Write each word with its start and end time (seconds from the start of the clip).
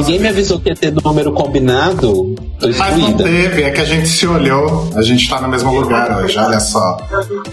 Ninguém 0.00 0.18
me 0.18 0.28
avisou 0.28 0.58
que 0.58 0.70
ia 0.70 0.74
ter 0.74 0.92
número 0.92 1.30
combinado. 1.32 2.34
Mas 2.78 2.96
não 2.96 3.12
teve, 3.14 3.62
é 3.62 3.70
que 3.70 3.80
a 3.80 3.84
gente 3.84 4.08
se 4.08 4.26
olhou, 4.26 4.90
a 4.94 5.02
gente 5.02 5.28
tá 5.28 5.40
no 5.40 5.48
mesmo 5.48 5.70
lugar 5.78 6.22
hoje, 6.22 6.38
olha 6.38 6.58
só 6.58 6.96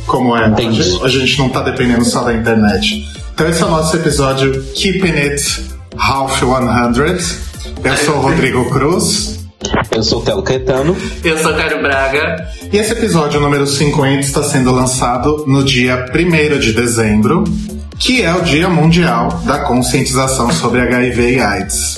como 0.05 0.35
é. 0.35 0.47
Entendi. 0.47 0.81
A 1.03 1.07
gente 1.09 1.39
não 1.39 1.49
tá 1.49 1.61
dependendo 1.61 2.05
só 2.05 2.23
da 2.23 2.33
internet. 2.33 3.05
Então 3.33 3.47
esse 3.49 3.61
é 3.61 3.65
o 3.65 3.69
nosso 3.69 3.95
episódio 3.97 4.63
Keeping 4.75 5.11
It 5.11 5.65
Half 5.97 6.39
100. 6.39 6.47
Eu 7.83 7.97
sou 7.97 8.15
o 8.15 8.21
Rodrigo 8.21 8.69
Cruz. 8.69 9.39
Eu 9.91 10.03
sou 10.03 10.19
o 10.19 10.21
Telo 10.23 10.41
Caetano. 10.41 10.95
Eu 11.23 11.37
sou 11.37 11.51
o 11.51 11.55
Caio 11.55 11.81
Braga. 11.81 12.47
E 12.71 12.77
esse 12.77 12.93
episódio 12.93 13.39
número 13.39 13.67
50 13.67 14.19
está 14.19 14.43
sendo 14.43 14.71
lançado 14.71 15.43
no 15.47 15.63
dia 15.63 16.05
1 16.13 16.59
de 16.59 16.73
dezembro, 16.73 17.43
que 17.99 18.21
é 18.21 18.33
o 18.33 18.41
Dia 18.41 18.69
Mundial 18.69 19.29
da 19.45 19.59
Conscientização 19.59 20.51
sobre 20.51 20.81
HIV 20.81 21.35
e 21.35 21.39
AIDS. 21.39 21.96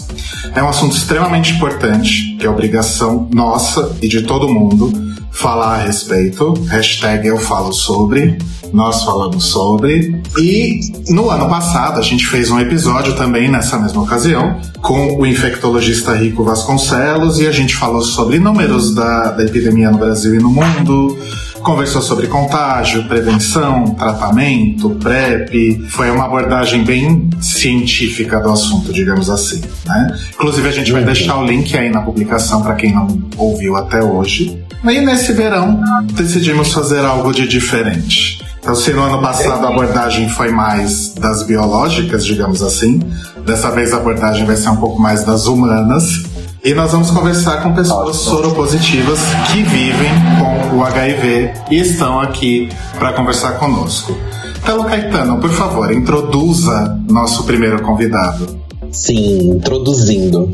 É 0.55 0.63
um 0.63 0.69
assunto 0.69 0.95
extremamente 0.95 1.53
importante, 1.53 2.35
que 2.39 2.45
é 2.45 2.49
obrigação 2.49 3.27
nossa 3.33 3.95
e 4.01 4.07
de 4.07 4.23
todo 4.23 4.47
mundo 4.47 4.91
falar 5.31 5.75
a 5.75 5.83
respeito. 5.83 6.53
Hashtag 6.67 7.27
eu 7.27 7.37
falo 7.37 7.71
sobre, 7.71 8.37
nós 8.73 9.03
falamos 9.03 9.45
sobre. 9.45 10.21
E 10.37 10.79
no 11.09 11.29
ano 11.29 11.47
passado 11.47 11.99
a 11.99 12.03
gente 12.03 12.25
fez 12.27 12.49
um 12.51 12.59
episódio 12.59 13.15
também 13.15 13.49
nessa 13.49 13.77
mesma 13.77 14.01
ocasião 14.01 14.59
com 14.81 15.19
o 15.19 15.25
infectologista 15.25 16.13
Rico 16.13 16.43
Vasconcelos 16.43 17.39
e 17.39 17.47
a 17.47 17.51
gente 17.51 17.75
falou 17.75 18.01
sobre 18.01 18.39
números 18.39 18.93
da, 18.93 19.31
da 19.31 19.43
epidemia 19.43 19.91
no 19.91 19.97
Brasil 19.97 20.35
e 20.35 20.39
no 20.39 20.49
mundo 20.49 21.17
conversou 21.61 22.01
sobre 22.01 22.27
contágio, 22.27 23.07
prevenção, 23.07 23.95
tratamento, 23.95 24.89
PrEP. 24.91 25.85
Foi 25.89 26.09
uma 26.09 26.25
abordagem 26.25 26.83
bem 26.83 27.29
científica 27.41 28.39
do 28.39 28.49
assunto, 28.49 28.91
digamos 28.91 29.29
assim. 29.29 29.61
Né? 29.85 30.19
Inclusive, 30.33 30.67
a 30.67 30.71
gente 30.71 30.91
vai 30.91 31.03
deixar 31.03 31.37
o 31.37 31.45
link 31.45 31.75
aí 31.77 31.89
na 31.89 32.01
publicação 32.01 32.61
para 32.61 32.75
quem 32.75 32.93
não 32.93 33.07
ouviu 33.37 33.75
até 33.75 34.03
hoje. 34.03 34.63
E 34.83 35.01
nesse 35.01 35.33
verão, 35.33 35.81
decidimos 36.13 36.73
fazer 36.73 37.03
algo 37.03 37.33
de 37.33 37.47
diferente. 37.47 38.39
Então, 38.59 38.75
se 38.75 38.91
no 38.91 39.01
ano 39.01 39.21
passado 39.21 39.65
a 39.65 39.69
abordagem 39.69 40.29
foi 40.29 40.51
mais 40.51 41.13
das 41.13 41.43
biológicas, 41.43 42.25
digamos 42.25 42.61
assim, 42.61 42.99
dessa 43.45 43.71
vez 43.71 43.93
a 43.93 43.97
abordagem 43.97 44.45
vai 44.45 44.55
ser 44.55 44.69
um 44.69 44.75
pouco 44.75 45.01
mais 45.01 45.23
das 45.23 45.47
humanas. 45.47 46.23
E 46.63 46.73
nós 46.73 46.91
vamos 46.91 47.09
conversar 47.09 47.63
com 47.63 47.73
pessoas 47.73 48.17
soropositivas 48.17 49.19
que 49.51 49.63
vivem 49.63 50.11
com 50.39 50.77
o 50.77 50.83
HIV 50.83 51.53
e 51.71 51.79
estão 51.79 52.19
aqui 52.19 52.67
para 52.97 53.13
conversar 53.13 53.53
conosco. 53.53 54.13
Telo 54.65 54.83
Caetano, 54.83 55.39
por 55.39 55.51
favor, 55.51 55.89
introduza 55.91 56.99
nosso 57.09 57.45
primeiro 57.45 57.81
convidado. 57.81 58.59
Sim, 58.91 59.51
introduzindo. 59.51 60.51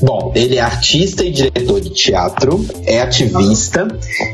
Bom, 0.00 0.32
ele 0.34 0.56
é 0.56 0.60
artista 0.60 1.24
e 1.24 1.30
diretor 1.30 1.80
de 1.80 1.90
teatro, 1.90 2.64
é 2.84 3.00
ativista 3.00 3.86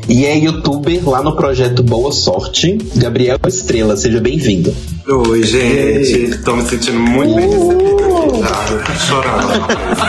e 0.07 0.25
é 0.25 0.37
youtuber 0.37 1.07
lá 1.07 1.21
no 1.21 1.35
projeto 1.35 1.83
Boa 1.83 2.11
Sorte. 2.11 2.77
Gabriel 2.95 3.37
Estrela, 3.47 3.95
seja 3.95 4.19
bem-vindo. 4.19 4.75
Oi, 5.07 5.43
gente. 5.43 6.37
Tô 6.43 6.55
me 6.55 6.63
sentindo 6.63 6.99
muito 6.99 7.35
bem 7.35 7.49
recebido 7.49 8.03
aqui. 8.03 8.41
Ah, 8.43 8.95
chorando. 8.95 9.99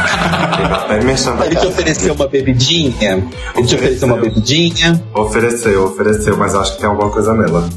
Até 0.72 1.04
me 1.04 1.12
Ele 1.46 1.56
te 1.56 1.66
ofereceu 1.66 2.14
uma 2.14 2.28
bebidinha? 2.28 3.26
Ele 3.56 3.66
te 3.66 3.74
ofereceu 3.74 4.08
uma 4.08 4.16
bebidinha? 4.19 5.02
Ofereceu, 5.14 5.84
ofereceu, 5.84 6.36
mas 6.36 6.54
acho 6.54 6.74
que 6.74 6.80
tem 6.80 6.88
alguma 6.88 7.10
coisa 7.10 7.32
nela. 7.34 7.69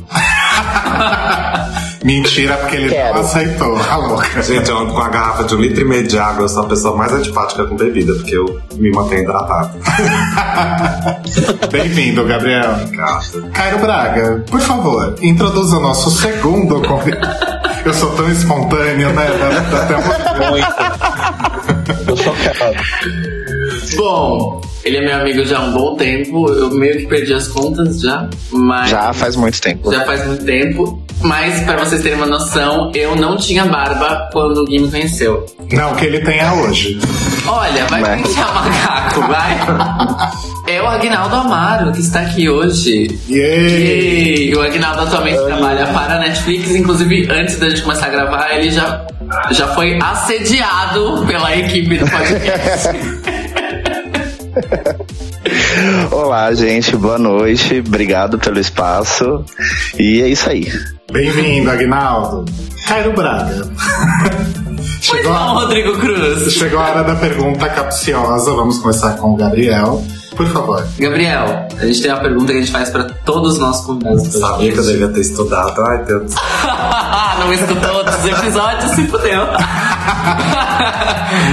Mentira, 2.04 2.58
porque 2.58 2.76
ele 2.76 2.90
Quero. 2.90 3.14
não 3.16 3.22
aceitou. 3.22 3.78
A 3.78 3.96
louca. 3.96 4.42
Gente, 4.42 4.70
eu 4.70 4.78
ando 4.78 4.94
com 4.94 5.00
a 5.02 5.10
garrafa 5.10 5.44
de 5.46 5.56
um 5.56 5.60
litro 5.62 5.82
e 5.82 5.86
meio 5.86 6.08
de 6.08 6.18
água. 6.18 6.44
Eu 6.44 6.50
sou 6.50 6.64
a 6.64 6.68
pessoa 6.68 6.96
mais 6.98 7.12
antipática 7.14 7.66
com 7.66 7.76
bebida, 7.76 8.14
porque 8.14 8.36
eu 8.36 8.62
me 8.76 8.92
mantenho 8.92 9.24
hidratado. 9.24 9.72
Bem-vindo, 11.72 12.26
Gabriel. 12.26 12.72
Obrigado. 12.84 13.50
Cairo 13.54 13.80
Braga, 13.80 14.44
por 14.50 14.60
favor, 14.60 15.16
introduza 15.22 15.78
o 15.78 15.80
nosso 15.80 16.12
segundo 16.12 16.82
convidado. 16.82 17.54
Eu 17.86 17.94
sou 17.94 18.12
tão 18.16 18.30
espontâneo, 18.30 19.12
né? 19.14 19.28
Dá, 19.40 19.50
dá 19.60 19.84
até 19.84 20.50
Muito. 20.50 20.68
Eu 22.08 22.18
sou 22.18 22.36
chocado. 22.36 23.43
Bom, 23.96 24.62
ele 24.84 24.98
é 24.98 25.02
meu 25.02 25.16
amigo 25.16 25.46
já 25.46 25.60
há 25.60 25.62
um 25.62 25.72
bom 25.72 25.96
tempo. 25.96 26.50
Eu 26.50 26.70
meio 26.72 26.98
que 26.98 27.08
perdi 27.08 27.34
as 27.34 27.48
contas 27.48 28.02
já, 28.02 28.30
mas. 28.52 28.90
Já 28.90 29.14
faz 29.14 29.36
muito 29.36 29.62
tempo. 29.62 29.92
Já 29.92 30.06
faz 30.06 30.26
muito 30.28 30.44
tempo. 30.44 31.04
Mas, 31.22 31.62
para 31.62 31.78
vocês 31.78 32.02
terem 32.04 32.18
uma 32.18 32.28
noção, 32.28 32.92
eu 32.94 33.16
não 33.16 33.38
tinha 33.38 33.66
barba 33.66 34.30
quando 34.34 34.58
o 34.58 34.66
Gui 34.66 34.80
me 34.80 34.92
conheceu. 34.92 35.46
Não, 35.72 35.96
que 35.96 36.06
ele 36.06 36.20
tenha 36.20 36.54
hoje. 36.54 37.00
Olha, 37.48 37.86
vai 37.86 38.02
mas... 38.02 38.22
pentear 38.22 38.54
macaco, 38.54 39.22
vai. 39.22 40.74
É 40.74 40.82
o 40.82 40.88
Agnaldo 40.88 41.36
Amaro 41.36 41.94
que 41.94 42.02
está 42.02 42.22
aqui 42.22 42.50
hoje. 42.50 43.20
Yay! 43.30 44.50
E 44.50 44.56
o 44.56 44.62
Agnaldo 44.62 45.02
atualmente 45.02 45.42
trabalha 45.46 45.88
para 45.88 46.16
a 46.16 46.20
Netflix. 46.20 46.72
Inclusive, 46.76 47.28
antes 47.32 47.58
da 47.58 47.70
gente 47.70 47.82
começar 47.84 48.08
a 48.08 48.10
gravar, 48.10 48.54
ele 48.54 48.70
já, 48.70 49.06
já 49.52 49.68
foi 49.70 49.98
assediado 50.02 51.24
pela 51.26 51.56
equipe 51.56 51.98
do 51.98 52.10
podcast. 52.10 52.90
Olá, 56.12 56.54
gente, 56.54 56.96
boa 56.96 57.18
noite. 57.18 57.84
Obrigado 57.86 58.38
pelo 58.38 58.60
espaço. 58.60 59.44
E 59.98 60.22
é 60.22 60.28
isso 60.28 60.50
aí. 60.50 60.72
Bem-vindo, 61.12 61.70
Agnaldo. 61.70 62.46
Cairo 62.88 63.14
Braga. 63.14 63.72
Chegou 65.02 65.34
não, 65.34 65.54
Rodrigo 65.56 65.98
Cruz. 65.98 66.54
Chegou 66.54 66.80
a 66.80 66.90
hora 66.90 67.04
da 67.04 67.16
pergunta 67.16 67.68
capciosa. 67.70 68.52
Vamos 68.54 68.80
começar 68.80 69.18
com 69.18 69.34
o 69.34 69.36
Gabriel. 69.36 70.02
Por 70.36 70.48
favor. 70.48 70.86
Gabriel, 70.98 71.68
a 71.80 71.86
gente 71.86 72.02
tem 72.02 72.12
uma 72.12 72.22
pergunta 72.22 72.52
que 72.52 72.58
a 72.58 72.62
gente 72.62 72.72
faz 72.72 72.90
para 72.90 73.04
todos 73.26 73.54
os 73.54 73.60
nossos 73.60 73.86
convidados. 73.86 74.24
Sabia 74.34 74.72
que 74.72 74.80
eu 74.80 74.84
devia 74.84 75.08
ter 75.10 75.22
estudado. 75.22 75.82
Ai, 75.82 76.04
Deus. 76.06 76.34
Não 77.40 77.54
escutou 77.54 77.96
outros 77.96 78.26
episódios, 78.26 78.92
se 78.92 79.08
fudeu. 79.08 79.42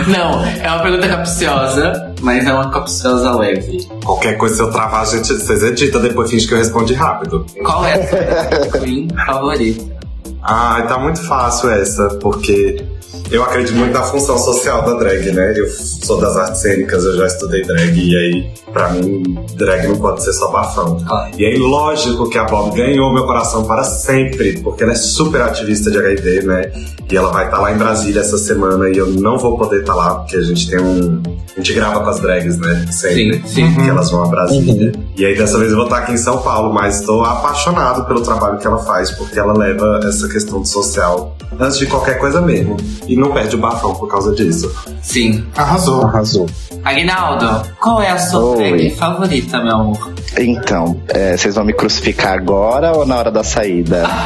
Não, 0.09 0.45
é 0.45 0.71
uma 0.71 0.83
pergunta 0.83 1.09
capciosa, 1.09 2.13
mas 2.21 2.47
é 2.47 2.53
uma 2.53 2.71
capciosa 2.71 3.35
leve. 3.37 3.89
Qualquer 4.05 4.37
coisa, 4.37 4.57
se 4.57 4.63
eu 4.63 4.71
travar, 4.71 5.03
a 5.03 5.05
gente, 5.05 5.33
vocês 5.33 5.63
editam, 5.63 6.01
depois 6.01 6.31
finge 6.31 6.47
que 6.47 6.55
eu 6.55 6.59
respondi 6.59 6.95
rápido. 6.95 7.45
Qual 7.65 7.85
é 7.85 7.95
a 7.95 8.09
sua 8.09 8.81
queen 8.81 9.09
favorita? 9.27 10.01
Ah, 10.43 10.83
tá 10.89 10.99
muito 10.99 11.21
fácil 11.23 11.71
essa, 11.71 12.09
porque 12.21 12.85
eu 13.31 13.43
acredito 13.45 13.77
muito 13.77 13.93
na 13.93 14.03
função 14.03 14.37
social 14.39 14.83
da 14.83 14.95
drag, 14.95 15.31
né? 15.31 15.55
Eu 15.57 15.69
sou 15.69 16.21
das 16.21 16.37
artes 16.37 16.61
cênicas, 16.61 17.05
eu 17.05 17.17
já 17.17 17.27
estudei 17.27 17.63
drag, 17.63 17.97
e 17.97 18.17
aí, 18.17 18.51
pra 18.73 18.91
mim, 18.91 19.23
drag 19.55 19.87
não 19.87 19.97
pode 19.97 20.23
ser 20.25 20.33
só 20.33 20.51
bafão. 20.51 20.99
Ah. 21.09 21.31
E 21.39 21.45
aí, 21.45 21.57
lógico 21.57 22.29
que 22.29 22.39
a 22.39 22.45
Bob 22.45 22.77
ganhou 22.77 23.13
meu 23.13 23.25
coração 23.25 23.65
para 23.65 23.85
sempre, 23.85 24.59
porque 24.61 24.83
ela 24.83 24.93
é 24.93 24.97
super 24.97 25.43
ativista 25.43 25.91
de 25.91 25.99
HIV, 25.99 26.43
né? 26.43 26.73
E 27.11 27.17
ela 27.17 27.31
vai 27.31 27.45
estar 27.45 27.57
tá 27.57 27.63
lá 27.63 27.73
em 27.73 27.79
Brasília 27.79 28.21
essa 28.21 28.39
semana, 28.39 28.89
e 28.89 28.97
eu 28.97 29.07
não 29.07 29.39
vou 29.39 29.57
poder 29.57 29.81
estar 29.81 29.95
tá 29.95 29.99
lá, 29.99 30.15
porque 30.17 30.37
a 30.37 30.43
gente 30.43 30.69
tem 30.69 30.81
um. 30.81 31.23
A 31.57 31.61
gente 31.61 31.73
grava 31.73 32.01
com 32.01 32.11
as 32.11 32.21
drags, 32.21 32.59
né? 32.59 32.87
Sempre. 32.91 33.43
Sim, 33.47 33.75
sim. 33.75 33.75
Que 33.75 33.89
elas 33.89 34.11
vão 34.11 34.25
a 34.25 34.29
Brasília. 34.29 34.93
Uhum. 34.95 35.05
E 35.17 35.25
aí, 35.25 35.37
dessa 35.37 35.59
vez, 35.59 35.71
eu 35.71 35.77
vou 35.77 35.87
estar 35.87 35.99
tá 35.99 36.03
aqui 36.03 36.13
em 36.13 36.17
São 36.17 36.39
Paulo, 36.39 36.73
mas 36.73 37.01
estou 37.01 37.25
apaixonado 37.25 38.05
pelo 38.07 38.23
trabalho 38.23 38.59
que 38.59 38.67
ela 38.67 38.79
faz, 38.79 39.11
porque 39.11 39.39
ela 39.39 39.57
leva 39.57 40.01
essa 40.05 40.29
questão 40.29 40.61
do 40.61 40.67
social 40.67 41.37
antes 41.59 41.79
de 41.79 41.87
qualquer 41.87 42.19
coisa 42.19 42.41
mesmo. 42.41 42.77
E 43.07 43.17
não 43.17 43.33
perde 43.33 43.57
o 43.57 43.59
bafão 43.59 43.95
por 43.95 44.09
causa 44.09 44.35
disso. 44.35 44.71
Sim. 45.03 45.45
Arrasou. 45.57 46.05
Arrasou. 46.05 46.47
Aguinaldo, 46.85 47.69
qual 47.79 48.01
é 48.01 48.11
a 48.11 48.19
sua 48.19 48.57
drag 48.57 48.91
favorita, 48.91 49.63
meu 49.63 49.75
amor? 49.75 50.13
Então, 50.39 51.01
é, 51.09 51.37
vocês 51.37 51.55
vão 51.55 51.65
me 51.65 51.73
crucificar 51.73 52.35
agora 52.35 52.93
ou 52.93 53.05
na 53.05 53.17
hora 53.17 53.31
da 53.31 53.45
saída? 53.45 54.05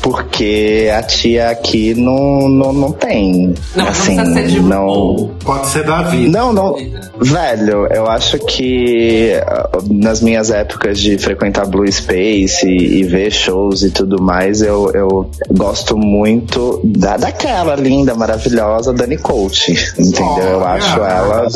Porque 0.00 0.88
a 0.96 1.02
tia 1.02 1.50
aqui 1.50 1.94
não, 1.94 2.48
não, 2.48 2.72
não 2.72 2.92
tem. 2.92 3.54
Não, 3.74 3.88
assim, 3.88 4.14
não 4.14 4.32
ser 4.32 4.46
de 4.46 4.60
não... 4.60 5.30
Pode 5.44 5.66
ser 5.66 5.84
da 5.84 6.02
vida. 6.02 6.38
Não, 6.38 6.52
não. 6.52 6.76
Velho, 7.20 7.86
eu 7.92 8.06
acho 8.06 8.38
que 8.38 9.32
uh, 9.34 9.92
nas 9.92 10.20
minhas 10.20 10.50
épocas 10.50 11.00
de 11.00 11.18
frequentar 11.18 11.66
Blue 11.66 11.90
Space 11.90 12.66
e, 12.66 13.00
e 13.00 13.02
ver 13.04 13.32
shows 13.32 13.82
e 13.82 13.90
tudo 13.90 14.22
mais, 14.22 14.62
eu, 14.62 14.90
eu 14.94 15.30
gosto 15.50 15.96
muito 15.96 16.80
da 16.84 17.05
Da, 17.06 17.16
daquela 17.16 17.76
linda, 17.76 18.16
maravilhosa 18.16 18.92
Dani 18.92 19.16
Coach, 19.16 19.70
entendeu? 19.96 20.44
eu 20.44 20.66
acho 20.66 20.98
ela. 20.98 21.46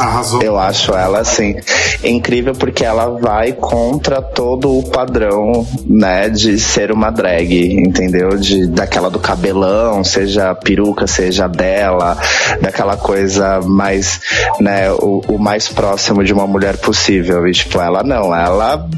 Arrasou. 0.00 0.42
Eu 0.42 0.58
acho 0.58 0.94
ela, 0.94 1.18
assim, 1.18 1.56
incrível 2.02 2.54
porque 2.54 2.86
ela 2.86 3.10
vai 3.20 3.52
contra 3.52 4.22
todo 4.22 4.78
o 4.78 4.82
padrão, 4.82 5.66
né, 5.86 6.30
de 6.30 6.58
ser 6.58 6.90
uma 6.90 7.10
drag, 7.10 7.74
entendeu? 7.74 8.38
De, 8.38 8.66
daquela 8.66 9.10
do 9.10 9.18
cabelão, 9.18 10.02
seja 10.02 10.52
a 10.52 10.54
peruca, 10.54 11.06
seja 11.06 11.46
dela, 11.48 12.16
daquela 12.62 12.96
coisa 12.96 13.60
mais, 13.60 14.20
né, 14.58 14.90
o, 14.90 15.22
o 15.28 15.38
mais 15.38 15.68
próximo 15.68 16.24
de 16.24 16.32
uma 16.32 16.46
mulher 16.46 16.78
possível. 16.78 17.46
E, 17.46 17.52
tipo, 17.52 17.78
ela 17.78 18.02
não, 18.02 18.34
ela 18.34 18.88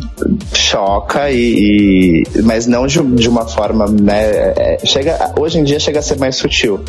choca 0.54 1.30
e. 1.30 2.22
e 2.34 2.42
mas 2.42 2.66
não 2.66 2.86
de, 2.86 3.02
de, 3.02 3.28
uma 3.28 3.46
forma, 3.46 3.86
né, 3.88 4.52
é, 4.56 4.78
chega, 4.84 5.32
hoje 5.38 5.58
em 5.58 5.64
dia 5.64 5.80
chega 5.80 5.95
a 5.98 6.02
ser 6.02 6.18
mais 6.18 6.36
sutil. 6.36 6.84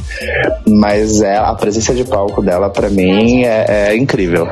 Mas 0.68 1.22
é, 1.22 1.38
a 1.38 1.54
presença 1.54 1.94
de 1.94 2.04
palco 2.04 2.42
dela, 2.42 2.70
para 2.70 2.90
mim, 2.90 3.44
é, 3.44 3.90
é 3.90 3.98
incrível. 3.98 4.48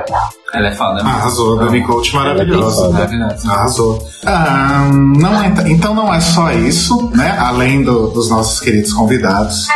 Ela 0.54 0.70
é 0.70 0.72
foda. 0.72 1.02
Arrasou, 1.02 1.58
Dani 1.58 1.84
Coach 1.86 2.16
maravilhosa. 2.16 2.90
Né? 2.90 3.36
Arrasou. 3.46 4.08
Ah, 4.26 4.90
não 5.18 5.44
é, 5.44 5.54
então 5.68 5.94
não 5.94 6.14
é 6.14 6.22
só 6.22 6.52
isso, 6.52 7.10
né? 7.14 7.36
Além 7.38 7.84
do, 7.84 8.08
dos 8.08 8.30
nossos 8.30 8.60
queridos 8.62 8.94
convidados. 8.94 9.68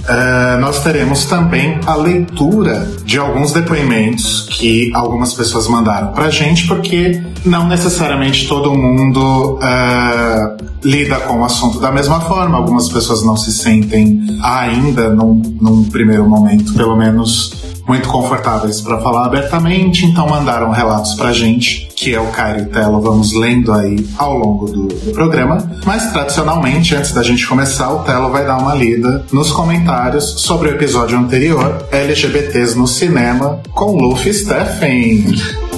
Uh, 0.00 0.60
nós 0.60 0.82
teremos 0.82 1.24
também 1.26 1.78
a 1.86 1.94
leitura 1.94 2.90
de 3.04 3.18
alguns 3.18 3.52
depoimentos 3.52 4.48
que 4.50 4.90
algumas 4.94 5.34
pessoas 5.34 5.68
mandaram 5.68 6.12
pra 6.12 6.30
gente, 6.30 6.66
porque 6.66 7.22
não 7.44 7.68
necessariamente 7.68 8.48
todo 8.48 8.74
mundo 8.74 9.58
uh, 9.58 10.56
lida 10.82 11.16
com 11.20 11.40
o 11.40 11.44
assunto 11.44 11.78
da 11.78 11.92
mesma 11.92 12.20
forma. 12.20 12.56
Algumas 12.56 12.88
pessoas 12.88 13.22
não 13.22 13.36
se 13.36 13.52
sentem 13.52 14.26
ainda, 14.42 15.10
num, 15.10 15.42
num 15.60 15.84
primeiro 15.84 16.28
momento, 16.28 16.72
pelo 16.74 16.96
menos 16.96 17.69
muito 17.90 18.08
confortáveis 18.08 18.80
para 18.80 19.00
falar 19.00 19.26
abertamente, 19.26 20.06
então 20.06 20.28
mandaram 20.28 20.70
relatos 20.70 21.14
pra 21.14 21.32
gente, 21.32 21.88
que 21.96 22.14
é 22.14 22.20
o 22.20 22.28
Cairo 22.28 22.60
e 22.60 22.66
Telo, 22.66 23.00
vamos 23.00 23.34
lendo 23.34 23.72
aí 23.72 24.06
ao 24.16 24.38
longo 24.38 24.66
do, 24.66 24.86
do, 24.86 25.12
programa. 25.12 25.68
Mas 25.84 26.12
tradicionalmente, 26.12 26.94
antes 26.94 27.10
da 27.10 27.20
gente 27.24 27.44
começar, 27.44 27.92
o 27.92 28.04
Telo 28.04 28.30
vai 28.30 28.46
dar 28.46 28.58
uma 28.58 28.76
lida 28.76 29.26
nos 29.32 29.50
comentários 29.50 30.40
sobre 30.40 30.68
o 30.68 30.72
episódio 30.72 31.18
anterior, 31.18 31.84
LGBTs 31.90 32.78
no 32.78 32.86
cinema, 32.86 33.60
com 33.72 33.96
Luffy 33.96 34.32
Steffen. 34.32 35.69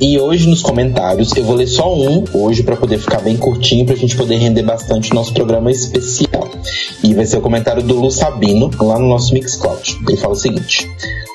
E 0.00 0.16
hoje 0.18 0.48
nos 0.48 0.62
comentários 0.62 1.36
eu 1.36 1.42
vou 1.42 1.56
ler 1.56 1.66
só 1.66 1.92
um 1.92 2.24
hoje 2.32 2.62
para 2.62 2.76
poder 2.76 2.98
ficar 2.98 3.20
bem 3.20 3.36
curtinho 3.36 3.84
pra 3.84 3.96
gente 3.96 4.16
poder 4.16 4.36
render 4.36 4.62
bastante 4.62 5.10
o 5.10 5.14
nosso 5.14 5.34
programa 5.34 5.72
especial. 5.72 6.48
E 7.02 7.14
vai 7.14 7.26
ser 7.26 7.38
o 7.38 7.40
comentário 7.40 7.82
do 7.82 7.98
Lu 7.98 8.10
Sabino 8.10 8.70
lá 8.80 8.98
no 8.98 9.08
nosso 9.08 9.34
Mixcloud. 9.34 9.98
Ele 10.06 10.16
fala 10.16 10.34
o 10.34 10.36
seguinte: 10.36 10.88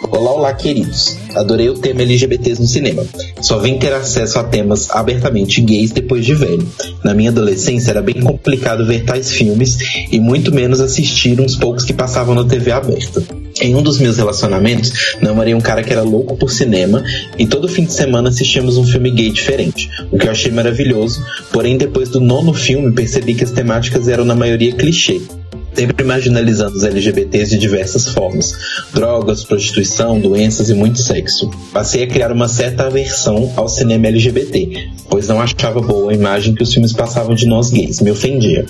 Olá, 0.10 0.32
olá, 0.32 0.54
queridos. 0.54 1.18
Adorei 1.36 1.68
o 1.70 1.78
tema 1.78 2.04
LGBTs 2.04 2.62
no 2.62 2.68
cinema. 2.68 3.06
Só 3.42 3.60
vim 3.60 3.78
ter 3.78 3.92
acesso 3.92 4.40
a 4.40 4.44
temas 4.44 4.90
abertamente 4.92 5.60
gays 5.60 5.92
depois 5.92 6.26
de 6.26 6.34
velho. 6.34 6.66
Na 7.04 7.14
minha 7.14 7.32
adolescência 7.32 7.92
era 7.92 8.02
bem 8.02 8.22
complicado 8.22 8.86
ver 8.86 9.04
tais 9.04 9.32
filmes 9.32 9.78
e 10.10 10.20
muito 10.22 10.54
menos 10.54 10.80
assistir 10.80 11.40
uns 11.42 11.56
poucos 11.56 11.84
que 11.84 11.94
passavam 11.94 12.34
na 12.34 12.46
TV 12.46 12.72
aberta. 12.72 13.43
Em 13.62 13.76
um 13.76 13.82
dos 13.82 14.00
meus 14.00 14.18
relacionamentos, 14.18 15.16
namorei 15.22 15.54
um 15.54 15.62
cara 15.62 15.84
que 15.84 15.92
era 15.92 16.02
louco 16.02 16.36
por 16.36 16.52
cinema 16.52 17.04
e 17.38 17.46
todo 17.46 17.68
fim 17.68 17.86
de 17.86 17.94
semana 17.94 18.30
assistíamos 18.30 18.78
um 18.78 18.86
filme 18.86 19.12
gay 19.12 19.30
diferente, 19.30 19.90
o 20.12 20.18
que 20.18 20.28
eu 20.28 20.32
achei 20.32 20.52
maravilhoso, 20.52 21.24
porém 21.52 21.78
depois 21.78 22.10
do 22.10 22.20
nono 22.20 22.54
filme 22.54 22.92
percebi 22.92 23.34
que 23.36 23.44
as 23.44 23.52
temáticas 23.52 24.08
eram 24.08 24.26
na 24.26 24.36
maioria 24.36 24.74
clichê 24.74 25.22
sempre 25.76 26.04
marginalizando 26.04 26.78
os 26.78 26.84
LGBTs 26.84 27.52
de 27.52 27.58
diversas 27.58 28.08
formas: 28.10 28.54
drogas, 28.94 29.44
prostituição, 29.44 30.20
doenças 30.20 30.70
e 30.70 30.74
muito 30.74 31.00
sexo. 31.00 31.50
Passei 31.72 32.04
a 32.04 32.08
criar 32.08 32.32
uma 32.32 32.48
certa 32.48 32.88
aversão 32.88 33.52
ao 33.56 33.68
cinema 33.68 34.08
LGBT, 34.08 34.90
pois 35.10 35.28
não 35.28 35.42
achava 35.42 35.82
boa 35.82 36.12
a 36.12 36.16
imagem 36.16 36.56
que 36.56 36.64
os 36.64 36.74
filmes 36.74 36.94
passavam 36.94 37.36
de 37.36 37.46
nós 37.46 37.70
gays, 37.70 38.02
me 38.02 38.12
ofendia. 38.12 38.66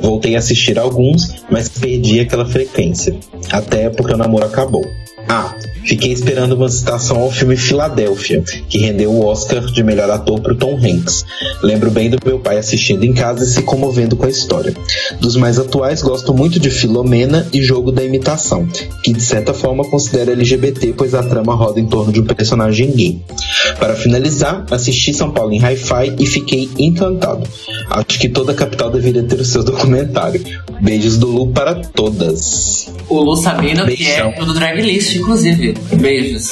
Voltei 0.00 0.36
a 0.36 0.38
assistir 0.38 0.78
alguns, 0.78 1.34
mas 1.50 1.68
perdi 1.68 2.20
aquela 2.20 2.46
frequência, 2.46 3.16
até 3.50 3.88
porque 3.90 4.14
o 4.14 4.16
namoro 4.16 4.44
acabou. 4.44 4.84
Ah, 5.28 5.54
fiquei 5.84 6.12
esperando 6.12 6.54
uma 6.54 6.68
citação 6.68 7.20
ao 7.20 7.30
filme 7.30 7.56
Filadélfia, 7.56 8.42
que 8.68 8.78
rendeu 8.78 9.10
o 9.10 9.26
Oscar 9.26 9.64
de 9.66 9.82
melhor 9.82 10.10
ator 10.10 10.40
para 10.40 10.52
o 10.52 10.56
Tom 10.56 10.76
Hanks. 10.76 11.24
Lembro 11.62 11.90
bem 11.90 12.08
do 12.08 12.18
meu 12.24 12.38
pai 12.38 12.58
assistindo 12.58 13.04
em 13.04 13.12
casa 13.12 13.44
e 13.44 13.46
se 13.46 13.62
comovendo 13.62 14.16
com 14.16 14.26
a 14.26 14.30
história. 14.30 14.74
Dos 15.20 15.36
mais 15.36 15.58
atuais, 15.58 16.02
gosto 16.02 16.32
muito 16.32 16.58
de 16.58 16.70
Filomena 16.70 17.46
e 17.52 17.62
Jogo 17.62 17.92
da 17.92 18.02
Imitação, 18.02 18.66
que 19.02 19.12
de 19.12 19.22
certa 19.22 19.52
forma 19.52 19.84
considera 19.84 20.32
LGBT, 20.32 20.94
pois 20.96 21.14
a 21.14 21.22
trama 21.22 21.54
roda 21.54 21.78
em 21.78 21.86
torno 21.86 22.12
de 22.12 22.20
um 22.20 22.24
personagem 22.24 22.90
gay. 22.92 23.20
Para 23.78 23.94
finalizar, 23.94 24.64
assisti 24.70 25.12
São 25.12 25.30
Paulo 25.30 25.52
em 25.52 25.58
Hi-Fi 25.58 26.14
e 26.18 26.26
fiquei 26.26 26.68
encantado. 26.78 27.48
Acho 27.90 28.18
que 28.18 28.28
toda 28.28 28.52
a 28.52 28.54
capital 28.54 28.90
deveria 28.90 29.22
ter 29.22 29.40
o 29.40 29.44
seu 29.44 29.62
documentário. 29.62 30.42
Beijos 30.80 31.18
do 31.18 31.26
Lu 31.26 31.48
para 31.48 31.74
todas. 31.74 32.88
O 33.08 33.20
Lu 33.20 33.36
Sabino, 33.36 33.86
Beijão. 33.86 34.32
que 34.32 34.40
é 34.40 34.44
do 34.44 34.54
Drag 34.54 34.80
List, 34.80 35.17
inclusive. 35.18 35.74
Beijos. 36.00 36.50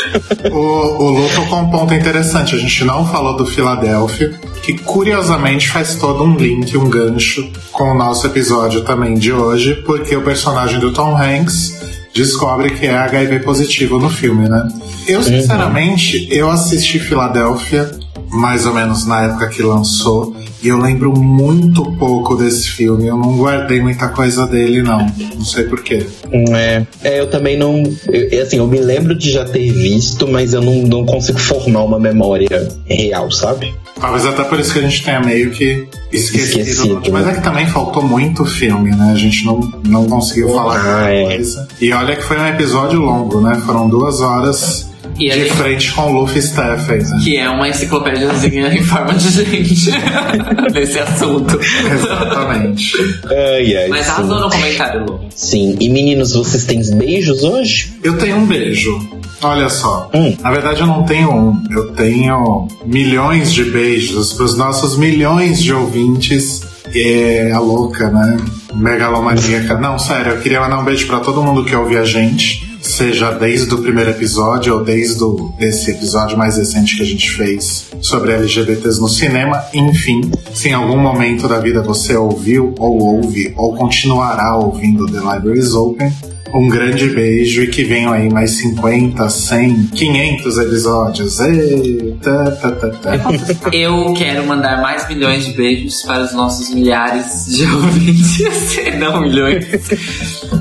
o, 0.50 0.56
o 0.56 1.10
Lu 1.10 1.28
tocou 1.34 1.60
um 1.60 1.70
ponto 1.70 1.94
interessante. 1.94 2.54
A 2.54 2.58
gente 2.58 2.84
não 2.84 3.06
falou 3.06 3.36
do 3.36 3.46
Filadélfia, 3.46 4.38
que 4.62 4.74
curiosamente 4.78 5.68
faz 5.68 5.96
todo 5.96 6.24
um 6.24 6.36
link, 6.36 6.76
um 6.76 6.88
gancho 6.88 7.50
com 7.72 7.92
o 7.92 7.94
nosso 7.94 8.26
episódio 8.26 8.82
também 8.82 9.14
de 9.14 9.32
hoje, 9.32 9.74
porque 9.86 10.16
o 10.16 10.22
personagem 10.22 10.80
do 10.80 10.92
Tom 10.92 11.16
Hanks 11.16 11.76
descobre 12.14 12.70
que 12.70 12.86
é 12.86 12.96
HIV 12.96 13.40
positivo 13.40 13.98
no 13.98 14.08
filme, 14.08 14.48
né? 14.48 14.66
Eu, 15.06 15.22
sinceramente, 15.22 16.26
eu 16.30 16.50
assisti 16.50 16.98
Filadélfia 16.98 17.90
mais 18.30 18.66
ou 18.66 18.74
menos 18.74 19.06
na 19.06 19.22
época 19.22 19.48
que 19.48 19.62
lançou. 19.62 20.36
E 20.62 20.68
eu 20.68 20.78
lembro 20.78 21.12
muito 21.12 21.84
pouco 21.92 22.34
desse 22.36 22.68
filme. 22.68 23.06
Eu 23.06 23.16
não 23.16 23.36
guardei 23.36 23.80
muita 23.80 24.08
coisa 24.08 24.46
dele, 24.46 24.82
não. 24.82 25.06
Não 25.34 25.44
sei 25.44 25.64
porquê. 25.64 26.06
É, 26.32 26.86
é 27.04 27.20
eu 27.20 27.28
também 27.28 27.56
não. 27.56 27.82
Eu, 28.08 28.42
assim, 28.42 28.56
eu 28.58 28.66
me 28.66 28.80
lembro 28.80 29.14
de 29.14 29.30
já 29.30 29.44
ter 29.44 29.70
visto, 29.72 30.26
mas 30.26 30.54
eu 30.54 30.62
não, 30.62 30.82
não 30.82 31.06
consigo 31.06 31.38
formar 31.38 31.82
uma 31.84 31.98
memória 31.98 32.68
real, 32.86 33.30
sabe? 33.30 33.74
Talvez 34.00 34.26
até 34.26 34.44
por 34.44 34.60
isso 34.60 34.72
que 34.72 34.78
a 34.78 34.82
gente 34.82 35.02
tenha 35.02 35.20
meio 35.20 35.50
que 35.50 35.88
esquecido. 36.12 36.60
esquecido 36.60 37.02
mas 37.10 37.24
né? 37.24 37.32
é 37.32 37.34
que 37.36 37.42
também 37.42 37.66
faltou 37.66 38.02
muito 38.02 38.44
filme, 38.44 38.90
né? 38.90 39.12
A 39.12 39.16
gente 39.16 39.44
não, 39.44 39.60
não 39.86 40.06
conseguiu 40.06 40.48
falar 40.50 41.04
ah, 41.04 41.10
é. 41.10 41.24
coisa. 41.24 41.66
E 41.80 41.92
olha 41.92 42.14
que 42.14 42.22
foi 42.22 42.38
um 42.38 42.46
episódio 42.46 43.00
longo, 43.00 43.40
né? 43.40 43.60
Foram 43.64 43.88
duas 43.88 44.20
horas 44.20 44.90
e 45.18 45.30
de 45.30 45.50
frente 45.50 45.92
com 45.92 46.02
o 46.02 46.20
Luffy 46.20 46.42
Stephen. 46.42 46.98
Né? 46.98 47.20
Que 47.22 47.36
é 47.38 47.48
uma 47.48 47.68
enciclopédiazinha 47.68 48.68
em 48.68 48.82
forma 48.82 49.14
de 49.14 49.30
gente 49.30 49.90
nesse 50.72 50.98
assunto. 50.98 51.58
Exatamente. 51.58 52.92
Ai, 53.26 53.76
ai, 53.76 53.88
Mas 53.88 54.08
arrasou 54.08 54.40
no 54.40 54.50
comentário, 54.50 55.06
Lu. 55.06 55.20
Sim. 55.34 55.76
E 55.80 55.88
meninos, 55.88 56.34
vocês 56.34 56.64
têm 56.64 56.80
beijos 56.96 57.42
hoje? 57.42 57.94
Eu 58.02 58.18
tenho 58.18 58.36
um 58.36 58.46
beijo. 58.46 58.98
Olha 59.42 59.68
só. 59.68 60.10
Hum. 60.14 60.36
Na 60.40 60.50
verdade, 60.50 60.80
eu 60.80 60.86
não 60.86 61.02
tenho 61.04 61.30
um. 61.30 61.62
Eu 61.70 61.92
tenho 61.92 62.68
milhões 62.84 63.52
de 63.52 63.64
beijos 63.64 64.32
para 64.32 64.44
os 64.44 64.56
nossos 64.56 64.96
milhões 64.96 65.62
de 65.62 65.72
ouvintes. 65.72 66.62
É 66.94 67.50
a 67.52 67.58
louca, 67.58 68.10
né? 68.10 68.36
Megalomaníaca. 68.74 69.78
Não, 69.78 69.98
sério, 69.98 70.32
eu 70.32 70.40
queria 70.40 70.60
mandar 70.60 70.78
um 70.78 70.84
beijo 70.84 71.06
para 71.06 71.18
todo 71.20 71.42
mundo 71.42 71.64
que 71.64 71.74
ouve 71.74 71.96
a 71.96 72.04
gente 72.04 72.65
seja 72.86 73.30
desde 73.32 73.74
o 73.74 73.82
primeiro 73.82 74.10
episódio 74.10 74.74
ou 74.74 74.84
desde 74.84 75.22
o, 75.22 75.52
esse 75.58 75.90
episódio 75.90 76.36
mais 76.36 76.56
recente 76.56 76.96
que 76.96 77.02
a 77.02 77.06
gente 77.06 77.30
fez 77.30 77.86
sobre 78.00 78.32
LGBTs 78.32 79.00
no 79.00 79.08
cinema. 79.08 79.64
Enfim, 79.74 80.30
se 80.54 80.68
em 80.68 80.72
algum 80.72 80.98
momento 80.98 81.48
da 81.48 81.58
vida 81.58 81.82
você 81.82 82.16
ouviu 82.16 82.74
ou 82.78 83.02
ouve 83.02 83.52
ou 83.56 83.74
continuará 83.74 84.56
ouvindo 84.56 85.06
The 85.06 85.18
Library 85.18 85.58
is 85.58 85.74
Open, 85.74 86.12
um 86.56 86.68
grande 86.68 87.10
beijo 87.10 87.62
e 87.62 87.66
que 87.68 87.84
venham 87.84 88.12
aí 88.12 88.30
mais 88.30 88.52
50, 88.52 89.28
100, 89.28 89.86
500 89.88 90.58
episódios. 90.58 91.40
Eita, 91.40 92.50
tá, 92.52 92.70
tá, 92.72 92.88
tá. 92.90 93.10
Eu 93.72 94.14
quero 94.14 94.46
mandar 94.46 94.80
mais 94.80 95.06
milhões 95.08 95.44
de 95.44 95.52
beijos 95.52 96.02
para 96.02 96.22
os 96.22 96.32
nossos 96.32 96.70
milhares 96.70 97.46
de 97.46 97.64
ouvintes, 97.70 98.98
não 98.98 99.20
milhões. 99.20 99.66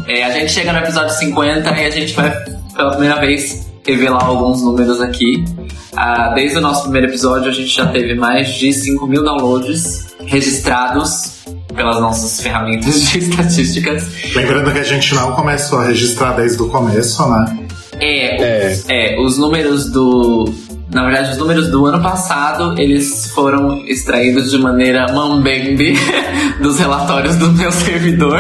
É, 0.08 0.24
a 0.24 0.32
gente 0.32 0.52
chega 0.52 0.74
no 0.74 0.80
episódio 0.80 1.16
50 1.16 1.70
e 1.70 1.86
a 1.86 1.90
gente 1.90 2.14
vai, 2.14 2.32
pela 2.76 2.92
primeira 2.92 3.20
vez, 3.20 3.66
revelar 3.86 4.26
alguns 4.26 4.62
números 4.62 5.00
aqui. 5.00 5.46
Ah, 5.96 6.34
desde 6.36 6.58
o 6.58 6.62
nosso 6.62 6.84
primeiro 6.84 7.08
episódio, 7.08 7.50
a 7.50 7.54
gente 7.54 7.74
já 7.74 7.88
teve 7.88 8.16
mais 8.16 8.54
de 8.56 8.74
5 8.74 9.08
mil 9.08 9.24
downloads 9.24 10.14
registrados 10.26 11.36
pelas 11.76 12.00
nossas 12.00 12.42
ferramentas 12.42 13.02
de 13.02 13.20
estatísticas. 13.30 14.08
Lembrando 14.36 14.72
que 14.72 14.80
a 14.80 14.84
gente 14.84 15.14
não 15.14 15.34
começou 15.34 15.80
a 15.80 15.86
registrar 15.86 16.34
desde 16.34 16.62
o 16.62 16.70
começo, 16.70 17.28
né? 17.30 17.60
É, 18.00 18.44
é. 18.44 18.82
é 18.90 19.22
os 19.22 19.38
números 19.38 19.90
do, 19.90 20.52
na 20.92 21.04
verdade, 21.04 21.32
os 21.32 21.38
números 21.38 21.70
do 21.70 21.86
ano 21.86 22.02
passado, 22.02 22.80
eles 22.80 23.28
foram 23.32 23.86
extraídos 23.86 24.52
de 24.52 24.58
maneira 24.58 25.12
mambembe 25.12 25.94
dos 26.62 26.80
relatórios 26.80 27.36
do 27.36 27.52
meu 27.52 27.72
servidor. 27.72 28.40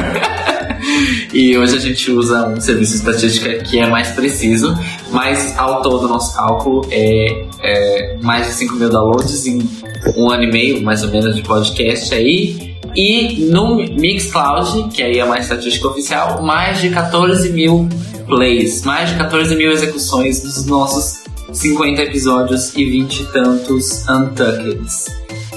e 1.33 1.57
hoje 1.57 1.75
a 1.75 1.79
gente 1.79 2.11
usa 2.11 2.47
um 2.47 2.61
serviço 2.61 2.91
de 2.91 2.97
estatística 2.99 3.53
que 3.63 3.79
é 3.79 3.87
mais 3.87 4.09
preciso, 4.11 4.77
mas 5.11 5.57
ao 5.57 5.81
todo 5.81 6.05
o 6.05 6.07
nosso 6.07 6.35
cálculo 6.35 6.87
é, 6.91 7.45
é 7.61 8.17
mais 8.21 8.47
de 8.47 8.53
5 8.53 8.75
mil 8.75 8.89
downloads 8.89 9.45
em 9.47 9.67
um 10.15 10.29
ano 10.29 10.43
e 10.43 10.51
meio, 10.51 10.83
mais 10.83 11.03
ou 11.03 11.09
menos, 11.09 11.35
de 11.35 11.41
podcast 11.41 12.13
aí. 12.13 12.74
E 12.95 13.45
no 13.51 13.75
Mixcloud, 13.75 14.89
que 14.93 15.03
aí 15.03 15.19
é 15.19 15.25
uma 15.25 15.37
estatística 15.37 15.87
oficial, 15.87 16.41
mais 16.41 16.79
de 16.79 16.89
14 16.89 17.51
mil 17.51 17.89
plays, 18.25 18.83
mais 18.83 19.09
de 19.09 19.17
14 19.17 19.55
mil 19.55 19.71
execuções 19.71 20.41
dos 20.41 20.65
nossos 20.65 21.23
50 21.51 22.01
episódios 22.01 22.75
e 22.75 22.85
20 22.85 23.19
e 23.19 23.25
tantos 23.25 24.07
Untucked. 24.07 24.79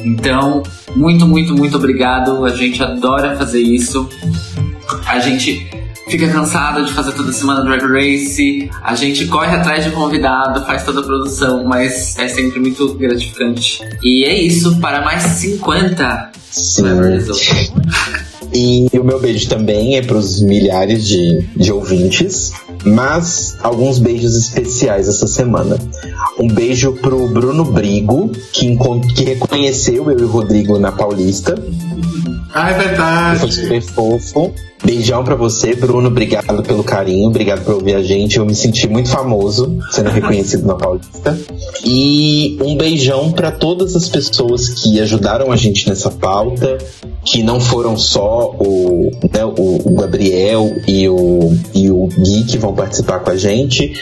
Então, 0.04 0.62
muito, 0.95 1.26
muito, 1.26 1.54
muito 1.57 1.76
obrigado. 1.76 2.45
A 2.45 2.50
gente 2.50 2.83
adora 2.83 3.37
fazer 3.37 3.61
isso. 3.61 4.09
A 5.07 5.18
gente 5.18 5.68
fica 6.09 6.29
cansado 6.29 6.85
de 6.85 6.93
fazer 6.93 7.12
toda 7.12 7.33
semana 7.33 7.62
Drag 7.62 7.83
Race. 7.83 8.71
A 8.83 8.95
gente 8.95 9.27
corre 9.27 9.55
atrás 9.55 9.85
de 9.85 9.91
convidado, 9.91 10.65
faz 10.67 10.85
toda 10.85 11.00
a 11.00 11.03
produção, 11.03 11.65
mas 11.65 12.17
é 12.19 12.29
sempre 12.29 12.59
muito 12.61 12.95
gratificante. 12.95 13.81
E 14.03 14.25
é 14.25 14.37
isso, 14.41 14.79
para 14.81 15.03
mais 15.03 15.23
50. 15.23 16.33
Sim. 16.50 16.85
E 18.50 18.88
o 18.99 19.05
meu 19.05 19.21
beijo 19.21 19.47
também 19.49 19.99
é 19.99 20.03
para 20.03 20.17
os 20.17 20.41
milhares 20.41 21.07
de, 21.07 21.43
de 21.55 21.71
ouvintes, 21.71 22.53
mas 22.85 23.56
alguns 23.62 23.99
beijos 23.99 24.37
especiais 24.37 25.08
essa 25.08 25.26
semana. 25.26 25.78
Um 26.38 26.49
beijo 26.49 26.92
pro 26.92 27.28
Bruno 27.28 27.64
Brigo, 27.64 28.30
que, 28.52 28.76
que 29.14 29.25
reconheceu 29.25 30.11
eu 30.11 30.18
e 30.18 30.23
o 30.23 30.28
Rodrigo 30.28 30.78
na 30.78 30.92
Paulista. 30.92 31.54
Ah, 32.54 32.70
é 32.70 32.75
verdade. 32.75 33.40
Foi 33.40 33.50
super 33.50 33.82
fofo. 33.82 34.54
Beijão 34.85 35.25
pra 35.25 35.35
você, 35.35 35.75
Bruno. 35.75 36.08
Obrigado 36.08 36.62
pelo 36.62 36.85
carinho, 36.85 37.28
obrigado 37.28 37.64
por 37.64 37.75
ouvir 37.75 37.94
a 37.94 38.02
gente. 38.02 38.38
Eu 38.38 38.47
me 38.47 38.54
senti 38.54 38.88
muito 38.88 39.11
famoso 39.11 39.76
sendo 39.90 40.11
reconhecido 40.11 40.66
na 40.66 40.75
Paulista. 40.75 41.38
E 41.85 42.58
um 42.62 42.76
beijão 42.76 43.32
para 43.32 43.50
todas 43.50 43.97
as 43.97 44.08
pessoas 44.08 44.68
que 44.68 45.00
ajudaram 45.00 45.50
a 45.50 45.56
gente 45.56 45.88
nessa 45.88 46.11
pauta, 46.11 46.78
que 47.30 47.42
não 47.42 47.61
foram 47.61 47.97
só 47.97 48.54
o, 48.58 49.11
né, 49.32 49.44
o, 49.44 49.88
o 49.88 49.94
Gabriel 49.94 50.75
e 50.87 51.08
o, 51.08 51.56
e 51.75 51.90
o 51.90 52.06
Gui 52.06 52.44
que 52.44 52.56
vão 52.56 52.75
participar 52.75 53.20
com 53.20 53.30
a 53.30 53.37
gente, 53.37 53.92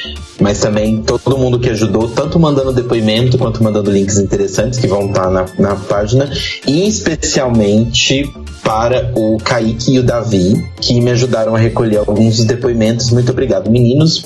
mas 0.40 0.60
também 0.60 1.02
todo 1.02 1.36
mundo 1.36 1.58
que 1.58 1.70
ajudou, 1.70 2.08
tanto 2.08 2.38
mandando 2.38 2.72
depoimento 2.72 3.36
quanto 3.36 3.62
mandando 3.62 3.90
links 3.90 4.18
interessantes 4.18 4.78
que 4.78 4.86
vão 4.86 5.06
estar 5.08 5.30
na, 5.30 5.46
na 5.58 5.74
página, 5.74 6.30
e 6.66 6.86
especialmente 6.86 8.30
para 8.62 9.12
o 9.16 9.38
Kaique 9.38 9.94
e 9.94 9.98
o 9.98 10.02
Davi, 10.02 10.64
que 10.80 11.00
me 11.00 11.10
ajudaram 11.10 11.54
a 11.54 11.58
recolher 11.58 11.98
alguns 11.98 12.44
depoimentos. 12.44 13.10
Muito 13.10 13.30
obrigado, 13.30 13.70
meninos. 13.70 14.24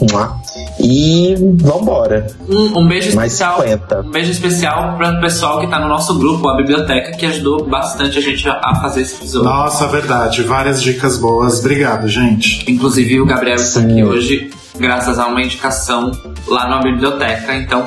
E 0.82 1.34
vambora. 1.56 2.26
Um, 2.48 2.78
um 2.78 2.88
beijo 2.88 3.14
Mais 3.14 3.32
especial. 3.32 3.62
50. 3.62 4.00
Um 4.00 4.10
beijo 4.10 4.30
especial 4.30 4.96
para 4.96 5.18
o 5.18 5.20
pessoal 5.20 5.58
que 5.58 5.66
está 5.66 5.78
no 5.78 5.88
nosso 5.88 6.18
grupo, 6.18 6.48
a 6.48 6.56
biblioteca, 6.56 7.12
que 7.12 7.26
ajudou 7.26 7.66
bastante 7.66 8.18
a 8.18 8.20
gente 8.20 8.48
a, 8.48 8.74
fazer 8.80 9.02
esse 9.02 9.16
episódio. 9.16 9.48
Nossa, 9.48 9.86
verdade. 9.88 10.42
Várias 10.42 10.82
dicas 10.82 11.18
boas. 11.18 11.60
Obrigado, 11.60 12.08
gente. 12.08 12.70
Inclusive 12.70 13.20
o 13.20 13.26
Gabriel 13.26 13.56
está 13.56 13.80
aqui 13.80 14.02
hoje, 14.02 14.50
graças 14.78 15.18
a 15.18 15.26
uma 15.26 15.42
indicação 15.42 16.10
lá 16.46 16.68
na 16.68 16.80
biblioteca. 16.80 17.54
Então, 17.56 17.84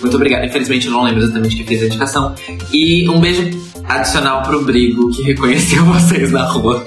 muito 0.00 0.16
obrigado. 0.16 0.44
Infelizmente 0.44 0.86
eu 0.86 0.92
não 0.92 1.04
lembro 1.04 1.22
exatamente 1.22 1.56
quem 1.56 1.66
fez 1.66 1.82
a 1.82 1.86
indicação. 1.86 2.34
E 2.72 3.08
um 3.08 3.20
beijo 3.20 3.50
adicional 3.88 4.42
pro 4.42 4.62
Brigo, 4.64 5.10
que 5.10 5.22
reconheceu 5.22 5.84
vocês 5.86 6.32
na 6.32 6.44
rua. 6.44 6.84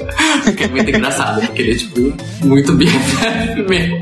Que 0.55 0.63
é 0.63 0.67
muito 0.67 0.89
engraçado, 0.89 1.41
porque 1.41 1.61
ele 1.61 1.71
é, 1.71 1.75
tipo, 1.75 2.45
muito 2.45 2.73
BFF 2.75 3.63
meu. 3.67 4.01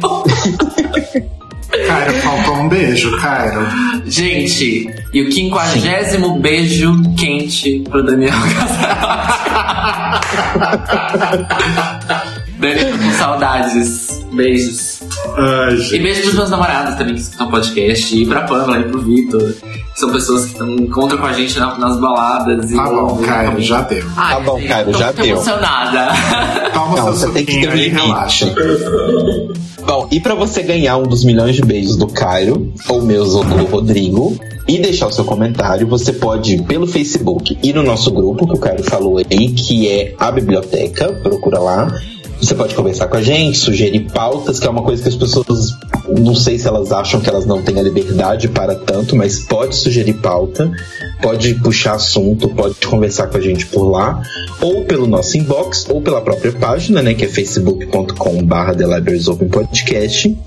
Cairo, 1.88 2.14
faltou 2.14 2.56
um 2.58 2.70
beijo, 2.70 3.18
Cairo. 3.18 3.68
Gente, 4.06 4.90
e 5.14 5.22
o 5.22 5.30
quinquagésimo 5.30 6.40
beijo 6.40 6.94
quente 7.18 7.84
pro 7.90 8.04
Daniel 8.04 8.34
Casarotti. 12.64 12.76
Daniel, 12.76 12.98
com 12.98 13.12
saudades. 13.18 14.24
Beijos. 14.32 15.02
Ai, 15.36 15.78
e 15.92 16.00
beijo 16.00 16.22
pros 16.22 16.34
meus 16.36 16.50
namorados 16.50 16.96
também 16.96 17.14
que 17.16 17.22
escutam 17.22 17.50
podcast. 17.52 18.18
E 18.18 18.26
pra 18.26 18.42
Pamela 18.42 18.80
e 18.80 18.84
pro 18.90 19.02
Vitor 19.02 19.54
são 19.96 20.12
pessoas 20.12 20.46
que 20.46 20.64
encontram 20.64 21.20
com 21.20 21.26
a 21.26 21.34
gente 21.34 21.60
na, 21.60 21.78
nas 21.78 22.00
baladas. 22.00 22.72
Tá 22.72 22.86
bom, 22.86 23.18
Caio, 23.18 23.62
já 23.62 23.82
deu. 23.82 24.06
Ai, 24.18 24.36
tá 24.36 24.40
bom, 24.40 24.62
Caio, 24.68 24.94
já 24.98 25.12
deu. 25.12 25.26
emocionada. 25.26 26.10
Toma 26.74 26.98
Não, 26.98 27.06
você 27.08 27.30
tem 27.30 27.46
que 27.46 27.62
ter 27.62 27.70
um 27.70 27.76
limite. 27.76 28.54
Bom, 29.86 30.08
e 30.12 30.20
para 30.20 30.34
você 30.34 30.64
ganhar 30.64 30.98
um 30.98 31.04
dos 31.04 31.24
milhões 31.24 31.56
de 31.56 31.62
beijos 31.62 31.98
do 31.98 32.08
Cairo, 32.08 32.74
ou 32.88 33.02
meus 33.02 33.36
ou 33.36 33.44
do 33.44 33.66
Rodrigo, 33.66 34.38
e 34.68 34.80
deixar 34.80 35.08
o 35.08 35.12
seu 35.12 35.26
comentário, 35.26 35.86
você 35.86 36.14
pode 36.14 36.56
ir 36.56 36.64
pelo 36.64 36.88
Facebook 36.88 37.58
e 37.62 37.74
no 37.74 37.84
nosso 37.84 38.10
grupo, 38.12 38.48
que 38.48 38.54
o 38.54 38.60
Cairo 38.60 38.84
falou 38.84 39.18
aí, 39.18 39.50
que 39.50 39.90
é 39.90 40.16
a 40.18 40.32
biblioteca, 40.32 41.12
procura 41.22 41.60
lá. 41.60 41.88
Você 42.44 42.56
pode 42.56 42.76
conversar 42.76 43.08
com 43.08 43.16
a 43.16 43.22
gente, 43.22 43.58
sugerir 43.58 44.02
pautas, 44.12 44.60
que 44.60 44.68
é 44.68 44.70
uma 44.70 44.84
coisa 44.84 45.02
que 45.02 45.08
as 45.08 45.16
pessoas 45.16 45.78
não 46.20 46.36
sei 46.36 46.60
se 46.60 46.68
elas 46.68 46.92
acham 46.92 47.22
que 47.22 47.30
elas 47.30 47.46
não 47.46 47.62
têm 47.62 47.80
a 47.80 47.82
liberdade 47.82 48.50
para 48.50 48.76
tanto, 48.76 49.16
mas 49.16 49.40
pode 49.40 49.78
sugerir 49.78 50.16
pauta, 50.16 50.70
pode 51.22 51.56
puxar 51.56 51.94
assunto, 51.94 52.50
pode 52.50 52.76
conversar 52.86 53.28
com 53.28 53.38
a 53.38 53.42
gente 53.42 53.66
por 53.68 53.86
lá, 53.86 54.22
ou 54.60 54.84
pelo 54.84 55.08
nosso 55.08 55.38
inbox, 55.38 55.88
ou 55.90 56.02
pela 56.02 56.20
própria 56.20 56.52
página, 56.52 57.02
né, 57.02 57.14
que 57.14 57.24
é 57.24 57.30
facebook.com/barra 57.30 58.76
Podcast, 59.50 60.38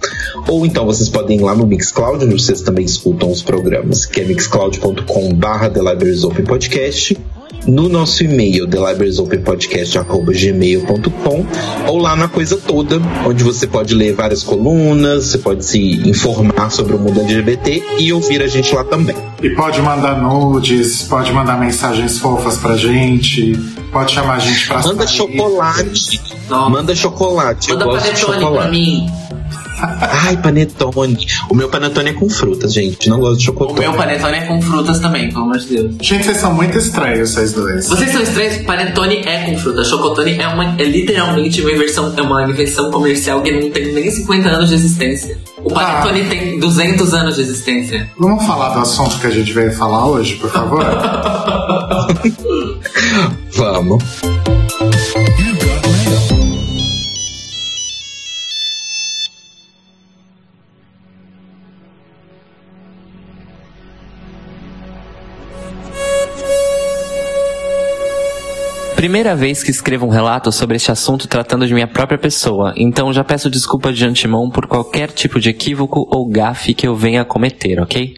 ou 0.48 0.66
então 0.66 0.84
vocês 0.84 1.08
podem 1.08 1.38
ir 1.38 1.42
lá 1.42 1.54
no 1.54 1.66
Mixcloud, 1.66 2.26
onde 2.26 2.34
vocês 2.34 2.60
também 2.60 2.84
escutam 2.84 3.30
os 3.30 3.42
programas, 3.42 4.04
que 4.04 4.20
é 4.20 4.24
mixcloud.com/barra 4.24 5.70
Podcast 6.46 7.16
no 7.66 7.88
nosso 7.88 8.22
e-mail, 8.24 8.66
thelibrariesopenpodcast.gmail.com 8.68 11.46
ou 11.88 11.98
lá 11.98 12.14
na 12.16 12.28
coisa 12.28 12.56
toda, 12.56 13.00
onde 13.26 13.42
você 13.42 13.66
pode 13.66 13.94
ler 13.94 14.14
várias 14.14 14.42
colunas, 14.42 15.24
você 15.26 15.38
pode 15.38 15.64
se 15.64 15.78
informar 16.08 16.70
sobre 16.70 16.94
o 16.94 16.98
mundo 16.98 17.20
LGBT 17.20 17.82
e 17.98 18.12
ouvir 18.12 18.42
a 18.42 18.46
gente 18.46 18.74
lá 18.74 18.84
também. 18.84 19.16
E 19.42 19.50
pode 19.50 19.80
mandar 19.82 20.20
nudes, 20.20 21.02
pode 21.02 21.32
mandar 21.32 21.58
mensagens 21.58 22.18
fofas 22.18 22.56
pra 22.58 22.76
gente, 22.76 23.52
pode 23.92 24.12
chamar 24.12 24.36
a 24.36 24.38
gente 24.38 24.66
pra 24.66 24.82
Manda 24.82 25.06
chocolate. 25.06 26.20
Manda 26.48 26.94
chocolate. 26.94 27.70
Manda 27.70 27.84
Eu 27.84 27.88
gosto 27.88 28.12
de 28.12 28.18
chocolate. 28.20 28.52
pra 28.54 28.68
mim. 28.70 29.06
Ai, 29.78 30.36
panetone. 30.38 31.26
O 31.50 31.54
meu 31.54 31.68
panetone 31.68 32.10
é 32.10 32.12
com 32.12 32.28
frutas, 32.28 32.72
gente. 32.72 33.08
Não 33.10 33.18
gosto 33.20 33.38
de 33.38 33.44
chocolate. 33.44 33.78
O 33.78 33.82
meu 33.82 33.92
panetone 33.92 34.36
é 34.36 34.40
com 34.42 34.60
frutas 34.62 34.98
também, 35.00 35.28
pelo 35.28 35.44
amor 35.44 35.58
de 35.58 35.66
Deus. 35.66 35.94
Gente, 36.00 36.24
vocês 36.24 36.38
são 36.38 36.54
muito 36.54 36.78
estranhos, 36.78 37.30
vocês 37.30 37.52
dois. 37.52 37.86
Vocês 37.88 38.10
são 38.10 38.22
estranhos? 38.22 38.58
Panetone 38.58 39.16
é 39.16 39.44
com 39.44 39.58
frutas. 39.58 39.88
Chocotone 39.88 40.38
é, 40.38 40.48
uma, 40.48 40.76
é 40.80 40.84
literalmente 40.84 41.60
uma 41.60 41.72
inversão, 41.72 42.12
é 42.16 42.22
uma 42.22 42.48
invenção 42.48 42.90
comercial 42.90 43.42
que 43.42 43.52
não 43.52 43.70
tem 43.70 43.92
nem 43.92 44.10
50 44.10 44.48
anos 44.48 44.68
de 44.70 44.74
existência. 44.74 45.38
O 45.58 45.70
panetone 45.70 46.22
ah. 46.22 46.28
tem 46.28 46.58
200 46.58 47.14
anos 47.14 47.34
de 47.36 47.42
existência. 47.42 48.10
Vamos 48.18 48.46
falar 48.46 48.70
do 48.70 48.80
assunto 48.80 49.18
que 49.18 49.26
a 49.26 49.30
gente 49.30 49.52
veio 49.52 49.72
falar 49.72 50.06
hoje, 50.06 50.36
por 50.36 50.50
favor? 50.50 50.84
Vamos. 53.52 54.02
Primeira 69.06 69.36
vez 69.36 69.62
que 69.62 69.70
escrevo 69.70 70.04
um 70.04 70.08
relato 70.08 70.50
sobre 70.50 70.74
este 70.74 70.90
assunto 70.90 71.28
tratando 71.28 71.64
de 71.64 71.72
minha 71.72 71.86
própria 71.86 72.18
pessoa, 72.18 72.74
então 72.76 73.12
já 73.12 73.22
peço 73.22 73.48
desculpa 73.48 73.92
de 73.92 74.04
antemão 74.04 74.50
por 74.50 74.66
qualquer 74.66 75.12
tipo 75.12 75.38
de 75.38 75.48
equívoco 75.48 76.08
ou 76.10 76.28
gafe 76.28 76.74
que 76.74 76.88
eu 76.88 76.96
venha 76.96 77.22
a 77.22 77.24
cometer, 77.24 77.78
ok? 77.78 78.16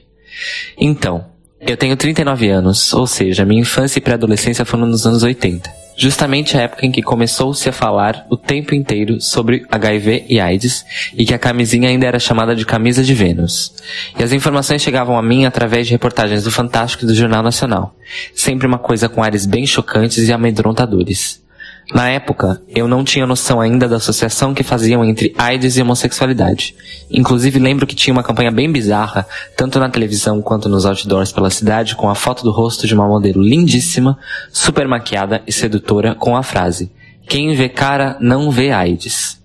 Então, 0.79 1.27
eu 1.61 1.77
tenho 1.77 1.95
39 1.95 2.49
anos, 2.49 2.95
ou 2.95 3.07
seja, 3.07 3.45
minha 3.45 3.61
infância 3.61 3.99
e 3.99 4.01
pré-adolescência 4.01 4.65
foram 4.65 4.87
nos 4.87 5.07
anos 5.07 5.23
80 5.23 5.78
justamente 5.99 6.57
a 6.57 6.63
época 6.63 6.87
em 6.87 6.93
que 6.93 7.03
começou-se 7.03 7.69
a 7.69 7.73
falar 7.73 8.25
o 8.31 8.37
tempo 8.37 8.73
inteiro 8.73 9.21
sobre 9.21 9.67
HIV 9.69 10.27
e 10.29 10.39
AIDS 10.39 10.87
e 11.13 11.27
que 11.27 11.35
a 11.35 11.39
camisinha 11.39 11.89
ainda 11.89 12.07
era 12.07 12.21
chamada 12.21 12.55
de 12.55 12.65
camisa 12.65 13.03
de 13.03 13.13
Vênus. 13.13 13.75
E 14.17 14.23
as 14.23 14.33
informações 14.33 14.81
chegavam 14.81 15.19
a 15.19 15.23
mim 15.23 15.45
através 15.45 15.89
de 15.89 15.93
reportagens 15.93 16.45
do 16.45 16.53
Fantástico 16.53 17.03
e 17.03 17.07
do 17.09 17.15
Jornal 17.15 17.43
Nacional. 17.43 17.97
Sempre 18.33 18.69
uma 18.69 18.79
coisa 18.79 19.09
com 19.09 19.25
ares 19.25 19.45
bem 19.45 19.67
chocantes 19.67 20.29
e 20.29 20.33
amedrontadores. 20.33 21.43
Na 21.93 22.11
época, 22.11 22.61
eu 22.69 22.87
não 22.87 23.03
tinha 23.03 23.27
noção 23.27 23.63
ainda 23.63 23.89
da 23.89 23.97
associação 23.97 24.53
que 24.53 24.63
faziam 24.63 25.03
entre 25.03 25.35
AIDS 25.39 25.79
e 25.79 25.83
homossexualidade. 25.83 26.75
Inclusive 27.11 27.59
lembro 27.59 27.87
que 27.87 27.95
tinha 27.95 28.13
uma 28.13 28.23
campanha 28.23 28.51
bem 28.51 28.71
bizarra, 28.71 29.27
tanto 29.57 29.81
na 29.81 29.89
televisão 29.89 30.43
quanto 30.43 30.69
nos 30.69 30.85
outdoors 30.85 31.33
pela 31.33 31.49
cidade, 31.49 31.97
com 31.97 32.11
a 32.11 32.15
foto 32.15 32.43
do 32.43 32.51
rosto 32.51 32.87
de 32.87 32.93
uma 32.93 33.09
modelo 33.09 33.43
lindíssima, 33.43 34.19
super 34.53 34.87
maquiada 34.87 35.43
e 35.47 35.53
sedutora, 35.53 36.15
com 36.15 36.37
a 36.37 36.43
frase: 36.43 36.93
Quem 37.27 37.55
vê 37.55 37.71
cara 37.71 38.19
não 38.21 38.51
vê 38.51 38.71
AIDS. 38.71 39.39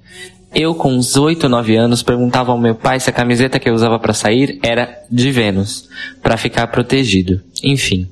Eu, 0.54 0.76
com 0.76 0.94
uns 0.94 1.16
8 1.16 1.46
ou 1.46 1.50
9 1.50 1.76
anos, 1.78 2.04
perguntava 2.04 2.52
ao 2.52 2.60
meu 2.60 2.76
pai 2.76 3.00
se 3.00 3.10
a 3.10 3.14
camiseta 3.14 3.58
que 3.58 3.70
eu 3.70 3.74
usava 3.74 3.98
para 3.98 4.14
sair 4.14 4.60
era 4.62 5.02
de 5.10 5.32
Vênus, 5.32 5.90
para 6.22 6.38
ficar 6.38 6.68
protegido. 6.68 7.42
Enfim. 7.64 8.08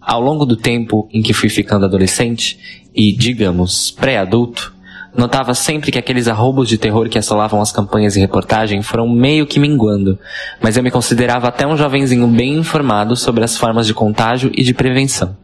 Ao 0.00 0.20
longo 0.20 0.46
do 0.46 0.56
tempo 0.56 1.08
em 1.12 1.20
que 1.20 1.32
fui 1.32 1.48
ficando 1.48 1.84
adolescente 1.84 2.85
e, 2.96 3.14
digamos, 3.14 3.90
pré-adulto, 3.90 4.74
notava 5.14 5.54
sempre 5.54 5.92
que 5.92 5.98
aqueles 5.98 6.28
arrobos 6.28 6.68
de 6.68 6.78
terror 6.78 7.08
que 7.08 7.18
assolavam 7.18 7.60
as 7.60 7.70
campanhas 7.70 8.16
e 8.16 8.20
reportagem 8.20 8.82
foram 8.82 9.08
meio 9.08 9.46
que 9.46 9.60
minguando, 9.60 10.18
mas 10.60 10.76
eu 10.76 10.82
me 10.82 10.90
considerava 10.90 11.48
até 11.48 11.66
um 11.66 11.76
jovenzinho 11.76 12.26
bem 12.26 12.54
informado 12.54 13.14
sobre 13.14 13.44
as 13.44 13.56
formas 13.56 13.86
de 13.86 13.94
contágio 13.94 14.50
e 14.54 14.62
de 14.62 14.72
prevenção. 14.72 15.36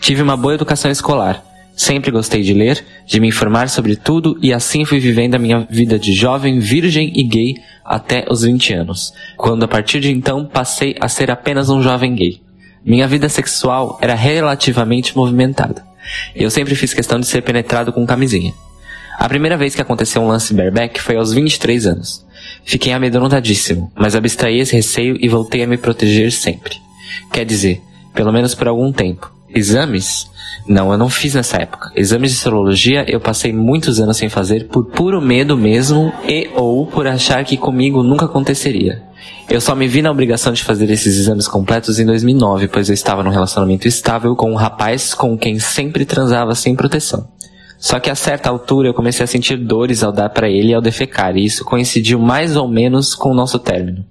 Tive 0.00 0.22
uma 0.22 0.36
boa 0.36 0.54
educação 0.54 0.90
escolar, 0.90 1.44
sempre 1.76 2.10
gostei 2.10 2.42
de 2.42 2.54
ler, 2.54 2.84
de 3.06 3.18
me 3.18 3.28
informar 3.28 3.68
sobre 3.68 3.96
tudo 3.96 4.38
e 4.40 4.52
assim 4.52 4.84
fui 4.84 5.00
vivendo 5.00 5.34
a 5.34 5.38
minha 5.38 5.66
vida 5.68 5.98
de 5.98 6.12
jovem, 6.12 6.60
virgem 6.60 7.12
e 7.14 7.24
gay 7.24 7.54
até 7.84 8.24
os 8.30 8.42
20 8.42 8.74
anos, 8.74 9.12
quando 9.36 9.64
a 9.64 9.68
partir 9.68 10.00
de 10.00 10.12
então 10.12 10.44
passei 10.44 10.96
a 11.00 11.08
ser 11.08 11.30
apenas 11.30 11.70
um 11.70 11.82
jovem 11.82 12.14
gay. 12.14 12.40
Minha 12.84 13.08
vida 13.08 13.28
sexual 13.28 13.98
era 14.00 14.14
relativamente 14.14 15.16
movimentada. 15.16 15.87
Eu 16.34 16.50
sempre 16.50 16.74
fiz 16.74 16.94
questão 16.94 17.18
de 17.18 17.26
ser 17.26 17.42
penetrado 17.42 17.92
com 17.92 18.06
camisinha. 18.06 18.54
A 19.18 19.28
primeira 19.28 19.56
vez 19.56 19.74
que 19.74 19.82
aconteceu 19.82 20.22
um 20.22 20.28
lance 20.28 20.54
bareback 20.54 21.00
foi 21.00 21.16
aos 21.16 21.32
23 21.32 21.86
anos. 21.86 22.24
Fiquei 22.64 22.92
amedrontadíssimo, 22.92 23.90
mas 23.96 24.14
abstraí 24.14 24.60
esse 24.60 24.76
receio 24.76 25.16
e 25.20 25.28
voltei 25.28 25.62
a 25.62 25.66
me 25.66 25.76
proteger 25.76 26.30
sempre. 26.30 26.76
Quer 27.32 27.44
dizer, 27.44 27.82
pelo 28.14 28.32
menos 28.32 28.54
por 28.54 28.68
algum 28.68 28.92
tempo. 28.92 29.37
Exames? 29.54 30.30
Não, 30.66 30.92
eu 30.92 30.98
não 30.98 31.08
fiz 31.08 31.34
nessa 31.34 31.56
época. 31.56 31.90
Exames 31.96 32.32
de 32.32 32.36
sorologia 32.38 33.04
eu 33.08 33.20
passei 33.20 33.52
muitos 33.52 34.00
anos 34.00 34.16
sem 34.16 34.28
fazer 34.28 34.68
por 34.68 34.86
puro 34.86 35.20
medo 35.20 35.56
mesmo 35.56 36.12
e 36.26 36.50
ou 36.54 36.86
por 36.86 37.06
achar 37.06 37.44
que 37.44 37.56
comigo 37.56 38.02
nunca 38.02 38.26
aconteceria. 38.26 39.02
Eu 39.48 39.60
só 39.60 39.74
me 39.74 39.88
vi 39.88 40.02
na 40.02 40.10
obrigação 40.10 40.52
de 40.52 40.62
fazer 40.62 40.90
esses 40.90 41.18
exames 41.18 41.48
completos 41.48 41.98
em 41.98 42.04
2009, 42.04 42.68
pois 42.68 42.88
eu 42.88 42.94
estava 42.94 43.22
num 43.22 43.30
relacionamento 43.30 43.88
estável 43.88 44.36
com 44.36 44.52
um 44.52 44.56
rapaz 44.56 45.14
com 45.14 45.38
quem 45.38 45.58
sempre 45.58 46.04
transava 46.04 46.54
sem 46.54 46.76
proteção. 46.76 47.26
Só 47.78 47.98
que 47.98 48.10
a 48.10 48.14
certa 48.14 48.50
altura 48.50 48.88
eu 48.88 48.94
comecei 48.94 49.24
a 49.24 49.26
sentir 49.26 49.56
dores 49.56 50.02
ao 50.02 50.12
dar 50.12 50.28
para 50.30 50.50
ele 50.50 50.72
e 50.72 50.74
ao 50.74 50.82
defecar, 50.82 51.36
e 51.36 51.44
isso 51.44 51.64
coincidiu 51.64 52.18
mais 52.18 52.56
ou 52.56 52.68
menos 52.68 53.14
com 53.14 53.30
o 53.30 53.34
nosso 53.34 53.58
término. 53.58 54.04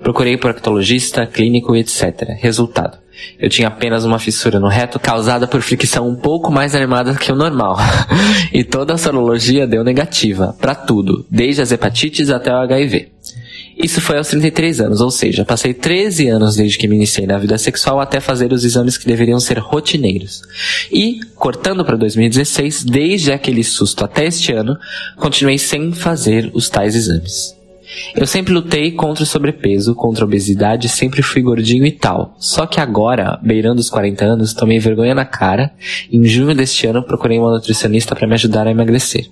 Procurei 0.00 0.36
por 0.36 0.52
proctologista, 0.52 1.26
clínico 1.26 1.76
etc. 1.76 2.30
Resultado. 2.40 3.01
Eu 3.38 3.48
tinha 3.48 3.68
apenas 3.68 4.04
uma 4.04 4.18
fissura 4.18 4.60
no 4.60 4.68
reto 4.68 4.98
causada 4.98 5.46
por 5.46 5.60
fricção 5.62 6.08
um 6.08 6.14
pouco 6.14 6.50
mais 6.50 6.74
animada 6.74 7.14
que 7.14 7.32
o 7.32 7.36
normal. 7.36 7.76
e 8.52 8.64
toda 8.64 8.94
a 8.94 8.98
sorologia 8.98 9.66
deu 9.66 9.84
negativa, 9.84 10.54
para 10.60 10.74
tudo, 10.74 11.26
desde 11.30 11.62
as 11.62 11.72
hepatites 11.72 12.30
até 12.30 12.52
o 12.52 12.56
HIV. 12.56 13.10
Isso 13.76 14.00
foi 14.00 14.18
aos 14.18 14.28
33 14.28 14.80
anos, 14.80 15.00
ou 15.00 15.10
seja, 15.10 15.44
passei 15.44 15.72
13 15.72 16.28
anos 16.28 16.56
desde 16.56 16.78
que 16.78 16.86
me 16.86 16.96
iniciei 16.96 17.26
na 17.26 17.38
vida 17.38 17.56
sexual 17.56 18.00
até 18.00 18.20
fazer 18.20 18.52
os 18.52 18.64
exames 18.64 18.98
que 18.98 19.06
deveriam 19.06 19.40
ser 19.40 19.58
rotineiros. 19.58 20.42
E, 20.90 21.20
cortando 21.34 21.84
para 21.84 21.96
2016, 21.96 22.84
desde 22.84 23.32
aquele 23.32 23.64
susto 23.64 24.04
até 24.04 24.26
este 24.26 24.52
ano, 24.52 24.76
continuei 25.16 25.58
sem 25.58 25.92
fazer 25.92 26.50
os 26.52 26.68
tais 26.68 26.94
exames. 26.94 27.61
Eu 28.16 28.26
sempre 28.26 28.52
lutei 28.52 28.92
contra 28.92 29.24
o 29.24 29.26
sobrepeso, 29.26 29.94
contra 29.94 30.24
a 30.24 30.26
obesidade, 30.26 30.88
sempre 30.88 31.22
fui 31.22 31.42
gordinho 31.42 31.86
e 31.86 31.92
tal. 31.92 32.34
Só 32.38 32.66
que 32.66 32.80
agora, 32.80 33.38
beirando 33.42 33.80
os 33.80 33.90
40 33.90 34.24
anos, 34.24 34.54
tomei 34.54 34.78
vergonha 34.78 35.14
na 35.14 35.24
cara. 35.24 35.72
E 36.10 36.16
em 36.16 36.24
junho 36.24 36.54
deste 36.54 36.86
ano, 36.86 37.02
procurei 37.02 37.38
uma 37.38 37.52
nutricionista 37.52 38.14
para 38.14 38.26
me 38.26 38.34
ajudar 38.34 38.66
a 38.66 38.70
emagrecer. 38.70 39.26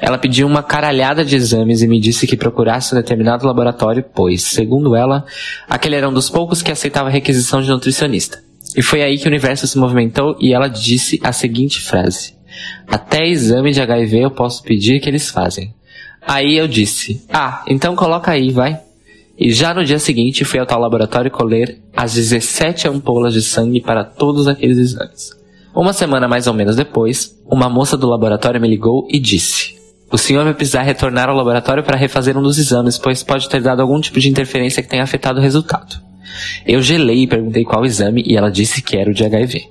Ela 0.00 0.18
pediu 0.18 0.46
uma 0.46 0.62
caralhada 0.62 1.24
de 1.24 1.36
exames 1.36 1.82
e 1.82 1.88
me 1.88 2.00
disse 2.00 2.26
que 2.26 2.36
procurasse 2.36 2.94
um 2.94 2.98
determinado 2.98 3.46
laboratório, 3.46 4.04
pois, 4.14 4.42
segundo 4.42 4.94
ela, 4.94 5.24
aquele 5.68 5.96
era 5.96 6.08
um 6.08 6.12
dos 6.12 6.30
poucos 6.30 6.62
que 6.62 6.70
aceitava 6.70 7.08
a 7.08 7.12
requisição 7.12 7.60
de 7.62 7.68
nutricionista. 7.68 8.42
E 8.76 8.82
foi 8.82 9.02
aí 9.02 9.18
que 9.18 9.24
o 9.24 9.28
universo 9.28 9.66
se 9.66 9.78
movimentou 9.78 10.36
e 10.40 10.52
ela 10.52 10.68
disse 10.68 11.20
a 11.22 11.32
seguinte 11.32 11.80
frase: 11.80 12.34
Até 12.86 13.26
exame 13.26 13.72
de 13.72 13.80
HIV 13.80 14.18
eu 14.18 14.30
posso 14.30 14.62
pedir 14.62 15.00
que 15.00 15.08
eles 15.08 15.30
fazem. 15.30 15.74
Aí 16.26 16.56
eu 16.56 16.66
disse: 16.66 17.24
Ah, 17.32 17.62
então 17.68 17.94
coloca 17.94 18.30
aí, 18.30 18.50
vai. 18.50 18.80
E 19.38 19.52
já 19.52 19.74
no 19.74 19.84
dia 19.84 19.98
seguinte 19.98 20.44
fui 20.44 20.60
ao 20.60 20.66
tal 20.66 20.80
laboratório 20.80 21.30
colher 21.30 21.78
as 21.96 22.14
17 22.14 22.86
ampolas 22.88 23.34
de 23.34 23.42
sangue 23.42 23.80
para 23.80 24.04
todos 24.04 24.46
aqueles 24.46 24.78
exames. 24.78 25.32
Uma 25.74 25.92
semana 25.92 26.28
mais 26.28 26.46
ou 26.46 26.54
menos 26.54 26.76
depois, 26.76 27.36
uma 27.44 27.68
moça 27.68 27.96
do 27.96 28.08
laboratório 28.08 28.60
me 28.60 28.68
ligou 28.68 29.08
e 29.10 29.18
disse: 29.18 29.74
O 30.10 30.16
senhor 30.16 30.44
vai 30.44 30.54
precisar 30.54 30.82
retornar 30.82 31.28
ao 31.28 31.36
laboratório 31.36 31.82
para 31.82 31.96
refazer 31.96 32.38
um 32.38 32.42
dos 32.42 32.58
exames, 32.58 32.96
pois 32.96 33.24
pode 33.24 33.48
ter 33.48 33.60
dado 33.60 33.82
algum 33.82 34.00
tipo 34.00 34.20
de 34.20 34.28
interferência 34.28 34.82
que 34.82 34.88
tenha 34.88 35.02
afetado 35.02 35.40
o 35.40 35.42
resultado. 35.42 35.96
Eu 36.64 36.80
gelei 36.80 37.22
e 37.22 37.26
perguntei 37.26 37.64
qual 37.64 37.84
exame 37.84 38.22
e 38.24 38.36
ela 38.36 38.50
disse 38.50 38.82
que 38.82 38.96
era 38.96 39.10
o 39.10 39.14
de 39.14 39.24
HIV. 39.24 39.68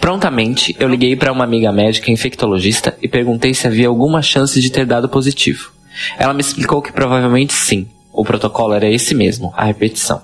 Prontamente, 0.00 0.76
eu 0.78 0.88
liguei 0.88 1.16
para 1.16 1.32
uma 1.32 1.44
amiga 1.44 1.72
médica 1.72 2.10
infectologista 2.10 2.96
e 3.02 3.08
perguntei 3.08 3.54
se 3.54 3.66
havia 3.66 3.88
alguma 3.88 4.20
chance 4.20 4.60
de 4.60 4.70
ter 4.70 4.84
dado 4.84 5.08
positivo. 5.08 5.75
Ela 6.18 6.34
me 6.34 6.40
explicou 6.40 6.82
que 6.82 6.92
provavelmente 6.92 7.52
sim. 7.52 7.88
O 8.12 8.24
protocolo 8.24 8.74
era 8.74 8.88
esse 8.88 9.14
mesmo, 9.14 9.52
a 9.56 9.64
repetição. 9.64 10.22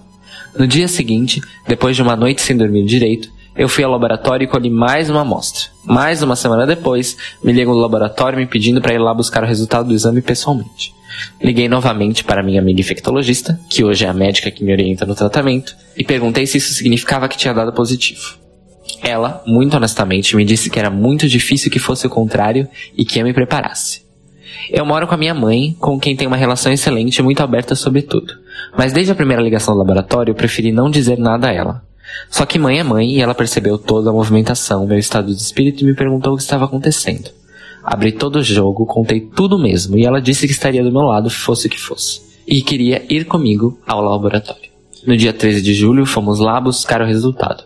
No 0.57 0.67
dia 0.67 0.89
seguinte, 0.89 1.41
depois 1.67 1.97
de 1.97 2.03
uma 2.03 2.17
noite 2.17 2.43
sem 2.43 2.57
dormir 2.57 2.85
direito, 2.85 3.31
eu 3.55 3.69
fui 3.69 3.85
ao 3.85 3.91
laboratório 3.91 4.45
e 4.45 4.49
colhi 4.49 4.71
mais 4.71 5.11
uma 5.11 5.21
amostra. 5.21 5.71
Mais 5.85 6.23
uma 6.23 6.37
semana 6.37 6.67
depois, 6.67 7.17
me 7.43 7.53
ligam 7.53 7.75
do 7.75 7.81
laboratório 7.81 8.39
me 8.39 8.47
pedindo 8.47 8.81
para 8.81 8.95
ir 8.95 8.99
lá 8.99 9.13
buscar 9.13 9.43
o 9.43 9.47
resultado 9.47 9.89
do 9.89 9.95
exame 9.95 10.23
pessoalmente. 10.23 10.95
Liguei 11.43 11.69
novamente 11.69 12.25
para 12.25 12.43
minha 12.43 12.61
amiga 12.61 12.81
infectologista, 12.81 13.61
que 13.69 13.85
hoje 13.85 14.07
é 14.07 14.09
a 14.09 14.15
médica 14.15 14.51
que 14.51 14.65
me 14.65 14.73
orienta 14.73 15.05
no 15.05 15.15
tratamento, 15.15 15.77
e 15.97 16.03
perguntei 16.03 16.47
se 16.47 16.59
isso 16.59 16.73
significava 16.73 17.29
que 17.29 17.37
tinha 17.37 17.53
dado 17.53 17.73
positivo. 17.73 18.39
Ela, 19.03 19.43
muito 19.47 19.77
honestamente, 19.77 20.35
me 20.37 20.45
disse 20.45 20.71
que 20.71 20.79
era 20.79 20.91
muito 20.91 21.29
difícil 21.29 21.71
que 21.71 21.79
fosse 21.79 22.07
o 22.07 22.11
contrário 22.11 22.69
e 22.97 23.05
que 23.05 23.19
eu 23.19 23.25
me 23.25 23.35
preparasse. 23.35 24.03
Eu 24.71 24.85
moro 24.85 25.07
com 25.07 25.15
a 25.15 25.19
minha 25.19 25.35
mãe, 25.35 25.77
com 25.79 25.99
quem 25.99 26.17
tenho 26.17 26.31
uma 26.31 26.37
relação 26.37 26.73
excelente 26.73 27.19
e 27.19 27.23
muito 27.23 27.43
aberta 27.43 27.75
sobre 27.75 28.03
tudo. 28.03 28.35
Mas 28.77 28.93
desde 28.93 29.13
a 29.13 29.15
primeira 29.15 29.43
ligação 29.43 29.75
do 29.75 29.79
laboratório, 29.79 30.31
eu 30.31 30.35
preferi 30.35 30.73
não 30.73 30.91
dizer 30.91 31.19
nada 31.19 31.49
a 31.49 31.53
ela. 31.53 31.83
Só 32.31 32.45
que 32.47 32.59
mãe 32.59 32.79
é 32.79 32.83
mãe 32.83 33.11
e 33.13 33.21
ela 33.21 33.35
percebeu 33.35 33.79
toda 33.79 34.11
a 34.11 34.13
movimentação, 34.13 34.87
meu 34.87 34.99
estado 34.99 35.35
de 35.35 35.41
espírito 35.41 35.83
e 35.83 35.87
me 35.87 35.95
perguntou 35.95 36.35
o 36.35 36.37
que 36.37 36.43
estava 36.43 36.65
acontecendo. 36.65 37.31
Abri 37.83 38.13
todo 38.13 38.37
o 38.37 38.43
jogo, 38.43 38.87
contei 38.87 39.21
tudo 39.21 39.59
mesmo 39.59 39.99
e 39.99 40.05
ela 40.05 40.21
disse 40.21 40.47
que 40.47 40.53
estaria 40.53 40.85
do 40.85 40.93
meu 40.93 41.03
lado, 41.03 41.29
fosse 41.29 41.67
o 41.67 41.71
que 41.71 41.81
fosse. 41.81 42.21
E 42.47 42.63
queria 42.63 43.05
ir 43.09 43.25
comigo 43.25 43.79
ao 43.87 44.03
laboratório. 44.03 44.71
No 45.07 45.17
dia 45.17 45.33
13 45.33 45.63
de 45.63 45.75
julho, 45.75 46.07
fomos 46.07 46.39
lá 46.39 46.61
buscar 46.61 47.03
o 47.03 47.07
resultado. 47.07 47.65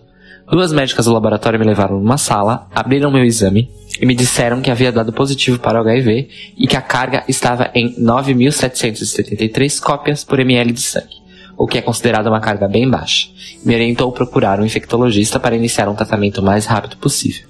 Duas 0.51 0.73
médicas 0.73 1.07
do 1.07 1.13
laboratório 1.13 1.59
me 1.59 1.67
levaram 1.67 1.99
numa 1.99 2.19
sala, 2.19 2.69
abriram 2.75 3.11
meu 3.11 3.25
exame 3.25 3.69
e 4.01 4.07
me 4.07 4.15
disseram 4.15 4.61
que 4.61 4.71
havia 4.71 4.93
dado 4.93 5.13
positivo 5.13 5.59
para 5.59 5.79
o 5.79 5.83
HIV 5.83 6.29
e 6.57 6.67
que 6.67 6.77
a 6.77 6.83
carga 6.83 7.25
estava 7.29 7.71
em 7.75 7.95
9.773 8.01 9.81
cópias 9.81 10.23
por 10.23 10.39
ml 10.39 10.73
de 10.73 10.81
sangue 10.81 11.27
o 11.57 11.67
que 11.67 11.79
é 11.79 11.83
considerado 11.83 12.27
uma 12.27 12.41
carga 12.41 12.69
bem 12.69 12.89
baixa. 12.89 13.29
Me 13.65 13.75
orientou 13.75 14.11
a 14.11 14.13
procurar 14.13 14.61
um 14.61 14.65
infectologista 14.65 15.41
para 15.41 15.57
iniciar 15.57 15.89
um 15.89 15.95
tratamento 15.95 16.39
o 16.39 16.45
mais 16.45 16.67
rápido 16.67 16.97
possível. 16.99 17.49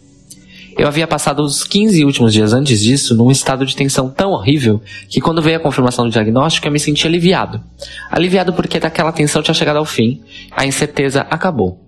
Eu 0.78 0.87
havia 0.87 1.06
passado 1.06 1.40
os 1.40 1.64
15 1.64 2.04
últimos 2.04 2.32
dias 2.32 2.52
antes 2.52 2.82
disso 2.82 3.16
num 3.16 3.30
estado 3.30 3.64
de 3.64 3.74
tensão 3.74 4.11
tão 4.11 4.32
horrível 4.32 4.80
que 5.09 5.22
quando 5.22 5.40
veio 5.40 5.56
a 5.56 5.61
confirmação 5.61 6.04
do 6.04 6.11
diagnóstico 6.11 6.66
eu 6.66 6.72
me 6.72 6.78
senti 6.78 7.06
aliviado. 7.06 7.62
Aliviado 8.11 8.52
porque 8.52 8.78
daquela 8.78 9.11
tensão 9.11 9.42
tinha 9.42 9.54
chegado 9.54 9.78
ao 9.78 9.87
fim, 9.87 10.22
a 10.50 10.66
incerteza 10.66 11.22
acabou. 11.30 11.86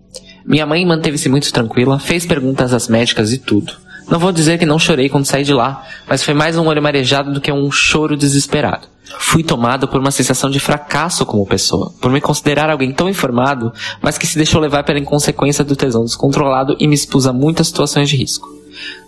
Minha 0.48 0.64
mãe 0.64 0.82
manteve-se 0.86 1.28
muito 1.28 1.52
tranquila, 1.52 1.98
fez 1.98 2.24
perguntas 2.24 2.72
às 2.72 2.88
médicas 2.88 3.34
e 3.34 3.38
tudo. 3.38 3.74
Não 4.10 4.18
vou 4.18 4.32
dizer 4.32 4.58
que 4.58 4.64
não 4.64 4.78
chorei 4.78 5.10
quando 5.10 5.26
saí 5.26 5.44
de 5.44 5.52
lá, 5.52 5.84
mas 6.08 6.22
foi 6.22 6.32
mais 6.32 6.56
um 6.56 6.66
olho 6.66 6.82
marejado 6.82 7.30
do 7.34 7.38
que 7.38 7.52
um 7.52 7.70
choro 7.70 8.16
desesperado. 8.16 8.88
Fui 9.18 9.42
tomado 9.42 9.86
por 9.86 10.00
uma 10.00 10.10
sensação 10.10 10.48
de 10.48 10.58
fracasso 10.58 11.26
como 11.26 11.46
pessoa, 11.46 11.92
por 12.00 12.10
me 12.10 12.18
considerar 12.18 12.70
alguém 12.70 12.92
tão 12.92 13.10
informado, 13.10 13.70
mas 14.00 14.16
que 14.16 14.26
se 14.26 14.38
deixou 14.38 14.58
levar 14.58 14.84
pela 14.84 14.98
inconsequência 14.98 15.62
do 15.62 15.76
tesão 15.76 16.02
descontrolado 16.02 16.74
e 16.80 16.88
me 16.88 16.94
expus 16.94 17.26
a 17.26 17.32
muitas 17.32 17.66
situações 17.66 18.08
de 18.08 18.16
risco. 18.16 18.48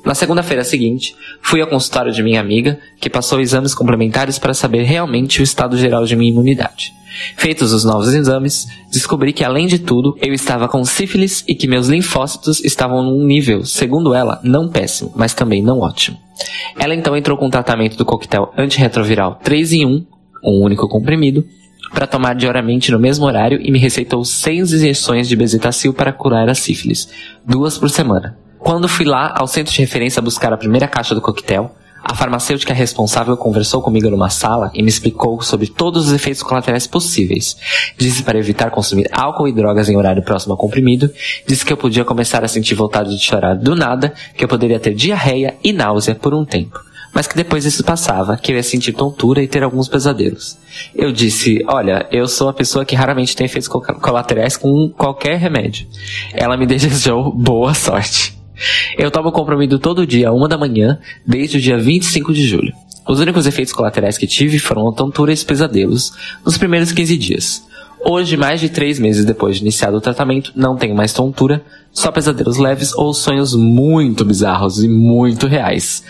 Na 0.05 0.15
segunda-feira 0.15 0.65
seguinte, 0.65 1.15
fui 1.43 1.61
ao 1.61 1.67
consultório 1.67 2.13
de 2.13 2.23
minha 2.23 2.41
amiga, 2.41 2.79
que 3.01 3.11
passou 3.11 3.41
exames 3.41 3.75
complementares 3.75 4.39
para 4.39 4.55
saber 4.55 4.83
realmente 4.83 5.41
o 5.41 5.45
estado 5.45 5.77
geral 5.77 6.05
de 6.05 6.17
minha 6.17 6.31
imunidade. 6.31 6.93
Feitos 7.37 7.73
os 7.73 7.85
novos 7.85 8.15
exames, 8.15 8.67
descobri 8.91 9.33
que, 9.33 9.45
além 9.45 9.67
de 9.67 9.79
tudo, 9.79 10.17
eu 10.23 10.33
estava 10.33 10.69
com 10.69 10.85
sífilis 10.85 11.45
e 11.47 11.55
que 11.55 11.67
meus 11.67 11.89
linfócitos 11.89 12.65
estavam 12.65 13.03
num 13.03 13.25
nível, 13.25 13.65
segundo 13.65 14.15
ela, 14.15 14.41
não 14.43 14.69
péssimo, 14.69 15.13
mas 15.17 15.35
também 15.35 15.63
não 15.63 15.81
ótimo. 15.81 16.17
Ela 16.79 16.95
então 16.95 17.17
entrou 17.17 17.37
com 17.37 17.47
o 17.47 17.51
tratamento 17.51 17.97
do 17.97 18.05
coquetel 18.05 18.53
antirretroviral 18.57 19.41
3 19.43 19.73
em 19.73 19.87
1, 19.87 20.07
um 20.45 20.65
único 20.65 20.89
comprimido, 20.89 21.45
para 21.93 22.07
tomar 22.07 22.35
diariamente 22.35 22.93
no 22.93 22.99
mesmo 22.99 23.27
horário 23.27 23.61
e 23.61 23.71
me 23.71 23.79
receitou 23.79 24.25
seis 24.25 24.73
injeções 24.73 25.29
de 25.29 25.37
bezetacil 25.37 25.93
para 25.93 26.13
curar 26.13 26.49
a 26.49 26.55
sífilis, 26.55 27.09
duas 27.45 27.77
por 27.77 27.91
semana. 27.91 28.39
Quando 28.61 28.89
fui 28.89 29.07
lá 29.07 29.35
ao 29.37 29.47
centro 29.47 29.73
de 29.73 29.81
referência 29.81 30.21
buscar 30.21 30.53
a 30.53 30.57
primeira 30.57 30.87
caixa 30.87 31.15
do 31.15 31.21
coquetel, 31.21 31.75
a 32.03 32.15
farmacêutica 32.15 32.75
responsável 32.75 33.37
conversou 33.37 33.81
comigo 33.83 34.11
numa 34.11 34.31
sala 34.31 34.71
e 34.75 34.83
me 34.83 34.89
explicou 34.89 35.41
sobre 35.43 35.67
todos 35.67 36.07
os 36.07 36.13
efeitos 36.13 36.43
colaterais 36.43 36.87
possíveis. 36.87 37.57
Disse 37.97 38.23
para 38.23 38.39
evitar 38.39 38.71
consumir 38.71 39.09
álcool 39.13 39.49
e 39.49 39.53
drogas 39.53 39.89
em 39.89 39.97
horário 39.97 40.23
próximo 40.23 40.53
ao 40.53 40.59
comprimido. 40.59 41.11
Disse 41.47 41.65
que 41.65 41.73
eu 41.73 41.77
podia 41.77 42.05
começar 42.05 42.45
a 42.45 42.49
sentir 42.49 42.75
vontade 42.75 43.17
de 43.17 43.23
chorar 43.23 43.55
do 43.55 43.75
nada, 43.75 44.13
que 44.37 44.45
eu 44.45 44.49
poderia 44.49 44.79
ter 44.79 44.95
diarreia 44.95 45.57
e 45.65 45.73
náusea 45.73 46.15
por 46.15 46.35
um 46.35 46.45
tempo. 46.45 46.81
Mas 47.15 47.27
que 47.27 47.37
depois 47.37 47.65
isso 47.65 47.83
passava, 47.83 48.37
que 48.37 48.53
eu 48.53 48.57
ia 48.57 48.63
sentir 48.63 48.93
tontura 48.93 49.43
e 49.43 49.49
ter 49.49 49.63
alguns 49.63 49.89
pesadelos. 49.89 50.57
Eu 50.95 51.13
disse, 51.13 51.65
olha, 51.67 52.07
eu 52.13 52.29
sou 52.29 52.49
a 52.49 52.53
pessoa 52.53 52.85
que 52.85 52.95
raramente 52.95 53.35
tem 53.35 53.47
efeitos 53.47 53.69
colaterais 53.69 54.57
com 54.57 54.89
qualquer 54.97 55.39
remédio. 55.39 55.87
Ela 56.33 56.57
me 56.57 56.67
desejou 56.67 57.33
boa 57.33 57.75
sorte. 57.75 58.40
Eu 58.99 59.11
tomo 59.11 59.33
comprimido 59.33 59.79
todo 59.79 60.07
dia, 60.07 60.33
uma 60.33 60.49
da 60.49 60.59
manhã, 60.59 60.99
desde 61.27 61.59
o 61.59 61.61
dia 61.61 61.79
25 61.79 62.33
de 62.33 62.47
julho. 62.47 62.73
Os 63.09 63.19
únicos 63.19 63.47
efeitos 63.47 63.73
colaterais 63.73 64.19
que 64.19 64.27
tive 64.27 64.59
foram 64.59 64.93
tonturas 64.93 65.43
e 65.43 65.47
pesadelos 65.47 66.13
nos 66.45 66.59
primeiros 66.59 66.93
15 66.93 67.17
dias. 67.17 67.71
Hoje, 68.03 68.37
mais 68.37 68.61
de 68.61 68.71
três 68.71 68.99
meses 68.99 69.27
depois 69.27 69.57
de 69.57 69.63
iniciado 69.63 69.97
o 69.97 70.01
tratamento, 70.01 70.53
não 70.57 70.77
tenho 70.77 70.95
mais 70.95 71.13
tontura, 71.13 71.63
só 71.93 72.11
pesadelos 72.11 72.57
leves 72.57 72.95
ou 72.95 73.13
sonhos 73.13 73.55
muito 73.55 74.25
bizarros 74.25 74.83
e 74.83 74.89
muito 74.89 75.47
reais. 75.47 76.03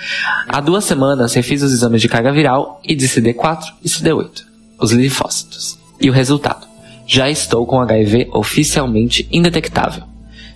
Há 0.47 0.61
duas 0.61 0.85
semanas 0.85 1.35
refiz 1.35 1.63
os 1.63 1.73
exames 1.73 2.01
de 2.01 2.09
carga 2.09 2.33
viral 2.33 2.81
e 2.85 2.95
de 2.95 3.09
CD4 3.09 3.65
e 3.85 3.89
CD8, 3.89 4.43
os 4.79 4.93
linfócitos. 4.93 5.79
E 6.01 6.09
o 6.09 6.13
resultado? 6.13 6.67
Já 7.07 7.29
estou 7.29 7.67
com 7.67 7.81
HIV 7.81 8.29
oficialmente 8.33 9.29
indetectável. 9.33 10.10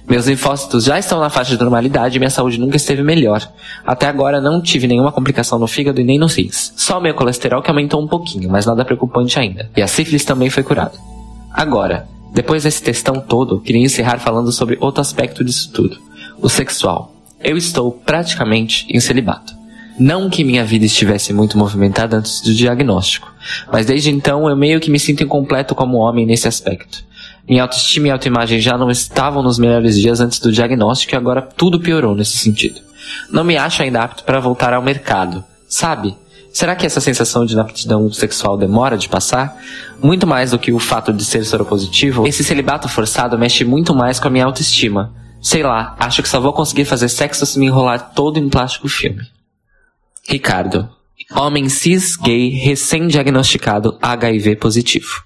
Meus 0.08 0.26
linfócitos 0.26 0.84
já 0.84 0.98
estão 0.98 1.18
na 1.18 1.30
faixa 1.30 1.56
de 1.56 1.62
normalidade 1.62 2.16
e 2.16 2.18
minha 2.18 2.30
saúde 2.30 2.60
nunca 2.60 2.76
esteve 2.76 3.02
melhor. 3.02 3.50
Até 3.86 4.06
agora 4.06 4.40
não 4.40 4.60
tive 4.60 4.86
nenhuma 4.86 5.10
complicação 5.10 5.58
no 5.58 5.66
fígado 5.66 6.00
e 6.00 6.04
nem 6.04 6.18
nos 6.18 6.34
rins. 6.34 6.74
Só 6.76 6.98
o 6.98 7.00
meu 7.00 7.14
colesterol 7.14 7.62
que 7.62 7.70
aumentou 7.70 8.02
um 8.02 8.06
pouquinho, 8.06 8.50
mas 8.50 8.66
nada 8.66 8.84
preocupante 8.84 9.38
ainda. 9.38 9.70
E 9.74 9.80
a 9.80 9.86
sífilis 9.86 10.24
também 10.24 10.50
foi 10.50 10.62
curada. 10.62 10.92
Agora, 11.50 12.06
depois 12.34 12.64
desse 12.64 12.82
textão 12.82 13.18
todo, 13.20 13.60
queria 13.60 13.82
encerrar 13.82 14.18
falando 14.18 14.52
sobre 14.52 14.76
outro 14.78 15.00
aspecto 15.00 15.42
disso 15.42 15.70
tudo: 15.72 15.96
o 16.40 16.48
sexual. 16.48 17.14
Eu 17.40 17.56
estou 17.56 17.90
praticamente 17.92 18.86
em 18.90 19.00
celibato. 19.00 19.54
Não 19.98 20.28
que 20.28 20.42
minha 20.42 20.64
vida 20.64 20.84
estivesse 20.84 21.32
muito 21.32 21.56
movimentada 21.56 22.16
antes 22.16 22.40
do 22.40 22.52
diagnóstico, 22.52 23.32
mas 23.72 23.86
desde 23.86 24.10
então 24.10 24.48
eu 24.48 24.56
meio 24.56 24.80
que 24.80 24.90
me 24.90 24.98
sinto 24.98 25.22
incompleto 25.22 25.74
como 25.74 25.98
homem 25.98 26.26
nesse 26.26 26.48
aspecto. 26.48 27.04
Minha 27.48 27.62
autoestima 27.62 28.08
e 28.08 28.10
autoimagem 28.10 28.58
já 28.58 28.78
não 28.78 28.90
estavam 28.90 29.42
nos 29.42 29.58
melhores 29.58 29.98
dias 29.98 30.20
antes 30.20 30.38
do 30.40 30.50
diagnóstico 30.50 31.14
e 31.14 31.16
agora 31.16 31.42
tudo 31.42 31.78
piorou 31.78 32.14
nesse 32.14 32.38
sentido. 32.38 32.80
Não 33.30 33.44
me 33.44 33.56
acho 33.56 33.82
ainda 33.82 34.02
apto 34.02 34.24
para 34.24 34.40
voltar 34.40 34.72
ao 34.72 34.82
mercado. 34.82 35.44
Sabe? 35.68 36.16
Será 36.52 36.76
que 36.76 36.86
essa 36.86 37.00
sensação 37.00 37.44
de 37.44 37.52
inaptidão 37.52 38.10
sexual 38.12 38.56
demora 38.56 38.96
de 38.96 39.08
passar? 39.08 39.60
Muito 40.00 40.26
mais 40.26 40.52
do 40.52 40.58
que 40.58 40.72
o 40.72 40.78
fato 40.78 41.12
de 41.12 41.24
ser 41.24 41.44
soropositivo, 41.44 42.26
esse 42.26 42.44
celibato 42.44 42.88
forçado 42.88 43.36
mexe 43.36 43.64
muito 43.64 43.94
mais 43.94 44.20
com 44.20 44.28
a 44.28 44.30
minha 44.30 44.44
autoestima. 44.44 45.12
Sei 45.42 45.62
lá, 45.62 45.96
acho 45.98 46.22
que 46.22 46.28
só 46.28 46.40
vou 46.40 46.52
conseguir 46.52 46.84
fazer 46.84 47.08
sexo 47.08 47.44
se 47.44 47.58
me 47.58 47.66
enrolar 47.66 48.12
todo 48.14 48.38
em 48.38 48.48
plástico 48.48 48.88
filme. 48.88 49.22
Ricardo. 50.28 50.88
Homem 51.34 51.68
cis 51.68 52.16
gay 52.16 52.50
recém-diagnosticado 52.50 53.98
HIV 54.00 54.56
positivo. 54.56 55.24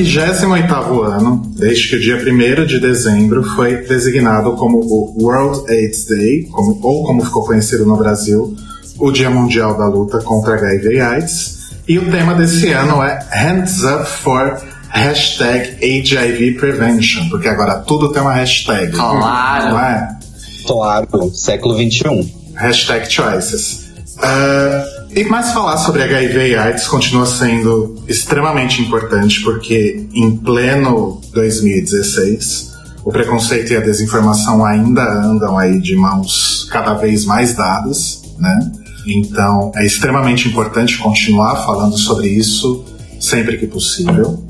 Esse 0.00 0.44
é 0.44 0.46
o 0.46 0.52
28 0.54 1.02
ano, 1.02 1.42
desde 1.56 1.88
que 1.88 1.96
o 1.96 2.00
dia 2.00 2.16
1 2.16 2.66
de 2.66 2.80
dezembro 2.80 3.42
foi 3.54 3.76
designado 3.76 4.52
como 4.52 4.78
o 4.78 5.22
World 5.22 5.70
AIDS 5.72 6.06
Day, 6.06 6.44
como, 6.50 6.78
ou 6.82 7.04
como 7.04 7.24
ficou 7.24 7.44
conhecido 7.44 7.86
no 7.86 7.96
Brasil, 7.96 8.56
o 8.98 9.10
Dia 9.10 9.30
Mundial 9.30 9.76
da 9.76 9.86
Luta 9.86 10.18
contra 10.18 10.54
HIV 10.54 10.94
e 10.94 11.00
AIDS. 11.00 11.54
E 11.86 11.98
o 11.98 12.10
tema 12.10 12.34
desse 12.34 12.72
ano 12.72 13.02
é 13.02 13.18
Hands 13.30 13.82
Up 13.82 14.06
for 14.06 14.60
Hashtag 14.88 15.76
HIV 15.82 16.52
Prevention, 16.52 17.28
porque 17.28 17.48
agora 17.48 17.80
tudo 17.80 18.12
tem 18.12 18.22
uma 18.22 18.32
hashtag. 18.32 18.92
Claro. 18.92 19.70
Não 19.70 19.80
é? 19.80 20.18
Claro, 20.66 21.30
século 21.34 21.74
XXI. 21.74 22.34
Hashtag 22.54 23.12
Choices. 23.12 23.84
Uh, 24.18 24.93
e 25.14 25.24
mais 25.24 25.52
falar 25.52 25.76
sobre 25.76 26.02
HIV 26.02 26.48
e 26.48 26.56
AIDS 26.56 26.88
continua 26.88 27.24
sendo 27.24 28.02
extremamente 28.08 28.82
importante 28.82 29.40
porque 29.42 30.06
em 30.12 30.36
pleno 30.36 31.20
2016 31.32 32.72
o 33.04 33.12
preconceito 33.12 33.72
e 33.72 33.76
a 33.76 33.80
desinformação 33.80 34.64
ainda 34.64 35.02
andam 35.24 35.56
aí 35.56 35.78
de 35.78 35.94
mãos 35.94 36.66
cada 36.70 36.94
vez 36.94 37.24
mais 37.24 37.54
dadas, 37.54 38.22
né? 38.38 38.72
Então 39.06 39.70
é 39.76 39.86
extremamente 39.86 40.48
importante 40.48 40.98
continuar 40.98 41.64
falando 41.64 41.96
sobre 41.96 42.28
isso 42.28 42.84
sempre 43.20 43.56
que 43.58 43.68
possível. 43.68 44.42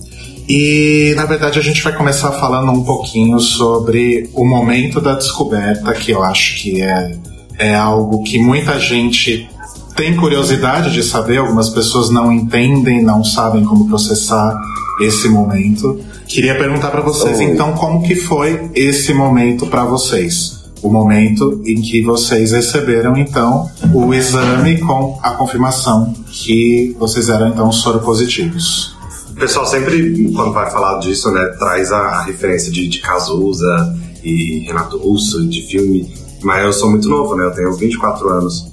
E 0.48 1.12
na 1.16 1.26
verdade 1.26 1.58
a 1.58 1.62
gente 1.62 1.82
vai 1.82 1.94
começar 1.94 2.32
falando 2.32 2.70
um 2.72 2.84
pouquinho 2.84 3.38
sobre 3.38 4.30
o 4.32 4.46
momento 4.46 4.98
da 4.98 5.14
descoberta, 5.14 5.92
que 5.92 6.12
eu 6.12 6.22
acho 6.22 6.56
que 6.56 6.80
é, 6.80 7.18
é 7.58 7.74
algo 7.74 8.22
que 8.22 8.38
muita 8.38 8.78
gente 8.78 9.48
tem 9.96 10.16
curiosidade 10.16 10.92
de 10.92 11.02
saber, 11.02 11.38
algumas 11.38 11.70
pessoas 11.70 12.10
não 12.10 12.32
entendem, 12.32 13.02
não 13.02 13.22
sabem 13.22 13.64
como 13.64 13.88
processar 13.88 14.54
esse 15.00 15.28
momento. 15.28 16.00
Queria 16.26 16.56
perguntar 16.56 16.90
para 16.90 17.00
vocês 17.00 17.38
Oi. 17.38 17.44
então 17.44 17.72
como 17.74 18.02
que 18.02 18.14
foi 18.14 18.70
esse 18.74 19.12
momento 19.12 19.66
para 19.66 19.84
vocês? 19.84 20.64
O 20.82 20.90
momento 20.90 21.62
em 21.64 21.80
que 21.80 22.02
vocês 22.02 22.52
receberam 22.52 23.16
então 23.16 23.70
o 23.94 24.12
exame 24.12 24.78
com 24.78 25.18
a 25.22 25.30
confirmação 25.30 26.12
que 26.26 26.94
vocês 26.98 27.28
eram 27.28 27.48
então 27.48 27.72
soropositivos. 27.72 28.94
O 29.30 29.34
pessoal 29.34 29.66
sempre, 29.66 30.30
quando 30.34 30.52
vai 30.52 30.70
falar 30.70 30.98
disso, 30.98 31.30
né, 31.30 31.44
traz 31.58 31.90
a, 31.90 32.22
referência 32.22 32.70
de, 32.70 32.86
de 32.86 32.98
Cazuza 32.98 33.96
e 34.22 34.64
Renato 34.66 34.98
Russo, 34.98 35.46
de 35.48 35.62
filme. 35.62 36.23
Mas 36.44 36.64
eu 36.64 36.72
sou 36.72 36.90
muito 36.90 37.08
novo, 37.08 37.34
né? 37.34 37.44
Eu 37.46 37.52
tenho 37.52 37.72
24 37.72 38.28
anos. 38.28 38.66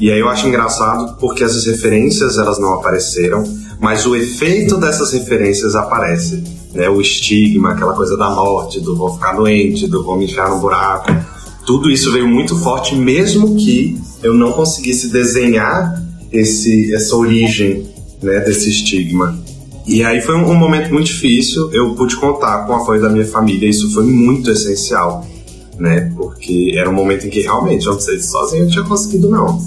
E 0.00 0.10
aí 0.10 0.20
eu 0.20 0.28
acho 0.28 0.46
engraçado 0.46 1.16
porque 1.18 1.42
essas 1.42 1.66
referências 1.66 2.38
elas 2.38 2.58
não 2.58 2.74
apareceram, 2.74 3.42
mas 3.80 4.06
o 4.06 4.14
efeito 4.14 4.76
dessas 4.78 5.12
referências 5.12 5.74
aparece. 5.74 6.42
Né? 6.72 6.88
O 6.88 7.00
estigma, 7.00 7.72
aquela 7.72 7.94
coisa 7.94 8.16
da 8.16 8.30
morte, 8.30 8.80
do 8.80 8.96
vou 8.96 9.12
ficar 9.14 9.32
doente, 9.32 9.88
do 9.88 10.04
vou 10.04 10.16
me 10.16 10.26
enfiar 10.26 10.48
no 10.48 10.60
buraco. 10.60 11.10
Tudo 11.66 11.90
isso 11.90 12.12
veio 12.12 12.28
muito 12.28 12.56
forte, 12.56 12.94
mesmo 12.94 13.56
que 13.56 14.00
eu 14.22 14.34
não 14.34 14.52
conseguisse 14.52 15.08
desenhar 15.08 16.00
esse, 16.32 16.94
essa 16.94 17.16
origem 17.16 17.88
né, 18.22 18.38
desse 18.40 18.70
estigma. 18.70 19.36
E 19.86 20.04
aí 20.04 20.20
foi 20.20 20.36
um, 20.36 20.48
um 20.48 20.54
momento 20.54 20.92
muito 20.92 21.06
difícil. 21.06 21.70
Eu 21.72 21.94
pude 21.94 22.14
contar 22.16 22.66
com 22.66 22.72
o 22.72 22.76
apoio 22.76 23.00
da 23.00 23.08
minha 23.08 23.26
família, 23.26 23.68
isso 23.68 23.92
foi 23.92 24.04
muito 24.04 24.50
essencial 24.50 25.26
né? 25.80 26.12
Porque 26.14 26.74
era 26.76 26.88
um 26.88 26.92
momento 26.92 27.26
em 27.26 27.30
que 27.30 27.40
realmente 27.40 27.86
eu 27.86 27.94
não 27.94 28.00
sozinho 28.00 28.64
eu 28.64 28.70
tinha 28.70 28.84
conseguido 28.84 29.30
não, 29.30 29.58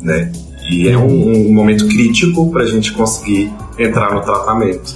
né? 0.00 0.32
E 0.70 0.88
é 0.88 0.96
um, 0.96 1.48
um 1.48 1.52
momento 1.52 1.86
crítico 1.88 2.50
para 2.50 2.62
a 2.62 2.66
gente 2.66 2.92
conseguir 2.92 3.52
entrar 3.78 4.14
no 4.14 4.20
tratamento. 4.20 4.94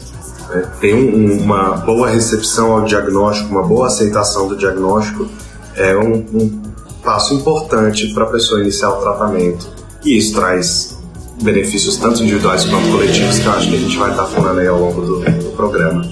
Né? 0.48 0.68
Ter 0.80 0.94
um, 0.94 1.42
uma 1.42 1.72
boa 1.78 2.09
recepção 2.09 2.72
ao 2.72 2.85
diagnóstico, 2.85 3.50
uma 3.50 3.62
boa 3.62 3.88
aceitação 3.88 4.48
do 4.48 4.56
diagnóstico 4.56 5.28
é 5.76 5.96
um, 5.96 6.24
um 6.35 6.62
passo 7.04 7.35
importante 7.35 8.12
para 8.14 8.24
a 8.24 8.26
pessoa 8.28 8.61
iniciar 8.61 8.90
o 8.90 9.00
tratamento. 9.00 9.68
E 10.04 10.16
isso 10.16 10.35
traz 10.35 10.98
benefícios 11.42 11.96
tanto 11.96 12.22
individuais 12.22 12.64
quanto 12.64 12.90
coletivos 12.90 13.38
que 13.38 13.46
eu 13.46 13.52
acho 13.52 13.68
que 13.68 13.76
a 13.76 13.78
gente 13.78 13.96
vai 13.96 14.11
estar 14.11 14.26
falando 14.26 14.59
aí 14.59 14.66
ao 14.66 14.78
longo 14.78 15.00
do, 15.00 15.20
do 15.20 15.56
programa. 15.56 16.04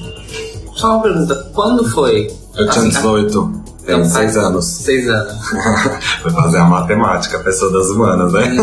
Só 0.74 0.94
uma 0.94 1.02
pergunta, 1.02 1.50
quando 1.52 1.88
foi? 1.90 2.28
Eu 2.56 2.70
tinha 2.70 2.86
Assim, 2.86 2.88
18, 2.90 3.67
Então, 3.88 4.04
6 4.04 4.36
anos. 4.36 4.66
Seis 4.66 5.08
anos. 5.08 5.32
Vou 6.22 6.30
fazer 6.30 6.58
a 6.58 6.64
matemática, 6.66 7.38
pessoa 7.38 7.72
das 7.72 7.88
humanas, 7.88 8.30
né? 8.34 8.54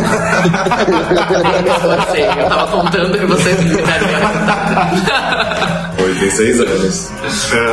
Eu 2.38 2.48
tava 2.48 2.72
contando 2.72 3.18
e 3.18 3.26
vocês 3.26 3.60
me 3.64 3.76
deram. 3.76 4.06
86 5.98 6.60
anos. 6.60 7.10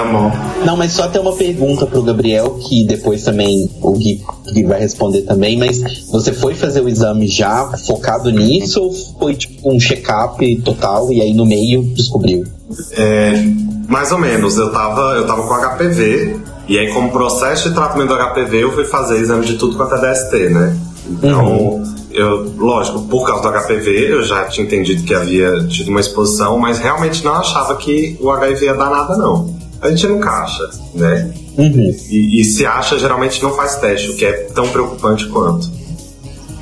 Amo. 0.00 0.32
Não, 0.64 0.78
mas 0.78 0.92
só 0.92 1.08
tem 1.08 1.20
uma 1.20 1.34
pergunta 1.36 1.84
pro 1.86 2.02
Gabriel, 2.02 2.58
que 2.66 2.86
depois 2.86 3.22
também 3.22 3.70
o 3.82 3.92
Gui, 3.92 4.22
Gui 4.50 4.64
vai 4.64 4.80
responder 4.80 5.20
também, 5.22 5.58
mas 5.58 6.06
você 6.10 6.32
foi 6.32 6.54
fazer 6.54 6.80
o 6.80 6.88
exame 6.88 7.28
já 7.28 7.70
focado 7.86 8.30
nisso 8.30 8.80
ou 8.82 8.92
foi 9.18 9.34
tipo 9.34 9.70
um 9.70 9.78
check-up 9.78 10.62
total 10.62 11.12
e 11.12 11.20
aí 11.20 11.34
no 11.34 11.44
meio 11.44 11.82
descobriu? 11.82 12.44
É, 12.92 13.44
mais 13.88 14.10
ou 14.10 14.18
menos, 14.18 14.56
eu 14.56 14.72
tava, 14.72 15.16
eu 15.16 15.26
tava 15.26 15.42
com 15.42 15.54
HPV, 15.54 16.40
e 16.72 16.78
aí 16.78 16.90
como 16.90 17.12
processo 17.12 17.68
de 17.68 17.74
tratamento 17.74 18.08
do 18.08 18.16
HPV 18.16 18.64
eu 18.64 18.72
fui 18.72 18.86
fazer 18.86 19.18
exame 19.18 19.44
de 19.44 19.58
tudo 19.58 19.76
quanto 19.76 19.94
é 19.94 20.10
DST, 20.10 20.48
né? 20.48 20.74
Então, 21.06 21.82
eu, 22.10 22.50
lógico, 22.56 23.02
por 23.08 23.26
causa 23.26 23.42
do 23.42 23.58
HPV 23.58 23.90
eu 24.10 24.22
já 24.22 24.46
tinha 24.46 24.64
entendido 24.64 25.02
que 25.02 25.12
havia 25.12 25.66
tido 25.68 25.88
uma 25.88 26.00
exposição, 26.00 26.56
mas 26.58 26.78
realmente 26.78 27.22
não 27.22 27.34
achava 27.34 27.76
que 27.76 28.16
o 28.18 28.30
HIV 28.30 28.64
ia 28.64 28.74
dar 28.74 28.88
nada 28.88 29.18
não. 29.18 29.54
A 29.82 29.90
gente 29.90 30.06
nunca 30.06 30.30
acha, 30.30 30.70
né? 30.94 31.30
Uhum. 31.58 31.94
E, 32.08 32.40
e 32.40 32.44
se 32.44 32.64
acha, 32.64 32.98
geralmente 32.98 33.42
não 33.42 33.52
faz 33.52 33.76
teste, 33.76 34.08
o 34.08 34.16
que 34.16 34.24
é 34.24 34.32
tão 34.54 34.66
preocupante 34.68 35.26
quanto. 35.28 35.70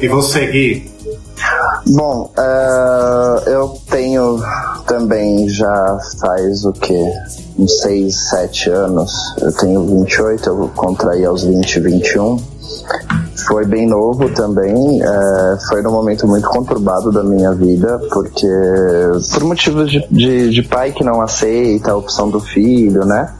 E 0.01 0.09
você, 0.09 0.45
Gui? 0.47 0.91
Bom, 1.87 2.33
eh, 2.37 3.43
eu 3.47 3.79
tenho 3.89 4.43
também 4.91 5.49
já 5.49 5.99
faz 6.19 6.65
o 6.65 6.73
que? 6.73 7.01
Uns 7.57 7.81
6, 7.81 8.29
7 8.31 8.71
anos. 8.71 9.13
Eu 9.41 9.53
tenho 9.53 9.87
28, 9.87 10.49
eu 10.49 10.69
contraí 10.75 11.25
aos 11.25 11.45
20, 11.45 11.79
21. 11.79 12.37
Foi 13.51 13.67
bem 13.67 13.85
novo 13.85 14.29
também, 14.29 15.03
eh, 15.03 15.59
foi 15.69 15.83
num 15.83 15.91
momento 15.91 16.25
muito 16.25 16.49
conturbado 16.49 17.11
da 17.11 17.25
minha 17.25 17.51
vida, 17.51 17.99
porque 18.09 18.47
por 19.33 19.43
motivos 19.43 19.91
de, 19.91 20.07
de, 20.09 20.51
de 20.51 20.63
pai 20.63 20.93
que 20.93 21.03
não 21.03 21.21
aceita 21.21 21.91
a 21.91 21.97
opção 21.97 22.31
do 22.31 22.39
filho, 22.39 23.05
né? 23.05 23.35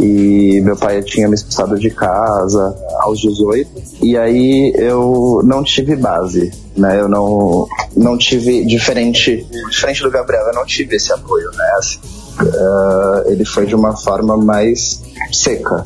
E 0.00 0.60
meu 0.64 0.76
pai 0.76 1.00
tinha 1.02 1.28
me 1.28 1.36
expulsado 1.36 1.78
de 1.78 1.90
casa 1.90 2.74
aos 3.02 3.20
18, 3.20 3.70
e 4.02 4.18
aí 4.18 4.72
eu 4.74 5.40
não 5.44 5.62
tive 5.62 5.94
base, 5.94 6.50
né? 6.76 7.00
Eu 7.00 7.08
não, 7.08 7.68
não 7.96 8.18
tive, 8.18 8.64
diferente, 8.64 9.46
diferente 9.70 10.02
do 10.02 10.10
Gabriel, 10.10 10.42
eu 10.48 10.54
não 10.54 10.66
tive 10.66 10.96
esse 10.96 11.12
apoio, 11.12 11.48
né? 11.52 11.70
Assim, 11.78 11.98
eh, 12.40 13.32
ele 13.32 13.44
foi 13.44 13.64
de 13.64 13.76
uma 13.76 13.96
forma 13.96 14.36
mais 14.36 15.00
seca, 15.30 15.84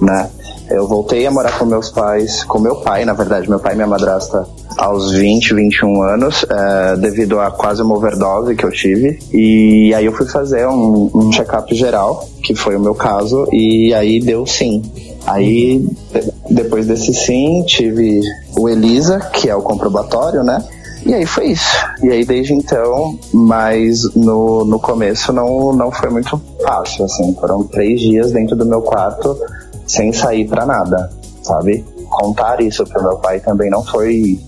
né? 0.00 0.30
Eu 0.70 0.86
voltei 0.86 1.26
a 1.26 1.30
morar 1.30 1.58
com 1.58 1.64
meus 1.64 1.90
pais, 1.90 2.44
com 2.44 2.58
meu 2.58 2.76
pai, 2.76 3.04
na 3.04 3.12
verdade, 3.14 3.48
meu 3.48 3.58
pai 3.58 3.72
e 3.72 3.76
minha 3.76 3.86
madrasta, 3.86 4.46
aos 4.76 5.12
20, 5.12 5.54
21 5.54 6.02
anos, 6.02 6.44
eh, 6.48 6.96
devido 6.98 7.40
a 7.40 7.50
quase 7.50 7.82
uma 7.82 7.96
overdose 7.96 8.54
que 8.54 8.64
eu 8.64 8.70
tive. 8.70 9.18
E 9.32 9.92
aí 9.94 10.04
eu 10.04 10.12
fui 10.12 10.26
fazer 10.26 10.66
um, 10.68 11.10
um 11.14 11.30
check-up 11.32 11.74
geral, 11.74 12.28
que 12.42 12.54
foi 12.54 12.76
o 12.76 12.80
meu 12.80 12.94
caso, 12.94 13.46
e 13.52 13.92
aí 13.94 14.20
deu 14.20 14.44
sim. 14.46 14.82
Aí, 15.26 15.84
de- 16.12 16.32
depois 16.54 16.86
desse 16.86 17.12
sim, 17.14 17.62
tive 17.66 18.20
o 18.58 18.68
ELISA, 18.68 19.18
que 19.32 19.48
é 19.48 19.56
o 19.56 19.62
comprobatório, 19.62 20.42
né? 20.44 20.62
E 21.06 21.14
aí 21.14 21.24
foi 21.26 21.46
isso. 21.46 21.76
E 22.02 22.10
aí 22.10 22.24
desde 22.24 22.52
então, 22.54 23.18
mas 23.32 24.02
no, 24.14 24.64
no 24.64 24.78
começo 24.78 25.32
não, 25.32 25.72
não 25.72 25.90
foi 25.90 26.10
muito 26.10 26.40
fácil, 26.62 27.04
assim. 27.04 27.34
Foram 27.40 27.62
três 27.64 28.00
dias 28.00 28.32
dentro 28.32 28.56
do 28.56 28.66
meu 28.66 28.82
quarto, 28.82 29.38
sem 29.88 30.12
sair 30.12 30.46
pra 30.46 30.64
nada, 30.64 31.10
sabe? 31.42 31.84
Contar 32.08 32.60
isso 32.60 32.84
pro 32.84 33.02
meu 33.02 33.16
pai 33.18 33.40
também 33.40 33.70
não 33.70 33.82
foi, 33.82 34.38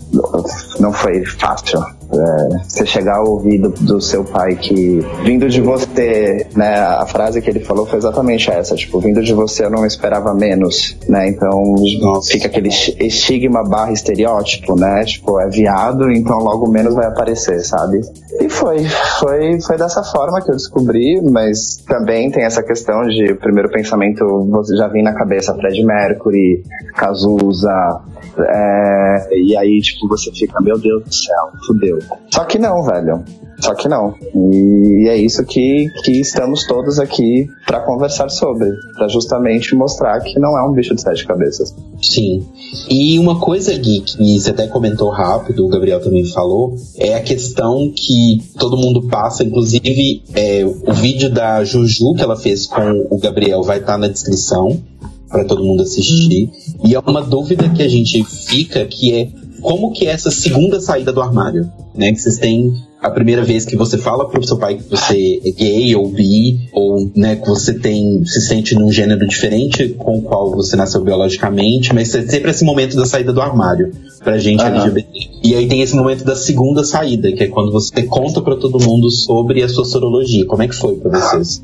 não 0.78 0.92
foi 0.92 1.24
fácil. 1.24 1.84
É, 2.12 2.58
você 2.68 2.84
chegar 2.84 3.18
ao 3.18 3.28
ouvido 3.28 3.68
do 3.80 4.00
seu 4.00 4.24
pai 4.24 4.56
que 4.56 4.98
vindo 5.24 5.48
de 5.48 5.60
você, 5.60 6.44
né, 6.56 6.74
a 6.76 7.06
frase 7.06 7.40
que 7.40 7.48
ele 7.48 7.60
falou 7.60 7.86
foi 7.86 7.98
exatamente 7.98 8.50
essa, 8.50 8.74
tipo, 8.74 8.98
vindo 8.98 9.22
de 9.22 9.32
você 9.32 9.64
eu 9.64 9.70
não 9.70 9.86
esperava 9.86 10.34
menos, 10.34 10.96
né, 11.08 11.28
então 11.28 11.50
fica 12.26 12.48
aquele 12.48 12.68
es- 12.68 12.96
estigma 12.98 13.62
barra 13.62 13.92
estereótipo, 13.92 14.74
né, 14.74 15.04
tipo, 15.04 15.40
é 15.40 15.48
viado, 15.48 16.10
então 16.10 16.38
logo 16.38 16.68
menos 16.68 16.94
vai 16.94 17.06
aparecer, 17.06 17.60
sabe? 17.60 18.00
E 18.40 18.48
foi, 18.48 18.84
foi, 19.20 19.60
foi 19.60 19.76
dessa 19.78 20.02
forma 20.02 20.40
que 20.42 20.50
eu 20.50 20.56
descobri, 20.56 21.20
mas 21.30 21.76
também 21.86 22.28
tem 22.30 22.44
essa 22.44 22.62
questão 22.62 23.02
de 23.02 23.32
o 23.32 23.36
primeiro 23.38 23.70
pensamento, 23.70 24.24
você 24.50 24.74
já 24.76 24.88
vem 24.88 25.04
na 25.04 25.14
cabeça 25.14 25.54
Fred 25.54 25.84
Mercury, 25.84 26.64
Cazuza, 26.96 27.70
é, 28.38 29.28
e 29.36 29.56
aí, 29.56 29.80
tipo, 29.80 30.08
você 30.08 30.30
fica, 30.32 30.60
meu 30.60 30.76
Deus 30.78 31.04
do 31.04 31.14
céu, 31.14 31.50
fudeu. 31.66 31.99
Só 32.32 32.44
que 32.44 32.58
não, 32.58 32.82
velho. 32.82 33.24
Só 33.60 33.74
que 33.74 33.88
não. 33.88 34.14
E 34.34 35.06
é 35.08 35.16
isso 35.16 35.44
que, 35.44 35.86
que 36.02 36.12
estamos 36.12 36.66
todos 36.66 36.98
aqui 36.98 37.46
pra 37.66 37.80
conversar 37.80 38.30
sobre. 38.30 38.70
Pra 38.94 39.08
justamente 39.08 39.74
mostrar 39.74 40.20
que 40.20 40.38
não 40.38 40.56
é 40.58 40.68
um 40.68 40.72
bicho 40.72 40.94
de 40.94 41.02
sete 41.02 41.26
cabeças. 41.26 41.74
Sim. 42.02 42.46
E 42.88 43.18
uma 43.18 43.38
coisa, 43.38 43.76
Gui, 43.76 44.00
que 44.00 44.40
você 44.40 44.50
até 44.50 44.66
comentou 44.66 45.10
rápido, 45.10 45.66
o 45.66 45.68
Gabriel 45.68 46.00
também 46.00 46.24
falou, 46.24 46.74
é 46.96 47.14
a 47.14 47.20
questão 47.20 47.92
que 47.94 48.42
todo 48.58 48.76
mundo 48.76 49.02
passa, 49.08 49.44
inclusive 49.44 50.22
é, 50.34 50.64
o 50.64 50.92
vídeo 50.94 51.28
da 51.28 51.62
Juju 51.62 52.14
que 52.14 52.22
ela 52.22 52.36
fez 52.36 52.66
com 52.66 53.06
o 53.10 53.18
Gabriel 53.18 53.62
vai 53.62 53.78
estar 53.78 53.98
na 53.98 54.08
descrição 54.08 54.80
para 55.28 55.44
todo 55.44 55.62
mundo 55.62 55.82
assistir. 55.82 56.50
E 56.84 56.94
é 56.94 56.98
uma 56.98 57.22
dúvida 57.22 57.68
que 57.68 57.82
a 57.82 57.88
gente 57.88 58.24
fica 58.24 58.84
que 58.84 59.14
é 59.14 59.28
como 59.60 59.92
que 59.92 60.06
é 60.06 60.10
essa 60.10 60.30
segunda 60.30 60.80
saída 60.80 61.12
do 61.12 61.20
armário, 61.20 61.70
né? 61.94 62.12
Que 62.12 62.20
vocês 62.20 62.38
têm 62.38 62.74
a 63.00 63.10
primeira 63.10 63.42
vez 63.42 63.64
que 63.64 63.76
você 63.76 63.96
fala 63.96 64.28
pro 64.28 64.46
seu 64.46 64.58
pai 64.58 64.76
que 64.76 64.90
você 64.90 65.40
é 65.44 65.50
gay 65.50 65.96
ou 65.96 66.08
bi, 66.08 66.68
ou 66.72 67.10
né, 67.16 67.36
que 67.36 67.48
você 67.48 67.72
tem 67.72 68.24
se 68.26 68.40
sente 68.42 68.74
num 68.74 68.92
gênero 68.92 69.26
diferente 69.26 69.88
com 69.90 70.18
o 70.18 70.22
qual 70.22 70.50
você 70.50 70.76
nasceu 70.76 71.02
biologicamente, 71.02 71.94
mas 71.94 72.14
é 72.14 72.26
sempre 72.26 72.50
esse 72.50 72.64
momento 72.64 72.96
da 72.96 73.06
saída 73.06 73.32
do 73.32 73.40
armário 73.40 73.90
pra 74.22 74.36
gente 74.36 74.62
Aham. 74.62 74.76
LGBT. 74.76 75.30
E 75.42 75.54
aí 75.54 75.66
tem 75.66 75.80
esse 75.80 75.96
momento 75.96 76.24
da 76.24 76.36
segunda 76.36 76.84
saída, 76.84 77.32
que 77.32 77.44
é 77.44 77.48
quando 77.48 77.72
você 77.72 78.02
conta 78.02 78.42
pra 78.42 78.56
todo 78.56 78.78
mundo 78.78 79.10
sobre 79.10 79.62
a 79.62 79.68
sua 79.68 79.86
sorologia. 79.86 80.44
Como 80.44 80.62
é 80.62 80.68
que 80.68 80.74
foi 80.74 80.96
pra 80.96 81.18
vocês? 81.18 81.62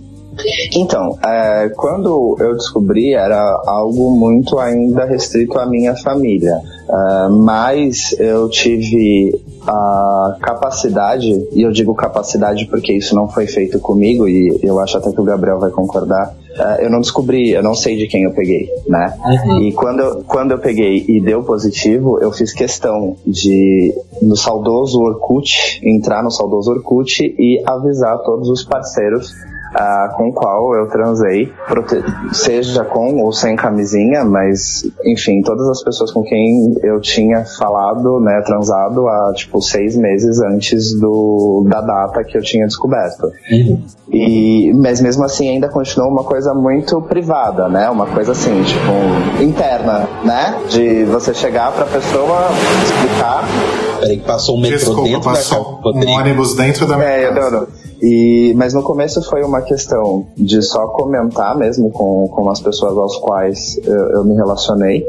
Então, 0.75 1.19
é, 1.25 1.71
quando 1.77 2.37
eu 2.41 2.55
descobri, 2.55 3.15
era 3.15 3.41
algo 3.67 4.11
muito 4.11 4.59
ainda 4.59 5.05
restrito 5.05 5.59
à 5.59 5.67
minha 5.67 5.97
família. 5.97 6.61
É, 6.89 7.29
mas 7.29 8.15
eu 8.19 8.49
tive 8.49 9.41
a 9.67 10.37
capacidade, 10.41 11.27
e 11.53 11.63
eu 11.63 11.73
digo 11.73 11.95
capacidade 11.95 12.67
porque 12.67 12.93
isso 12.93 13.15
não 13.15 13.29
foi 13.29 13.47
feito 13.47 13.81
comigo, 13.81 14.29
e 14.29 14.61
eu 14.63 14.79
acho 14.79 14.99
até 14.99 15.11
que 15.11 15.21
o 15.21 15.25
Gabriel 15.25 15.59
vai 15.59 15.71
concordar. 15.71 16.35
é, 16.59 16.85
eu 16.87 16.91
não 16.91 17.01
descobri, 17.01 17.51
eu 17.51 17.63
não 17.63 17.75
sei 17.75 17.97
de 17.97 18.07
quem 18.07 18.23
eu 18.23 18.33
peguei, 18.33 18.69
né? 18.87 19.15
E 19.63 19.73
quando 19.73 20.01
eu, 20.01 20.25
quando 20.25 20.53
eu 20.53 20.59
peguei 20.59 21.05
e 21.09 21.21
deu 21.21 21.43
positivo, 21.43 22.19
eu 22.21 22.31
fiz 22.31 22.53
questão 22.53 23.17
de, 23.27 23.93
no 24.23 24.37
saudoso 24.37 25.01
Orkut, 25.01 25.81
entrar 25.83 26.23
no 26.23 26.31
saudoso 26.31 26.71
Orkut 26.71 27.35
e 27.39 27.63
avisar 27.67 28.19
todos 28.19 28.49
os 28.49 28.63
parceiros 28.63 29.33
ah, 29.79 30.15
com 30.17 30.29
o 30.29 30.33
qual 30.33 30.75
eu 30.75 30.89
transei, 30.89 31.53
prote- 31.69 32.03
seja 32.33 32.85
com 32.85 33.21
ou 33.23 33.33
sem 33.33 33.55
camisinha, 33.57 34.25
mas 34.25 34.83
enfim, 35.05 35.43
todas 35.43 35.69
as 35.69 35.83
pessoas 35.83 36.11
com 36.11 36.23
quem 36.23 36.75
eu 36.83 36.99
tinha 37.01 37.45
falado, 37.59 38.19
né, 38.21 38.41
transado 38.47 39.07
há 39.07 39.33
tipo 39.35 39.61
seis 39.61 39.95
meses 39.97 40.41
antes 40.41 40.99
do, 40.99 41.67
da 41.69 41.81
data 41.81 42.25
que 42.25 42.37
eu 42.39 42.43
tinha 42.43 42.67
descoberto. 42.67 43.31
E, 44.11 44.73
mas 44.75 45.01
mesmo 45.01 45.25
assim 45.25 45.51
ainda 45.51 45.69
continuou 45.69 46.11
uma 46.11 46.25
coisa 46.25 46.55
muito 46.55 47.03
privada, 47.03 47.69
né? 47.69 47.91
Uma 47.91 48.07
coisa 48.07 48.33
assim, 48.33 48.63
tipo, 48.63 49.43
interna, 49.43 50.09
né? 50.25 50.59
De 50.69 51.05
você 51.05 51.35
chegar 51.35 51.73
pra 51.73 51.85
pessoa 51.87 52.49
explicar 52.85 53.45
Peraí, 54.01 54.17
que 54.19 54.25
passou 54.25 54.57
um 54.57 54.61
metrô 54.61 54.79
Desculpa, 54.79 55.03
dentro 55.03 55.21
da 55.25 55.31
passou 55.31 55.65
casa 55.83 55.99
do 56.01 56.07
um 56.07 56.11
ônibus 56.15 56.55
dentro 56.55 56.87
da 56.87 56.97
minha 56.97 57.09
É, 57.09 57.27
eu 57.29 57.35
casa. 57.35 57.51
não, 57.51 57.61
não. 57.63 57.86
E, 58.03 58.53
mas 58.57 58.75
no 58.75 58.83
começo 58.83 59.23
foi 59.23 59.43
uma 59.43 59.63
questão 59.63 60.27
de 60.37 60.61
só 60.63 60.87
comentar 60.89 61.57
mesmo 61.57 61.91
com, 61.91 62.29
com 62.29 62.51
as 62.51 62.61
pessoas 62.61 62.97
aos 62.97 63.17
quais 63.17 63.81
eu, 63.85 63.95
eu 63.95 64.25
me 64.25 64.35
relacionei. 64.35 65.07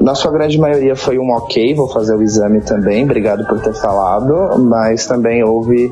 Na 0.00 0.14
sua 0.14 0.32
grande 0.32 0.58
maioria 0.58 0.96
foi 0.96 1.18
um 1.18 1.30
ok, 1.30 1.74
vou 1.74 1.88
fazer 1.88 2.16
o 2.16 2.22
exame 2.22 2.60
também, 2.60 3.04
obrigado 3.04 3.46
por 3.46 3.60
ter 3.60 3.74
falado, 3.74 4.58
mas 4.58 5.06
também 5.06 5.44
houve 5.44 5.90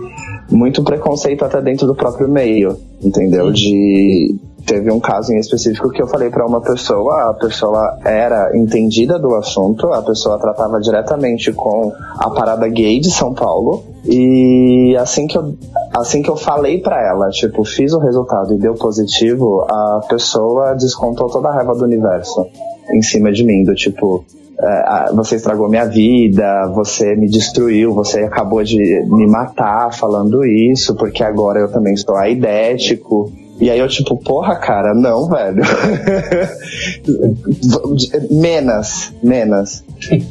muito 0.51 0.83
preconceito 0.83 1.45
até 1.45 1.61
dentro 1.63 1.87
do 1.87 1.95
próprio 1.95 2.29
meio, 2.29 2.77
entendeu? 3.03 3.51
De 3.51 4.37
teve 4.67 4.91
um 4.93 5.01
caso 5.01 5.33
em 5.33 5.39
específico 5.39 5.91
que 5.91 6.03
eu 6.03 6.07
falei 6.07 6.31
pra 6.31 6.47
uma 6.47 6.61
pessoa, 6.61 7.31
a 7.31 7.35
pessoa 7.35 7.99
era 8.05 8.57
entendida 8.57 9.19
do 9.19 9.35
assunto, 9.35 9.93
a 9.93 10.03
pessoa 10.03 10.39
tratava 10.39 10.81
diretamente 10.81 11.53
com 11.53 11.93
a 12.19 12.31
parada 12.31 12.69
gay 12.69 13.01
de 13.01 13.11
São 13.11 13.35
Paulo, 13.35 13.85
E 14.05 14.97
assim 14.97 15.27
que 15.27 15.39
eu, 15.39 15.55
assim 15.95 16.23
que 16.23 16.31
eu 16.31 16.37
falei 16.37 16.81
pra 16.81 17.01
ela, 17.01 17.29
tipo, 17.31 17.65
fiz 17.65 17.93
o 17.93 17.99
resultado 17.99 18.55
e 18.55 18.59
deu 18.59 18.75
positivo, 18.75 19.63
a 19.63 20.01
pessoa 20.09 20.75
descontou 20.75 21.29
toda 21.29 21.49
a 21.49 21.55
raiva 21.55 21.75
do 21.75 21.85
universo 21.85 22.45
em 22.93 23.01
cima 23.01 23.31
de 23.31 23.45
mim, 23.45 23.63
do 23.63 23.75
tipo, 23.75 24.25
é, 24.61 25.13
você 25.13 25.37
estragou 25.37 25.69
minha 25.69 25.87
vida, 25.87 26.67
você 26.75 27.15
me 27.15 27.29
destruiu, 27.29 27.95
você 27.95 28.21
acabou 28.21 28.63
de 28.63 28.77
me 29.07 29.27
matar 29.27 29.93
falando 29.93 30.45
isso, 30.45 30.95
porque 30.97 31.23
agora 31.23 31.61
eu 31.61 31.71
também 31.71 31.95
estou 31.95 32.17
aidético. 32.17 33.33
E 33.63 33.71
aí 33.71 33.79
eu, 33.79 33.87
tipo, 33.87 34.17
porra, 34.17 34.57
cara, 34.57 34.93
não, 34.93 35.29
velho. 35.29 35.63
menos, 38.29 39.13
menos. 39.23 39.85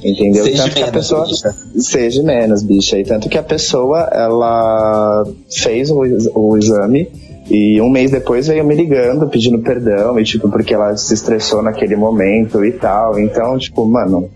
Entendeu? 0.03 0.43
Seja 0.43 0.63
tanto 0.63 0.75
que 0.75 0.83
a 0.83 0.87
menos, 0.87 0.97
pessoa. 0.97 1.25
bicha. 1.25 1.55
Seja 1.77 2.23
menos, 2.23 2.61
bicha. 2.61 2.99
E 2.99 3.05
tanto 3.05 3.29
que 3.29 3.37
a 3.37 3.43
pessoa, 3.43 4.01
ela 4.11 5.23
fez 5.49 5.89
o, 5.89 6.01
o 6.35 6.57
exame. 6.57 7.09
E 7.53 7.81
um 7.81 7.89
mês 7.89 8.11
depois 8.11 8.47
veio 8.47 8.63
me 8.63 8.73
ligando, 8.73 9.27
pedindo 9.27 9.59
perdão, 9.59 10.17
e 10.17 10.23
tipo, 10.23 10.49
porque 10.49 10.73
ela 10.73 10.95
se 10.95 11.13
estressou 11.13 11.61
naquele 11.61 11.97
momento 11.97 12.63
e 12.63 12.71
tal. 12.71 13.19
Então, 13.19 13.57
tipo, 13.57 13.85
mano, 13.85 14.29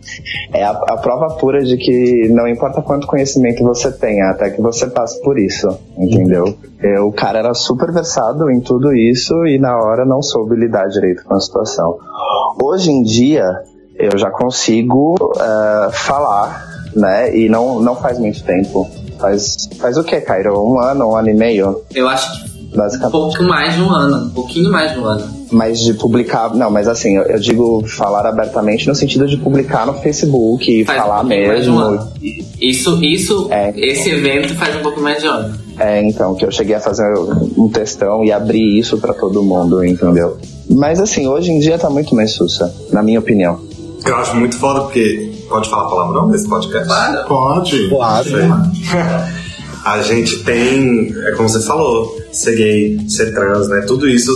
é 0.54 0.66
a, 0.66 0.72
a 0.72 0.98
prova 0.98 1.36
pura 1.38 1.64
de 1.64 1.78
que 1.78 2.28
não 2.28 2.46
importa 2.46 2.82
quanto 2.82 3.08
conhecimento 3.08 3.64
você 3.64 3.90
tenha, 3.90 4.32
até 4.32 4.50
que 4.50 4.62
você 4.62 4.88
passe 4.88 5.22
por 5.22 5.40
isso, 5.40 5.66
entendeu? 5.98 6.58
O 7.06 7.12
cara 7.14 7.40
era 7.40 7.54
super 7.54 7.90
versado 7.94 8.52
em 8.52 8.60
tudo 8.60 8.94
isso 8.94 9.46
e 9.48 9.58
na 9.58 9.78
hora 9.78 10.04
não 10.06 10.22
soube 10.22 10.56
lidar 10.56 10.86
direito 10.88 11.24
com 11.24 11.36
a 11.36 11.40
situação. 11.40 11.98
Hoje 12.62 12.92
em 12.92 13.02
dia, 13.02 13.46
eu 13.98 14.18
já 14.18 14.30
consigo 14.30 15.16
eh, 15.40 15.90
falar, 15.94 16.68
né? 16.94 17.36
E 17.36 17.48
não, 17.48 17.80
não 17.80 17.96
faz 17.96 18.20
muito 18.20 18.44
tempo. 18.44 18.88
Faz, 19.18 19.70
faz 19.80 19.98
o 19.98 20.04
que, 20.04 20.20
Cairo? 20.20 20.62
Um 20.62 20.80
ano, 20.80 21.10
um 21.12 21.16
ano 21.16 21.30
e 21.30 21.34
meio? 21.34 21.82
Eu 21.94 22.08
acho 22.08 22.44
que 22.44 22.55
um 22.76 22.84
Basicamente. 22.84 23.12
pouco 23.12 23.44
mais 23.44 23.74
de 23.76 23.82
um 23.82 23.90
ano, 23.92 24.26
um 24.26 24.30
pouquinho 24.30 24.72
mais 24.72 24.92
de 24.94 25.00
um 25.00 25.06
ano. 25.06 25.46
Mas 25.52 25.80
de 25.80 25.94
publicar. 25.94 26.54
Não, 26.56 26.70
mas 26.72 26.88
assim, 26.88 27.16
eu, 27.18 27.24
eu 27.24 27.40
digo 27.40 27.84
falar 27.88 28.26
abertamente 28.26 28.88
no 28.88 28.96
sentido 28.96 29.28
de 29.28 29.38
publicar 29.38 29.86
no 29.86 29.94
Facebook 29.94 30.70
e 30.82 30.84
Faz 30.86 31.00
um 31.00 31.02
falar 31.04 31.20
pouquinho 31.22 31.48
mais 31.48 31.64
de 31.64 31.70
um 31.70 31.74
mesmo. 31.78 31.88
ano. 31.94 32.12
Isso, 32.62 33.04
isso, 33.04 33.48
É. 33.52 33.74
esse 33.78 34.10
evento 34.10 34.54
faz 34.56 34.76
um 34.76 34.80
pouco 34.82 35.00
mais 35.02 35.22
de 35.22 35.28
um 35.28 35.32
ano. 35.32 35.56
É, 35.78 36.02
então, 36.02 36.36
que 36.36 36.46
eu 36.46 36.52
cheguei 36.52 36.76
a 36.76 36.80
fazer 36.80 37.04
um 37.58 37.68
textão 37.70 38.24
e 38.24 38.32
abrir 38.32 38.80
isso 38.80 38.98
pra 38.98 39.14
todo 39.14 39.44
mundo, 39.44 39.84
entendeu? 39.84 40.38
Mas 40.70 41.00
assim, 41.00 41.28
hoje 41.28 41.52
em 41.52 41.60
dia 41.60 41.78
tá 41.78 41.90
muito 41.90 42.16
mais 42.16 42.32
sussa, 42.32 42.74
na 42.92 43.04
minha 43.04 43.20
opinião. 43.20 43.60
Eu 44.06 44.16
acho 44.18 44.36
muito 44.36 44.58
foda 44.58 44.82
porque. 44.82 45.32
Pode 45.50 45.70
falar 45.70 45.90
palavrão 45.90 46.28
nesse 46.28 46.48
podcast? 46.50 46.88
Pode. 47.28 47.90
Claro. 47.90 48.26
A 49.86 50.02
gente 50.02 50.38
tem, 50.44 51.14
é 51.28 51.32
como 51.34 51.48
você 51.48 51.60
falou, 51.62 52.18
ser 52.36 52.56
gay, 52.56 53.00
ser 53.10 53.34
trans, 53.34 53.68
né? 53.70 53.84
Tudo 53.88 54.08
isso 54.08 54.32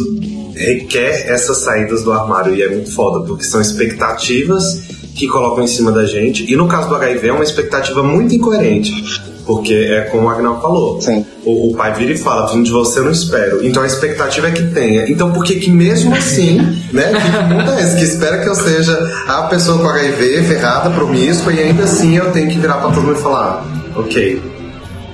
requer 0.55 1.29
essas 1.29 1.57
saídas 1.57 2.03
do 2.03 2.11
armário 2.11 2.55
e 2.55 2.61
é 2.61 2.69
muito 2.69 2.91
foda, 2.91 3.25
porque 3.25 3.43
são 3.43 3.61
expectativas 3.61 4.81
que 5.15 5.27
colocam 5.27 5.63
em 5.63 5.67
cima 5.67 5.91
da 5.91 6.05
gente. 6.05 6.51
E 6.51 6.55
no 6.55 6.67
caso 6.67 6.87
do 6.87 6.95
HIV 6.95 7.27
é 7.27 7.33
uma 7.33 7.43
expectativa 7.43 8.01
muito 8.01 8.33
incoerente. 8.33 9.21
Porque 9.45 9.73
é 9.73 10.01
como 10.01 10.27
o 10.27 10.29
Agnaldo 10.29 10.61
falou. 10.61 11.01
Sim. 11.01 11.25
O, 11.43 11.71
o 11.71 11.75
pai 11.75 11.91
vira 11.95 12.11
e 12.11 12.17
fala, 12.17 12.45
vindo 12.53 12.65
de 12.65 12.71
você 12.71 12.99
eu 12.99 13.05
não 13.05 13.11
espero. 13.11 13.65
Então 13.65 13.81
a 13.81 13.87
expectativa 13.87 14.47
é 14.47 14.51
que 14.51 14.63
tenha. 14.67 15.09
Então 15.09 15.31
por 15.31 15.43
que 15.43 15.55
que 15.55 15.71
mesmo 15.71 16.13
assim, 16.15 16.57
né? 16.93 17.11
Que 17.11 17.53
mundo 17.53 17.71
é 17.71 17.81
esse? 17.81 17.97
Que 17.97 18.03
espera 18.03 18.37
que 18.41 18.47
eu 18.47 18.55
seja 18.55 18.95
a 19.27 19.43
pessoa 19.43 19.79
com 19.79 19.89
HIV, 19.89 20.43
ferrada, 20.43 20.91
promíscua, 20.91 21.51
e 21.51 21.59
ainda 21.59 21.83
assim 21.83 22.15
eu 22.15 22.31
tenho 22.31 22.47
que 22.47 22.59
virar 22.59 22.75
pra 22.75 22.91
todo 22.91 23.01
mundo 23.01 23.17
e 23.17 23.21
falar, 23.21 23.65
ok, 23.95 24.39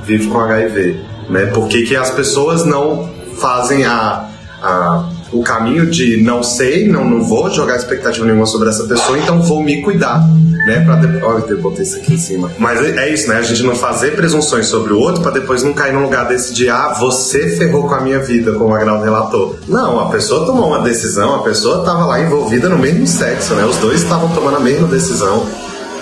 vive 0.05 0.27
com 0.27 0.37
HIV, 0.37 0.99
né? 1.29 1.45
Por 1.47 1.67
que, 1.67 1.83
que 1.83 1.95
as 1.95 2.09
pessoas 2.11 2.65
não 2.65 3.09
fazem 3.39 3.85
a, 3.85 4.27
a- 4.61 5.09
o 5.33 5.41
caminho 5.43 5.87
de 5.89 6.21
não 6.23 6.41
sei, 6.43 6.87
não, 6.87 7.03
não 7.03 7.21
vou 7.23 7.51
jogar 7.51 7.75
expectativa 7.75 8.25
nenhuma 8.25 8.45
sobre 8.45 8.69
essa 8.69 8.83
pessoa, 8.85 9.17
então 9.17 9.41
vou 9.41 9.61
me 9.61 9.81
cuidar, 9.81 10.19
né? 10.67 10.79
Pra 10.85 10.95
de... 10.95 11.21
Olha, 11.21 11.43
eu 11.49 11.61
botei 11.61 11.83
isso 11.83 11.97
aqui 11.97 12.13
em 12.13 12.17
cima. 12.17 12.49
Mas 12.57 12.79
é, 12.81 13.05
é 13.07 13.13
isso, 13.13 13.27
né? 13.27 13.37
A 13.37 13.41
gente 13.41 13.61
não 13.63 13.75
fazer 13.75 14.15
presunções 14.15 14.67
sobre 14.67 14.93
o 14.93 14.99
outro 14.99 15.21
pra 15.21 15.31
depois 15.31 15.61
não 15.63 15.73
cair 15.73 15.91
num 15.93 16.03
lugar 16.03 16.27
desse 16.27 16.53
de 16.53 16.69
ah, 16.69 16.95
você 16.97 17.49
ferrou 17.57 17.87
com 17.87 17.95
a 17.95 18.01
minha 18.01 18.19
vida, 18.19 18.53
como 18.53 18.69
o 18.71 18.75
Agnaldo 18.75 19.03
relatou. 19.03 19.59
Não, 19.67 19.99
a 19.99 20.09
pessoa 20.09 20.45
tomou 20.45 20.67
uma 20.67 20.81
decisão, 20.83 21.35
a 21.35 21.39
pessoa 21.43 21.83
tava 21.83 22.05
lá 22.05 22.21
envolvida 22.21 22.69
no 22.69 22.77
mesmo 22.77 23.05
sexo, 23.05 23.55
né? 23.55 23.65
Os 23.65 23.77
dois 23.77 24.03
estavam 24.03 24.29
tomando 24.29 24.57
a 24.57 24.61
mesma 24.61 24.87
decisão. 24.87 25.45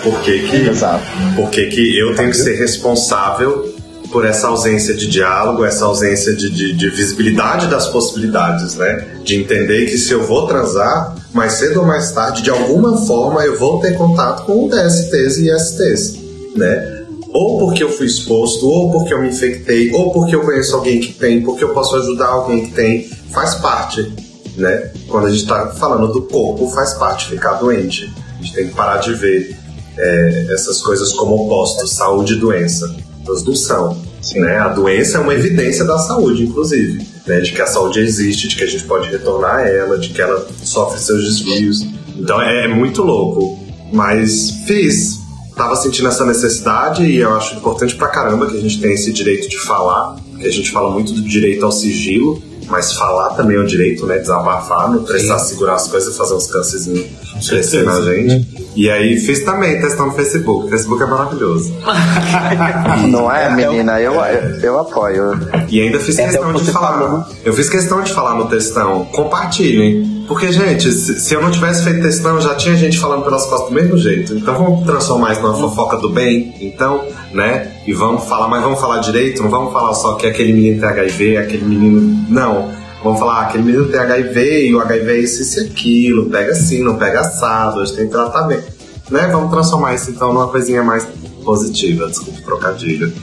Por 0.02 0.20
que 0.20 0.40
que, 0.46 0.68
Exato. 0.68 1.02
por 1.34 1.48
que 1.50 1.64
que 1.66 1.98
eu 1.98 2.14
tenho 2.14 2.30
que 2.30 2.36
ser 2.36 2.54
responsável 2.56 3.73
por 4.14 4.24
essa 4.24 4.46
ausência 4.46 4.94
de 4.94 5.08
diálogo, 5.08 5.64
essa 5.64 5.86
ausência 5.86 6.32
de, 6.36 6.48
de- 6.48 6.72
de 6.72 6.88
visibilidade 6.88 7.66
das 7.66 7.88
possibilidades, 7.88 8.76
né? 8.76 9.18
De 9.24 9.34
entender 9.34 9.86
que 9.86 9.98
se 9.98 10.12
eu 10.12 10.22
vou 10.24 10.46
transar, 10.46 11.16
mais 11.32 11.54
cedo 11.54 11.80
ou 11.80 11.84
mais 11.86 12.12
tarde, 12.12 12.40
de 12.40 12.48
alguma 12.48 12.96
forma, 13.06 13.44
eu 13.44 13.58
vou 13.58 13.80
ter 13.80 13.98
contato 13.98 14.44
com 14.46 14.68
DSTs 14.68 15.38
e 15.38 15.50
ISTs, 15.50 16.16
né? 16.54 17.02
Ou 17.32 17.58
porque 17.58 17.82
eu 17.82 17.90
fui 17.90 18.06
exposto, 18.06 18.68
ou 18.68 18.92
porque 18.92 19.12
eu 19.12 19.20
me 19.20 19.30
infectei, 19.30 19.92
ou 19.92 20.12
porque 20.12 20.36
eu 20.36 20.42
conheço 20.42 20.76
alguém 20.76 21.00
que 21.00 21.12
tem, 21.14 21.42
porque 21.42 21.64
eu 21.64 21.70
posso 21.74 21.96
ajudar 21.96 22.28
alguém 22.28 22.66
que 22.66 22.70
tem, 22.72 23.08
faz 23.32 23.56
parte, 23.56 24.12
né? 24.56 24.92
Quando 25.08 25.26
a 25.26 25.30
gente 25.30 25.44
tá 25.44 25.70
falando 25.76 26.12
do 26.12 26.22
corpo, 26.22 26.68
faz 26.68 26.94
parte 26.94 27.30
ficar 27.30 27.54
doente. 27.54 28.08
A 28.38 28.42
gente 28.44 28.54
tem 28.54 28.68
que 28.68 28.74
parar 28.76 28.98
de 28.98 29.12
ver 29.12 29.56
é, 29.98 30.46
essas 30.52 30.80
coisas 30.80 31.12
como 31.14 31.34
opostos, 31.34 31.94
saúde 31.94 32.34
e 32.34 32.36
doença. 32.36 32.94
Elas 33.26 33.44
não 33.44 33.54
são. 33.54 33.96
Né? 34.34 34.56
A 34.58 34.68
doença 34.68 35.18
é 35.18 35.20
uma 35.20 35.34
evidência 35.34 35.84
da 35.84 35.98
saúde, 35.98 36.44
inclusive. 36.44 37.06
Né? 37.26 37.40
De 37.40 37.52
que 37.52 37.60
a 37.60 37.66
saúde 37.66 38.00
existe, 38.00 38.48
de 38.48 38.56
que 38.56 38.64
a 38.64 38.66
gente 38.66 38.84
pode 38.84 39.10
retornar 39.10 39.56
a 39.56 39.68
ela, 39.68 39.98
de 39.98 40.10
que 40.10 40.20
ela 40.20 40.46
sofre 40.62 41.00
seus 41.00 41.22
desvios. 41.24 41.86
Então 42.16 42.40
é, 42.40 42.64
é 42.64 42.68
muito 42.68 43.02
louco. 43.02 43.58
Mas 43.92 44.50
fiz. 44.66 45.22
Tava 45.56 45.76
sentindo 45.76 46.08
essa 46.08 46.24
necessidade 46.26 47.04
e 47.04 47.18
eu 47.18 47.32
acho 47.34 47.54
importante 47.56 47.94
pra 47.94 48.08
caramba 48.08 48.46
que 48.46 48.56
a 48.56 48.60
gente 48.60 48.80
tenha 48.80 48.94
esse 48.94 49.12
direito 49.12 49.48
de 49.48 49.58
falar. 49.60 50.16
Que 50.40 50.46
a 50.46 50.52
gente 50.52 50.70
fala 50.72 50.90
muito 50.90 51.12
do 51.12 51.22
direito 51.22 51.64
ao 51.64 51.70
sigilo, 51.70 52.42
mas 52.66 52.92
falar 52.94 53.30
também 53.34 53.56
é 53.56 53.60
um 53.60 53.66
direito, 53.66 54.04
né? 54.04 54.18
Desabafar, 54.18 54.90
não 54.90 55.04
precisar 55.04 55.38
segurar 55.38 55.76
as 55.76 55.86
coisas 55.86 56.12
e 56.12 56.16
fazer 56.18 56.34
uns 56.34 56.48
câncerzinhos 56.48 57.23
crescer 57.40 57.84
na 57.84 58.00
gente. 58.00 58.64
E 58.76 58.90
aí 58.90 59.16
fiz 59.18 59.44
também 59.44 59.80
testão 59.80 60.06
no 60.06 60.12
Facebook. 60.12 60.66
O 60.66 60.68
Facebook 60.68 61.02
é 61.02 61.06
maravilhoso. 61.06 61.72
Não 63.08 63.30
é, 63.30 63.54
menina? 63.54 64.00
Eu, 64.00 64.14
eu, 64.14 64.60
eu 64.60 64.78
apoio. 64.80 65.38
E 65.68 65.80
ainda 65.80 66.00
fiz 66.00 66.18
É, 66.18 66.24
questão 66.24 66.52
de 66.52 66.70
falar. 66.70 66.98
falou. 66.98 67.24
Eu 67.44 67.52
fiz 67.52 67.68
questão 67.68 68.02
de 68.02 68.12
falar 68.12 68.34
no 68.34 68.46
textão. 68.46 69.04
Compartilhem. 69.06 70.24
Porque, 70.26 70.50
gente, 70.50 70.90
se, 70.90 71.20
se 71.20 71.34
eu 71.34 71.42
não 71.42 71.50
tivesse 71.50 71.84
feito 71.84 72.00
textão, 72.00 72.40
já 72.40 72.54
tinha 72.54 72.74
gente 72.76 72.98
falando 72.98 73.24
pelas 73.24 73.44
costas 73.44 73.68
do 73.68 73.74
mesmo 73.74 73.98
jeito. 73.98 74.34
Então 74.34 74.54
vamos 74.54 74.86
transformar 74.86 75.32
isso 75.32 75.42
numa 75.42 75.54
fofoca 75.54 75.98
do 75.98 76.08
bem, 76.08 76.54
então, 76.60 77.04
né? 77.32 77.72
E 77.86 77.92
vamos 77.92 78.24
falar, 78.24 78.48
mas 78.48 78.62
vamos 78.62 78.80
falar 78.80 78.98
direito, 79.00 79.42
não 79.42 79.50
vamos 79.50 79.72
falar 79.72 79.92
só 79.94 80.14
que 80.14 80.26
aquele 80.26 80.52
menino 80.54 80.80
tem 80.80 80.88
HIV, 80.88 81.36
aquele 81.36 81.64
menino. 81.64 82.24
Não. 82.28 82.83
Vamos 83.04 83.18
falar, 83.18 83.40
ah, 83.40 83.42
aquele 83.42 83.64
menino 83.64 83.90
tem 83.90 84.00
HIV 84.00 84.68
e 84.68 84.74
o 84.74 84.80
HIV 84.80 85.12
é 85.12 85.18
isso, 85.18 85.42
isso 85.42 85.60
e 85.60 85.66
aquilo. 85.66 86.30
Pega 86.30 86.52
assim, 86.52 86.82
não 86.82 86.96
pega 86.96 87.20
assado, 87.20 87.80
hoje 87.80 87.94
tem 87.94 88.08
tratamento. 88.08 88.72
Né? 89.10 89.28
Vamos 89.30 89.50
transformar 89.50 89.94
isso 89.94 90.10
então 90.10 90.32
numa 90.32 90.48
coisinha 90.48 90.82
mais 90.82 91.06
positiva. 91.44 92.08
Desculpa 92.08 92.40
o 92.40 92.42
trocadilho. 92.42 93.12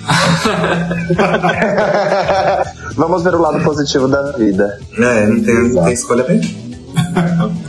Vamos 2.96 3.24
ver 3.24 3.34
o 3.34 3.42
lado 3.42 3.64
positivo 3.64 4.08
da 4.08 4.34
vida. 4.34 4.80
É, 5.00 5.26
não 5.26 5.42
tem, 5.42 5.74
não 5.74 5.84
tem 5.84 5.94
escolha 5.94 6.26
bem. 6.26 6.42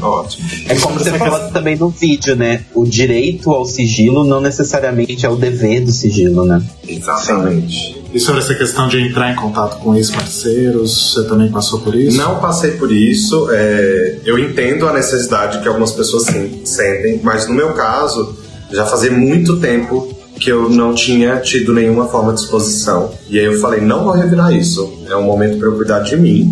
Ótimo. 0.03 0.47
É 0.69 0.75
como 0.75 0.99
você 0.99 1.13
falou 1.13 1.51
também 1.51 1.77
no 1.77 1.89
vídeo, 1.89 2.37
né? 2.37 2.63
O 2.75 2.85
direito 2.85 3.51
ao 3.51 3.65
sigilo 3.65 4.23
não 4.23 4.43
necessariamente 4.43 5.25
é 5.25 5.31
o 5.31 5.37
dever 5.37 5.83
do 5.83 5.93
sigilo, 5.93 6.45
né? 6.45 6.63
Exatamente. 6.87 8.02
E 8.13 8.21
sobre 8.21 8.43
essa 8.43 8.55
questão 8.55 8.89
de 8.89 9.01
entrar 9.01 9.33
em 9.33 9.37
contato 9.37 9.79
com 9.79 9.95
ex-parceiros, 9.95 11.15
você 11.15 11.27
também 11.27 11.51
passou 11.51 11.81
por 11.81 11.95
isso? 11.95 12.19
Não 12.19 12.39
passei 12.41 12.73
por 12.73 12.93
isso. 12.93 13.49
é, 13.51 14.19
eu 14.25 14.39
entendo 14.39 14.87
a 14.87 14.93
necessidade 14.93 15.61
que 15.61 15.69
algumas 15.69 15.93
pessoas 15.93 16.25
sentem, 16.65 17.21
mas 17.23 17.49
no 17.49 17.55
meu 17.55 17.73
caso, 17.73 18.37
já 18.71 18.85
fazia 18.85 19.11
muito 19.11 19.59
tempo 19.59 20.15
que 20.39 20.51
eu 20.51 20.69
não 20.69 20.95
tinha 20.95 21.39
tido 21.39 21.73
nenhuma 21.73 22.07
forma 22.09 22.35
de 22.35 22.41
exposição. 22.41 23.13
E 23.29 23.39
aí 23.39 23.45
eu 23.45 23.61
falei, 23.61 23.81
não 23.81 24.05
vou 24.05 24.13
revirar 24.13 24.53
isso. 24.53 24.93
É 25.09 25.17
um 25.17 25.23
momento 25.23 25.57
para 25.57 25.69
eu 25.69 25.77
cuidar 25.77 26.01
de 26.01 26.17
mim. 26.17 26.51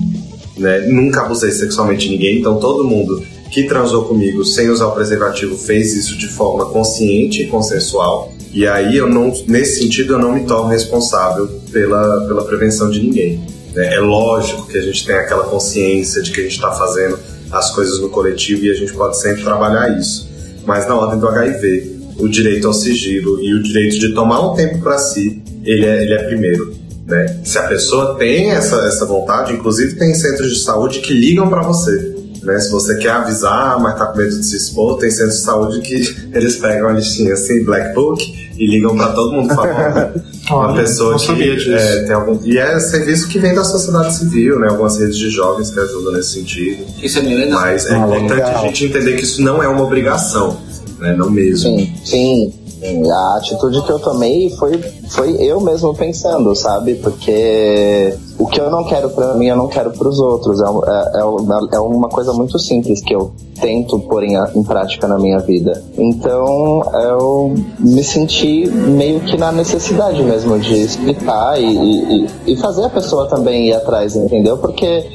Né? 0.56 0.86
Nunca 0.86 1.22
abusei 1.22 1.50
sexualmente 1.50 2.06
de 2.06 2.12
ninguém, 2.12 2.38
então 2.38 2.58
todo 2.58 2.84
mundo 2.84 3.22
que 3.50 3.64
transou 3.64 4.04
comigo 4.04 4.44
sem 4.44 4.70
usar 4.70 4.86
o 4.86 4.92
preservativo 4.92 5.56
fez 5.56 5.94
isso 5.94 6.16
de 6.16 6.28
forma 6.28 6.66
consciente 6.66 7.42
e 7.42 7.46
consensual. 7.48 8.32
E 8.52 8.66
aí 8.66 8.96
eu 8.96 9.08
não, 9.08 9.32
nesse 9.46 9.80
sentido, 9.80 10.14
eu 10.14 10.18
não 10.18 10.32
me 10.32 10.44
torno 10.44 10.68
responsável 10.68 11.46
pela, 11.72 12.26
pela 12.26 12.44
prevenção 12.44 12.90
de 12.90 13.00
ninguém. 13.00 13.44
né? 13.74 13.94
É 13.94 14.00
lógico 14.00 14.66
que 14.66 14.76
a 14.76 14.82
gente 14.82 15.06
tem 15.06 15.14
aquela 15.14 15.44
consciência 15.44 16.20
de 16.22 16.32
que 16.32 16.40
a 16.40 16.42
gente 16.42 16.54
está 16.54 16.72
fazendo 16.72 17.18
as 17.52 17.70
coisas 17.70 18.00
no 18.00 18.08
coletivo 18.08 18.64
e 18.64 18.70
a 18.70 18.74
gente 18.74 18.92
pode 18.92 19.20
sempre 19.20 19.42
trabalhar 19.42 19.98
isso. 19.98 20.28
Mas 20.66 20.86
na 20.86 20.96
ordem 20.96 21.18
do 21.18 21.28
HIV, 21.28 21.98
o 22.18 22.28
direito 22.28 22.66
ao 22.66 22.74
sigilo 22.74 23.40
e 23.40 23.54
o 23.54 23.62
direito 23.62 23.98
de 23.98 24.14
tomar 24.14 24.40
um 24.40 24.54
tempo 24.54 24.80
para 24.80 24.98
si 24.98 25.42
ele 25.64 25.86
é, 25.86 26.02
ele 26.02 26.14
é 26.14 26.22
primeiro. 26.24 26.74
Né? 27.06 27.40
Se 27.44 27.58
a 27.58 27.62
pessoa 27.64 28.16
tem 28.16 28.50
essa, 28.50 28.76
essa 28.86 29.06
vontade, 29.06 29.52
inclusive 29.52 29.96
tem 29.96 30.14
centros 30.14 30.52
de 30.54 30.60
saúde 30.60 31.00
que 31.00 31.12
ligam 31.12 31.48
para 31.48 31.62
você. 31.62 32.19
Né? 32.42 32.58
Se 32.58 32.70
você 32.70 32.96
quer 32.96 33.10
avisar, 33.10 33.78
mas 33.80 33.98
tá 33.98 34.06
com 34.06 34.18
medo 34.18 34.30
de 34.38 34.44
se 34.44 34.56
expor, 34.56 34.98
tem 34.98 35.10
centros 35.10 35.36
de 35.38 35.42
saúde 35.42 35.80
que 35.80 35.94
eles 36.32 36.56
pegam 36.56 36.88
a 36.88 36.92
listinha 36.92 37.34
assim, 37.34 37.62
Black 37.64 37.94
Book, 37.94 38.50
e 38.58 38.66
ligam 38.66 38.94
para 38.96 39.12
todo 39.12 39.32
mundo 39.32 39.54
falando. 39.54 40.22
Uma 40.50 40.66
Olha, 40.72 40.82
pessoa 40.82 41.16
que 41.16 41.72
é, 41.72 42.02
tem 42.04 42.12
algum. 42.12 42.38
E 42.44 42.58
é 42.58 42.78
serviço 42.80 43.28
que 43.28 43.38
vem 43.38 43.54
da 43.54 43.62
sociedade 43.62 44.14
civil, 44.16 44.58
né? 44.58 44.68
Algumas 44.68 44.98
redes 44.98 45.16
de 45.16 45.30
jovens 45.30 45.70
que 45.70 45.78
ajudam 45.78 46.12
nesse 46.12 46.30
sentido. 46.32 46.84
Isso 47.00 47.20
é 47.20 47.22
bem 47.22 47.36
legal. 47.36 47.60
Mas 47.60 47.86
é 47.86 47.94
Ah, 47.94 47.98
importante 47.98 48.32
legal. 48.32 48.56
a 48.56 48.66
gente 48.66 48.84
entender 48.86 49.12
que 49.16 49.22
isso 49.22 49.40
não 49.42 49.62
é 49.62 49.68
uma 49.68 49.82
obrigação, 49.84 50.56
né? 50.98 51.14
Não 51.16 51.30
mesmo. 51.30 51.78
Sim, 51.78 51.94
sim. 52.04 52.54
Sim, 52.80 53.10
A 53.10 53.36
atitude 53.36 53.82
que 53.82 53.92
eu 53.92 53.98
tomei 54.00 54.50
foi, 54.58 54.80
foi 55.10 55.34
eu 55.40 55.60
mesmo 55.60 55.94
pensando, 55.94 56.54
sabe? 56.56 56.94
Porque 56.94 58.14
o 58.40 58.46
que 58.46 58.60
eu 58.60 58.70
não 58.70 58.82
quero 58.84 59.10
pra 59.10 59.34
mim, 59.34 59.46
eu 59.46 59.56
não 59.56 59.68
quero 59.68 59.90
pros 59.92 60.18
outros. 60.18 60.60
É, 60.60 60.64
é, 60.64 61.20
é 61.20 61.24
uma- 61.24 61.68
é 61.72 61.78
uma 61.80 62.08
coisa 62.08 62.32
muito 62.32 62.58
simples 62.58 63.00
que 63.02 63.14
eu 63.14 63.30
tento 63.60 63.98
pôr 64.00 64.24
em, 64.24 64.34
em 64.56 64.62
prática 64.64 65.06
na 65.06 65.18
minha 65.18 65.38
vida. 65.38 65.82
Então 65.96 66.82
eu 66.94 67.54
me 67.78 68.02
senti 68.02 68.66
meio 68.68 69.20
que 69.20 69.36
na 69.36 69.52
necessidade 69.52 70.22
mesmo 70.22 70.58
de 70.58 70.74
explicar 70.82 71.60
e, 71.60 71.64
e, 71.66 72.24
e- 72.24 72.28
e 72.52 72.56
fazer 72.56 72.84
a 72.84 72.90
pessoa 72.90 73.28
também 73.28 73.68
ir 73.68 73.74
atrás, 73.74 74.16
entendeu? 74.16 74.56
Porque 74.58 74.86
é, 74.86 75.06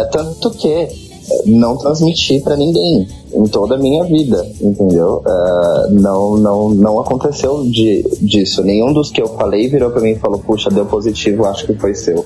é, 0.00 0.04
tanto 0.10 0.50
que 0.50 1.11
não 1.46 1.76
transmiti 1.76 2.40
pra 2.40 2.56
ninguém 2.56 3.06
em 3.34 3.44
toda 3.44 3.76
a 3.76 3.78
minha 3.78 4.04
vida, 4.04 4.46
entendeu? 4.60 5.22
É, 5.26 5.90
não, 5.90 6.36
não, 6.36 6.70
não 6.70 7.00
aconteceu 7.00 7.62
de, 7.64 8.02
disso. 8.20 8.62
Nenhum 8.62 8.92
dos 8.92 9.10
que 9.10 9.22
eu 9.22 9.28
falei 9.28 9.68
virou 9.68 9.90
pra 9.90 10.00
mim 10.00 10.10
e 10.10 10.18
falou, 10.18 10.38
puxa, 10.38 10.70
deu 10.70 10.86
positivo, 10.86 11.46
acho 11.46 11.66
que 11.66 11.74
foi 11.74 11.94
seu. 11.94 12.24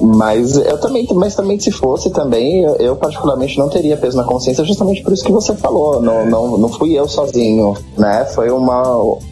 Mas 0.00 0.56
eu 0.56 0.78
também, 0.78 1.06
mas 1.14 1.34
também 1.34 1.58
se 1.58 1.70
fosse 1.70 2.10
também, 2.10 2.62
eu, 2.62 2.76
eu 2.76 2.96
particularmente 2.96 3.58
não 3.58 3.68
teria 3.68 3.96
peso 3.96 4.16
na 4.16 4.24
consciência, 4.24 4.64
justamente 4.64 5.02
por 5.02 5.12
isso 5.12 5.24
que 5.24 5.32
você 5.32 5.54
falou. 5.54 6.00
Não, 6.00 6.24
não, 6.26 6.58
não 6.58 6.68
fui 6.68 6.92
eu 6.98 7.08
sozinho, 7.08 7.74
né? 7.96 8.24
Foi 8.34 8.50
uma, 8.50 8.82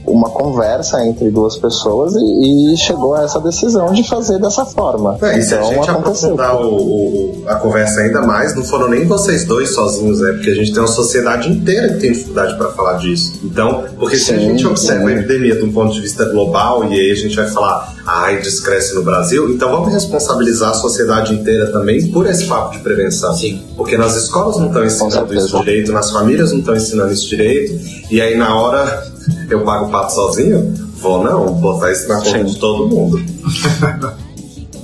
uma 0.07 0.29
conversa 0.31 1.05
entre 1.07 1.31
duas 1.31 1.57
pessoas 1.57 2.15
e, 2.17 2.75
e 2.75 2.77
chegou 2.77 3.15
a 3.15 3.23
essa 3.25 3.41
decisão 3.41 3.93
de 3.93 4.03
fazer 4.09 4.39
dessa 4.39 4.65
forma. 4.65 5.19
É, 5.23 5.39
e 5.39 5.43
se 5.43 5.55
a 5.55 5.59
então 5.59 5.69
gente 5.71 5.91
aconteceu. 5.91 6.31
aprofundar 6.35 6.57
o- 6.61 6.77
o- 6.77 7.45
a 7.47 7.55
conversa 7.57 8.01
ainda 8.01 8.23
mais, 8.23 8.55
não 8.57 8.65
foram 8.65 8.89
nem 8.89 9.07
vocês 9.07 9.45
dois 9.45 9.75
sozinhos, 9.75 10.21
né? 10.21 10.33
Porque 10.33 10.51
a 10.51 10.55
gente 10.55 10.73
tem 10.73 10.81
uma 10.83 10.89
sociedade 10.89 11.49
inteira 11.51 11.93
que 11.95 12.01
tem 12.01 12.13
dificuldade 12.13 12.57
para 12.57 12.71
falar 12.71 12.95
disso. 12.95 13.35
Então, 13.45 13.85
porque 13.99 14.17
se 14.17 14.33
a 14.33 14.39
Sim, 14.39 14.41
gente 14.51 14.67
observa 14.67 15.03
sim. 15.09 15.15
a 15.15 15.19
epidemia 15.19 15.55
de 15.57 15.65
um 15.65 15.73
ponto 15.73 15.93
de 15.93 16.01
vista 16.01 16.25
global 16.25 16.85
e 16.85 16.99
aí 16.99 17.11
a 17.11 17.15
gente 17.15 17.37
vai 17.37 17.47
falar, 17.49 17.95
a 18.05 18.25
AIDS 18.25 18.61
cresce 18.61 18.95
no 18.95 19.03
Brasil, 19.05 19.49
então 19.51 19.71
vamos 19.71 19.93
responsabilizar 19.93 20.56
a 20.63 20.73
sociedade 20.75 21.35
inteira 21.35 21.71
também 21.73 22.11
por 22.11 22.27
esse 22.27 22.47
papo 22.47 22.73
de 22.73 22.81
prevenção. 22.81 23.35
Sim. 23.35 23.63
Porque 23.77 23.97
nas 23.97 24.17
escolas 24.17 24.57
não 24.57 24.67
estão 24.69 24.85
ensinando 24.85 25.35
isso 25.35 25.59
direito, 25.59 25.93
nas 25.93 26.11
famílias 26.11 26.53
não 26.53 26.61
estão 26.61 26.77
ensinando 26.77 27.13
isso 27.13 27.29
direito, 27.29 27.79
e 28.11 28.21
aí 28.21 28.37
na 28.37 28.55
hora 28.55 29.07
eu 29.51 29.65
pago 29.65 29.87
o 29.87 29.91
pato 29.91 30.13
sozinho? 30.13 30.75
Vou 31.01 31.23
não, 31.23 31.53
botar 31.55 31.93
isso 31.93 32.09
na 32.09 32.17
conta 32.17 32.31
Sim. 32.31 32.45
de 32.45 32.59
todo 32.59 32.89
mundo. 32.89 33.21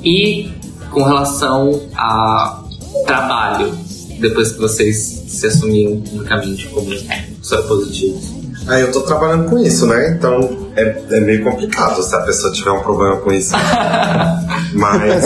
E 0.05 0.51
com 0.91 1.05
relação 1.05 1.81
a 1.95 2.61
trabalho, 3.07 3.73
depois 4.21 4.51
que 4.51 4.59
vocês 4.59 5.23
se 5.29 5.47
assumiram 5.47 6.01
publicamente 6.01 6.67
como 6.69 6.91
soropositivos. 7.41 8.25
Ah, 8.67 8.81
eu 8.81 8.91
tô 8.91 9.03
trabalhando 9.03 9.49
com 9.49 9.59
isso, 9.59 9.87
né? 9.87 10.17
Então 10.17 10.62
é, 10.77 11.03
é 11.11 11.21
meio 11.21 11.45
complicado 11.45 12.03
se 12.03 12.15
a 12.15 12.21
pessoa 12.21 12.53
tiver 12.53 12.71
um 12.71 12.81
problema 12.81 13.17
com 13.19 13.33
isso. 13.33 13.53
Mas 14.75 15.25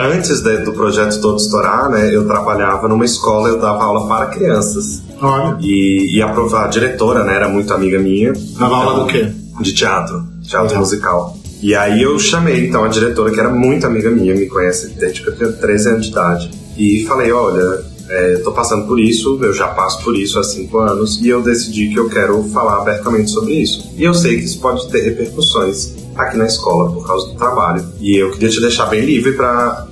antes 0.00 0.40
de- 0.42 0.58
do 0.58 0.72
projeto 0.72 1.20
todo 1.20 1.38
estourar, 1.38 1.88
né? 1.90 2.14
Eu 2.14 2.26
trabalhava 2.26 2.88
numa 2.88 3.04
escola, 3.04 3.48
eu 3.48 3.58
dava 3.60 3.82
aula 3.84 4.06
para 4.08 4.26
crianças. 4.26 5.02
Olha, 5.20 5.56
E, 5.60 6.16
e 6.18 6.22
a, 6.22 6.28
a 6.30 6.66
diretora, 6.68 7.24
né, 7.24 7.34
era 7.34 7.48
muito 7.48 7.72
amiga 7.72 7.98
minha. 7.98 8.32
dava 8.58 8.74
aula 8.76 9.00
do 9.00 9.06
quê? 9.06 9.28
De 9.60 9.72
teatro, 9.72 10.22
teatro 10.42 10.78
musical. 10.78 11.36
E 11.60 11.74
aí 11.74 12.00
eu 12.02 12.16
chamei, 12.20 12.68
então, 12.68 12.84
a 12.84 12.88
diretora, 12.88 13.32
que 13.32 13.40
era 13.40 13.50
muito 13.50 13.84
amiga 13.84 14.10
minha, 14.10 14.32
me 14.34 14.46
conhece 14.46 14.90
desde 14.98 15.22
que 15.22 15.28
eu 15.30 15.36
tinha 15.36 15.50
13 15.52 15.88
anos 15.88 16.06
de 16.06 16.12
idade. 16.12 16.50
E 16.76 17.04
falei, 17.08 17.32
olha, 17.32 17.80
é, 18.08 18.34
eu 18.34 18.42
tô 18.42 18.52
passando 18.52 18.86
por 18.86 18.98
isso, 18.98 19.38
eu 19.42 19.52
já 19.52 19.68
passo 19.68 20.02
por 20.02 20.16
isso 20.16 20.38
há 20.38 20.44
5 20.44 20.78
anos, 20.78 21.20
e 21.22 21.28
eu 21.28 21.42
decidi 21.42 21.88
que 21.88 21.98
eu 21.98 22.08
quero 22.08 22.42
falar 22.44 22.78
abertamente 22.78 23.30
sobre 23.30 23.54
isso. 23.54 23.90
E 23.96 24.04
eu 24.04 24.14
sei 24.14 24.38
que 24.38 24.44
isso 24.44 24.60
pode 24.60 24.88
ter 24.88 25.02
repercussões 25.02 25.92
aqui 26.16 26.36
na 26.36 26.46
escola 26.46 26.90
por 26.90 27.06
causa 27.06 27.28
do 27.28 27.34
trabalho. 27.34 27.84
E 28.00 28.16
eu 28.16 28.30
queria 28.32 28.48
te 28.48 28.60
deixar 28.60 28.86
bem 28.86 29.04
livre 29.04 29.32
pra 29.32 29.86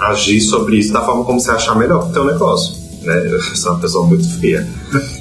agir 0.00 0.40
sobre 0.40 0.76
isso 0.76 0.92
da 0.92 1.02
forma 1.02 1.24
como 1.24 1.40
você 1.40 1.50
achar 1.50 1.74
melhor 1.76 2.04
pro 2.04 2.12
teu 2.12 2.24
negócio. 2.24 2.74
Né? 3.02 3.14
Eu 3.32 3.40
sou 3.42 3.72
uma 3.72 3.80
pessoa 3.80 4.06
muito 4.06 4.26
fria. 4.38 4.66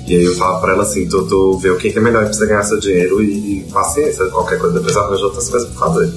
E 0.08 0.16
aí 0.16 0.24
eu 0.24 0.36
falo 0.36 0.62
pra 0.62 0.72
ela 0.72 0.84
assim, 0.84 1.06
tu, 1.08 1.26
tu 1.26 1.58
vê 1.58 1.70
o 1.70 1.78
que 1.78 1.90
é 1.90 2.00
melhor 2.00 2.24
pra 2.24 2.34
você 2.34 2.46
ganhar 2.46 2.64
seu 2.64 2.80
dinheiro 2.80 3.22
e, 3.22 3.66
paciência, 3.74 4.26
qualquer 4.28 4.58
coisa, 4.58 4.76
depois 4.76 4.96
arranja 4.96 5.26
outras 5.26 5.50
coisas 5.50 5.70
pra 5.70 5.88
fazer. 5.88 6.14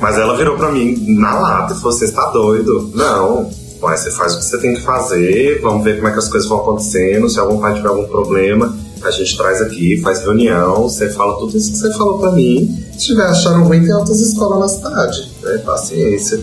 Mas 0.00 0.16
ela 0.16 0.36
virou 0.36 0.56
pra 0.56 0.70
mim 0.70 0.96
na 1.18 1.38
lata 1.38 1.74
e 1.74 1.76
falou: 1.76 1.92
Você 1.92 2.04
está 2.04 2.30
doido? 2.30 2.90
Não. 2.94 3.50
Ué, 3.82 3.96
você 3.96 4.10
faz 4.10 4.34
o 4.34 4.38
que 4.38 4.44
você 4.44 4.58
tem 4.58 4.74
que 4.74 4.82
fazer, 4.82 5.60
vamos 5.62 5.82
ver 5.84 5.96
como 5.96 6.08
é 6.08 6.12
que 6.12 6.18
as 6.18 6.28
coisas 6.28 6.48
vão 6.48 6.58
acontecendo. 6.60 7.28
Se 7.30 7.38
algum 7.40 7.58
pai 7.58 7.74
tiver 7.74 7.88
algum 7.88 8.06
problema, 8.06 8.76
a 9.02 9.10
gente 9.10 9.36
traz 9.36 9.62
aqui, 9.62 9.98
faz 10.02 10.20
reunião, 10.20 10.82
você 10.82 11.08
fala 11.10 11.38
tudo 11.38 11.56
isso 11.56 11.72
que 11.72 11.78
você 11.78 11.92
falou 11.96 12.18
pra 12.18 12.32
mim. 12.32 12.76
Se 12.92 13.06
tiver 13.06 13.24
achando 13.24 13.64
ruim, 13.64 13.82
tem 13.82 13.94
outras 13.94 14.20
escolas 14.20 14.58
na 14.58 14.68
cidade. 14.68 15.30
Né? 15.42 15.58
Paciência. 15.64 16.40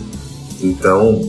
Então, 0.61 1.21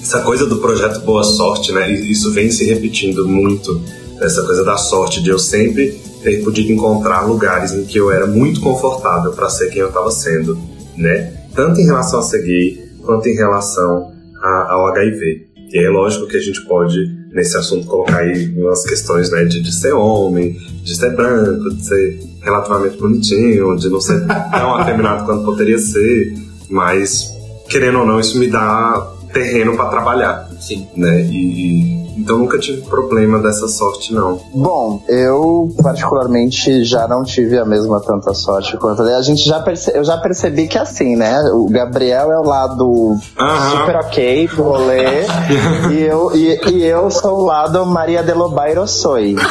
essa 0.00 0.20
coisa 0.22 0.46
do 0.46 0.58
projeto 0.58 1.00
Boa 1.00 1.24
Sorte, 1.24 1.72
né? 1.72 1.90
Isso 1.92 2.30
vem 2.32 2.50
se 2.50 2.64
repetindo 2.64 3.26
muito. 3.26 3.80
Essa 4.20 4.42
coisa 4.44 4.62
da 4.64 4.76
sorte, 4.76 5.20
de 5.20 5.30
eu 5.30 5.38
sempre 5.38 6.00
ter 6.22 6.42
podido 6.44 6.70
encontrar 6.72 7.22
lugares 7.26 7.72
em 7.72 7.84
que 7.84 7.98
eu 7.98 8.10
era 8.12 8.26
muito 8.26 8.60
confortável 8.60 9.32
para 9.32 9.48
ser 9.48 9.70
quem 9.70 9.80
eu 9.80 9.88
estava 9.88 10.10
sendo, 10.12 10.56
né? 10.96 11.32
Tanto 11.54 11.80
em 11.80 11.84
relação 11.84 12.20
a 12.20 12.22
ser 12.22 12.42
gay, 12.42 12.88
quanto 13.04 13.28
em 13.28 13.34
relação 13.34 14.12
a- 14.42 14.66
ao 14.72 14.86
HIV. 14.88 15.47
E 15.70 15.78
é 15.78 15.90
lógico 15.90 16.26
que 16.26 16.36
a 16.36 16.40
gente 16.40 16.62
pode, 16.62 16.98
nesse 17.32 17.56
assunto, 17.56 17.86
colocar 17.86 18.18
aí 18.18 18.54
umas 18.56 18.84
questões 18.84 19.30
né, 19.30 19.44
de, 19.44 19.60
de 19.60 19.74
ser 19.74 19.92
homem, 19.92 20.56
de 20.82 20.96
ser 20.96 21.14
branco, 21.14 21.74
de 21.74 21.84
ser 21.84 22.20
relativamente 22.42 22.96
bonitinho, 22.96 23.76
de 23.76 23.88
não 23.88 24.00
ser 24.00 24.26
tão 24.26 24.76
afeminado 24.76 25.26
quanto 25.26 25.44
poderia 25.44 25.78
ser, 25.78 26.34
mas, 26.70 27.30
querendo 27.68 28.00
ou 28.00 28.06
não, 28.06 28.18
isso 28.18 28.38
me 28.38 28.48
dá 28.48 29.12
terreno 29.32 29.76
para 29.76 29.90
trabalhar, 29.90 30.48
Sim. 30.58 30.86
né? 30.96 31.28
E, 31.30 32.07
então 32.18 32.38
nunca 32.38 32.58
tive 32.58 32.82
problema 32.82 33.38
dessa 33.38 33.68
sorte, 33.68 34.12
não. 34.12 34.40
Bom, 34.52 35.02
eu 35.08 35.68
particularmente 35.82 36.84
já 36.84 37.06
não 37.06 37.22
tive 37.22 37.58
a 37.58 37.64
mesma 37.64 38.00
tanta 38.00 38.34
sorte 38.34 38.76
quanto 38.76 39.02
a 39.02 39.22
gente 39.22 39.44
já 39.44 39.60
perce... 39.60 39.92
eu 39.94 40.02
já 40.02 40.18
percebi 40.18 40.66
que 40.66 40.76
é 40.76 40.80
assim, 40.80 41.16
né? 41.16 41.40
O 41.52 41.66
Gabriel 41.70 42.32
é 42.32 42.38
o 42.38 42.42
lado 42.42 43.16
Aham. 43.38 43.70
super 43.70 43.96
ok 43.96 44.48
do 44.48 44.62
rolê 44.62 45.26
e, 45.92 46.02
eu, 46.02 46.34
e, 46.34 46.60
e 46.70 46.84
eu 46.84 47.10
sou 47.10 47.40
o 47.40 47.44
lado 47.44 47.86
Maria 47.86 48.22
de 48.22 48.32
Lobairo 48.32 48.86
soy, 48.86 49.34
né? 49.34 49.42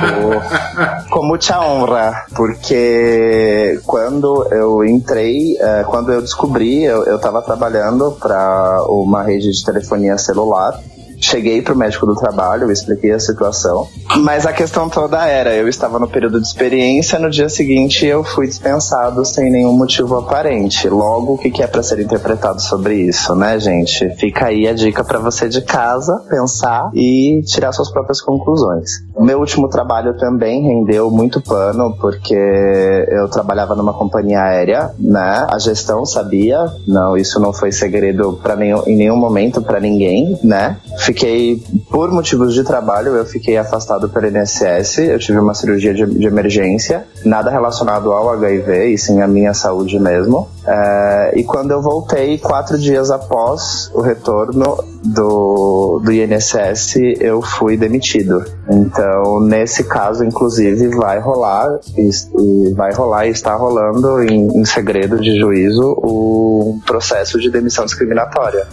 Tipo, 0.00 1.10
com 1.10 1.26
muita 1.26 1.60
honra, 1.60 2.24
porque 2.34 3.80
quando 3.86 4.46
eu 4.50 4.84
entrei, 4.84 5.56
eh, 5.60 5.84
quando 5.86 6.12
eu 6.12 6.20
descobri, 6.20 6.84
eu, 6.84 7.04
eu 7.04 7.18
tava 7.18 7.42
trabalhando 7.42 8.12
para 8.12 8.82
uma 8.88 9.22
rede 9.22 9.50
de 9.50 9.64
telefonia 9.64 10.16
celular 10.16 10.80
Cheguei 11.20 11.62
pro 11.62 11.76
médico 11.76 12.06
do 12.06 12.14
trabalho, 12.14 12.64
eu 12.64 12.70
expliquei 12.70 13.12
a 13.12 13.20
situação. 13.20 13.86
Mas 14.18 14.46
a 14.46 14.52
questão 14.52 14.88
toda 14.88 15.26
era, 15.26 15.54
eu 15.54 15.68
estava 15.68 15.98
no 15.98 16.08
período 16.08 16.40
de 16.40 16.46
experiência, 16.46 17.18
no 17.18 17.30
dia 17.30 17.48
seguinte 17.48 18.06
eu 18.06 18.24
fui 18.24 18.46
dispensado 18.46 19.24
sem 19.24 19.50
nenhum 19.50 19.72
motivo 19.72 20.16
aparente. 20.16 20.88
Logo, 20.88 21.34
o 21.34 21.38
que 21.38 21.50
que 21.50 21.62
é 21.62 21.66
para 21.66 21.82
ser 21.82 22.00
interpretado 22.00 22.60
sobre 22.60 22.94
isso, 22.96 23.34
né, 23.34 23.58
gente? 23.58 24.08
Fica 24.16 24.46
aí 24.46 24.66
a 24.66 24.72
dica 24.72 25.04
para 25.04 25.18
você 25.18 25.48
de 25.48 25.62
casa 25.62 26.24
pensar 26.28 26.90
e 26.94 27.42
tirar 27.46 27.72
suas 27.72 27.90
próprias 27.90 28.20
conclusões. 28.20 28.90
O 29.14 29.22
meu 29.22 29.38
último 29.38 29.68
trabalho 29.68 30.16
também 30.16 30.62
rendeu 30.62 31.10
muito 31.10 31.40
pano, 31.40 31.94
porque 32.00 32.34
eu 32.34 33.28
trabalhava 33.28 33.74
numa 33.74 33.92
companhia 33.92 34.42
aérea, 34.42 34.90
né? 34.98 35.46
A 35.50 35.58
gestão 35.58 36.04
sabia, 36.04 36.66
não, 36.86 37.16
isso 37.16 37.38
não 37.38 37.52
foi 37.52 37.72
segredo 37.72 38.38
para 38.42 38.56
nenhum, 38.56 38.82
em 38.86 38.96
nenhum 38.96 39.16
momento 39.16 39.60
para 39.62 39.78
ninguém, 39.78 40.38
né? 40.42 40.76
Fiquei, 41.10 41.60
por 41.90 42.08
motivos 42.12 42.54
de 42.54 42.62
trabalho, 42.62 43.16
eu 43.16 43.26
fiquei 43.26 43.56
afastado 43.56 44.08
pelo 44.08 44.28
INSS, 44.28 44.98
eu 44.98 45.18
tive 45.18 45.40
uma 45.40 45.54
cirurgia 45.54 45.92
de, 45.92 46.06
de 46.06 46.24
emergência, 46.24 47.04
nada 47.24 47.50
relacionado 47.50 48.12
ao 48.12 48.30
HIV, 48.30 48.92
e 48.92 48.96
sim 48.96 49.20
à 49.20 49.26
minha 49.26 49.52
saúde 49.52 49.98
mesmo. 49.98 50.48
É, 50.66 51.32
e 51.36 51.44
quando 51.44 51.70
eu 51.70 51.80
voltei, 51.80 52.38
quatro 52.38 52.78
dias 52.78 53.10
após 53.10 53.90
o 53.94 54.00
retorno 54.00 54.84
do, 55.02 56.00
do 56.04 56.12
INSS, 56.12 56.96
eu 57.20 57.40
fui 57.40 57.76
demitido. 57.76 58.44
Então, 58.68 59.40
nesse 59.40 59.84
caso, 59.84 60.24
inclusive, 60.24 60.88
vai 60.88 61.18
rolar 61.18 61.78
e, 61.96 62.10
e 62.10 62.74
vai 62.74 62.92
rolar 62.92 63.26
e 63.26 63.30
está 63.30 63.54
rolando 63.54 64.22
em, 64.22 64.46
em 64.60 64.64
segredo 64.64 65.18
de 65.18 65.38
juízo 65.38 65.94
o 65.98 66.78
processo 66.86 67.40
de 67.40 67.50
demissão 67.50 67.84
discriminatória 67.84 68.66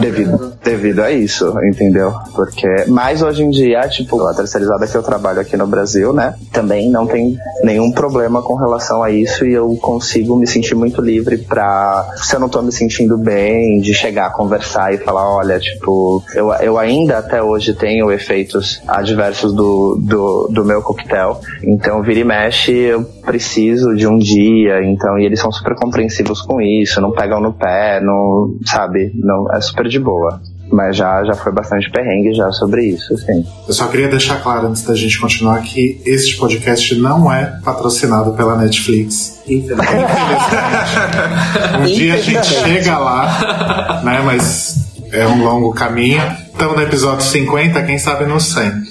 devido, 0.00 0.52
devido 0.62 1.00
a 1.00 1.10
isso, 1.10 1.52
entendeu? 1.64 2.12
Porque, 2.34 2.68
mas 2.88 3.22
hoje 3.22 3.42
em 3.42 3.50
dia, 3.50 3.88
tipo, 3.88 4.22
a 4.26 4.34
terceirizada 4.34 4.86
que 4.86 4.96
eu 4.96 5.02
trabalho 5.02 5.40
aqui 5.40 5.56
no 5.56 5.66
Brasil, 5.66 6.12
né, 6.12 6.34
também 6.52 6.90
não 6.90 7.06
tem 7.06 7.36
nenhum 7.62 7.90
problema 7.90 8.42
com 8.42 8.54
relação 8.54 9.02
a 9.02 9.10
isso 9.10 9.44
e 9.44 9.52
eu 9.52 9.74
consigo 9.76 10.36
me 10.36 10.46
sentir 10.46 10.74
muito 10.74 10.91
livre 11.00 11.38
pra, 11.38 12.12
se 12.16 12.34
eu 12.34 12.40
não 12.40 12.48
tô 12.48 12.60
me 12.60 12.72
sentindo 12.72 13.16
bem, 13.16 13.80
de 13.80 13.94
chegar 13.94 14.26
a 14.26 14.30
conversar 14.30 14.92
e 14.92 14.98
falar, 14.98 15.28
olha, 15.28 15.58
tipo, 15.58 16.22
eu, 16.34 16.52
eu 16.54 16.78
ainda 16.78 17.18
até 17.18 17.42
hoje 17.42 17.74
tenho 17.74 18.10
efeitos 18.10 18.82
adversos 18.86 19.54
do, 19.54 19.96
do, 20.00 20.48
do 20.48 20.64
meu 20.64 20.82
coquetel, 20.82 21.40
então 21.62 22.02
vira 22.02 22.20
e 22.20 22.24
mexe, 22.24 22.72
eu 22.72 23.04
preciso 23.24 23.94
de 23.94 24.06
um 24.06 24.18
dia, 24.18 24.82
então, 24.84 25.18
e 25.18 25.24
eles 25.24 25.40
são 25.40 25.50
super 25.52 25.74
compreensivos 25.74 26.42
com 26.42 26.60
isso, 26.60 27.00
não 27.00 27.12
pegam 27.12 27.40
no 27.40 27.52
pé, 27.52 28.00
não, 28.00 28.56
sabe, 28.66 29.12
não, 29.14 29.50
é 29.52 29.60
super 29.60 29.88
de 29.88 29.98
boa. 29.98 30.40
Mas 30.72 30.96
já, 30.96 31.22
já 31.24 31.34
foi 31.34 31.52
bastante 31.52 31.90
perrengue 31.90 32.32
já 32.32 32.50
sobre 32.50 32.86
isso, 32.86 33.14
sim. 33.18 33.44
Eu 33.68 33.74
só 33.74 33.88
queria 33.88 34.08
deixar 34.08 34.42
claro 34.42 34.68
antes 34.68 34.82
da 34.82 34.94
gente 34.94 35.20
continuar 35.20 35.60
que 35.60 36.00
este 36.06 36.36
podcast 36.38 36.94
não 36.94 37.30
é 37.30 37.60
patrocinado 37.62 38.32
pela 38.32 38.56
Netflix. 38.56 39.42
Infelizmente. 39.46 39.92
um 41.78 41.84
dia 41.84 42.14
a 42.14 42.18
gente 42.18 42.46
chega 42.46 42.96
lá, 42.96 44.00
né? 44.02 44.22
Mas 44.24 44.82
é 45.12 45.26
um 45.26 45.44
longo 45.44 45.74
caminho. 45.74 46.22
Estamos 46.50 46.74
no 46.74 46.82
episódio 46.82 47.24
50, 47.24 47.82
quem 47.82 47.98
sabe 47.98 48.24
no 48.24 48.40
100. 48.40 48.64
Né? 48.64 48.82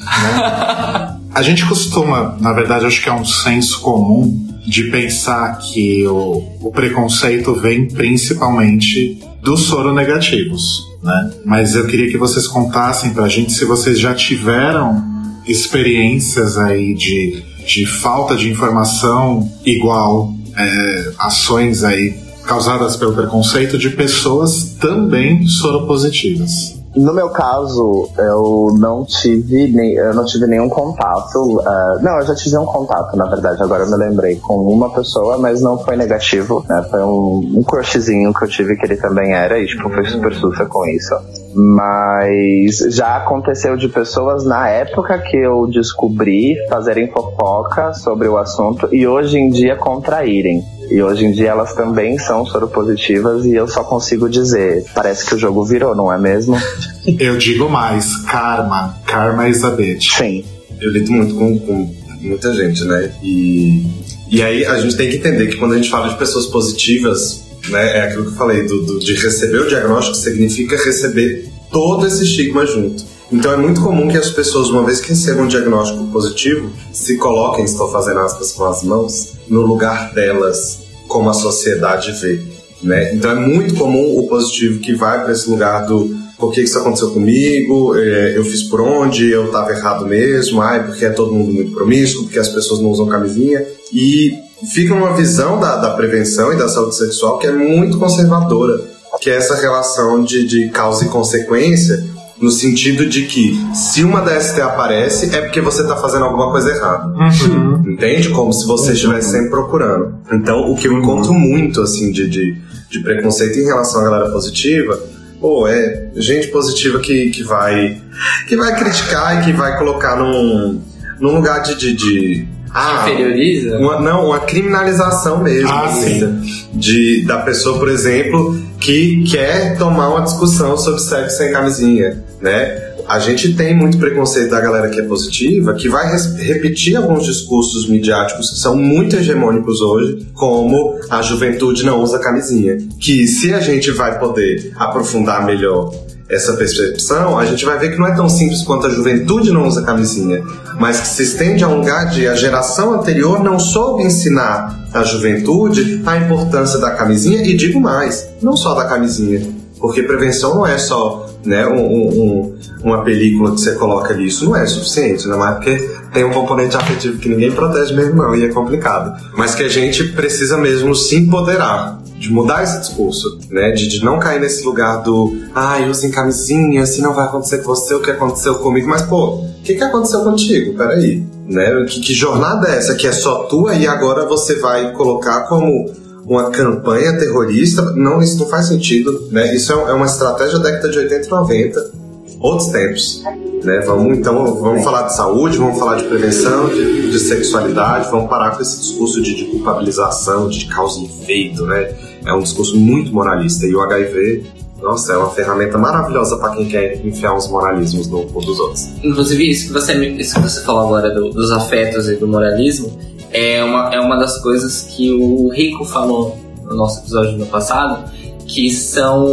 A 1.34 1.42
gente 1.42 1.66
costuma, 1.66 2.38
na 2.40 2.54
verdade, 2.54 2.86
acho 2.86 3.02
que 3.02 3.10
é 3.10 3.14
um 3.14 3.26
senso 3.26 3.82
comum 3.82 4.48
de 4.68 4.84
pensar 4.92 5.58
que 5.58 6.06
o, 6.06 6.44
o 6.62 6.72
preconceito 6.72 7.56
vem 7.56 7.88
principalmente 7.88 9.20
dos 9.42 9.62
soronegativos, 9.62 10.86
né? 11.02 11.32
Mas 11.46 11.76
eu 11.76 11.88
queria 11.88 12.10
que 12.10 12.18
vocês 12.18 12.48
contassem 12.48 13.14
pra 13.14 13.28
gente 13.28 13.54
se 13.54 13.66
vocês 13.66 14.00
já 14.00 14.14
tiveram 14.14 15.04
experiências 15.48 16.58
aí 16.58 16.94
de, 16.94 17.44
de 17.66 17.86
falta 17.86 18.36
de 18.36 18.50
informação 18.50 19.52
igual 19.66 20.34
é, 20.56 21.14
ações 21.18 21.84
aí 21.84 22.14
causadas 22.46 22.96
pelo 22.96 23.14
preconceito 23.14 23.78
de 23.78 23.89
pessoas 23.89 24.76
também 24.80 25.48
soropositivas. 25.48 26.81
No 26.96 27.14
meu 27.14 27.30
caso, 27.30 28.10
eu 28.18 28.76
não 28.78 29.06
tive, 29.06 29.72
nem, 29.72 29.94
eu 29.94 30.14
não 30.14 30.26
tive 30.26 30.46
nenhum 30.46 30.68
contato. 30.68 31.38
Uh, 31.38 32.02
não, 32.02 32.20
eu 32.20 32.26
já 32.26 32.36
tive 32.36 32.58
um 32.58 32.66
contato, 32.66 33.16
na 33.16 33.28
verdade, 33.28 33.64
agora 33.64 33.84
eu 33.84 33.89
me 33.89 33.96
lembrei, 33.96 34.36
com 34.36 34.56
uma 34.56 34.94
pessoa, 34.94 35.38
mas 35.38 35.62
não 35.62 35.78
foi 35.80 35.96
negativo, 35.96 36.66
né? 36.68 36.86
Foi 36.89 37.02
um, 37.02 37.60
um 37.60 37.64
crushzinho 37.64 38.34
que 38.34 38.44
eu 38.44 38.48
tive 38.50 38.76
que 38.76 38.86
ele 38.86 38.98
também 38.98 39.34
era, 39.34 39.58
e 39.58 39.66
tipo, 39.66 39.89
foi 39.89 40.06
super 40.06 40.34
sussa 40.34 40.66
com 40.66 40.86
isso. 40.88 41.16
Mas 41.56 42.78
já 42.94 43.18
aconteceu 43.18 43.78
de 43.78 43.88
pessoas 43.88 44.44
na 44.44 44.68
época 44.68 45.18
que 45.20 45.38
eu 45.38 45.68
descobri 45.68 46.56
fazerem 46.70 47.10
fofoca 47.10 47.94
sobre 47.94 48.28
o 48.28 48.38
assunto 48.38 48.89
e 48.92 49.08
hoje 49.08 49.38
em 49.38 49.50
dia 49.50 49.78
contraírem. 49.78 50.62
E 50.92 51.02
hoje 51.02 51.24
em 51.24 51.32
dia 51.32 51.52
elas 51.52 51.74
também 51.74 52.20
são 52.20 52.46
soropositivas 52.46 53.46
e 53.46 53.54
eu 53.54 53.66
só 53.66 53.82
consigo 53.82 54.30
dizer, 54.30 54.84
parece 54.94 55.26
que 55.26 55.36
o 55.36 55.39
jogo 55.39 55.64
virou, 55.64 55.96
não 55.96 56.12
é 56.12 56.20
mesmo? 56.20 56.58
Eu 57.18 57.38
digo 57.38 57.70
mais, 57.70 58.14
karma. 58.26 58.98
Karma 59.08 59.46
bitch. 59.76 60.18
Sim. 60.18 60.44
Eu 60.82 60.92
lido 60.92 61.12
muito 61.12 61.34
com, 61.36 61.58
com 61.60 61.96
muita 62.20 62.54
gente, 62.54 62.84
né? 62.84 63.10
E, 63.24 63.86
e 64.30 64.44
aí 64.44 64.66
a 64.66 64.80
gente 64.80 64.98
tem 64.98 65.10
que 65.10 65.16
entender 65.16 65.48
que 65.48 65.56
quando 65.56 65.74
a 65.74 65.78
gente 65.78 65.89
fala 65.89 66.10
de 66.10 66.18
pessoas 66.18 66.48
positivas, 66.48 67.42
né, 67.70 68.00
é 68.00 68.02
aquilo 68.02 68.24
que 68.26 68.32
eu 68.32 68.36
falei, 68.36 68.68
do, 68.68 68.84
do, 68.84 69.00
de 69.00 69.14
receber 69.14 69.62
o 69.62 69.70
diagnóstico 69.70 70.18
significa 70.18 70.76
receber 70.76 71.48
todo 71.72 72.06
esse 72.06 72.24
estigma 72.24 72.66
junto. 72.66 73.04
Então 73.32 73.54
é 73.54 73.58
muito 73.58 73.82
comum 73.82 74.10
que 74.10 74.18
as 74.18 74.30
pessoas, 74.30 74.68
uma 74.68 74.84
vez 74.84 75.00
que 75.00 75.10
recebam 75.10 75.46
um 75.46 75.48
diagnóstico 75.48 76.06
positivo, 76.08 76.70
se 76.92 77.16
coloquem, 77.16 77.64
estou 77.64 77.89
fazendo 77.89 78.20
aspas 78.20 78.52
com 78.52 78.66
as 78.66 78.84
mãos, 78.84 79.34
no 79.48 79.62
lugar 79.62 80.14
delas, 80.14 80.81
como 81.12 81.30
a 81.30 81.34
sociedade 81.34 82.12
vê. 82.14 82.41
Né? 82.82 83.14
Então 83.14 83.32
é 83.32 83.36
muito 83.36 83.76
comum 83.76 84.18
o 84.18 84.28
positivo 84.28 84.80
que 84.80 84.95
vai 84.95 85.24
para 85.24 85.34
esse 85.34 85.49
lugar 85.49 85.86
do 85.86 86.22
por 86.41 86.51
que 86.51 86.62
isso 86.62 86.80
aconteceu 86.80 87.12
comigo, 87.12 87.95
é, 87.95 88.36
eu 88.36 88.43
fiz 88.43 88.64
por 88.64 88.82
onde, 88.82 89.30
eu 89.30 89.45
estava 89.45 89.72
errado 89.72 90.07
mesmo, 90.07 90.59
ai, 90.59 90.84
porque 90.84 91.05
é 91.05 91.12
todo 91.12 91.32
mundo 91.32 91.53
muito 91.53 91.72
promíscuo, 91.72 92.24
porque 92.24 92.39
as 92.39 92.49
pessoas 92.49 92.82
não 92.82 92.89
usam 92.89 93.05
camisinha. 93.05 93.64
E 93.93 94.34
fica 94.74 94.91
uma 94.91 95.16
visão 95.16 95.59
da, 95.59 95.76
da 95.76 95.91
prevenção 95.91 96.51
e 96.51 96.57
da 96.57 96.68
saúde 96.68 96.95
sexual 96.95 97.38
que 97.38 97.45
é 97.45 97.51
muito 97.51 97.99
conservadora, 97.99 98.84
que 99.22 99.30
é 99.30 99.36
essa 99.36 99.55
relação 99.55 100.24
de, 100.24 100.47
de 100.47 100.70
causa 100.70 101.05
e 101.05 101.09
consequência, 101.09 102.03
no 102.42 102.50
sentido 102.50 103.06
de 103.06 103.26
que 103.28 103.56
se 103.74 104.04
uma 104.04 104.22
DST 104.22 104.60
aparece 104.62 105.36
é 105.36 105.42
porque 105.42 105.62
você 105.62 105.84
está 105.84 105.96
fazendo 105.96 106.26
alguma 106.26 106.52
coisa 106.52 106.72
errada. 106.72 107.08
Uhum. 107.08 107.92
Entende? 107.92 108.30
Como 108.30 108.52
se 108.52 108.66
você 108.66 108.94
estivesse 108.94 109.32
sempre 109.32 109.52
procurando. 109.52 110.16
Então, 110.32 110.72
o 110.72 110.76
que 110.76 110.88
eu 110.88 110.94
encontro 110.94 111.34
muito, 111.34 111.82
assim, 111.82 112.12
de, 112.12 112.28
de, 112.28 112.58
de 112.89 113.00
preconceito 113.02 113.60
em 113.60 113.66
relação 113.66 114.02
à 114.02 114.04
galera 114.06 114.32
positiva, 114.32 115.00
pô, 115.39 115.68
é 115.68 116.10
gente 116.16 116.48
positiva 116.48 117.00
que, 117.00 117.30
que 117.30 117.44
vai 117.44 118.02
que 118.48 118.56
vai 118.56 118.76
criticar 118.76 119.42
e 119.42 119.46
que 119.46 119.54
vai 119.54 119.78
colocar 119.78 120.16
num, 120.16 120.82
num 121.20 121.36
lugar 121.36 121.62
de, 121.62 121.76
de, 121.76 121.94
de 121.94 122.48
ah, 122.74 123.04
inferioriza? 123.04 123.78
Uma, 123.78 124.00
não, 124.00 124.28
uma 124.28 124.39
criminalização 124.39 125.44
mesmo. 125.44 125.70
Ah, 125.70 125.86
assim, 125.86 126.42
de, 126.74 127.26
da 127.26 127.39
pessoa, 127.39 127.78
por 127.78 127.89
exemplo, 127.89 128.58
que 128.80 129.24
quer 129.30 129.78
tomar 129.78 130.10
uma 130.10 130.22
discussão 130.22 130.78
sobre 130.78 131.02
sexo 131.02 131.38
sem 131.38 131.52
camisinha, 131.52 132.24
né? 132.42 132.92
A 133.08 133.20
gente 133.20 133.56
tem 133.56 133.76
muito 133.76 133.98
preconceito 133.98 134.50
da 134.50 134.62
galera 134.62 134.89
que 134.89 135.00
é 135.00 135.04
positiva, 135.04 135.74
que 135.74 135.89
vai 135.89 136.08
repetir 136.38 136.96
alguns 136.96 137.26
discursos 137.26 137.88
midiáticos 137.89 138.52
que 138.52 138.60
são 138.60 138.76
muito 138.76 139.16
hegemônicos 139.16 139.82
hoje, 139.82 140.28
como 140.34 141.00
a 141.10 141.22
juventude 141.22 141.86
não 141.86 142.02
usa 142.02 142.20
camisinha. 142.20 142.78
Que 143.00 143.28
se 143.28 143.54
a 143.54 143.60
gente 143.60 143.92
vai 143.92 144.18
poder 144.18 144.72
aprofundar 144.78 145.46
melhor 145.46 145.92
essa 146.30 146.54
percepção, 146.54 147.38
a 147.38 147.46
gente 147.46 147.66
vai 147.66 147.78
ver 147.78 147.92
que 147.92 148.00
não 148.00 148.08
é 148.08 148.16
tão 148.16 148.30
simples 148.30 148.64
quanto 148.64 148.88
a 148.88 148.89
juventude 148.89 149.52
não 149.52 149.68
usa 149.68 149.82
camisinha, 149.82 150.42
mas 150.80 151.02
que 151.02 151.08
se 151.10 151.24
estende 151.24 151.62
a 151.62 151.68
um 151.68 151.80
lugar 151.80 152.10
de 152.10 152.26
a 152.26 152.36
geração 152.36 152.94
anterior 152.94 153.44
não 153.44 153.60
soube 153.60 154.04
ensinar 154.04 154.88
a 154.94 155.04
juventude 155.04 156.02
a 156.06 156.18
importância 156.18 156.80
da 156.80 156.92
camisinha 156.92 157.44
e 157.44 157.54
digo 157.58 157.82
mais, 157.82 158.30
não 158.42 158.56
só 158.56 158.74
da 158.74 158.86
camisinha, 158.86 159.46
porque 159.82 160.04
prevenção 160.04 160.56
não 160.56 160.68
é 160.68 160.78
só 160.78 161.28
né, 161.44 161.68
um, 161.68 161.82
um, 161.82 162.56
uma 162.84 163.04
película 163.04 163.52
que 163.52 163.60
você 163.60 163.74
coloca 163.74 164.14
ali, 164.14 164.28
isso 164.28 164.46
não 164.46 164.56
é 164.56 164.66
suficiente, 164.66 165.28
não 165.28 165.46
é 165.46 165.56
porque 165.56 165.90
tem 166.14 166.24
um 166.24 166.32
componente 166.32 166.78
afetivo 166.78 167.18
que 167.18 167.28
ninguém 167.28 167.52
protege 167.52 167.94
mesmo 167.94 168.16
não, 168.16 168.36
e 168.36 168.46
é 168.46 168.50
complicado, 168.50 169.20
mas 169.36 169.56
que 169.56 169.64
a 169.64 169.70
gente 169.70 170.04
precisa 170.10 170.58
mesmo 170.58 170.96
se 170.96 171.16
empoderar 171.16 172.00
de 172.22 172.32
mudar 172.32 172.62
esse 172.62 172.80
discurso, 172.80 173.40
né? 173.50 173.72
De, 173.72 173.88
de 173.88 174.06
não 174.06 174.20
cair 174.20 174.40
nesse 174.40 174.64
lugar 174.64 175.02
do 175.02 175.36
ai, 175.56 175.86
ah, 175.86 175.88
usem 175.90 176.12
camisinha, 176.12 176.86
se 176.86 177.02
não 177.02 177.16
vai 177.16 177.26
acontecer 177.26 177.64
com 177.64 177.74
você 177.74 177.96
o 177.96 178.00
que 178.00 178.12
aconteceu 178.12 178.60
comigo. 178.60 178.88
Mas, 178.88 179.02
pô, 179.02 179.38
o 179.38 179.64
que, 179.64 179.74
que 179.74 179.84
aconteceu 179.84 180.22
contigo? 180.24 180.78
Peraí. 180.78 181.26
Né? 181.48 181.84
Que, 181.90 182.00
que 182.00 182.14
jornada 182.14 182.70
é 182.70 182.78
essa 182.78 182.94
que 182.94 183.08
é 183.08 183.12
só 183.12 183.46
tua 183.46 183.74
e 183.74 183.88
agora 183.88 184.28
você 184.28 184.60
vai 184.60 184.92
colocar 184.94 185.48
como 185.48 185.92
uma 186.32 186.50
campanha 186.50 187.18
terrorista? 187.20 187.82
Não, 187.94 188.22
isso 188.22 188.40
não 188.40 188.48
faz 188.48 188.70
sentido. 188.70 189.28
Né? 189.30 189.54
Isso 189.54 189.74
é, 189.74 189.76
é 189.76 189.94
uma 189.94 190.06
estratégia 190.06 190.60
da 190.60 190.70
década 190.70 190.90
de 190.90 190.98
80 191.00 191.28
e 191.28 191.30
90, 191.30 191.92
outros 192.40 192.70
tempos. 192.70 193.22
Né? 193.62 193.82
Vamos, 193.86 194.18
então, 194.18 194.56
vamos 194.56 194.82
falar 194.82 195.04
de 195.04 195.16
saúde, 195.16 195.58
vamos 195.58 195.78
falar 195.78 195.98
de 195.98 196.06
prevenção, 196.06 196.70
de, 196.70 197.12
de 197.12 197.20
sexualidade, 197.20 198.10
vamos 198.10 198.30
parar 198.30 198.52
com 198.52 198.62
esse 198.62 198.80
discurso 198.80 199.22
de, 199.22 199.36
de 199.36 199.44
culpabilização, 199.46 200.48
de 200.48 200.68
causa 200.68 201.02
e 201.02 201.06
efeito, 201.06 201.66
né? 201.66 201.94
é 202.26 202.34
um 202.34 202.40
discurso 202.40 202.78
muito 202.78 203.14
moralista. 203.14 203.66
E 203.66 203.76
o 203.76 203.82
HIV, 203.82 204.46
nossa, 204.82 205.12
é 205.12 205.18
uma 205.18 205.32
ferramenta 205.32 205.78
maravilhosa 205.78 206.38
para 206.38 206.56
quem 206.56 206.66
quer 206.66 207.06
enfiar 207.06 207.36
uns 207.36 207.50
moralismos 207.50 208.08
no 208.08 208.24
cu 208.28 208.40
dos 208.40 208.58
outros. 208.58 208.88
Inclusive, 209.04 209.50
isso 209.50 209.68
que 209.68 209.74
você, 209.74 209.94
isso 209.94 210.36
que 210.36 210.42
você 210.42 210.62
falou 210.62 210.84
agora 210.84 211.14
do, 211.14 211.32
dos 211.32 211.52
afetos 211.52 212.08
e 212.08 212.16
do 212.16 212.26
moralismo 212.26 212.98
é 213.34 213.64
uma, 213.64 213.94
é 213.94 214.00
uma 214.00 214.18
das 214.18 214.42
coisas 214.42 214.82
que 214.90 215.12
o 215.12 215.50
Rico 215.50 215.86
falou 215.86 216.38
no 216.66 216.76
nosso 216.76 217.00
episódio 217.02 217.38
do 217.38 217.46
passado, 217.46 218.10
que 218.48 218.70
são 218.72 219.28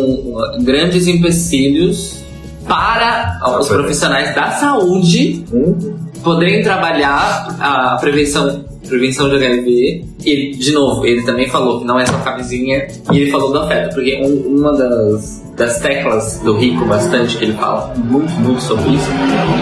grandes 0.62 1.07
empecilhos 1.07 2.18
para 2.66 3.40
os 3.59 3.68
profissionais 3.68 4.34
da 4.34 4.51
saúde 4.53 5.44
Uhum. 5.51 5.96
poderem 6.22 6.62
trabalhar 6.62 7.57
a 7.59 7.96
prevenção 7.96 8.64
prevenção 8.89 9.28
de 9.28 9.36
HIV. 9.36 10.05
E, 10.24 10.51
de 10.57 10.72
novo, 10.72 11.07
ele 11.07 11.22
também 11.22 11.47
falou 11.49 11.80
que 11.80 11.86
não 11.86 11.99
é 12.01 12.07
só 12.07 12.18
camisinha. 12.18 12.86
E 13.12 13.18
ele 13.20 13.30
falou 13.30 13.53
do 13.53 13.59
afeto, 13.61 13.95
porque 13.95 14.20
um, 14.22 14.57
uma 14.59 14.72
das, 14.76 15.43
das 15.57 15.78
teclas 15.80 16.41
do 16.45 16.57
Rico, 16.57 16.84
bastante, 16.86 17.36
que 17.36 17.45
ele 17.45 17.53
fala 17.55 17.95
muito, 17.97 18.30
muito 18.32 18.62
sobre 18.62 18.95
isso, 18.95 19.09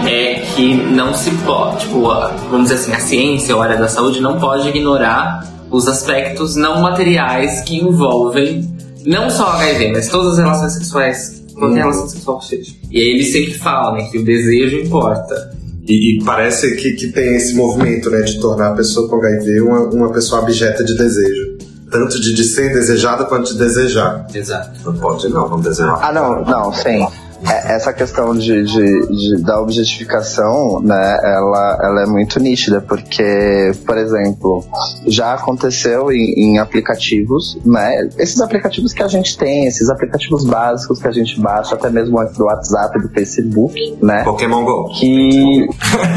é 0.07 0.35
que 0.55 0.73
não 0.75 1.13
se 1.13 1.31
pode, 1.45 1.79
tipo, 1.85 2.09
a- 2.09 2.29
vamos 2.49 2.69
dizer 2.69 2.75
assim, 2.75 2.93
a 2.93 2.99
ciência 2.99 3.55
ou 3.55 3.61
a 3.61 3.65
área 3.65 3.77
da 3.77 3.87
saúde 3.87 4.19
não 4.21 4.39
pode 4.39 4.67
ignorar 4.69 5.45
os 5.69 5.87
aspectos 5.87 6.55
não 6.55 6.81
materiais 6.81 7.61
que 7.61 7.77
envolvem 7.77 8.65
não 9.05 9.29
só 9.29 9.47
HIV, 9.51 9.91
mas 9.91 10.07
todas 10.09 10.33
as 10.33 10.37
relações 10.39 10.73
sexuais, 10.73 11.45
qualquer 11.53 11.79
relação 11.79 12.07
sexual 12.07 12.39
que 12.39 12.45
seja. 12.45 12.71
E 12.91 12.99
aí 12.99 13.07
ele 13.09 13.23
sempre 13.23 13.53
fala, 13.55 13.93
né, 13.97 14.03
que 14.11 14.17
o 14.17 14.23
desejo 14.23 14.77
importa. 14.77 15.56
E, 15.87 16.17
e 16.17 16.23
parece 16.25 16.75
que, 16.75 16.93
que 16.93 17.07
tem 17.07 17.35
esse 17.35 17.55
movimento, 17.55 18.09
né, 18.09 18.21
de 18.21 18.39
tornar 18.39 18.73
a 18.73 18.75
pessoa 18.75 19.09
com 19.09 19.15
HIV 19.15 19.61
uma, 19.61 19.79
uma 19.85 20.11
pessoa 20.11 20.41
abjeta 20.41 20.83
de 20.83 20.97
desejo. 20.97 21.57
Tanto 21.89 22.19
de, 22.19 22.33
de 22.33 22.43
ser 22.43 22.73
desejada 22.73 23.23
quanto 23.23 23.53
de 23.53 23.57
desejar. 23.57 24.27
Exato. 24.33 24.77
Não 24.83 24.93
pode 24.97 25.29
não, 25.29 25.47
vamos 25.47 25.63
desejar. 25.63 25.97
Ah, 26.01 26.11
não, 26.11 26.43
não, 26.43 26.73
sim. 26.73 27.07
É, 27.49 27.75
Essa 27.75 27.93
questão 27.93 28.33
de, 28.35 28.63
de- 28.63 29.07
de- 29.07 29.41
da 29.43 29.61
objetificação, 29.61 30.81
né, 30.81 31.19
ela, 31.23 31.79
ela 31.81 32.03
é 32.03 32.05
muito 32.05 32.39
nítida, 32.39 32.81
porque, 32.81 33.71
por 33.85 33.97
exemplo, 33.97 34.63
já 35.05 35.33
aconteceu 35.33 36.11
em, 36.11 36.33
em 36.37 36.59
aplicativos, 36.59 37.57
né, 37.65 38.09
esses 38.17 38.39
aplicativos 38.41 38.93
que 38.93 39.03
a 39.03 39.07
gente 39.07 39.37
tem, 39.37 39.65
esses 39.65 39.89
aplicativos 39.89 40.43
básicos 40.45 40.99
que 40.99 41.07
a 41.07 41.11
gente 41.11 41.39
baixa, 41.39 41.75
até 41.75 41.89
mesmo 41.89 42.17
do 42.37 42.45
WhatsApp, 42.45 42.99
do 43.01 43.09
Facebook, 43.09 43.97
né, 44.01 44.23
Pokémon 44.23 44.63
GO. 44.63 44.89
que. 44.99 45.67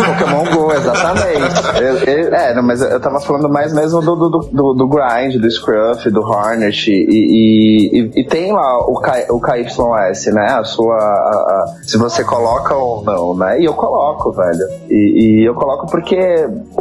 Pokémon 0.06 0.44
Go, 0.54 0.72
exatamente. 0.72 1.60
Eu- 1.80 1.96
eu- 1.98 2.34
é, 2.34 2.54
não, 2.54 2.62
mas 2.62 2.80
eu 2.82 3.00
tava 3.00 3.20
falando 3.20 3.48
mais 3.48 3.72
mesmo 3.72 4.00
do, 4.00 4.16
do, 4.16 4.28
do, 4.52 4.74
do 4.74 4.88
Grind, 4.88 5.36
do 5.40 5.50
Scruff, 5.50 6.10
do 6.10 6.20
Hornet, 6.20 6.90
e, 6.90 6.94
e, 7.10 8.00
e- 8.00 8.20
e 8.20 8.24
tem 8.26 8.52
lá 8.52 8.78
o, 8.86 9.00
K, 9.00 9.26
o 9.30 9.40
KYS, 9.40 10.26
né? 10.32 10.46
A 10.58 10.64
sua. 10.64 10.96
A- 11.20 11.52
a- 11.52 11.74
se 11.82 11.96
você 11.98 12.24
coloca 12.24 12.74
ou 12.74 13.04
não, 13.04 13.34
né? 13.36 13.60
E 13.60 13.64
eu 13.64 13.74
coloco, 13.74 14.32
velho. 14.32 14.66
E, 14.88 15.40
e 15.42 15.44
eu 15.48 15.54
coloco 15.54 15.86
porque 15.86 16.18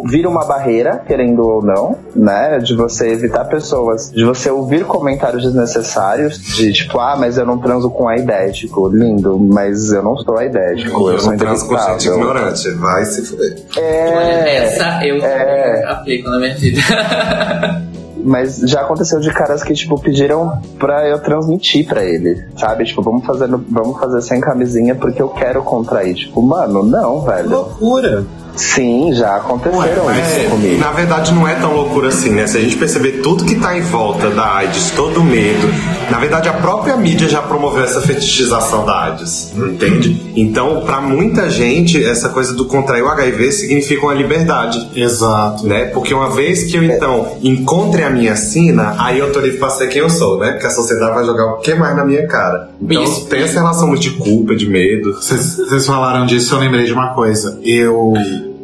vira 0.06 0.28
uma 0.30 0.46
barreira, 0.46 1.02
querendo 1.06 1.46
ou 1.46 1.62
não, 1.64 1.96
né? 2.16 2.58
De 2.60 2.76
você 2.76 3.10
evitar 3.10 3.46
pessoas, 3.46 4.12
de 4.12 4.24
você 4.26 4.50
ouvir 4.50 4.86
comentários 4.86 5.44
desnecessários, 5.44 6.38
de 6.40 6.72
tipo, 6.74 7.00
ah, 7.00 7.16
mas 7.18 7.38
eu 7.38 7.46
não 7.46 7.58
transo 7.58 7.90
com 7.90 8.08
aidético. 8.08 8.88
Lindo, 8.90 9.38
mas 9.40 9.92
eu 9.92 10.02
não 10.04 10.18
sou 10.18 10.38
aidético, 10.38 11.08
eu, 11.10 11.14
Eu 11.14 11.20
sou 11.20 11.32
não 11.32 11.38
transo 11.38 11.68
com 11.68 11.78
gente 11.78 12.08
ignorante. 12.08 12.70
Vai 12.72 13.06
se 13.06 13.26
fuder. 13.26 13.58
É, 13.78 14.58
Essa 14.66 15.06
eu 15.06 15.18
é. 15.24 15.84
aplico 15.86 16.30
na 16.30 16.40
minha 16.40 16.56
vida. 16.56 16.80
mas 18.24 18.58
já 18.58 18.82
aconteceu 18.82 19.20
de 19.20 19.32
caras 19.32 19.64
que, 19.64 19.74
tipo, 19.74 20.00
pediram 20.00 20.62
pra 20.78 21.08
eu 21.08 21.20
transmitir 21.20 21.88
pra 21.88 22.04
ele, 22.04 22.46
sabe? 22.58 22.86
Tipo, 22.86 23.02
vamos 23.02 23.26
fazer, 23.26 23.48
vamos 23.48 24.00
fazer 24.00 24.22
sem 24.22 24.40
camisinha 24.40 24.96
porque 24.96 25.22
eu 25.22 25.30
quero 25.30 25.64
contrair. 25.64 26.16
Tipo, 26.16 26.42
mano, 26.42 26.84
não, 26.84 27.22
velho. 27.22 27.50
Loucura. 27.50 28.26
Sim, 28.56 29.14
já 29.14 29.38
aconteceram 29.38 30.12
isso 30.12 30.40
É, 30.40 30.44
comigo. 30.50 30.80
na 30.80 30.92
verdade 30.92 31.34
não 31.34 31.48
é 31.48 31.56
tão 31.56 31.74
loucura 31.74 32.10
assim, 32.10 32.30
né? 32.32 32.46
Se 32.48 32.58
a 32.58 32.62
gente 32.62 32.76
perceber 32.76 33.22
tudo 33.22 33.46
que 33.46 33.56
tá 33.56 33.78
em 33.78 33.82
volta 33.82 34.30
da 34.30 34.56
AIDS, 34.56 34.92
todo 34.92 35.22
o 35.22 35.24
medo, 35.24 35.68
na 36.12 36.20
verdade 36.20 36.50
a 36.50 36.54
própria 36.54 36.96
mídia 36.98 37.28
já 37.28 37.42
promoveu 37.42 37.84
essa 37.84 38.02
fetichização 38.02 38.86
da 38.86 39.06
AIDS, 39.06 39.52
entende? 39.56 40.32
Então, 40.36 40.82
pra 40.86 41.02
muita 41.02 41.50
gente, 41.50 42.04
essa 42.04 42.30
coisa 42.30 42.54
do 42.54 42.66
contrair 42.66 43.04
o 43.04 43.08
HIV 43.10 43.52
significa 43.52 44.04
uma 44.06 44.14
liberdade. 44.14 44.90
Exato. 44.96 45.66
Né? 45.66 45.86
Porque 45.86 46.14
uma 46.14 46.30
vez 46.30 46.64
que 46.64 46.78
eu 46.78 46.84
então 46.84 47.38
encontre 47.42 48.04
a 48.04 48.10
minha 48.10 48.36
sina, 48.36 48.96
aí 49.00 49.20
eu 49.20 49.32
tô 49.32 49.40
livre 49.40 49.58
pra 49.58 49.70
ser 49.70 49.88
quem 49.88 50.02
eu 50.02 50.10
sou, 50.10 50.40
né? 50.40 50.52
Porque 50.52 50.68
a 50.68 50.70
sociedade 50.72 51.14
vai 51.14 51.26
jogar 51.26 51.46
o 51.54 51.58
que 51.58 51.74
mais 51.76 51.96
na 51.96 52.06
minha 52.06 52.28
cara. 52.28 52.70
Então 52.82 53.04
Isso. 53.04 53.26
tem 53.28 53.42
essa 53.44 53.60
relação 53.60 53.88
muito 53.88 54.02
de 54.02 54.12
culpa, 54.12 54.56
de 54.56 54.68
medo. 54.70 55.14
Vocês 55.14 55.58
vocês 55.58 55.86
falaram 55.86 56.26
disso, 56.26 56.54
eu 56.56 56.60
lembrei 56.60 56.86
de 56.86 56.94
uma 56.94 57.14
coisa. 57.14 57.60
Eu, 57.64 58.14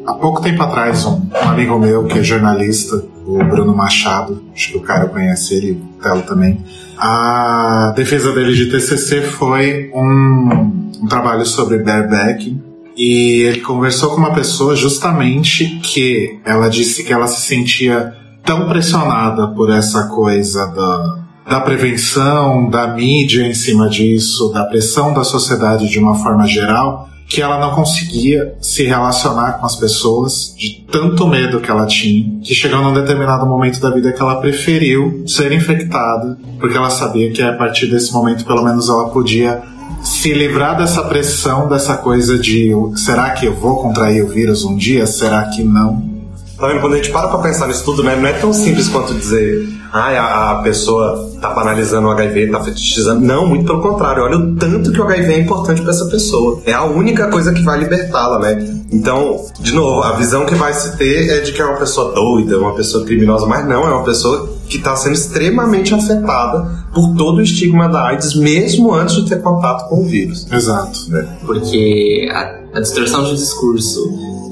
há 0.06 0.14
pouco 0.14 0.42
tempo 0.42 0.62
atrás, 0.62 1.06
um, 1.06 1.22
um 1.34 1.50
amigo 1.50 1.78
meu 1.80 2.06
que 2.06 2.20
é 2.20 2.24
jornalista, 2.24 3.04
o 3.26 3.38
Bruno 3.44 3.76
Machado, 3.76 4.44
acho 4.54 4.72
que 4.72 4.78
o 4.78 4.82
cara 4.82 5.08
conhece 5.08 5.56
ele, 5.56 5.72
o 5.72 6.02
Telo 6.02 6.22
também. 6.22 6.64
A 6.98 7.94
defesa 7.96 8.32
dele 8.32 8.54
de 8.54 8.70
TCC 8.70 9.22
foi 9.22 9.92
um, 9.94 10.92
um 11.02 11.08
trabalho 11.08 11.46
sobre 11.46 11.80
barebacking. 11.80 12.62
E 12.96 13.42
ele 13.42 13.60
conversou 13.60 14.12
com 14.12 14.18
uma 14.18 14.34
pessoa 14.34 14.74
justamente 14.74 15.80
que 15.84 16.40
ela 16.46 16.70
disse 16.70 17.04
que 17.04 17.12
ela 17.12 17.28
se 17.28 17.42
sentia 17.42 18.14
tão 18.46 18.70
pressionada 18.70 19.48
por 19.50 19.70
essa 19.70 20.08
coisa 20.08 20.66
da, 20.68 21.26
da 21.50 21.60
prevenção, 21.60 22.70
da 22.70 22.88
mídia 22.88 23.46
em 23.46 23.54
cima 23.54 23.90
disso, 23.90 24.50
da 24.54 24.64
pressão 24.64 25.14
da 25.14 25.26
sociedade 25.26 25.90
de 25.90 26.00
uma 26.00 26.16
forma 26.16 26.48
geral, 26.48 27.10
que 27.28 27.42
ela 27.42 27.60
não 27.60 27.74
conseguia 27.74 28.56
se 28.62 28.84
relacionar 28.84 29.54
com 29.54 29.66
as 29.66 29.76
pessoas 29.76 30.54
de 30.58 30.86
tanto 30.92 31.28
medo 31.28 31.60
que 31.60 31.70
ela 31.70 31.86
tinha, 31.86 32.40
que 32.42 32.54
chegou 32.54 32.82
num 32.82 32.94
determinado 32.94 33.46
momento 33.46 33.80
da 33.80 33.90
vida 33.90 34.14
que 34.14 34.22
ela 34.22 34.40
preferiu 34.40 35.24
ser 35.28 35.52
infectada, 35.52 36.38
porque 36.60 36.78
ela 36.78 36.90
sabia 36.90 37.32
que 37.32 37.42
a 37.42 37.54
partir 37.54 37.88
desse 37.88 38.14
momento, 38.14 38.46
pelo 38.46 38.64
menos, 38.64 38.90
ela 38.90 39.10
podia 39.10 39.64
se 40.04 40.34
livrar 40.34 40.78
dessa 40.78 41.02
pressão, 41.04 41.68
dessa 41.68 41.98
coisa 41.98 42.38
de 42.38 42.72
será 42.96 43.32
que 43.32 43.46
eu 43.46 43.56
vou 43.56 43.78
contrair 43.78 44.24
o 44.24 44.28
vírus 44.28 44.64
um 44.64 44.76
dia? 44.76 45.08
Será 45.08 45.46
que 45.46 45.64
não? 45.64 46.14
Tá 46.58 46.68
vendo? 46.68 46.80
Quando 46.80 46.94
a 46.94 46.98
gente 46.98 47.10
para 47.10 47.28
pra 47.28 47.40
pensar 47.40 47.68
nisso 47.68 47.84
tudo, 47.84 48.04
né, 48.04 48.16
não 48.16 48.28
é 48.28 48.34
tão 48.34 48.54
simples 48.54 48.88
quanto 48.88 49.14
dizer, 49.14 49.68
ah, 49.96 50.10
a, 50.10 50.52
a 50.52 50.56
pessoa 50.62 51.32
tá 51.40 51.52
banalizando 51.52 52.08
o 52.08 52.12
HIV, 52.12 52.52
tá 52.52 52.62
fetichizando. 52.62 53.26
Não, 53.26 53.48
muito 53.48 53.66
pelo 53.66 53.82
contrário. 53.82 54.24
Olha 54.24 54.38
o 54.38 54.56
tanto 54.56 54.92
que 54.92 55.00
o 55.00 55.04
HIV 55.04 55.34
é 55.34 55.40
importante 55.40 55.82
pra 55.82 55.92
essa 55.92 56.06
pessoa. 56.08 56.62
É 56.66 56.74
a 56.74 56.84
única 56.84 57.30
coisa 57.30 57.54
que 57.54 57.62
vai 57.62 57.80
libertá-la, 57.80 58.40
né? 58.40 58.76
Então, 58.92 59.46
de 59.58 59.74
novo, 59.74 60.02
a 60.02 60.12
visão 60.18 60.46
que 60.46 60.54
vai 60.54 60.74
se 60.74 60.98
ter 60.98 61.30
é 61.30 61.40
de 61.40 61.54
que 61.54 61.62
é 61.62 61.66
uma 61.66 61.78
pessoa 61.78 62.14
doida, 62.14 62.60
uma 62.60 62.76
pessoa 62.76 63.06
criminosa, 63.06 63.46
mas 63.46 63.66
não, 63.66 63.88
é 63.88 63.90
uma 63.90 64.04
pessoa 64.04 64.50
que 64.68 64.78
está 64.78 64.98
sendo 64.98 65.14
extremamente 65.14 65.94
afetada 65.94 66.86
por 66.94 67.16
todo 67.16 67.38
o 67.38 67.42
estigma 67.42 67.88
da 67.88 68.08
AIDS, 68.08 68.36
mesmo 68.36 68.94
antes 68.94 69.16
de 69.16 69.30
ter 69.30 69.42
contato 69.42 69.88
com 69.88 70.02
o 70.02 70.06
vírus. 70.06 70.46
Exato. 70.52 71.10
Né? 71.10 71.26
Porque 71.46 72.28
a, 72.34 72.78
a 72.78 72.82
distorção 72.82 73.24
de 73.24 73.36
discurso 73.36 74.02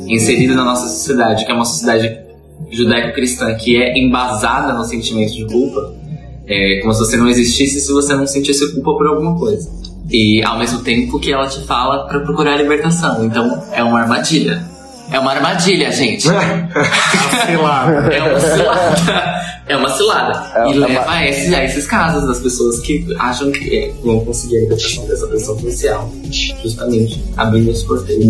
inserida 0.07 0.55
na 0.55 0.63
nossa 0.63 0.87
sociedade, 0.87 1.45
que 1.45 1.51
é 1.51 1.53
uma 1.53 1.65
sociedade 1.65 2.23
judaico-cristã 2.71 3.53
que 3.55 3.75
é 3.81 3.97
embasada 3.97 4.73
no 4.73 4.83
sentimento 4.83 5.33
de 5.33 5.45
culpa, 5.45 5.93
é 6.47 6.79
como 6.81 6.93
se 6.93 6.99
você 6.99 7.17
não 7.17 7.27
existisse 7.27 7.79
se 7.79 7.91
você 7.91 8.13
não 8.15 8.25
sentisse 8.27 8.73
culpa 8.73 8.93
por 8.97 9.07
alguma 9.07 9.37
coisa. 9.37 9.69
E 10.09 10.43
ao 10.43 10.57
mesmo 10.59 10.79
tempo 10.81 11.19
que 11.19 11.31
ela 11.31 11.47
te 11.47 11.61
fala 11.65 12.07
pra 12.07 12.19
procurar 12.19 12.53
a 12.53 12.57
libertação. 12.57 13.25
Então 13.25 13.63
é 13.71 13.83
uma 13.83 14.01
armadilha. 14.01 14.61
É 15.11 15.19
uma 15.19 15.31
armadilha, 15.31 15.91
gente. 15.91 16.27
É 17.47 18.21
uma 18.23 18.39
cilada. 18.39 18.93
É 19.67 19.77
uma 19.77 19.89
cilada. 19.89 20.51
É- 20.55 20.67
e 20.69 20.73
é 20.73 20.75
leva 20.75 21.01
uma- 21.01 21.11
a, 21.11 21.27
esses, 21.27 21.53
a 21.53 21.63
esses 21.63 21.85
casos 21.87 22.27
das 22.27 22.39
pessoas 22.39 22.79
que 22.79 23.05
acham 23.19 23.51
que 23.51 23.75
é, 23.77 23.91
vão 24.03 24.19
conseguir 24.25 24.57
a 24.57 24.61
libertação 24.61 25.05
dessa 25.07 25.27
pressão 25.27 25.55
policial. 25.57 26.09
Justamente 26.61 27.23
abrindo 27.37 27.71
os 27.71 27.83
porteiros. 27.83 28.25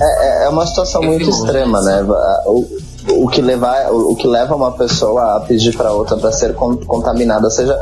É, 0.00 0.44
é 0.44 0.48
uma 0.48 0.66
situação 0.66 1.02
Eu 1.02 1.10
muito 1.10 1.28
extrema, 1.28 1.80
né? 1.82 2.02
O, 2.46 2.66
o 3.10 3.28
que 3.28 3.40
levar, 3.42 3.92
o, 3.92 4.14
que 4.16 4.26
leva 4.26 4.54
uma 4.54 4.72
pessoa 4.72 5.36
a 5.36 5.40
pedir 5.40 5.76
para 5.76 5.92
outra 5.92 6.16
para 6.16 6.32
ser 6.32 6.54
con- 6.54 6.76
contaminada, 6.76 7.48
seja 7.50 7.78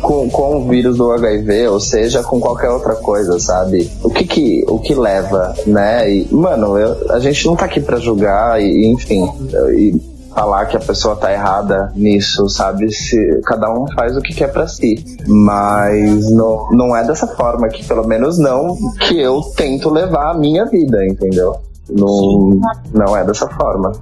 com, 0.00 0.28
com 0.30 0.56
o 0.56 0.68
vírus 0.68 0.96
do 0.96 1.10
HIV, 1.12 1.68
ou 1.68 1.80
seja 1.80 2.22
com 2.22 2.40
qualquer 2.40 2.70
outra 2.70 2.94
coisa, 2.96 3.38
sabe? 3.38 3.90
O 4.02 4.10
que 4.10 4.24
que, 4.24 4.64
o 4.68 4.78
que 4.78 4.94
leva, 4.94 5.54
né? 5.66 6.10
E, 6.10 6.28
mano, 6.34 6.78
eu- 6.78 7.10
a 7.12 7.18
gente 7.18 7.46
não 7.46 7.56
tá 7.56 7.64
aqui 7.66 7.80
para 7.80 7.98
julgar 7.98 8.60
e, 8.62 8.86
enfim, 8.86 9.28
e 9.76 10.16
falar 10.34 10.66
que 10.66 10.76
a 10.76 10.80
pessoa 10.80 11.16
tá 11.16 11.32
errada 11.32 11.90
nisso, 11.96 12.46
sabe? 12.48 12.92
Se 12.92 13.40
cada 13.46 13.72
um 13.72 13.86
faz 13.94 14.16
o 14.16 14.20
que 14.20 14.34
quer 14.34 14.52
para 14.52 14.66
si, 14.68 15.02
mas 15.26 16.30
não, 16.30 16.68
não 16.72 16.94
é 16.96 17.02
dessa 17.06 17.26
forma 17.28 17.68
que 17.68 17.82
pelo 17.84 18.06
menos 18.06 18.38
não 18.38 18.76
que 19.00 19.18
eu 19.18 19.40
tento 19.56 19.88
levar 19.88 20.32
a 20.32 20.38
minha 20.38 20.66
vida, 20.66 21.06
entendeu? 21.06 21.56
Não, 21.90 22.60
não 22.92 23.16
é 23.16 23.24
dessa 23.24 23.48
forma. 23.48 23.92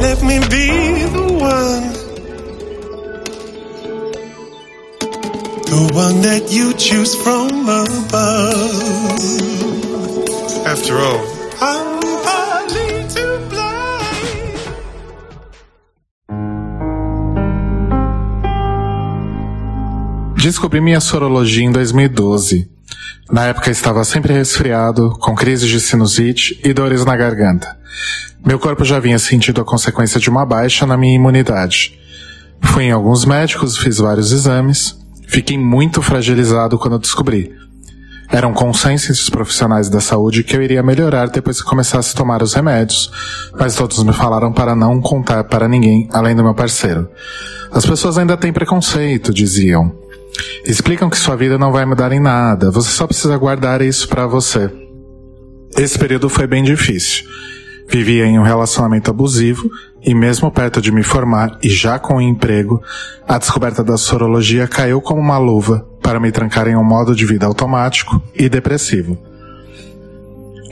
Let 0.00 0.22
me 0.22 0.40
be 0.40 1.06
the 1.12 1.32
one. 1.32 1.92
The 5.66 5.94
one 5.94 6.20
that 6.22 6.50
you 6.50 6.72
choose 6.78 7.14
from 7.14 7.68
above. 7.68 9.20
After 10.66 10.96
all, 10.98 11.20
I'm. 11.60 12.00
Descobri 20.42 20.80
minha 20.80 21.00
sorologia 21.00 21.66
em 21.66 21.70
2012. 21.70 22.79
Na 23.30 23.46
época 23.46 23.70
estava 23.70 24.04
sempre 24.04 24.32
resfriado, 24.32 25.16
com 25.20 25.34
crises 25.34 25.68
de 25.68 25.80
sinusite 25.80 26.60
e 26.64 26.72
dores 26.72 27.04
na 27.04 27.16
garganta. 27.16 27.78
Meu 28.44 28.58
corpo 28.58 28.84
já 28.84 28.98
vinha 28.98 29.18
sentindo 29.18 29.60
a 29.60 29.64
consequência 29.64 30.18
de 30.18 30.28
uma 30.28 30.44
baixa 30.44 30.86
na 30.86 30.96
minha 30.96 31.14
imunidade. 31.14 31.98
Fui 32.60 32.84
em 32.84 32.90
alguns 32.90 33.24
médicos, 33.24 33.76
fiz 33.76 33.98
vários 33.98 34.32
exames, 34.32 34.96
fiquei 35.28 35.56
muito 35.56 36.02
fragilizado 36.02 36.78
quando 36.78 36.98
descobri. 36.98 37.54
Era 38.32 38.46
um 38.46 38.52
consenso 38.52 39.06
entre 39.06 39.22
os 39.22 39.30
profissionais 39.30 39.88
da 39.88 40.00
saúde 40.00 40.44
que 40.44 40.56
eu 40.56 40.62
iria 40.62 40.82
melhorar 40.82 41.28
depois 41.28 41.60
que 41.60 41.68
começasse 41.68 42.12
a 42.12 42.16
tomar 42.16 42.42
os 42.42 42.54
remédios, 42.54 43.10
mas 43.58 43.74
todos 43.74 44.02
me 44.04 44.12
falaram 44.12 44.52
para 44.52 44.76
não 44.76 45.00
contar 45.00 45.44
para 45.44 45.66
ninguém 45.66 46.08
além 46.12 46.36
do 46.36 46.44
meu 46.44 46.54
parceiro. 46.54 47.08
As 47.72 47.84
pessoas 47.84 48.18
ainda 48.18 48.36
têm 48.36 48.52
preconceito, 48.52 49.34
diziam. 49.34 49.92
Explicam 50.64 51.10
que 51.10 51.18
sua 51.18 51.36
vida 51.36 51.58
não 51.58 51.72
vai 51.72 51.84
mudar 51.84 52.12
em 52.12 52.20
nada, 52.20 52.70
você 52.70 52.90
só 52.90 53.06
precisa 53.06 53.36
guardar 53.36 53.82
isso 53.82 54.08
para 54.08 54.26
você. 54.26 54.70
Esse 55.76 55.98
período 55.98 56.28
foi 56.28 56.46
bem 56.46 56.62
difícil. 56.62 57.24
Vivia 57.88 58.24
em 58.26 58.38
um 58.38 58.42
relacionamento 58.42 59.10
abusivo 59.10 59.68
e 60.02 60.14
mesmo 60.14 60.50
perto 60.50 60.80
de 60.80 60.92
me 60.92 61.02
formar 61.02 61.58
e 61.62 61.68
já 61.68 61.98
com 61.98 62.16
o 62.16 62.20
emprego, 62.20 62.80
a 63.26 63.38
descoberta 63.38 63.82
da 63.82 63.96
sorologia 63.96 64.68
caiu 64.68 65.00
como 65.00 65.20
uma 65.20 65.38
luva 65.38 65.86
para 66.02 66.20
me 66.20 66.30
trancar 66.30 66.68
em 66.68 66.76
um 66.76 66.84
modo 66.84 67.14
de 67.14 67.26
vida 67.26 67.46
automático 67.46 68.22
e 68.34 68.48
depressivo. 68.48 69.18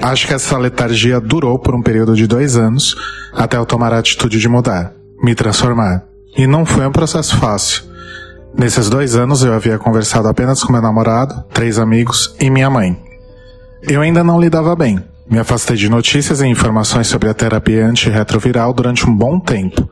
Acho 0.01 0.29
que 0.29 0.35
essa 0.35 0.57
letargia 0.57 1.21
durou 1.21 1.59
por 1.59 1.75
um 1.75 1.83
período 1.83 2.15
de 2.15 2.27
dois 2.27 2.57
anos 2.57 2.97
até 3.33 3.57
eu 3.57 3.67
tomar 3.67 3.93
a 3.93 3.99
atitude 3.99 4.39
de 4.39 4.49
mudar, 4.49 4.95
me 5.23 5.35
transformar. 5.35 6.05
E 6.37 6.47
não 6.47 6.65
foi 6.65 6.87
um 6.87 6.93
processo 6.93 7.37
fácil. 7.37 7.83
Nesses 8.57 8.89
dois 8.89 9.15
anos 9.15 9.43
eu 9.43 9.53
havia 9.53 9.79
conversado 9.79 10.29
apenas 10.29 10.63
com 10.63 10.73
meu 10.73 10.83
namorado, 10.83 11.45
três 11.53 11.79
amigos 11.79 12.35
e 12.41 12.51
minha 12.51 12.69
mãe. 12.69 12.97
Eu 13.83 14.01
ainda 14.01 14.25
não 14.25 14.41
lidava 14.41 14.75
bem. 14.75 15.03
Me 15.31 15.39
afastei 15.39 15.77
de 15.77 15.89
notícias 15.89 16.41
e 16.41 16.47
informações 16.47 17.07
sobre 17.07 17.29
a 17.29 17.35
terapia 17.35 17.87
antirretroviral 17.87 18.73
durante 18.73 19.09
um 19.09 19.15
bom 19.15 19.39
tempo. 19.39 19.89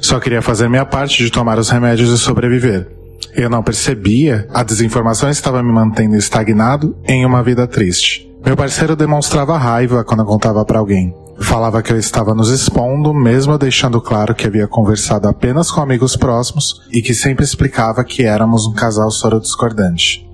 Só 0.00 0.18
queria 0.18 0.40
fazer 0.40 0.68
minha 0.68 0.86
parte 0.86 1.22
de 1.22 1.30
tomar 1.30 1.58
os 1.58 1.68
remédios 1.68 2.10
e 2.10 2.18
sobreviver. 2.18 2.88
Eu 3.34 3.50
não 3.50 3.62
percebia, 3.62 4.48
a 4.52 4.62
desinformação 4.62 5.28
estava 5.28 5.62
me 5.62 5.70
mantendo 5.70 6.16
estagnado 6.16 6.96
em 7.06 7.24
uma 7.24 7.42
vida 7.42 7.66
triste. 7.66 8.28
Meu 8.44 8.56
parceiro 8.56 8.96
demonstrava 8.96 9.58
raiva 9.58 10.02
quando 10.02 10.20
eu 10.20 10.26
contava 10.26 10.64
para 10.64 10.78
alguém. 10.78 11.14
Falava 11.40 11.82
que 11.82 11.92
eu 11.92 11.98
estava 11.98 12.34
nos 12.34 12.50
expondo, 12.50 13.12
mesmo 13.12 13.58
deixando 13.58 14.00
claro 14.00 14.34
que 14.34 14.46
havia 14.46 14.68
conversado 14.68 15.26
apenas 15.26 15.70
com 15.70 15.80
amigos 15.80 16.14
próximos 16.14 16.82
e 16.92 17.02
que 17.02 17.14
sempre 17.14 17.44
explicava 17.44 18.04
que 18.04 18.22
éramos 18.22 18.66
um 18.66 18.72
casal 18.72 19.10
soro 19.10 19.40
discordante. 19.40 20.28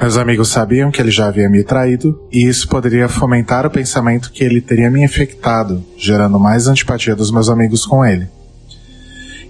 Meus 0.00 0.16
amigos 0.16 0.48
sabiam 0.48 0.90
que 0.90 1.00
ele 1.00 1.12
já 1.12 1.28
havia 1.28 1.48
me 1.48 1.62
traído 1.62 2.18
e 2.32 2.48
isso 2.48 2.66
poderia 2.66 3.08
fomentar 3.08 3.64
o 3.64 3.70
pensamento 3.70 4.32
que 4.32 4.42
ele 4.42 4.60
teria 4.60 4.90
me 4.90 5.04
infectado, 5.04 5.84
gerando 5.96 6.40
mais 6.40 6.66
antipatia 6.66 7.14
dos 7.14 7.30
meus 7.30 7.48
amigos 7.48 7.86
com 7.86 8.04
ele. 8.04 8.26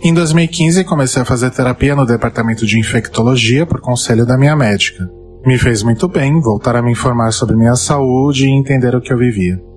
Em 0.03 0.13
2015, 0.13 0.85
comecei 0.85 1.23
a 1.23 1.25
fazer 1.25 1.51
terapia 1.53 1.95
no 1.95 2.05
departamento 2.05 2.67
de 2.67 2.79
infectologia 2.79 3.65
por 3.65 3.81
conselho 3.81 4.27
da 4.27 4.37
minha 4.37 4.57
médica. 4.57 5.09
Me 5.47 5.57
fez 5.57 5.83
muito 5.83 6.07
bem 6.07 6.39
voltar 6.41 6.77
a 6.77 6.83
me 6.83 6.91
informar 6.91 7.33
sobre 7.33 7.57
minha 7.57 7.77
saúde 7.77 8.45
e 8.45 8.51
entender 8.51 8.95
o 8.95 9.01
que 9.01 9.13
eu 9.13 9.17
vivia. 9.17 9.72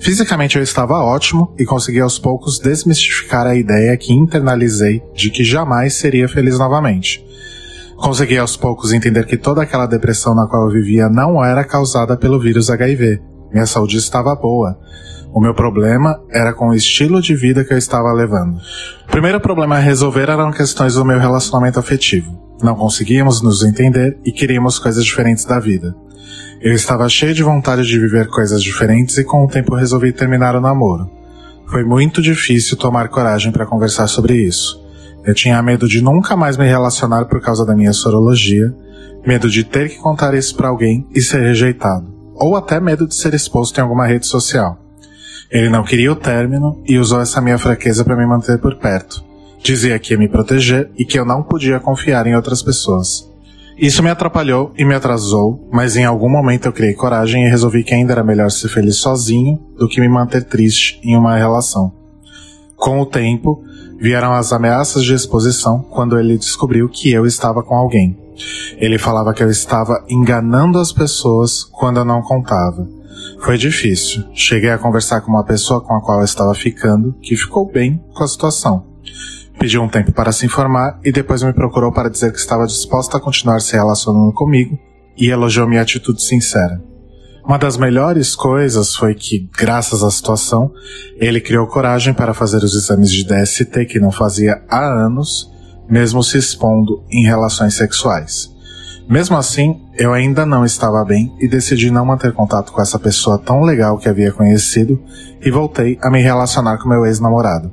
Fisicamente 0.00 0.56
eu 0.56 0.62
estava 0.62 0.94
ótimo 0.94 1.54
e 1.58 1.64
consegui 1.64 2.00
aos 2.00 2.18
poucos 2.18 2.58
desmistificar 2.58 3.46
a 3.46 3.56
ideia 3.56 3.96
que 3.96 4.12
internalizei 4.12 5.02
de 5.14 5.30
que 5.30 5.44
jamais 5.44 5.94
seria 5.94 6.28
feliz 6.28 6.58
novamente. 6.58 7.24
Consegui 7.96 8.36
aos 8.36 8.56
poucos 8.56 8.92
entender 8.92 9.24
que 9.24 9.36
toda 9.36 9.62
aquela 9.62 9.86
depressão 9.86 10.34
na 10.34 10.46
qual 10.46 10.66
eu 10.66 10.72
vivia 10.72 11.08
não 11.08 11.42
era 11.42 11.64
causada 11.64 12.16
pelo 12.16 12.38
vírus 12.38 12.68
HIV. 12.68 13.20
Minha 13.52 13.66
saúde 13.66 13.96
estava 13.96 14.34
boa. 14.34 14.78
O 15.32 15.40
meu 15.40 15.54
problema 15.54 16.20
era 16.30 16.52
com 16.52 16.68
o 16.68 16.74
estilo 16.74 17.20
de 17.20 17.34
vida 17.34 17.64
que 17.64 17.72
eu 17.72 17.78
estava 17.78 18.12
levando. 18.12 18.58
O 19.08 19.10
primeiro 19.10 19.40
problema 19.40 19.76
a 19.76 19.80
resolver 19.80 20.28
eram 20.28 20.50
questões 20.50 20.94
do 20.94 21.04
meu 21.04 21.18
relacionamento 21.18 21.78
afetivo. 21.78 22.46
Não 22.62 22.74
conseguíamos 22.74 23.42
nos 23.42 23.62
entender 23.62 24.18
e 24.24 24.32
queríamos 24.32 24.78
coisas 24.78 25.04
diferentes 25.04 25.44
da 25.44 25.58
vida. 25.58 25.94
Eu 26.60 26.72
estava 26.72 27.08
cheio 27.08 27.34
de 27.34 27.42
vontade 27.42 27.84
de 27.84 27.98
viver 27.98 28.28
coisas 28.28 28.62
diferentes 28.62 29.18
e 29.18 29.24
com 29.24 29.44
o 29.44 29.48
tempo 29.48 29.74
resolvi 29.74 30.10
terminar 30.10 30.56
o 30.56 30.60
namoro. 30.60 31.10
Foi 31.70 31.84
muito 31.84 32.22
difícil 32.22 32.76
tomar 32.76 33.08
coragem 33.08 33.52
para 33.52 33.66
conversar 33.66 34.06
sobre 34.06 34.34
isso. 34.34 34.82
Eu 35.24 35.34
tinha 35.34 35.62
medo 35.62 35.86
de 35.86 36.00
nunca 36.00 36.34
mais 36.34 36.56
me 36.56 36.66
relacionar 36.66 37.26
por 37.26 37.40
causa 37.40 37.66
da 37.66 37.74
minha 37.74 37.92
sorologia, 37.92 38.74
medo 39.26 39.50
de 39.50 39.64
ter 39.64 39.90
que 39.90 39.98
contar 39.98 40.32
isso 40.34 40.56
para 40.56 40.68
alguém 40.68 41.06
e 41.14 41.20
ser 41.20 41.42
rejeitado, 41.42 42.06
ou 42.34 42.56
até 42.56 42.80
medo 42.80 43.06
de 43.06 43.14
ser 43.14 43.34
exposto 43.34 43.76
em 43.76 43.82
alguma 43.82 44.06
rede 44.06 44.26
social. 44.26 44.78
Ele 45.50 45.68
não 45.68 45.84
queria 45.84 46.10
o 46.10 46.16
término 46.16 46.82
e 46.86 46.98
usou 46.98 47.20
essa 47.20 47.40
minha 47.40 47.58
fraqueza 47.58 48.04
para 48.04 48.16
me 48.16 48.26
manter 48.26 48.58
por 48.58 48.76
perto. 48.76 49.22
Dizia 49.62 49.98
que 49.98 50.14
ia 50.14 50.18
me 50.18 50.28
proteger 50.28 50.90
e 50.96 51.04
que 51.04 51.18
eu 51.18 51.24
não 51.24 51.42
podia 51.42 51.80
confiar 51.80 52.26
em 52.26 52.34
outras 52.34 52.62
pessoas. 52.62 53.30
Isso 53.76 54.02
me 54.02 54.08
atrapalhou 54.08 54.72
e 54.78 54.86
me 54.86 54.94
atrasou, 54.94 55.68
mas 55.70 55.96
em 55.96 56.04
algum 56.06 56.30
momento 56.30 56.66
eu 56.66 56.72
criei 56.72 56.94
coragem 56.94 57.44
e 57.44 57.50
resolvi 57.50 57.84
que 57.84 57.92
ainda 57.92 58.12
era 58.12 58.24
melhor 58.24 58.50
ser 58.50 58.70
feliz 58.70 58.96
sozinho 58.96 59.60
do 59.76 59.86
que 59.86 60.00
me 60.00 60.08
manter 60.08 60.44
triste 60.44 60.98
em 61.04 61.14
uma 61.14 61.36
relação. 61.36 61.92
Com 62.74 63.00
o 63.00 63.06
tempo, 63.06 63.62
vieram 64.00 64.32
as 64.32 64.50
ameaças 64.50 65.04
de 65.04 65.12
exposição 65.12 65.82
quando 65.90 66.18
ele 66.18 66.38
descobriu 66.38 66.88
que 66.88 67.12
eu 67.12 67.26
estava 67.26 67.62
com 67.62 67.74
alguém. 67.74 68.16
Ele 68.78 68.98
falava 68.98 69.34
que 69.34 69.42
eu 69.42 69.50
estava 69.50 70.02
enganando 70.08 70.78
as 70.78 70.90
pessoas 70.90 71.62
quando 71.64 71.98
eu 71.98 72.04
não 72.04 72.22
contava. 72.22 72.88
Foi 73.40 73.58
difícil. 73.58 74.24
Cheguei 74.32 74.70
a 74.70 74.78
conversar 74.78 75.20
com 75.20 75.30
uma 75.30 75.44
pessoa 75.44 75.82
com 75.82 75.94
a 75.94 76.00
qual 76.00 76.20
eu 76.20 76.24
estava 76.24 76.54
ficando, 76.54 77.14
que 77.20 77.36
ficou 77.36 77.70
bem 77.70 78.02
com 78.14 78.24
a 78.24 78.28
situação. 78.28 78.86
Pediu 79.58 79.82
um 79.82 79.88
tempo 79.88 80.12
para 80.12 80.32
se 80.32 80.44
informar 80.44 81.00
e 81.04 81.10
depois 81.10 81.42
me 81.42 81.52
procurou 81.52 81.92
para 81.92 82.10
dizer 82.10 82.32
que 82.32 82.38
estava 82.38 82.66
disposta 82.66 83.16
a 83.16 83.20
continuar 83.20 83.60
se 83.60 83.74
relacionando 83.74 84.32
comigo 84.32 84.78
e 85.16 85.28
elogiou 85.30 85.66
minha 85.66 85.82
atitude 85.82 86.22
sincera. 86.22 86.80
Uma 87.44 87.58
das 87.58 87.76
melhores 87.76 88.34
coisas 88.34 88.96
foi 88.96 89.14
que, 89.14 89.48
graças 89.56 90.02
à 90.02 90.10
situação, 90.10 90.72
ele 91.16 91.40
criou 91.40 91.66
coragem 91.68 92.12
para 92.12 92.34
fazer 92.34 92.58
os 92.58 92.74
exames 92.74 93.10
de 93.10 93.24
DST 93.24 93.86
que 93.86 94.00
não 94.00 94.10
fazia 94.10 94.62
há 94.68 94.84
anos, 94.84 95.48
mesmo 95.88 96.22
se 96.24 96.36
expondo 96.36 97.04
em 97.08 97.24
relações 97.24 97.74
sexuais. 97.74 98.55
Mesmo 99.08 99.36
assim, 99.36 99.80
eu 99.94 100.12
ainda 100.12 100.44
não 100.44 100.64
estava 100.64 101.04
bem 101.04 101.32
e 101.38 101.46
decidi 101.46 101.92
não 101.92 102.04
manter 102.04 102.32
contato 102.32 102.72
com 102.72 102.82
essa 102.82 102.98
pessoa 102.98 103.38
tão 103.38 103.60
legal 103.60 103.98
que 103.98 104.08
havia 104.08 104.32
conhecido 104.32 105.00
e 105.40 105.48
voltei 105.48 105.96
a 106.02 106.10
me 106.10 106.20
relacionar 106.20 106.78
com 106.78 106.88
meu 106.88 107.06
ex-namorado. 107.06 107.70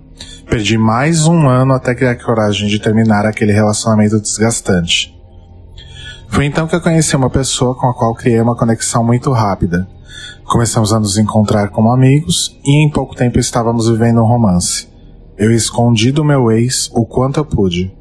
Perdi 0.48 0.78
mais 0.78 1.26
um 1.26 1.48
ano 1.48 1.74
até 1.74 1.96
criar 1.96 2.16
coragem 2.16 2.68
de 2.68 2.78
terminar 2.78 3.26
aquele 3.26 3.52
relacionamento 3.52 4.20
desgastante. 4.20 5.12
Foi 6.30 6.46
então 6.46 6.68
que 6.68 6.76
eu 6.76 6.82
conheci 6.82 7.16
uma 7.16 7.32
pessoa 7.32 7.74
com 7.76 7.88
a 7.88 7.94
qual 7.96 8.14
criei 8.14 8.40
uma 8.40 8.56
conexão 8.56 9.04
muito 9.04 9.32
rápida. 9.32 9.88
Começamos 10.46 10.94
a 10.94 11.00
nos 11.00 11.18
encontrar 11.18 11.70
como 11.70 11.92
amigos 11.92 12.60
e 12.64 12.84
em 12.84 12.92
pouco 12.92 13.16
tempo 13.16 13.40
estávamos 13.40 13.90
vivendo 13.90 14.22
um 14.22 14.28
romance. 14.28 14.88
Eu 15.36 15.52
escondi 15.52 16.12
do 16.12 16.24
meu 16.24 16.52
ex 16.52 16.92
o 16.94 17.08
quanto 17.08 17.40
eu 17.40 17.46
pude. 17.46 17.92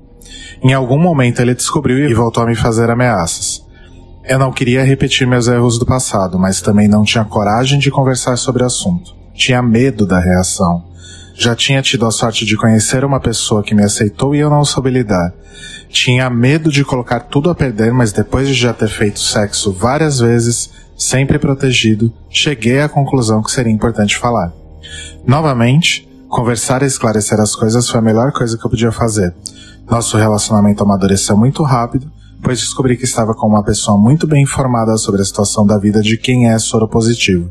Em 0.62 0.72
algum 0.72 0.99
momento 0.99 1.41
ele 1.41 1.55
descobriu 1.55 2.09
e 2.09 2.14
voltou 2.14 2.43
a 2.43 2.47
me 2.47 2.55
fazer 2.55 2.89
ameaças. 2.89 3.64
Eu 4.24 4.39
não 4.39 4.53
queria 4.53 4.85
repetir 4.85 5.26
meus 5.26 5.49
erros 5.49 5.78
do 5.78 5.87
passado, 5.87 6.39
mas 6.39 6.61
também 6.61 6.87
não 6.87 7.03
tinha 7.03 7.24
coragem 7.24 7.78
de 7.78 7.91
conversar 7.91 8.37
sobre 8.37 8.62
o 8.62 8.66
assunto. 8.66 9.14
Tinha 9.35 9.61
medo 9.61 10.07
da 10.07 10.20
reação. 10.20 10.85
Já 11.35 11.57
tinha 11.57 11.83
tido 11.83 12.07
a 12.07 12.11
sorte 12.11 12.45
de 12.45 12.57
conhecer 12.57 13.05
uma 13.05 13.18
pessoa 13.18 13.62
que 13.64 13.74
me 13.74 13.83
aceitou 13.83 14.35
e 14.35 14.39
eu 14.39 14.49
não 14.49 14.64
soube 14.64 14.91
lidar. 14.91 15.33
Tinha 15.89 16.30
medo 16.30 16.70
de 16.70 16.85
colocar 16.85 17.20
tudo 17.20 17.51
a 17.51 17.55
perder, 17.55 17.93
mas 17.93 18.12
depois 18.12 18.47
de 18.47 18.55
já 18.55 18.72
ter 18.72 18.89
feito 18.89 19.18
sexo 19.18 19.72
várias 19.72 20.20
vezes, 20.20 20.70
sempre 20.97 21.39
protegido, 21.39 22.12
cheguei 22.30 22.80
à 22.80 22.89
conclusão 22.89 23.43
que 23.43 23.51
seria 23.51 23.72
importante 23.72 24.16
falar. 24.16 24.53
Novamente, 25.26 26.09
conversar 26.28 26.83
e 26.83 26.87
esclarecer 26.87 27.41
as 27.41 27.57
coisas 27.57 27.89
foi 27.89 27.99
a 27.99 28.03
melhor 28.03 28.33
coisa 28.33 28.57
que 28.57 28.64
eu 28.64 28.70
podia 28.70 28.93
fazer. 28.93 29.35
Nosso 29.91 30.16
relacionamento 30.16 30.83
amadureceu 30.83 31.37
muito 31.37 31.62
rápido, 31.62 32.11
pois 32.43 32.61
descobri 32.61 32.97
que 32.97 33.05
estava 33.05 33.35
com 33.35 33.47
uma 33.47 33.62
pessoa 33.62 33.99
muito 33.99 34.26
bem 34.26 34.43
informada 34.43 34.97
sobre 34.97 35.20
a 35.20 35.24
situação 35.24 35.66
da 35.66 35.78
vida 35.78 36.01
de 36.01 36.16
quem 36.16 36.51
é 36.51 36.59
soropositivo. 36.59 37.51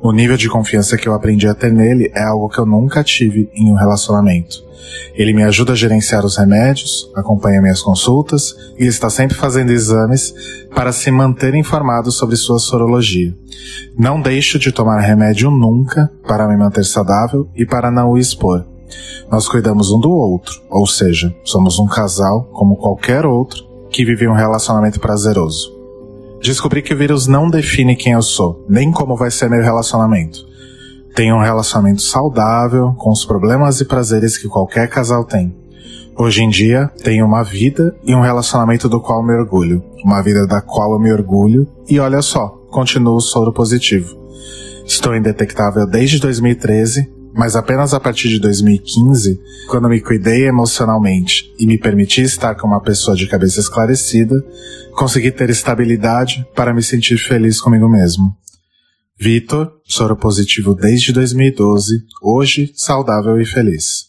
O 0.00 0.12
nível 0.12 0.36
de 0.36 0.48
confiança 0.48 0.96
que 0.96 1.08
eu 1.08 1.12
aprendi 1.12 1.48
a 1.48 1.54
ter 1.54 1.72
nele 1.72 2.10
é 2.14 2.22
algo 2.22 2.48
que 2.48 2.58
eu 2.58 2.64
nunca 2.64 3.02
tive 3.02 3.50
em 3.52 3.70
um 3.70 3.74
relacionamento. 3.74 4.56
Ele 5.12 5.32
me 5.32 5.42
ajuda 5.42 5.72
a 5.72 5.76
gerenciar 5.76 6.24
os 6.24 6.36
remédios, 6.36 7.10
acompanha 7.16 7.60
minhas 7.60 7.82
consultas 7.82 8.54
e 8.78 8.86
está 8.86 9.10
sempre 9.10 9.36
fazendo 9.36 9.72
exames 9.72 10.32
para 10.72 10.92
se 10.92 11.10
manter 11.10 11.52
informado 11.54 12.12
sobre 12.12 12.36
sua 12.36 12.60
sorologia. 12.60 13.36
Não 13.98 14.20
deixo 14.20 14.56
de 14.56 14.70
tomar 14.70 15.00
remédio 15.00 15.50
nunca 15.50 16.08
para 16.26 16.46
me 16.46 16.56
manter 16.56 16.84
saudável 16.84 17.50
e 17.56 17.66
para 17.66 17.90
não 17.90 18.10
o 18.10 18.18
expor. 18.18 18.64
Nós 19.30 19.48
cuidamos 19.48 19.90
um 19.90 20.00
do 20.00 20.10
outro, 20.10 20.60
ou 20.70 20.86
seja, 20.86 21.34
somos 21.44 21.78
um 21.78 21.86
casal 21.86 22.44
como 22.52 22.76
qualquer 22.76 23.26
outro 23.26 23.66
que 23.90 24.04
vive 24.04 24.28
um 24.28 24.34
relacionamento 24.34 25.00
prazeroso. 25.00 25.76
Descobri 26.40 26.82
que 26.82 26.94
o 26.94 26.96
vírus 26.96 27.26
não 27.26 27.50
define 27.50 27.96
quem 27.96 28.12
eu 28.12 28.22
sou, 28.22 28.64
nem 28.68 28.90
como 28.90 29.16
vai 29.16 29.30
ser 29.30 29.50
meu 29.50 29.62
relacionamento. 29.62 30.46
Tenho 31.14 31.36
um 31.36 31.42
relacionamento 31.42 32.02
saudável, 32.02 32.94
com 32.96 33.10
os 33.10 33.24
problemas 33.24 33.80
e 33.80 33.84
prazeres 33.84 34.38
que 34.38 34.46
qualquer 34.46 34.88
casal 34.88 35.24
tem. 35.24 35.54
Hoje 36.16 36.42
em 36.42 36.48
dia, 36.48 36.90
tenho 37.02 37.26
uma 37.26 37.42
vida 37.42 37.94
e 38.04 38.14
um 38.14 38.20
relacionamento 38.20 38.88
do 38.88 39.00
qual 39.00 39.24
me 39.24 39.32
orgulho. 39.32 39.82
Uma 40.04 40.22
vida 40.22 40.46
da 40.46 40.60
qual 40.60 40.92
eu 40.92 41.00
me 41.00 41.12
orgulho 41.12 41.66
e 41.88 41.98
olha 41.98 42.22
só, 42.22 42.48
continuo 42.70 43.20
soro 43.20 43.52
positivo. 43.52 44.16
Estou 44.84 45.14
indetectável 45.14 45.86
desde 45.86 46.18
2013, 46.18 47.12
mas 47.38 47.54
apenas 47.54 47.94
a 47.94 48.00
partir 48.00 48.28
de 48.28 48.40
2015, 48.40 49.40
quando 49.68 49.88
me 49.88 50.00
cuidei 50.00 50.48
emocionalmente 50.48 51.44
e 51.56 51.68
me 51.68 51.78
permiti 51.78 52.20
estar 52.20 52.56
com 52.56 52.66
uma 52.66 52.82
pessoa 52.82 53.16
de 53.16 53.28
cabeça 53.28 53.60
esclarecida, 53.60 54.34
consegui 54.96 55.30
ter 55.30 55.48
estabilidade 55.48 56.44
para 56.52 56.74
me 56.74 56.82
sentir 56.82 57.16
feliz 57.16 57.60
comigo 57.60 57.88
mesmo. 57.88 58.34
Vitor, 59.16 59.70
soro 59.84 60.16
positivo 60.16 60.74
desde 60.74 61.12
2012, 61.12 62.02
hoje 62.20 62.72
saudável 62.74 63.40
e 63.40 63.46
feliz. 63.46 64.08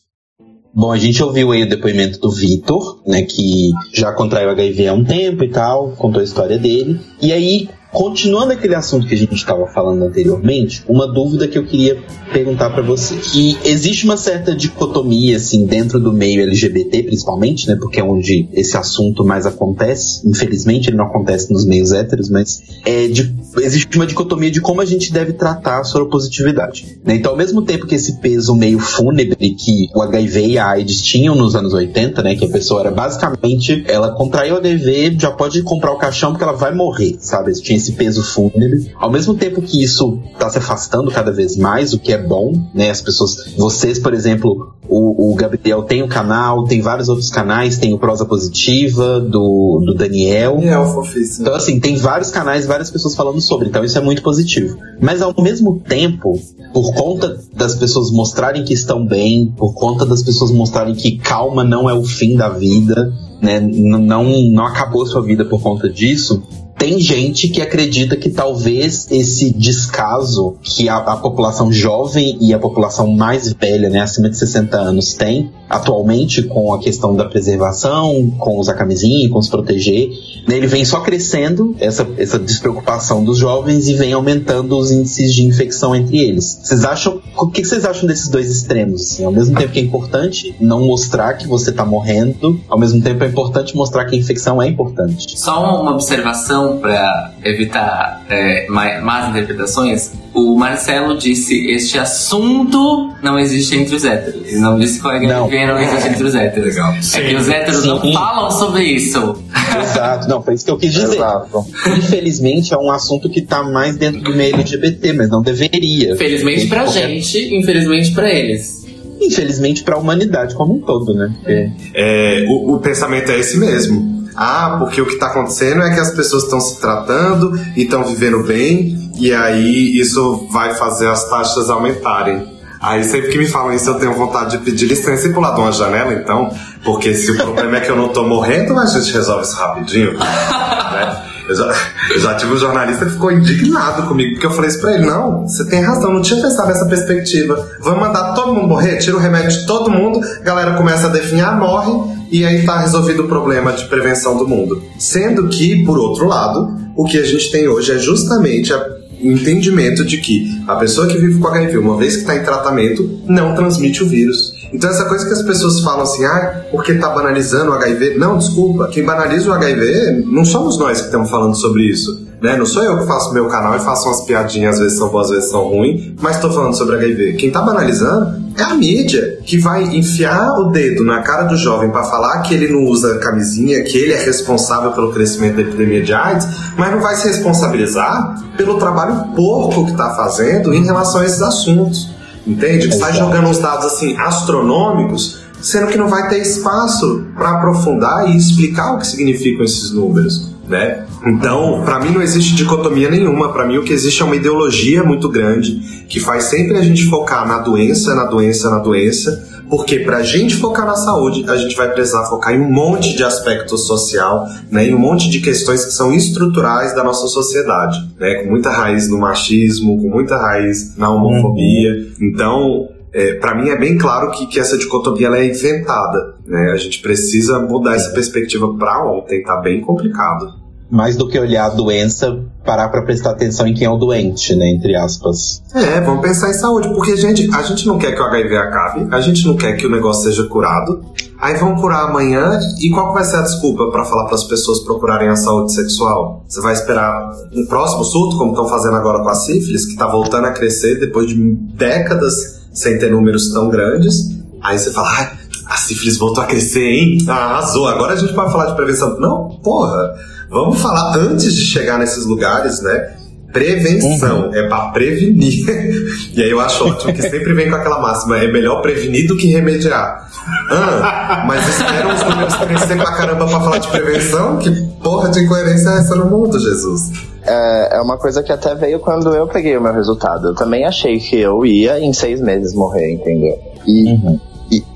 Bom, 0.74 0.92
a 0.92 0.98
gente 0.98 1.22
ouviu 1.22 1.52
aí 1.52 1.62
o 1.62 1.70
depoimento 1.70 2.20
do 2.20 2.32
Vitor, 2.32 3.04
né, 3.06 3.22
que 3.22 3.72
já 3.94 4.12
contraiu 4.12 4.50
HIV 4.50 4.88
há 4.88 4.94
um 4.94 5.04
tempo 5.04 5.44
e 5.44 5.50
tal, 5.50 5.92
contou 5.92 6.20
a 6.20 6.24
história 6.24 6.58
dele. 6.58 7.00
E 7.22 7.32
aí, 7.32 7.70
Continuando 7.92 8.54
aquele 8.54 8.76
assunto 8.76 9.08
que 9.08 9.16
a 9.16 9.18
gente 9.18 9.34
estava 9.34 9.66
falando 9.66 10.04
anteriormente, 10.04 10.84
uma 10.88 11.12
dúvida 11.12 11.48
que 11.48 11.58
eu 11.58 11.66
queria 11.66 11.98
perguntar 12.32 12.70
para 12.70 12.84
você, 12.84 13.16
que 13.16 13.58
existe 13.66 14.06
uma 14.06 14.16
certa 14.16 14.56
dicotomia 14.56 15.38
assim 15.38 15.66
dentro 15.66 16.00
do 16.00 16.14
meio 16.14 16.44
LGBT, 16.44 17.04
principalmente, 17.04 17.68
né, 17.68 17.76
porque 17.80 18.00
é 18.00 18.04
onde 18.04 18.48
esse 18.54 18.78
assunto 18.78 19.26
mais 19.26 19.48
acontece. 19.48 20.28
Infelizmente, 20.28 20.90
ele 20.90 20.98
não 20.98 21.06
acontece 21.06 21.52
nos 21.52 21.66
meios 21.66 21.92
héteros, 21.92 22.30
mas 22.30 22.62
é 22.86 23.08
de, 23.08 23.36
existe 23.58 23.96
uma 23.96 24.06
dicotomia 24.06 24.52
de 24.52 24.62
como 24.62 24.82
a 24.82 24.86
gente 24.86 25.12
deve 25.12 25.34
tratar 25.34 25.80
a 25.80 25.84
soropositividade. 25.84 27.00
Né? 27.04 27.16
Então, 27.16 27.32
ao 27.32 27.38
mesmo 27.38 27.64
tempo 27.64 27.88
que 27.88 27.96
esse 27.96 28.20
peso 28.20 28.56
meio 28.56 28.78
fúnebre 28.78 29.56
que 29.56 29.90
o 29.96 30.04
HIV 30.04 30.46
e 30.46 30.58
a 30.60 30.70
AIDS 30.70 31.02
tinham 31.02 31.34
nos 31.34 31.56
anos 31.56 31.74
80, 31.74 32.22
né, 32.22 32.36
que 32.36 32.46
a 32.46 32.50
pessoa 32.50 32.82
era 32.82 32.92
basicamente 32.92 33.84
ela 33.88 34.12
contraiu 34.12 34.56
o 34.56 34.58
HIV, 34.60 35.18
já 35.20 35.32
pode 35.32 35.64
comprar 35.64 35.92
o 35.92 35.98
caixão 35.98 36.32
porque 36.32 36.44
ela 36.44 36.54
vai 36.54 36.74
morrer, 36.74 37.18
sabe? 37.20 37.52
Tinha 37.54 37.79
esse 37.80 37.94
peso 37.94 38.24
fúnebre. 38.24 38.92
Ao 38.96 39.12
mesmo 39.12 39.34
tempo 39.34 39.62
que 39.62 39.84
isso 39.84 40.20
está 40.32 40.50
se 40.50 40.58
afastando 40.58 41.12
cada 41.12 41.32
vez 41.32 41.58
mais, 41.58 41.94
o 41.94 42.00
que 42.00 42.14
é 42.14 42.18
bom, 42.18 42.54
né? 42.74 42.90
As 42.90 43.02
pessoas, 43.02 43.54
vocês, 43.58 43.98
por 43.98 44.14
exemplo, 44.14 44.74
o, 44.88 45.32
o 45.32 45.36
Gabriel 45.36 45.84
tem 45.84 46.02
o 46.02 46.06
um 46.06 46.10
canal, 46.10 46.66
tem 46.66 46.82
vários 46.82 47.10
outros 47.10 47.30
canais, 47.30 47.78
tem 47.78 47.94
o 47.94 48.00
Prosa 48.00 48.26
Positiva, 48.26 49.20
do, 49.20 49.84
do 49.86 49.94
Daniel. 49.94 50.56
Daniel, 50.56 50.86
fofíssimo. 50.86 51.44
Então, 51.44 51.56
assim, 51.56 51.80
tem 51.80 51.96
vários 51.96 52.32
canais, 52.32 52.66
várias 52.66 52.90
pessoas 52.90 53.16
falando 53.16 53.40
sobre, 53.40 53.70
então 53.70 53.84
isso 53.84 53.98
é 53.98 54.02
muito 54.02 54.22
positivo. 54.22 54.78
Mas 55.00 55.22
ao 55.22 55.34
mesmo 55.42 55.80
tempo, 55.80 56.40
por 56.74 56.94
conta 56.94 57.40
das 57.54 57.76
pessoas 57.76 58.12
mostrarem 58.12 58.64
que 58.64 58.74
estão 58.74 59.06
bem, 59.06 59.54
por 59.56 59.74
conta 59.74 60.06
das 60.06 60.24
pessoas 60.24 60.52
mostrarem 60.52 60.96
que 60.96 61.18
calma 61.18 61.64
não 61.64 61.90
é 61.90 61.94
o 61.94 62.04
fim 62.04 62.36
da 62.36 62.50
vida, 62.50 63.14
né? 63.42 63.60
Não, 63.60 64.24
não 64.24 64.66
acabou 64.66 65.06
sua 65.06 65.22
vida 65.22 65.46
por 65.46 65.62
conta 65.62 65.90
disso, 65.90 66.44
tem 66.80 66.98
gente 66.98 67.50
que 67.50 67.62
acredita 67.62 68.16
que 68.16 68.30
talvez 68.30 69.12
esse 69.12 69.54
descaso 69.54 70.56
que 70.64 70.88
a, 70.88 70.96
a, 70.96 71.18
população 71.18 71.72
jovem 71.72 72.38
e 72.40 72.54
a 72.54 72.58
população 72.58 73.12
mais 73.12 73.52
velha, 73.52 73.90
né, 73.90 74.00
acima 74.00 74.30
de 74.30 74.38
60 74.38 74.78
anos, 74.78 75.14
tem 75.14 75.52
atualmente 75.70 76.44
com 76.44 76.74
a 76.74 76.80
questão 76.80 77.16
da 77.16 77.26
preservação, 77.26 78.32
com 78.38 78.58
usar 78.58 78.74
camisinha, 78.74 79.30
com 79.30 79.42
se 79.42 79.50
proteger, 79.50 80.10
né, 80.48 80.58
ele 80.58 80.68
vem 80.68 80.84
só 80.84 81.02
crescendo, 81.02 81.76
essa, 81.80 82.08
essa 82.18 82.40
despreocupação 82.40 83.24
dos 83.24 83.38
jovens, 83.38 83.88
e 83.88 83.94
vem 83.94 84.14
aumentando 84.14 84.78
os 84.78 84.92
índices 84.92 85.34
de 85.34 85.46
infecção 85.46 85.96
entre 85.96 86.18
eles. 86.18 86.60
Vocês 86.64 86.84
acham. 86.84 87.22
O 87.38 87.48
que 87.48 87.64
vocês 87.64 87.86
acham 87.86 88.08
desses 88.08 88.28
dois 88.28 88.50
extremos? 88.50 89.02
Assim? 89.02 89.26
Ao 89.26 89.32
mesmo 89.32 89.56
tempo 89.56 89.72
que 89.72 89.80
é 89.80 89.84
importante 89.84 90.56
não 90.60 90.86
mostrar 90.86 91.36
que 91.36 91.48
você 91.48 91.70
está 91.70 91.86
morrendo, 91.86 92.60
ao 92.68 92.80
mesmo 92.80 93.02
tempo 93.02 93.24
é 93.24 93.28
importante 93.28 93.76
mostrar 93.76 94.06
que 94.06 94.16
a 94.16 94.20
infecção 94.20 94.62
é 94.62 94.68
importante. 94.68 95.40
Só 95.40 95.82
uma 95.82 95.94
observação 95.94 96.80
para 96.80 97.34
evitar 97.44 98.26
é, 98.30 98.68
más 98.70 99.30
interpretações. 99.30 100.12
O 100.34 100.56
Marcelo 100.56 101.18
disse: 101.18 101.70
este 101.72 101.98
assunto 101.98 103.14
não 103.22 103.38
existe 103.38 103.76
entre 103.76 103.96
os 103.96 104.06
héteros. 104.06 104.48
Ele 104.48 104.60
não 104.60 104.78
disse 104.78 105.00
que 105.00 105.08
o 105.08 105.10
HIV 105.10 105.28
não, 105.34 105.50
não 105.50 105.80
existe 105.80 106.08
entre 106.10 106.24
os 106.24 106.36
héteros. 106.36 106.76
Legal. 106.76 106.94
É 106.94 107.22
que 107.22 107.36
os 107.36 107.48
héteros 107.48 107.82
Sim. 107.82 107.88
não 107.88 108.14
falam 108.14 108.52
sobre 108.52 108.84
isso. 108.84 109.44
Exato, 109.82 110.28
não, 110.28 110.42
foi 110.42 110.54
isso 110.54 110.66
que 110.66 110.72
eu 110.72 110.78
quis 110.78 110.94
dizer. 110.94 111.16
Exato. 111.16 111.66
Infelizmente 111.98 112.74
é 112.74 112.78
um 112.78 112.92
assunto 112.92 113.30
que 113.30 113.42
tá 113.42 113.64
mais 113.64 113.98
dentro 113.98 114.22
do 114.22 114.36
meio 114.36 114.56
LGBT, 114.56 115.14
mas 115.14 115.30
não 115.30 115.42
deveria. 115.42 116.16
Felizmente 116.16 116.68
pra 116.68 116.84
qualquer... 116.84 117.10
gente, 117.10 117.56
infelizmente 117.56 118.12
pra 118.12 118.30
eles 118.30 118.80
infelizmente 119.22 119.84
para 119.84 119.96
a 119.96 119.98
humanidade 119.98 120.56
como 120.56 120.76
um 120.76 120.80
todo, 120.80 121.14
né? 121.14 121.36
É, 121.46 121.72
é 121.94 122.46
o, 122.48 122.76
o, 122.76 122.80
pensamento 122.80 123.30
é 123.30 123.40
esse 123.40 123.58
mesmo. 123.58 124.19
Ah, 124.42 124.78
porque 124.80 125.02
o 125.02 125.06
que 125.06 125.16
está 125.16 125.28
acontecendo 125.28 125.84
é 125.84 125.94
que 125.94 126.00
as 126.00 126.12
pessoas 126.12 126.44
estão 126.44 126.62
se 126.62 126.80
tratando 126.80 127.60
e 127.76 127.84
estão 127.84 128.06
vivendo 128.06 128.42
bem, 128.42 129.12
e 129.20 129.34
aí 129.34 130.00
isso 130.00 130.48
vai 130.50 130.74
fazer 130.76 131.10
as 131.10 131.30
taxas 131.30 131.70
aumentarem. 131.70 132.48
Aí 132.82 133.04
sempre 133.04 133.32
que 133.32 133.38
me 133.38 133.48
falam 133.48 133.74
isso, 133.74 133.90
eu 133.90 133.96
tenho 133.96 134.14
vontade 134.14 134.58
de 134.58 134.64
pedir 134.64 134.86
licença 134.86 135.28
e 135.28 135.34
pular 135.34 135.54
de 135.56 135.60
uma 135.60 135.74
janela, 135.74 136.14
então, 136.14 136.56
porque 136.86 137.14
se 137.16 137.32
o 137.32 137.36
problema 137.36 137.76
é 137.76 137.80
que 137.82 137.92
eu 137.92 137.98
não 137.98 138.08
tô 138.08 138.24
morrendo, 138.24 138.80
a 138.80 138.86
gente 138.86 139.12
resolve 139.12 139.44
isso 139.44 139.58
rapidinho. 139.58 140.14
né? 140.18 141.22
Eu 141.50 141.56
já, 141.56 141.74
eu 142.12 142.20
já, 142.22 142.36
tive 142.36 142.54
um 142.54 142.58
jornalista 142.58 143.06
que 143.06 143.12
ficou 143.12 143.34
indignado 143.34 144.04
comigo, 144.04 144.36
porque 144.36 144.46
eu 144.46 144.52
falei 144.52 144.70
isso 144.70 144.80
pra 144.80 144.94
ele: 144.94 145.06
não, 145.06 145.48
você 145.48 145.66
tem 145.66 145.82
razão, 145.82 146.14
não 146.14 146.22
tinha 146.22 146.40
pensado 146.42 146.70
nessa 146.70 146.86
perspectiva. 146.86 147.68
Vamos 147.82 148.00
mandar 148.00 148.34
todo 148.36 148.54
mundo 148.54 148.70
morrer, 148.70 149.00
tira 149.00 149.18
o 149.18 149.20
remédio 149.20 149.50
de 149.50 149.66
todo 149.66 149.90
mundo, 149.90 150.22
a 150.24 150.44
galera 150.44 150.76
começa 150.76 151.08
a 151.08 151.10
definhar, 151.10 151.58
morre, 151.58 152.19
e 152.32 152.46
aí 152.46 152.66
tá 152.66 152.80
resolvido 152.80 153.24
o 153.24 153.28
problema 153.28 153.74
de 153.74 153.86
prevenção 153.86 154.38
do 154.38 154.48
mundo. 154.48 154.84
Sendo 154.98 155.48
que, 155.48 155.84
por 155.84 155.98
outro 155.98 156.28
lado, 156.28 156.76
o 156.96 157.06
que 157.06 157.18
a 157.18 157.24
gente 157.24 157.52
tem 157.52 157.68
hoje 157.68 157.92
é 157.92 157.98
justamente 157.98 158.74
o 158.74 159.32
entendimento 159.32 160.06
de 160.06 160.18
que 160.18 160.62
a 160.68 160.76
pessoa 160.76 161.08
que 161.08 161.18
vive 161.18 161.40
com 161.40 161.48
HIV, 161.48 161.78
uma 161.78 161.98
vez 161.98 162.16
que 162.16 162.22
está 162.22 162.36
em 162.36 162.44
tratamento, 162.44 163.20
não 163.28 163.56
transmite 163.56 164.04
o 164.04 164.08
vírus. 164.08 164.54
Então 164.72 164.90
essa 164.90 165.06
coisa 165.06 165.26
que 165.26 165.34
as 165.34 165.42
pessoas 165.42 165.82
falam 165.82 166.04
assim, 166.04 166.24
ah, 166.26 166.66
porque 166.72 166.94
tá 166.96 167.10
banalizando 167.10 167.72
o 167.72 167.74
HIV. 167.74 168.18
Não, 168.18 168.38
desculpa, 168.38 168.88
quem 168.88 169.04
banaliza 169.04 169.50
o 169.50 169.54
HIV 169.54 170.26
não 170.26 170.46
somos 170.46 170.78
nós 170.78 171.00
que 171.00 171.08
estamos 171.08 171.30
falando 171.30 171.56
sobre 171.56 171.84
isso. 171.84 172.29
Né? 172.42 172.56
Não 172.56 172.66
sou 172.66 172.84
eu 172.84 172.98
que 173.00 173.06
faço 173.06 173.34
meu 173.34 173.48
canal 173.48 173.76
e 173.76 173.80
faço 173.80 174.08
umas 174.08 174.22
piadinhas, 174.22 174.76
às 174.76 174.82
vezes 174.82 174.98
são 174.98 175.10
boas, 175.10 175.28
às 175.28 175.36
vezes 175.36 175.52
são 175.52 175.68
ruins, 175.68 176.14
mas 176.22 176.36
estou 176.36 176.52
falando 176.52 176.76
sobre 176.76 176.96
HIV. 176.96 177.34
Quem 177.34 177.52
tá 177.52 177.62
banalizando 177.62 178.40
é 178.58 178.64
a 178.64 178.74
mídia, 178.76 179.40
que 179.46 179.58
vai 179.58 179.84
enfiar 179.84 180.50
o 180.60 180.72
dedo 180.72 181.04
na 181.04 181.22
cara 181.22 181.44
do 181.44 181.58
jovem 181.58 181.90
para 181.90 182.04
falar 182.04 182.42
que 182.42 182.54
ele 182.54 182.70
não 182.70 182.86
usa 182.86 183.20
camisinha, 183.20 183.84
que 183.84 183.98
ele 183.98 184.14
é 184.14 184.24
responsável 184.24 184.92
pelo 184.92 185.12
crescimento 185.12 185.56
da 185.56 185.62
epidemia 185.64 186.02
de 186.02 186.14
AIDS, 186.14 186.48
mas 186.78 186.92
não 186.92 187.02
vai 187.02 187.16
se 187.16 187.28
responsabilizar 187.28 188.42
pelo 188.56 188.78
trabalho 188.78 189.34
porco 189.36 189.86
que 189.86 189.92
está 189.92 190.16
fazendo 190.16 190.74
em 190.74 190.84
relação 190.84 191.22
a 191.22 191.26
esses 191.26 191.42
assuntos. 191.42 192.10
Entende? 192.48 192.88
Está 192.88 193.12
jogando 193.12 193.48
uns 193.48 193.60
dados 193.60 193.86
assim 193.86 194.18
astronômicos, 194.18 195.40
sendo 195.62 195.88
que 195.88 195.98
não 195.98 196.08
vai 196.08 196.30
ter 196.30 196.40
espaço 196.40 197.26
para 197.36 197.52
aprofundar 197.52 198.30
e 198.30 198.38
explicar 198.38 198.94
o 198.94 198.98
que 198.98 199.08
significam 199.08 199.66
esses 199.66 199.92
números. 199.92 200.50
Né? 200.70 201.08
Então, 201.26 201.82
para 201.84 202.00
mim 202.00 202.12
não 202.12 202.22
existe 202.22 202.54
dicotomia 202.54 203.10
nenhuma. 203.10 203.52
Para 203.52 203.66
mim 203.66 203.80
o 203.80 203.84
que 203.84 203.92
existe 203.92 204.22
é 204.22 204.26
uma 204.26 204.36
ideologia 204.36 205.04
muito 205.04 205.28
grande 205.28 206.06
que 206.08 206.20
faz 206.20 206.44
sempre 206.44 206.78
a 206.78 206.82
gente 206.82 207.06
focar 207.06 207.48
na 207.48 207.58
doença, 207.58 208.14
na 208.14 208.26
doença, 208.26 208.70
na 208.70 208.78
doença, 208.78 209.64
porque 209.68 210.00
para 210.00 210.18
a 210.18 210.24
gente 210.24 210.56
focar 210.56 210.86
na 210.86 210.96
saúde, 210.96 211.44
a 211.48 211.56
gente 211.56 211.76
vai 211.76 211.92
precisar 211.92 212.26
focar 212.26 212.54
em 212.54 212.60
um 212.60 212.72
monte 212.72 213.16
de 213.16 213.24
aspecto 213.24 213.78
social, 213.78 214.48
né, 214.72 214.88
em 214.88 214.94
um 214.94 215.00
monte 215.00 215.30
de 215.30 215.40
questões 215.40 215.86
que 215.86 215.92
são 215.92 216.14
estruturais 216.14 216.94
da 216.94 217.04
nossa 217.04 217.28
sociedade, 217.28 217.98
né, 218.20 218.44
com 218.44 218.50
muita 218.50 218.70
raiz 218.70 219.10
no 219.10 219.18
machismo, 219.18 220.00
com 220.00 220.10
muita 220.10 220.38
raiz 220.38 220.96
na 220.98 221.10
homofobia. 221.10 221.92
Então, 222.22 222.90
é, 223.12 223.34
para 223.34 223.56
mim 223.56 223.70
é 223.70 223.76
bem 223.76 223.98
claro 223.98 224.32
que, 224.32 224.46
que 224.46 224.60
essa 224.60 224.78
dicotomia 224.78 225.28
ela 225.28 225.40
é 225.40 225.48
inventada. 225.48 226.36
Né? 226.46 226.72
A 226.74 226.78
gente 226.78 227.00
precisa 227.02 227.60
mudar 227.60 227.96
essa 227.96 228.12
perspectiva 228.12 228.72
para 228.76 229.04
ontem, 229.04 229.44
tá 229.44 229.58
bem 229.58 229.82
complicado 229.82 230.59
mais 230.90 231.16
do 231.16 231.28
que 231.28 231.38
olhar 231.38 231.66
a 231.66 231.70
doença, 231.70 232.44
parar 232.66 232.90
para 232.90 233.04
prestar 233.04 233.32
atenção 233.32 233.68
em 233.68 233.74
quem 233.74 233.86
é 233.86 233.90
o 233.90 233.98
doente, 233.98 234.56
né, 234.56 234.70
entre 234.70 234.96
aspas. 234.96 235.62
É, 235.74 236.02
vamos 236.02 236.22
pensar 236.22 236.50
em 236.50 236.54
saúde, 236.54 236.90
porque 236.90 237.12
a 237.12 237.16
gente, 237.16 237.50
a 237.54 237.62
gente 237.62 237.86
não 237.86 237.98
quer 237.98 238.14
que 238.14 238.22
o 238.22 238.26
HIV 238.26 238.58
acabe, 238.58 239.08
a 239.12 239.22
gente 239.22 239.46
não 239.46 239.56
quer 239.56 239.74
que 239.74 239.86
o 239.86 239.90
negócio 239.90 240.24
seja 240.24 240.48
curado. 240.48 241.02
Aí 241.40 241.56
vão 241.56 241.76
curar 241.76 242.10
amanhã 242.10 242.60
e 242.82 242.90
qual 242.90 243.14
vai 243.14 243.24
ser 243.24 243.38
a 243.38 243.42
desculpa 243.42 243.90
para 243.92 244.04
falar 244.04 244.26
para 244.26 244.36
as 244.36 244.44
pessoas 244.44 244.80
procurarem 244.82 245.30
a 245.30 245.38
saúde 245.38 245.74
sexual? 245.74 246.44
Você 246.48 246.60
vai 246.60 246.74
esperar 246.74 247.32
um 247.56 247.66
próximo 247.66 248.04
surto, 248.04 248.38
como 248.38 248.52
estão 248.52 248.68
fazendo 248.68 248.96
agora 248.96 249.24
com 249.24 249.30
a 249.30 249.36
sífilis, 249.36 249.86
que 249.86 249.92
está 249.92 250.08
voltando 250.08 250.46
a 250.46 250.52
crescer 250.52 251.00
depois 251.00 251.28
de 251.28 251.36
décadas 251.76 252.68
sem 252.74 252.98
ter 253.00 253.12
números 253.12 253.54
tão 253.54 253.70
grandes. 253.70 254.38
Aí 254.62 254.78
você 254.78 254.92
fala, 254.92 255.08
ah, 255.08 255.32
a 255.68 255.78
sífilis 255.78 256.18
voltou 256.18 256.44
a 256.44 256.48
crescer, 256.48 256.84
hein? 256.84 257.18
Ah, 257.30 257.52
arrasou, 257.52 257.88
agora 257.88 258.14
a 258.14 258.18
gente 258.18 258.34
pode 258.34 258.52
falar 258.52 258.66
de 258.66 258.76
prevenção. 258.76 259.18
Não, 259.18 259.60
porra 259.64 260.14
Vamos 260.50 260.82
falar 260.82 261.16
antes 261.18 261.54
de 261.56 261.66
chegar 261.66 262.00
nesses 262.00 262.26
lugares, 262.26 262.82
né? 262.82 263.16
Prevenção 263.54 264.54
é 264.54 264.68
pra 264.68 264.90
prevenir. 264.90 265.66
e 266.36 266.42
aí 266.42 266.50
eu 266.50 266.60
acho 266.60 266.88
ótimo 266.88 267.14
que 267.14 267.22
sempre 267.22 267.54
vem 267.54 267.70
com 267.70 267.76
aquela 267.76 268.00
máxima: 268.00 268.38
é 268.38 268.48
melhor 268.48 268.82
prevenir 268.82 269.28
do 269.28 269.36
que 269.36 269.48
remediar. 269.48 270.30
Ah, 270.72 271.44
mas 271.48 271.68
esperam 271.68 272.14
os 272.14 272.24
números 272.24 272.56
crescer 272.56 272.96
pra 272.96 273.12
caramba 273.14 273.48
pra 273.48 273.60
falar 273.60 273.78
de 273.80 273.88
prevenção? 273.88 274.58
Que 274.58 274.70
porra 275.02 275.30
de 275.30 275.40
incoerência 275.40 275.90
é 275.90 275.98
essa 275.98 276.16
no 276.16 276.26
mundo, 276.26 276.60
Jesus? 276.60 277.12
É, 277.44 277.98
é 277.98 278.02
uma 278.02 278.18
coisa 278.18 278.44
que 278.44 278.52
até 278.52 278.76
veio 278.76 279.00
quando 279.00 279.34
eu 279.34 279.48
peguei 279.48 279.76
o 279.76 279.82
meu 279.82 279.94
resultado. 279.94 280.50
Eu 280.50 280.56
também 280.56 280.86
achei 280.86 281.18
que 281.20 281.40
eu 281.40 281.66
ia 281.66 282.00
em 282.00 282.14
seis 282.14 282.40
meses 282.40 282.76
morrer, 282.76 283.14
entendeu? 283.14 283.58
E, 283.88 284.20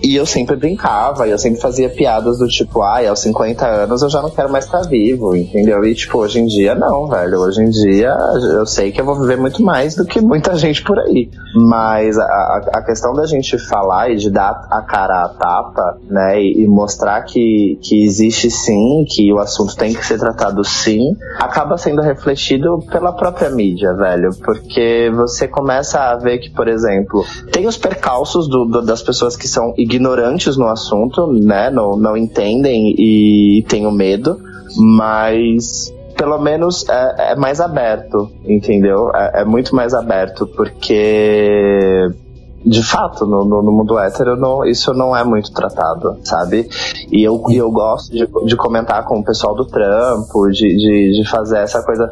e, 0.02 0.16
eu 0.16 0.26
sempre 0.26 0.56
brincava, 0.56 1.28
eu 1.28 1.38
sempre 1.38 1.60
fazia 1.60 1.90
piadas 1.90 2.38
do 2.38 2.48
tipo, 2.48 2.82
ai, 2.84 3.08
aos 3.08 3.20
50 3.20 3.66
anos 3.66 4.02
eu 4.02 4.10
já 4.10 4.22
não 4.22 4.30
quero 4.30 4.52
mais 4.52 4.66
estar 4.66 4.82
vivo, 4.82 5.36
entendeu? 5.36 5.84
E 5.84 5.96
tipo, 5.96 6.20
hoje 6.20 6.40
em 6.40 6.46
dia 6.46 6.76
não, 6.76 7.08
velho. 7.08 7.40
Hoje 7.40 7.62
em 7.62 7.70
dia 7.70 8.16
eu 8.56 8.66
sei 8.66 8.92
que 8.92 9.02
eu 9.02 9.06
vou 9.06 9.20
viver 9.20 9.38
muito 9.38 9.64
mais 9.64 9.96
do 9.96 10.06
que 10.06 10.22
muita 10.22 10.56
gente 10.56 10.84
por 10.84 11.00
aí. 11.00 11.30
Mas 11.56 12.18
a, 12.18 12.24
a- 12.24 12.70
a 12.76 12.82
questão 12.84 13.14
da 13.14 13.26
gente 13.26 13.58
falar 13.58 14.10
e 14.12 14.16
de 14.18 14.30
dar 14.30 14.68
a 14.72 14.82
cara 14.82 15.24
à 15.26 15.30
tapa, 15.30 15.98
né, 16.10 16.42
e, 16.42 16.64
e 16.64 16.68
mostrar 16.68 17.22
que, 17.24 17.78
que 17.82 18.04
existe 18.06 18.50
sim, 18.52 19.06
que 19.08 19.32
o 19.34 19.40
assunto 19.40 19.76
tem 19.76 19.94
que 19.94 20.06
ser 20.06 20.20
tratado 20.20 20.64
sim, 20.64 21.16
acaba 21.40 21.78
sendo 21.78 22.02
refletido 22.02 22.80
pela 22.92 23.12
própria 23.14 23.50
mídia, 23.50 23.94
velho. 23.94 24.30
Porque 24.44 25.12
você 25.16 25.48
começa 25.48 26.00
a 26.00 26.16
ver 26.18 26.40
que, 26.40 26.50
por 26.52 26.68
exemplo, 26.68 27.24
tem 27.52 27.68
os 27.68 27.78
percalços 27.78 28.48
do- 28.48 28.66
do- 28.66 28.82
das 28.82 29.02
pessoas 29.02 29.36
que 29.36 29.48
são 29.48 29.63
ignorantes 29.78 30.58
no 30.58 30.68
assunto, 30.68 31.28
né, 31.32 31.70
não, 31.70 31.98
não 31.98 32.18
entendem 32.18 32.96
e 32.98 33.64
têm 33.68 33.86
o 33.86 33.92
medo, 33.92 34.38
mas 34.78 35.94
pelo 36.18 36.40
menos 36.40 36.88
é, 36.90 37.32
é 37.32 37.36
mais 37.36 37.60
aberto, 37.60 38.32
entendeu? 38.46 39.12
É, 39.14 39.42
é 39.42 39.46
muito 39.46 39.76
mais 39.76 39.94
aberto, 39.94 40.48
porque 40.48 42.10
de 42.66 42.82
fato, 42.84 43.26
no, 43.26 43.44
no- 43.46 43.62
no 43.62 43.72
mundo 43.72 43.98
hétero, 44.00 44.36
não- 44.38 44.64
isso 44.66 44.94
não 44.94 45.16
é 45.16 45.24
muito 45.24 45.52
tratado, 45.52 46.18
sabe? 46.24 46.70
E 47.12 47.22
eu, 47.24 47.44
e 47.50 47.58
eu 47.58 47.70
gosto 47.72 48.12
de, 48.12 48.28
de 48.46 48.56
comentar 48.56 49.04
com 49.06 49.20
o 49.20 49.24
pessoal 49.24 49.54
do 49.56 49.66
trampo, 49.66 50.50
de, 50.50 50.68
de, 50.76 51.22
de 51.22 51.30
fazer 51.30 51.58
essa 51.58 51.82
coisa, 51.84 52.10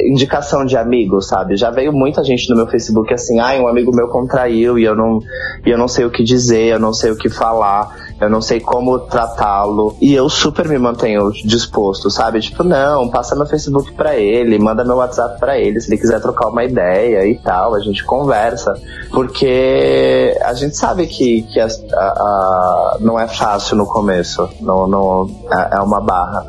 indicação 0.00 0.64
de 0.64 0.76
amigos, 0.76 1.26
sabe? 1.28 1.56
Já 1.56 1.70
veio 1.70 1.92
muita 1.92 2.22
gente 2.22 2.48
no 2.50 2.56
meu 2.56 2.66
Facebook 2.66 3.12
assim, 3.12 3.40
ai, 3.40 3.60
um 3.60 3.68
amigo 3.68 3.94
meu 3.94 4.08
contraiu 4.08 4.78
e 4.78 4.84
eu 4.84 4.94
não, 4.94 5.18
e 5.66 5.70
eu 5.70 5.78
não 5.78 5.88
sei 5.88 6.04
o 6.04 6.10
que 6.10 6.22
dizer, 6.22 6.72
eu 6.72 6.78
não 6.80 6.92
sei 6.92 7.10
o 7.10 7.16
que 7.16 7.28
falar, 7.28 7.94
eu 8.22 8.30
não 8.30 8.40
sei 8.40 8.60
como 8.60 8.98
tratá-lo. 9.00 9.96
E 10.00 10.14
eu 10.14 10.28
super 10.28 10.68
me 10.68 10.78
mantenho 10.78 11.30
disposto, 11.44 12.10
sabe? 12.10 12.40
Tipo, 12.40 12.62
não, 12.64 13.08
passa 13.08 13.34
meu 13.34 13.46
Facebook 13.46 13.92
pra 13.92 14.16
ele, 14.16 14.58
manda 14.58 14.84
meu 14.84 14.96
WhatsApp 14.96 15.38
pra 15.40 15.58
ele, 15.58 15.80
se 15.80 15.90
ele 15.90 16.00
quiser 16.00 16.20
trocar 16.20 16.48
uma 16.48 16.64
ideia 16.64 17.26
e 17.26 17.38
tal, 17.38 17.74
a 17.74 17.80
gente 17.80 18.04
conversa. 18.04 18.74
Porque 19.10 20.36
a 20.44 20.52
gente 20.54 20.76
sabe 20.76 21.06
que, 21.06 21.42
que 21.42 21.60
as- 21.60 21.82
a- 21.92 21.96
a- 21.96 22.96
não 23.00 23.18
é 23.18 23.26
fácil 23.28 23.76
no 23.76 23.86
começo, 23.86 24.48
não, 24.60 24.86
não, 24.86 25.30
é, 25.50 25.76
é 25.76 25.80
uma 25.80 26.00
barra. 26.00 26.44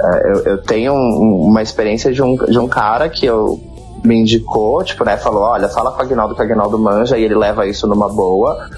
É, 0.00 0.32
eu, 0.32 0.40
eu 0.52 0.58
tenho 0.62 0.92
um- 0.92 1.46
uma 1.48 1.62
experiência 1.62 2.12
de 2.12 2.22
um, 2.22 2.34
de 2.36 2.58
um 2.58 2.68
cara 2.68 3.08
que 3.08 3.26
eu 3.26 3.60
me 4.04 4.20
indicou, 4.20 4.82
tipo, 4.82 5.04
né, 5.04 5.16
falou, 5.16 5.42
olha, 5.42 5.68
fala 5.68 5.92
com 5.92 5.98
o 5.98 6.02
Agnaldo 6.02 6.34
que 6.34 6.40
o 6.40 6.44
Agnaldo 6.44 6.78
manja 6.78 7.16
e 7.16 7.24
ele 7.24 7.34
leva 7.36 7.66
isso 7.66 7.86
numa 7.86 8.08
boa. 8.08 8.68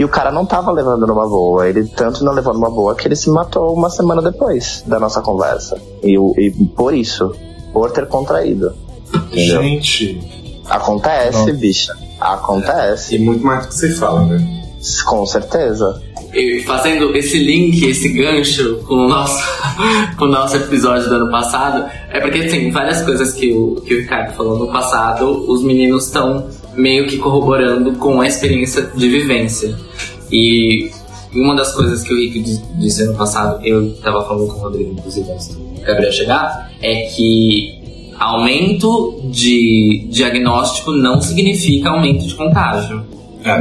E 0.00 0.04
o 0.04 0.08
cara 0.08 0.32
não 0.32 0.46
tava 0.46 0.72
levando 0.72 1.06
numa 1.06 1.28
boa. 1.28 1.68
Ele 1.68 1.84
tanto 1.84 2.24
não 2.24 2.32
levou 2.32 2.54
numa 2.54 2.70
boa 2.70 2.94
que 2.94 3.06
ele 3.06 3.14
se 3.14 3.28
matou 3.28 3.74
uma 3.74 3.90
semana 3.90 4.22
depois 4.22 4.82
da 4.86 4.98
nossa 4.98 5.20
conversa. 5.20 5.76
E, 6.02 6.16
e 6.38 6.50
por 6.74 6.94
isso, 6.94 7.34
por 7.70 7.90
ter 7.90 8.06
contraído. 8.08 8.72
Entendeu? 9.12 9.62
Gente, 9.62 10.40
Acontece, 10.70 11.38
Nossa. 11.38 11.52
bicha. 11.52 11.96
Acontece. 12.20 13.16
E 13.16 13.18
muito 13.18 13.44
mais 13.44 13.66
do 13.66 13.68
que 13.68 13.74
se 13.74 13.92
fala, 13.94 14.24
né? 14.24 14.62
Com 15.04 15.26
certeza. 15.26 16.00
E 16.32 16.62
fazendo 16.62 17.14
esse 17.16 17.38
link, 17.38 17.84
esse 17.84 18.08
gancho 18.10 18.76
com 18.86 18.94
o 18.94 19.08
nosso, 19.08 19.42
com 20.16 20.26
o 20.26 20.28
nosso 20.28 20.56
episódio 20.56 21.08
do 21.08 21.14
ano 21.16 21.30
passado, 21.30 21.90
é 22.08 22.20
porque 22.20 22.46
tem 22.46 22.70
várias 22.70 23.02
coisas 23.02 23.32
que 23.32 23.52
o, 23.52 23.80
que 23.80 23.94
o 23.94 23.98
Ricardo 23.98 24.32
falou 24.36 24.58
no 24.60 24.72
passado, 24.72 25.44
os 25.50 25.64
meninos 25.64 26.06
estão 26.06 26.48
meio 26.80 27.06
que 27.06 27.18
corroborando 27.18 27.92
com 27.92 28.20
a 28.20 28.26
experiência 28.26 28.90
de 28.94 29.08
vivência. 29.08 29.76
E 30.32 30.90
uma 31.34 31.54
das 31.54 31.72
coisas 31.74 32.02
que 32.02 32.12
o 32.12 32.16
Rick 32.16 32.40
disse 32.78 33.02
ano 33.02 33.16
passado, 33.16 33.64
eu 33.64 33.94
tava 33.96 34.24
falando 34.26 34.48
com 34.48 34.58
o 34.58 34.62
Rodrigo, 34.62 34.92
inclusive, 34.92 35.30
antes 35.30 35.48
do 35.48 35.80
Gabriel 35.82 36.12
chegar, 36.12 36.70
é 36.82 37.02
que 37.06 37.78
aumento 38.18 39.20
de 39.30 40.06
diagnóstico 40.10 40.92
não 40.92 41.20
significa 41.20 41.90
aumento 41.90 42.26
de 42.26 42.34
contágio. 42.34 43.02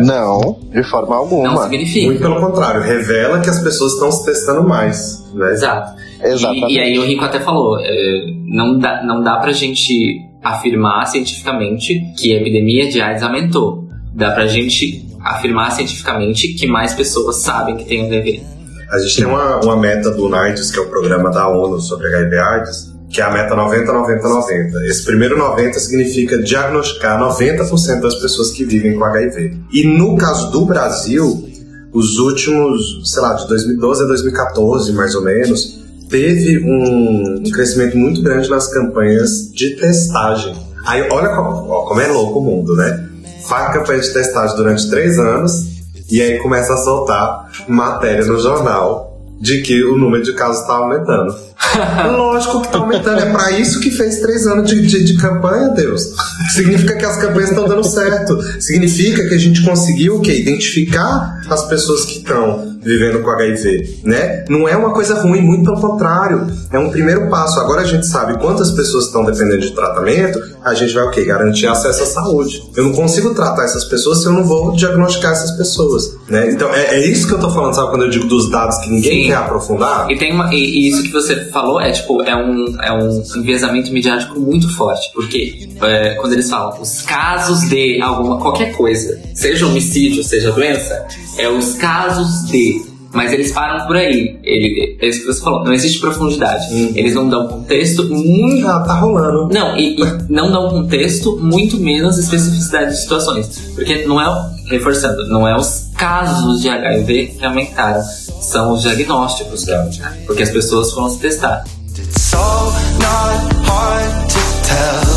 Não, 0.03 0.59
de 0.73 0.83
forma 0.83 1.15
Não 1.15 1.21
alguma. 1.21 1.63
significa. 1.63 2.07
Muito 2.07 2.21
pelo 2.21 2.39
contrário, 2.41 2.81
revela 2.81 3.39
que 3.39 3.49
as 3.49 3.61
pessoas 3.63 3.93
estão 3.93 4.11
se 4.11 4.25
testando 4.25 4.67
mais, 4.67 5.25
né? 5.33 5.51
Exato. 5.53 5.97
Exatamente. 6.21 6.73
E, 6.73 6.75
e 6.75 6.79
aí 6.79 6.99
o 6.99 7.05
Rico 7.05 7.23
até 7.23 7.39
falou, 7.39 7.79
é, 7.79 8.25
não, 8.45 8.77
dá, 8.77 9.01
não 9.03 9.23
dá 9.23 9.37
pra 9.37 9.53
gente 9.53 10.21
afirmar 10.43 11.05
cientificamente 11.07 11.99
que 12.17 12.33
a 12.33 12.41
epidemia 12.41 12.89
de 12.89 13.01
AIDS 13.01 13.23
aumentou. 13.23 13.87
Dá 14.13 14.31
pra 14.31 14.47
gente 14.47 15.05
afirmar 15.21 15.71
cientificamente 15.71 16.49
que 16.49 16.67
mais 16.67 16.93
pessoas 16.93 17.37
sabem 17.37 17.77
que 17.77 17.85
tem 17.85 18.05
HIV. 18.05 18.41
A 18.89 18.97
gente 18.99 19.17
tem 19.17 19.25
uma, 19.25 19.59
uma 19.63 19.77
meta 19.77 20.09
do 20.11 20.29
NIDES, 20.29 20.71
que 20.71 20.79
é 20.79 20.81
o 20.81 20.89
programa 20.89 21.29
da 21.29 21.47
ONU 21.47 21.79
sobre 21.79 22.07
HIV 22.07 22.37
AIDS, 22.37 22.95
que 23.09 23.21
é 23.21 23.23
a 23.23 23.31
meta 23.31 23.55
90-90-90. 23.55 24.85
Esse 24.85 25.05
primeiro 25.05 25.37
90 25.37 25.79
significa 25.79 26.41
diagnosticar 26.41 27.19
90% 27.19 28.01
das 28.01 28.15
pessoas 28.15 28.51
que 28.51 28.63
vivem 28.63 28.97
com 28.97 29.03
HIV. 29.03 29.57
E 29.71 29.85
no 29.85 30.17
caso 30.17 30.51
do 30.51 30.65
Brasil, 30.65 31.47
os 31.93 32.17
últimos, 32.17 33.01
sei 33.11 33.21
lá, 33.21 33.33
de 33.33 33.47
2012 33.47 34.03
a 34.03 34.05
2014, 34.07 34.93
mais 34.93 35.15
ou 35.15 35.23
menos, 35.23 35.79
teve 36.09 36.59
um, 36.59 37.35
um 37.39 37.51
crescimento 37.51 37.97
muito 37.97 38.21
grande 38.21 38.49
nas 38.49 38.67
campanhas 38.71 39.51
de 39.53 39.75
testagem. 39.75 40.55
Aí 40.85 41.07
olha 41.11 41.29
como, 41.29 41.85
como 41.85 42.01
é 42.01 42.07
louco 42.07 42.39
o 42.39 42.43
mundo, 42.43 42.75
né? 42.75 43.07
Faz 43.47 43.73
campanha 43.73 43.99
de 43.99 44.11
testagem 44.11 44.55
durante 44.55 44.89
três 44.89 45.17
anos 45.19 45.79
e 46.09 46.21
aí 46.21 46.39
começa 46.39 46.73
a 46.73 46.77
soltar 46.77 47.51
matéria 47.67 48.25
no 48.25 48.39
jornal 48.39 49.08
de 49.39 49.61
que 49.61 49.83
o 49.83 49.97
número 49.97 50.23
de 50.23 50.33
casos 50.33 50.61
está 50.61 50.73
aumentando. 50.73 51.33
Lógico 52.17 52.61
que 52.61 52.67
está 52.67 52.79
aumentando. 52.79 53.19
É 53.19 53.31
para 53.31 53.51
isso 53.51 53.79
que 53.79 53.91
fez 53.91 54.19
três 54.19 54.45
anos 54.47 54.69
de, 54.69 54.85
de, 54.85 55.03
de 55.03 55.17
campanha, 55.17 55.69
Deus. 55.69 56.13
Significa 56.53 56.95
que 56.95 57.05
as 57.05 57.17
campanhas 57.17 57.49
estão 57.49 57.67
dando 57.67 57.83
certo. 57.83 58.39
Significa 58.61 59.27
que 59.27 59.35
a 59.35 59.37
gente 59.37 59.63
conseguiu 59.63 60.17
o 60.17 60.21
quê? 60.21 60.39
Identificar 60.39 61.41
as 61.49 61.67
pessoas 61.67 62.05
que 62.05 62.17
estão 62.19 62.69
vivendo 62.81 63.21
com 63.21 63.29
HIV, 63.29 63.99
né? 64.03 64.45
Não 64.49 64.67
é 64.67 64.75
uma 64.75 64.93
coisa 64.93 65.21
ruim, 65.21 65.41
muito 65.41 65.63
pelo 65.65 65.81
contrário. 65.81 66.47
É 66.71 66.79
um 66.79 66.89
primeiro 66.89 67.29
passo. 67.29 67.59
Agora 67.59 67.81
a 67.81 67.85
gente 67.85 68.07
sabe 68.07 68.39
quantas 68.39 68.71
pessoas 68.71 69.05
estão 69.05 69.25
dependendo 69.25 69.61
de 69.61 69.71
tratamento, 69.71 70.39
a 70.63 70.73
gente 70.73 70.93
vai 70.93 71.03
o 71.03 71.11
quê? 71.11 71.25
Garantir 71.25 71.67
acesso 71.67 72.03
à 72.03 72.05
saúde. 72.05 72.63
Eu 72.75 72.85
não 72.85 72.93
consigo 72.93 73.33
tratar 73.33 73.65
essas 73.65 73.83
pessoas 73.83 74.21
se 74.21 74.27
eu 74.27 74.33
não 74.33 74.43
vou 74.43 74.71
diagnosticar 74.75 75.33
essas 75.33 75.51
pessoas, 75.51 76.15
né? 76.29 76.49
Então 76.51 76.73
é, 76.73 76.95
é 76.95 77.05
isso 77.05 77.27
que 77.27 77.33
eu 77.33 77.39
tô 77.39 77.49
falando, 77.49 77.73
sabe? 77.73 77.89
Quando 77.89 78.05
eu 78.05 78.09
digo 78.09 78.25
dos 78.27 78.49
dados 78.49 78.77
que 78.77 78.89
ninguém 78.89 79.25
Sim. 79.25 79.28
Quer 79.29 79.37
aprofundar. 79.37 80.09
E, 80.09 80.17
tem 80.17 80.33
uma, 80.33 80.53
e, 80.53 80.57
e 80.57 80.87
isso 80.89 81.03
que 81.03 81.11
você 81.11 81.45
falou 81.45 81.79
é 81.79 81.91
tipo, 81.91 82.21
é 82.23 82.35
um, 82.35 82.81
é 82.81 82.91
um 82.91 83.23
enviesamento 83.37 83.91
midiático 83.91 84.39
muito 84.39 84.73
forte. 84.75 85.11
Porque 85.13 85.69
é, 85.81 86.15
quando 86.15 86.33
eles 86.33 86.49
falam 86.49 86.81
os 86.81 87.01
casos 87.01 87.69
de 87.69 88.01
alguma 88.01 88.39
qualquer 88.39 88.73
coisa, 88.73 89.21
seja 89.33 89.65
homicídio, 89.67 90.23
seja 90.23 90.51
doença, 90.51 91.07
é 91.37 91.47
os 91.47 91.75
casos 91.75 92.49
de. 92.49 92.88
Mas 93.13 93.33
eles 93.33 93.51
param 93.51 93.87
por 93.87 93.95
aí. 93.95 94.39
Ele, 94.43 94.97
é 95.01 95.07
isso 95.07 95.21
que 95.21 95.25
você 95.27 95.41
falou, 95.41 95.63
não 95.63 95.73
existe 95.73 95.99
profundidade. 95.99 96.71
Uhum. 96.71 96.91
Eles 96.95 97.15
não 97.15 97.27
dão 97.27 97.47
contexto 97.47 98.03
muito. 98.05 98.67
Ah, 98.67 98.83
tá 98.85 98.99
rolando. 98.99 99.49
Não, 99.51 99.75
e, 99.75 99.99
e 99.99 100.03
não 100.29 100.51
dão 100.51 100.69
contexto, 100.69 101.37
muito 101.41 101.77
menos 101.77 102.17
especificidade 102.19 102.91
de 102.91 102.97
situações. 103.01 103.47
Porque 103.73 104.05
não 104.05 104.21
é, 104.21 104.29
o- 104.29 104.49
reforçando, 104.69 105.27
não 105.27 105.47
é 105.47 105.55
os 105.55 105.89
casos 105.97 106.61
de 106.61 106.69
HIV 106.69 107.35
que 107.39 107.45
aumentaram, 107.45 108.01
são 108.03 108.73
os 108.73 108.83
diagnósticos 108.83 109.65
que 109.65 109.71
aumentaram. 109.73 110.15
Porque 110.27 110.43
as 110.43 110.49
pessoas 110.51 110.91
foram 110.91 111.09
se 111.09 111.17
testar. 111.19 111.63
It's 111.97 112.33
all 112.33 112.71
not 112.99 113.55
hard 113.65 114.29
to 114.29 114.39
tell. 114.67 115.09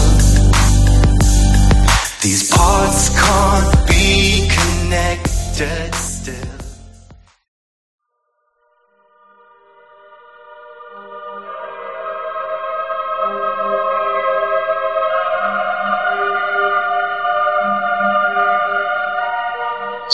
These 2.23 2.49
parts 2.55 3.11
can't 3.11 3.87
be 3.87 4.49
connected 4.49 5.91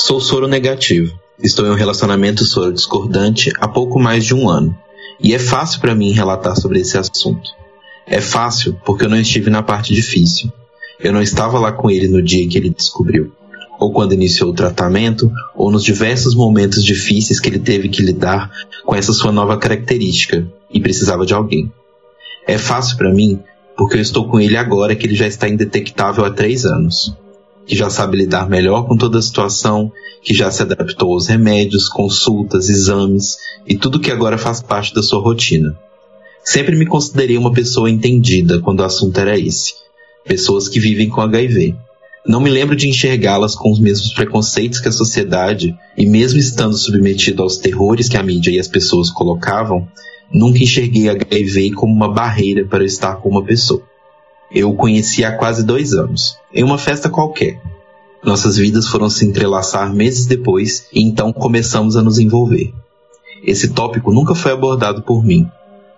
Sou 0.09 0.23
soro 0.23 0.49
negativo. 0.49 1.21
Estou 1.39 1.67
em 1.67 1.71
um 1.71 1.75
relacionamento 1.75 2.43
soro 2.43 2.73
discordante 2.73 3.53
há 3.61 3.69
pouco 3.69 4.01
mais 4.01 4.25
de 4.25 4.35
um 4.35 4.49
ano. 4.49 4.75
E 5.21 5.35
é 5.35 5.39
fácil 5.39 5.83
para 5.83 5.95
mim 5.95 6.13
relatar 6.13 6.57
sobre 6.59 6.81
esse 6.81 6.97
assunto. 6.97 7.51
É 8.07 8.19
fácil 8.19 8.81
porque 8.87 9.05
eu 9.05 9.11
não 9.11 9.21
estive 9.21 9.51
na 9.51 9.63
parte 9.63 9.93
difícil. 9.93 10.51
Eu 10.99 11.13
não 11.13 11.21
estava 11.21 11.59
lá 11.59 11.73
com 11.73 11.91
ele 11.91 12.09
no 12.09 12.23
dia 12.23 12.49
que 12.49 12.57
ele 12.57 12.71
descobriu, 12.71 13.31
ou 13.79 13.93
quando 13.93 14.15
iniciou 14.15 14.49
o 14.49 14.55
tratamento, 14.55 15.31
ou 15.55 15.71
nos 15.71 15.85
diversos 15.85 16.35
momentos 16.35 16.83
difíceis 16.83 17.39
que 17.39 17.51
ele 17.51 17.59
teve 17.59 17.91
que 17.91 18.01
lidar 18.01 18.51
com 18.87 18.95
essa 18.95 19.13
sua 19.13 19.31
nova 19.31 19.59
característica 19.59 20.49
e 20.71 20.81
precisava 20.81 21.27
de 21.27 21.35
alguém. 21.35 21.71
É 22.47 22.57
fácil 22.57 22.97
para 22.97 23.13
mim 23.13 23.41
porque 23.77 23.99
eu 23.99 24.01
estou 24.01 24.27
com 24.27 24.41
ele 24.41 24.57
agora 24.57 24.97
que 24.97 25.07
ele 25.07 25.15
já 25.15 25.27
está 25.27 25.47
indetectável 25.47 26.25
há 26.25 26.31
três 26.31 26.65
anos, 26.65 27.15
que 27.69 27.77
já 27.77 27.91
sabe 27.91 28.17
lidar 28.17 28.49
melhor 28.49 28.89
com 28.89 28.97
toda 28.97 29.19
a 29.19 29.23
situação, 29.23 29.93
que 30.23 30.33
já 30.33 30.51
se 30.51 30.63
adaptou 30.63 31.13
aos 31.13 31.27
remédios, 31.27 31.87
consultas, 31.87 32.71
exames 32.71 33.37
e 33.67 33.77
tudo 33.77 34.01
que 34.01 34.11
agora 34.11 34.39
faz 34.39 34.63
parte 34.63 34.95
da 34.95 35.03
sua 35.03 35.21
rotina. 35.21 35.79
Sempre 36.43 36.75
me 36.75 36.87
considerei 36.87 37.37
uma 37.37 37.53
pessoa 37.53 37.91
entendida 37.91 38.59
quando 38.59 38.81
o 38.81 38.85
assunto 38.85 39.19
era 39.21 39.39
esse. 39.39 39.75
Pessoas 40.27 40.67
que 40.67 40.81
vivem 40.81 41.11
com 41.11 41.21
HIV. 41.21 41.77
Não 42.27 42.41
me 42.41 42.49
lembro 42.49 42.75
de 42.75 42.89
enxergá-las 42.89 43.55
com 43.55 43.71
os 43.71 43.79
mesmos 43.79 44.15
preconceitos 44.15 44.81
que 44.81 44.89
a 44.89 44.93
sociedade, 44.93 45.77
e 45.97 46.07
mesmo 46.07 46.39
estando 46.39 46.77
submetido 46.77 47.43
aos 47.43 47.59
terrores 47.59 48.09
que 48.09 48.17
a 48.17 48.23
mídia 48.23 48.51
e 48.51 48.59
as 48.59 48.69
pessoas 48.69 49.11
colocavam, 49.11 49.87
nunca 50.33 50.59
enxerguei 50.59 51.11
HIV 51.11 51.73
como 51.73 51.93
uma 51.93 52.11
barreira 52.11 52.67
para 52.67 52.85
estar 52.85 53.17
com 53.17 53.29
uma 53.29 53.45
pessoa. 53.45 53.83
Eu 54.51 54.71
o 54.71 54.77
conheci 54.77 55.25
há 55.25 55.37
quase 55.37 55.65
dois 55.65 55.93
anos, 55.93 56.37
em 56.53 56.65
uma 56.65 56.79
festa 56.79 57.11
qualquer. 57.11 57.61
Nossas 58.25 58.57
vidas 58.57 58.89
foram 58.89 59.09
se 59.09 59.25
entrelaçar 59.25 59.95
meses 59.95 60.27
depois 60.27 60.87
e 60.93 61.03
então 61.03 61.33
começamos 61.33 61.97
a 61.97 62.03
nos 62.03 62.19
envolver. 62.19 62.73
Esse 63.45 63.69
tópico 63.69 64.13
nunca 64.13 64.35
foi 64.35 64.53
abordado 64.53 65.03
por 65.03 65.25
mim. 65.25 65.49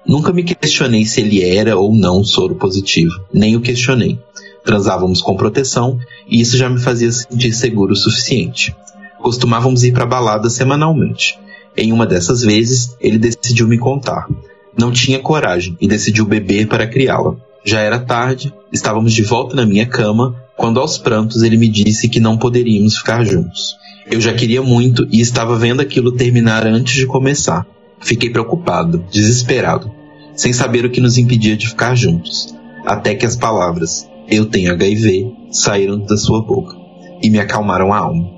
Nunca 0.06 0.32
me 0.32 0.42
questionei 0.42 1.04
se 1.04 1.20
ele 1.20 1.42
era 1.42 1.78
ou 1.78 1.94
não 1.94 2.24
soro 2.24 2.54
positivo, 2.54 3.20
nem 3.32 3.56
o 3.56 3.60
questionei. 3.60 4.18
Transávamos 4.64 5.22
com 5.22 5.36
proteção 5.36 5.98
e 6.28 6.40
isso 6.40 6.56
já 6.56 6.68
me 6.68 6.80
fazia 6.80 7.10
sentir 7.10 7.52
seguro 7.52 7.92
o 7.92 7.96
suficiente. 7.96 8.74
Costumávamos 9.18 9.84
ir 9.84 9.92
para 9.92 10.06
balada 10.06 10.50
semanalmente. 10.50 11.38
Em 11.76 11.92
uma 11.92 12.06
dessas 12.06 12.42
vezes, 12.42 12.96
ele 13.00 13.18
decidiu 13.18 13.68
me 13.68 13.78
contar. 13.78 14.28
Não 14.76 14.90
tinha 14.90 15.18
coragem 15.18 15.76
e 15.80 15.86
decidiu 15.86 16.26
beber 16.26 16.66
para 16.66 16.86
criá-la. 16.86 17.36
Já 17.64 17.80
era 17.80 17.98
tarde, 17.98 18.52
estávamos 18.72 19.12
de 19.12 19.22
volta 19.22 19.54
na 19.54 19.66
minha 19.66 19.86
cama, 19.86 20.34
quando 20.56 20.80
aos 20.80 20.98
prantos 20.98 21.42
ele 21.42 21.56
me 21.56 21.68
disse 21.68 22.08
que 22.08 22.20
não 22.20 22.36
poderíamos 22.36 22.98
ficar 22.98 23.24
juntos. 23.24 23.76
Eu 24.10 24.20
já 24.20 24.32
queria 24.32 24.62
muito 24.62 25.06
e 25.10 25.20
estava 25.20 25.56
vendo 25.56 25.80
aquilo 25.80 26.12
terminar 26.12 26.66
antes 26.66 26.94
de 26.94 27.06
começar. 27.06 27.66
Fiquei 28.00 28.30
preocupado, 28.30 29.04
desesperado, 29.10 29.90
sem 30.34 30.52
saber 30.52 30.84
o 30.84 30.90
que 30.90 31.00
nos 31.00 31.18
impedia 31.18 31.56
de 31.56 31.68
ficar 31.68 31.94
juntos, 31.94 32.54
até 32.84 33.14
que 33.14 33.26
as 33.26 33.36
palavras 33.36 34.08
eu 34.28 34.46
tenho 34.46 34.72
HIV 34.72 35.32
saíram 35.50 35.98
da 35.98 36.16
sua 36.16 36.40
boca 36.40 36.76
e 37.22 37.28
me 37.28 37.38
acalmaram 37.38 37.92
a 37.92 37.98
alma. 37.98 38.30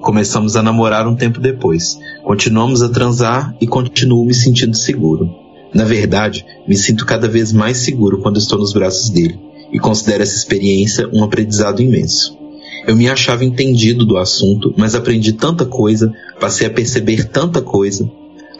Começamos 0.00 0.56
a 0.56 0.62
namorar 0.62 1.06
um 1.06 1.14
tempo 1.14 1.40
depois. 1.40 1.98
Continuamos 2.22 2.82
a 2.82 2.88
transar 2.88 3.54
e 3.60 3.66
continuo 3.66 4.24
me 4.24 4.34
sentindo 4.34 4.76
seguro. 4.76 5.43
Na 5.74 5.84
verdade, 5.84 6.46
me 6.68 6.76
sinto 6.76 7.04
cada 7.04 7.28
vez 7.28 7.52
mais 7.52 7.78
seguro 7.78 8.20
quando 8.20 8.38
estou 8.38 8.58
nos 8.58 8.72
braços 8.72 9.10
dele 9.10 9.38
e 9.72 9.78
considero 9.78 10.22
essa 10.22 10.36
experiência 10.36 11.08
um 11.12 11.24
aprendizado 11.24 11.82
imenso. 11.82 12.38
Eu 12.86 12.94
me 12.94 13.08
achava 13.08 13.44
entendido 13.44 14.06
do 14.06 14.16
assunto, 14.16 14.72
mas 14.76 14.94
aprendi 14.94 15.32
tanta 15.32 15.66
coisa, 15.66 16.12
passei 16.38 16.66
a 16.66 16.70
perceber 16.70 17.24
tanta 17.24 17.60
coisa. 17.60 18.08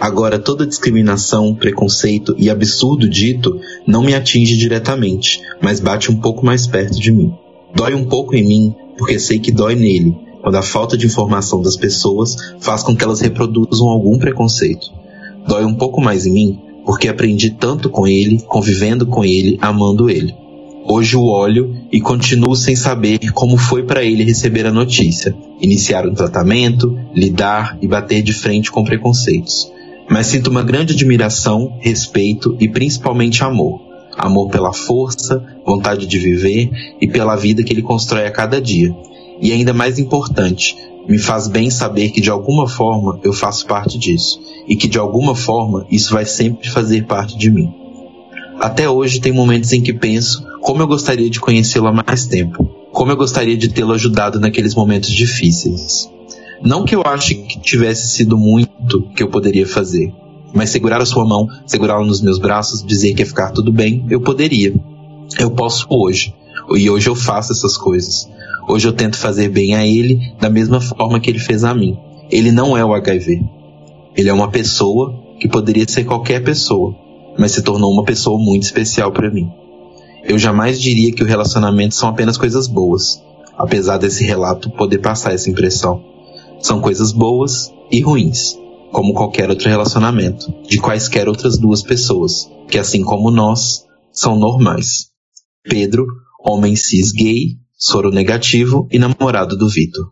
Agora 0.00 0.40
toda 0.40 0.66
discriminação, 0.66 1.54
preconceito 1.54 2.34
e 2.36 2.50
absurdo 2.50 3.08
dito 3.08 3.60
não 3.86 4.02
me 4.02 4.14
atinge 4.14 4.56
diretamente, 4.56 5.40
mas 5.62 5.78
bate 5.78 6.10
um 6.10 6.16
pouco 6.16 6.44
mais 6.44 6.66
perto 6.66 6.98
de 6.98 7.12
mim. 7.12 7.32
Dói 7.76 7.94
um 7.94 8.04
pouco 8.04 8.34
em 8.34 8.44
mim, 8.44 8.74
porque 8.98 9.20
sei 9.20 9.38
que 9.38 9.52
dói 9.52 9.76
nele, 9.76 10.16
quando 10.42 10.56
a 10.56 10.62
falta 10.62 10.96
de 10.96 11.06
informação 11.06 11.62
das 11.62 11.76
pessoas 11.76 12.34
faz 12.58 12.82
com 12.82 12.94
que 12.96 13.04
elas 13.04 13.20
reproduzam 13.20 13.88
algum 13.88 14.18
preconceito. 14.18 14.90
Dói 15.46 15.64
um 15.64 15.74
pouco 15.74 16.00
mais 16.00 16.26
em 16.26 16.32
mim, 16.32 16.63
porque 16.84 17.08
aprendi 17.08 17.50
tanto 17.50 17.88
com 17.88 18.06
ele, 18.06 18.42
convivendo 18.46 19.06
com 19.06 19.24
ele, 19.24 19.58
amando 19.60 20.10
ele. 20.10 20.34
Hoje 20.86 21.16
o 21.16 21.24
olho 21.24 21.74
e 21.90 21.98
continuo 21.98 22.54
sem 22.54 22.76
saber 22.76 23.32
como 23.32 23.56
foi 23.56 23.84
para 23.84 24.04
ele 24.04 24.22
receber 24.22 24.66
a 24.66 24.72
notícia, 24.72 25.34
iniciar 25.58 26.06
um 26.06 26.12
tratamento, 26.12 26.94
lidar 27.14 27.78
e 27.80 27.88
bater 27.88 28.22
de 28.22 28.34
frente 28.34 28.70
com 28.70 28.84
preconceitos. 28.84 29.72
Mas 30.10 30.26
sinto 30.26 30.50
uma 30.50 30.62
grande 30.62 30.92
admiração, 30.92 31.78
respeito 31.80 32.54
e 32.60 32.68
principalmente 32.68 33.42
amor. 33.42 33.80
Amor 34.18 34.50
pela 34.50 34.74
força, 34.74 35.42
vontade 35.64 36.06
de 36.06 36.18
viver 36.18 36.70
e 37.00 37.08
pela 37.08 37.34
vida 37.34 37.62
que 37.64 37.72
ele 37.72 37.82
constrói 37.82 38.26
a 38.26 38.30
cada 38.30 38.60
dia. 38.60 38.94
E 39.40 39.52
ainda 39.52 39.72
mais 39.72 39.98
importante, 39.98 40.76
me 41.08 41.18
faz 41.18 41.48
bem 41.48 41.70
saber 41.70 42.10
que 42.10 42.20
de 42.20 42.30
alguma 42.30 42.68
forma 42.68 43.20
eu 43.22 43.32
faço 43.32 43.66
parte 43.66 43.98
disso 43.98 44.40
e 44.66 44.74
que 44.74 44.88
de 44.88 44.98
alguma 44.98 45.34
forma 45.34 45.86
isso 45.90 46.12
vai 46.12 46.24
sempre 46.24 46.68
fazer 46.68 47.06
parte 47.06 47.36
de 47.36 47.50
mim. 47.50 47.72
Até 48.58 48.88
hoje 48.88 49.20
tem 49.20 49.32
momentos 49.32 49.72
em 49.72 49.82
que 49.82 49.92
penso 49.92 50.46
como 50.60 50.82
eu 50.82 50.86
gostaria 50.86 51.28
de 51.28 51.40
conhecê-lo 51.40 51.88
há 51.88 51.92
mais 51.92 52.26
tempo, 52.26 52.64
como 52.92 53.10
eu 53.10 53.16
gostaria 53.16 53.56
de 53.56 53.68
tê-lo 53.68 53.92
ajudado 53.92 54.40
naqueles 54.40 54.74
momentos 54.74 55.10
difíceis. 55.10 56.10
Não 56.62 56.84
que 56.84 56.94
eu 56.94 57.02
ache 57.04 57.34
que 57.34 57.60
tivesse 57.60 58.08
sido 58.08 58.38
muito 58.38 59.02
que 59.14 59.22
eu 59.22 59.28
poderia 59.28 59.66
fazer, 59.66 60.14
mas 60.54 60.70
segurar 60.70 61.02
a 61.02 61.06
sua 61.06 61.26
mão, 61.26 61.48
segurá-la 61.66 62.06
nos 62.06 62.22
meus 62.22 62.38
braços, 62.38 62.82
dizer 62.82 63.12
que 63.12 63.20
ia 63.22 63.26
ficar 63.26 63.50
tudo 63.50 63.72
bem, 63.72 64.06
eu 64.08 64.20
poderia. 64.20 64.72
Eu 65.38 65.50
posso 65.50 65.86
hoje, 65.90 66.32
e 66.74 66.88
hoje 66.88 67.08
eu 67.08 67.14
faço 67.14 67.52
essas 67.52 67.76
coisas. 67.76 68.30
Hoje 68.68 68.88
eu 68.88 68.92
tento 68.92 69.16
fazer 69.16 69.48
bem 69.48 69.74
a 69.74 69.86
ele 69.86 70.34
da 70.40 70.48
mesma 70.48 70.80
forma 70.80 71.20
que 71.20 71.28
ele 71.28 71.38
fez 71.38 71.64
a 71.64 71.74
mim. 71.74 71.98
Ele 72.30 72.50
não 72.50 72.76
é 72.76 72.84
o 72.84 72.94
HIV. 72.94 73.42
Ele 74.16 74.28
é 74.28 74.32
uma 74.32 74.50
pessoa 74.50 75.14
que 75.38 75.48
poderia 75.48 75.86
ser 75.86 76.04
qualquer 76.04 76.42
pessoa, 76.42 76.94
mas 77.38 77.52
se 77.52 77.62
tornou 77.62 77.92
uma 77.92 78.04
pessoa 78.04 78.38
muito 78.38 78.62
especial 78.62 79.12
para 79.12 79.30
mim. 79.30 79.50
Eu 80.22 80.38
jamais 80.38 80.80
diria 80.80 81.12
que 81.12 81.22
o 81.22 81.26
relacionamento 81.26 81.94
são 81.94 82.08
apenas 82.08 82.38
coisas 82.38 82.66
boas, 82.66 83.22
apesar 83.58 83.98
desse 83.98 84.24
relato 84.24 84.70
poder 84.70 84.98
passar 84.98 85.34
essa 85.34 85.50
impressão. 85.50 86.02
São 86.60 86.80
coisas 86.80 87.12
boas 87.12 87.70
e 87.90 88.00
ruins, 88.00 88.56
como 88.90 89.12
qualquer 89.12 89.50
outro 89.50 89.68
relacionamento, 89.68 90.54
de 90.66 90.78
quaisquer 90.78 91.28
outras 91.28 91.58
duas 91.58 91.82
pessoas, 91.82 92.50
que 92.68 92.78
assim 92.78 93.02
como 93.02 93.30
nós, 93.30 93.84
são 94.10 94.38
normais. 94.38 95.08
Pedro, 95.62 96.06
homem 96.42 96.76
cis 96.76 97.12
gay, 97.12 97.58
soro 97.84 98.10
negativo 98.10 98.88
e 98.90 98.98
namorado 98.98 99.58
do 99.58 99.68
Vitor. 99.68 100.06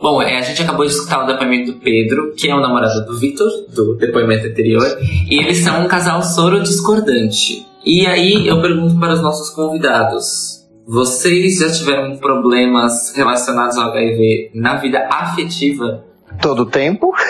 Bom, 0.00 0.22
é, 0.22 0.38
a 0.38 0.40
gente 0.40 0.62
acabou 0.62 0.86
de 0.86 0.92
escutar 0.92 1.22
o 1.22 1.26
depoimento 1.26 1.72
do 1.72 1.80
Pedro, 1.80 2.32
que 2.34 2.48
é 2.48 2.54
o 2.54 2.60
namorado 2.60 3.04
do 3.04 3.18
Vitor, 3.18 3.46
do 3.74 3.94
depoimento 3.96 4.46
anterior, 4.46 4.84
e 5.30 5.38
eles 5.38 5.58
são 5.58 5.84
um 5.84 5.88
casal 5.88 6.22
soro 6.22 6.62
discordante. 6.62 7.66
E 7.84 8.06
aí 8.06 8.46
eu 8.46 8.62
pergunto 8.62 8.98
para 8.98 9.12
os 9.12 9.20
nossos 9.20 9.50
convidados: 9.50 10.64
vocês 10.86 11.58
já 11.58 11.70
tiveram 11.70 12.16
problemas 12.16 13.14
relacionados 13.14 13.76
ao 13.76 13.90
HIV 13.90 14.52
na 14.54 14.76
vida 14.76 15.06
afetiva? 15.10 16.04
Todo 16.40 16.66
tempo? 16.66 17.12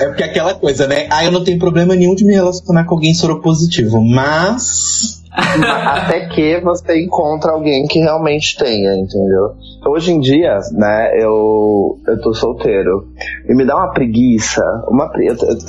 É 0.00 0.06
porque 0.06 0.24
aquela 0.24 0.54
coisa, 0.54 0.86
né? 0.86 1.06
Ah, 1.10 1.24
eu 1.24 1.30
não 1.30 1.44
tenho 1.44 1.58
problema 1.58 1.94
nenhum 1.94 2.14
de 2.14 2.24
me 2.24 2.34
relacionar 2.34 2.84
com 2.84 2.94
alguém 2.94 3.14
soropositivo, 3.14 4.02
mas. 4.02 5.23
Até 5.86 6.26
que 6.28 6.60
você 6.60 7.02
encontra 7.02 7.52
alguém 7.52 7.86
que 7.86 7.98
realmente 7.98 8.56
tenha, 8.56 8.94
entendeu? 8.94 9.54
Hoje 9.86 10.12
em 10.12 10.20
dia, 10.20 10.58
né, 10.72 11.10
eu, 11.20 11.98
eu 12.06 12.20
tô 12.20 12.32
solteiro. 12.32 13.08
E 13.48 13.54
me 13.54 13.64
dá 13.64 13.76
uma 13.76 13.92
preguiça. 13.92 14.62
Uma, 14.88 15.10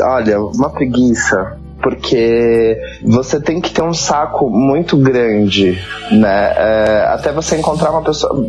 olha, 0.02 0.40
uma 0.40 0.70
preguiça. 0.70 1.58
Porque 1.86 2.82
você 3.03 3.40
tem 3.40 3.62
que 3.62 3.72
ter 3.72 3.84
um 3.84 3.94
saco 3.94 4.49
muito 4.49 4.98
grande, 4.98 5.80
né? 6.12 6.52
é, 6.57 7.06
até 7.14 7.32
você 7.32 7.57
encontrar 7.57 7.91
uma 7.91 8.02
pessoa. 8.02 8.44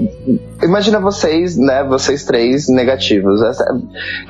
Imagina 0.62 0.98
vocês, 0.98 1.54
né? 1.58 1.84
Vocês 1.84 2.24
três 2.24 2.66
negativos. 2.66 3.42
Essa- 3.42 3.66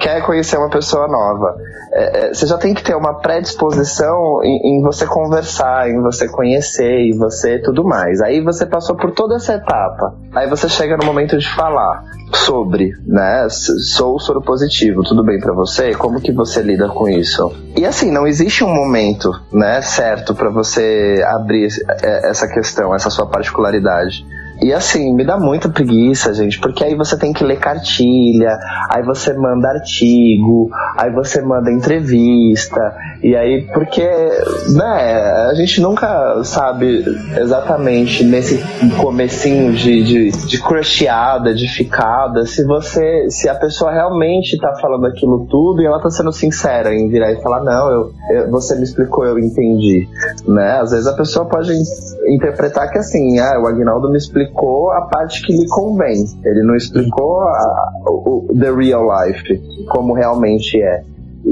Quer 0.00 0.22
conhecer 0.26 0.56
uma 0.58 0.68
pessoa 0.70 1.06
nova. 1.06 1.54
É, 1.92 2.26
é, 2.26 2.34
você 2.34 2.48
já 2.48 2.58
tem 2.58 2.74
que 2.74 2.82
ter 2.82 2.96
uma 2.96 3.14
predisposição 3.20 4.42
em, 4.42 4.80
em 4.80 4.82
você 4.82 5.06
conversar, 5.06 5.88
em 5.88 6.02
você 6.02 6.28
conhecer 6.28 6.98
e 7.06 7.16
você 7.16 7.60
tudo 7.60 7.84
mais. 7.84 8.20
Aí 8.20 8.40
você 8.42 8.66
passou 8.66 8.96
por 8.96 9.12
toda 9.12 9.36
essa 9.36 9.54
etapa. 9.54 10.16
Aí 10.34 10.48
você 10.50 10.68
chega 10.68 10.96
no 10.96 11.06
momento 11.06 11.38
de 11.38 11.48
falar 11.54 12.02
sobre, 12.32 12.92
né? 13.06 13.48
Sou 13.48 14.18
soro 14.18 14.40
positivo, 14.40 15.02
tudo 15.02 15.24
bem 15.24 15.38
pra 15.38 15.52
você? 15.52 15.94
Como 15.94 16.20
que 16.20 16.32
você 16.32 16.62
lida 16.62 16.88
com 16.88 17.08
isso? 17.08 17.52
E 17.76 17.84
assim, 17.84 18.10
não 18.10 18.26
existe 18.26 18.64
um 18.64 18.74
momento, 18.74 19.32
né, 19.52 19.80
certo 19.82 20.34
pra 20.34 20.50
você 20.50 21.24
abrir 21.26 21.68
é, 22.02 22.28
essa 22.28 22.48
questão, 22.48 22.94
essa 22.94 23.10
sua 23.10 23.26
particularidade. 23.26 24.26
E 24.62 24.72
assim, 24.72 25.14
me 25.14 25.24
dá 25.24 25.38
muita 25.38 25.68
preguiça, 25.68 26.32
gente, 26.32 26.58
porque 26.60 26.82
aí 26.82 26.94
você 26.94 27.16
tem 27.18 27.32
que 27.32 27.44
ler 27.44 27.58
cartilha, 27.58 28.56
aí 28.90 29.02
você 29.02 29.32
manda 29.34 29.68
artigo, 29.68 30.70
aí 30.96 31.10
você 31.12 31.42
manda 31.42 31.70
entrevista, 31.70 32.80
e 33.22 33.36
aí, 33.36 33.66
porque, 33.72 34.02
né, 34.02 35.22
a 35.50 35.54
gente 35.54 35.80
nunca 35.80 36.42
sabe 36.44 37.04
exatamente 37.36 38.24
nesse 38.24 38.62
comecinho 39.00 39.72
de, 39.72 40.02
de, 40.04 40.30
de 40.46 40.62
crushada, 40.62 41.54
de 41.54 41.68
ficada, 41.68 42.46
se 42.46 42.64
você, 42.64 43.28
se 43.30 43.48
a 43.48 43.54
pessoa 43.54 43.92
realmente 43.92 44.58
tá 44.58 44.74
falando 44.80 45.06
aquilo 45.06 45.46
tudo 45.50 45.82
e 45.82 45.86
ela 45.86 46.00
tá 46.00 46.08
sendo 46.10 46.32
sincera 46.32 46.94
em 46.94 47.08
virar 47.08 47.30
e 47.32 47.42
falar, 47.42 47.62
não, 47.62 47.88
eu, 47.90 48.10
eu- 48.30 48.50
você 48.50 48.74
me 48.74 48.82
explicou, 48.84 49.24
eu 49.26 49.38
entendi, 49.38 50.08
né? 50.48 50.78
Às 50.80 50.90
vezes 50.92 51.06
a 51.06 51.14
pessoa 51.14 51.46
pode 51.46 51.72
in- 51.72 52.34
interpretar 52.34 52.90
que 52.90 52.98
assim, 52.98 53.38
ah, 53.38 53.60
o 53.62 53.66
Agnaldo 53.66 54.10
me 54.10 54.16
explicou 54.16 54.45
a 54.92 55.02
parte 55.02 55.42
que 55.46 55.52
lhe 55.52 55.66
convém. 55.68 56.24
Ele 56.44 56.62
não 56.64 56.74
explicou 56.74 57.40
a- 57.40 57.92
o, 58.08 58.46
the 58.58 58.70
real 58.72 59.06
life, 59.06 59.60
como 59.90 60.14
realmente 60.14 60.80
é. 60.80 61.02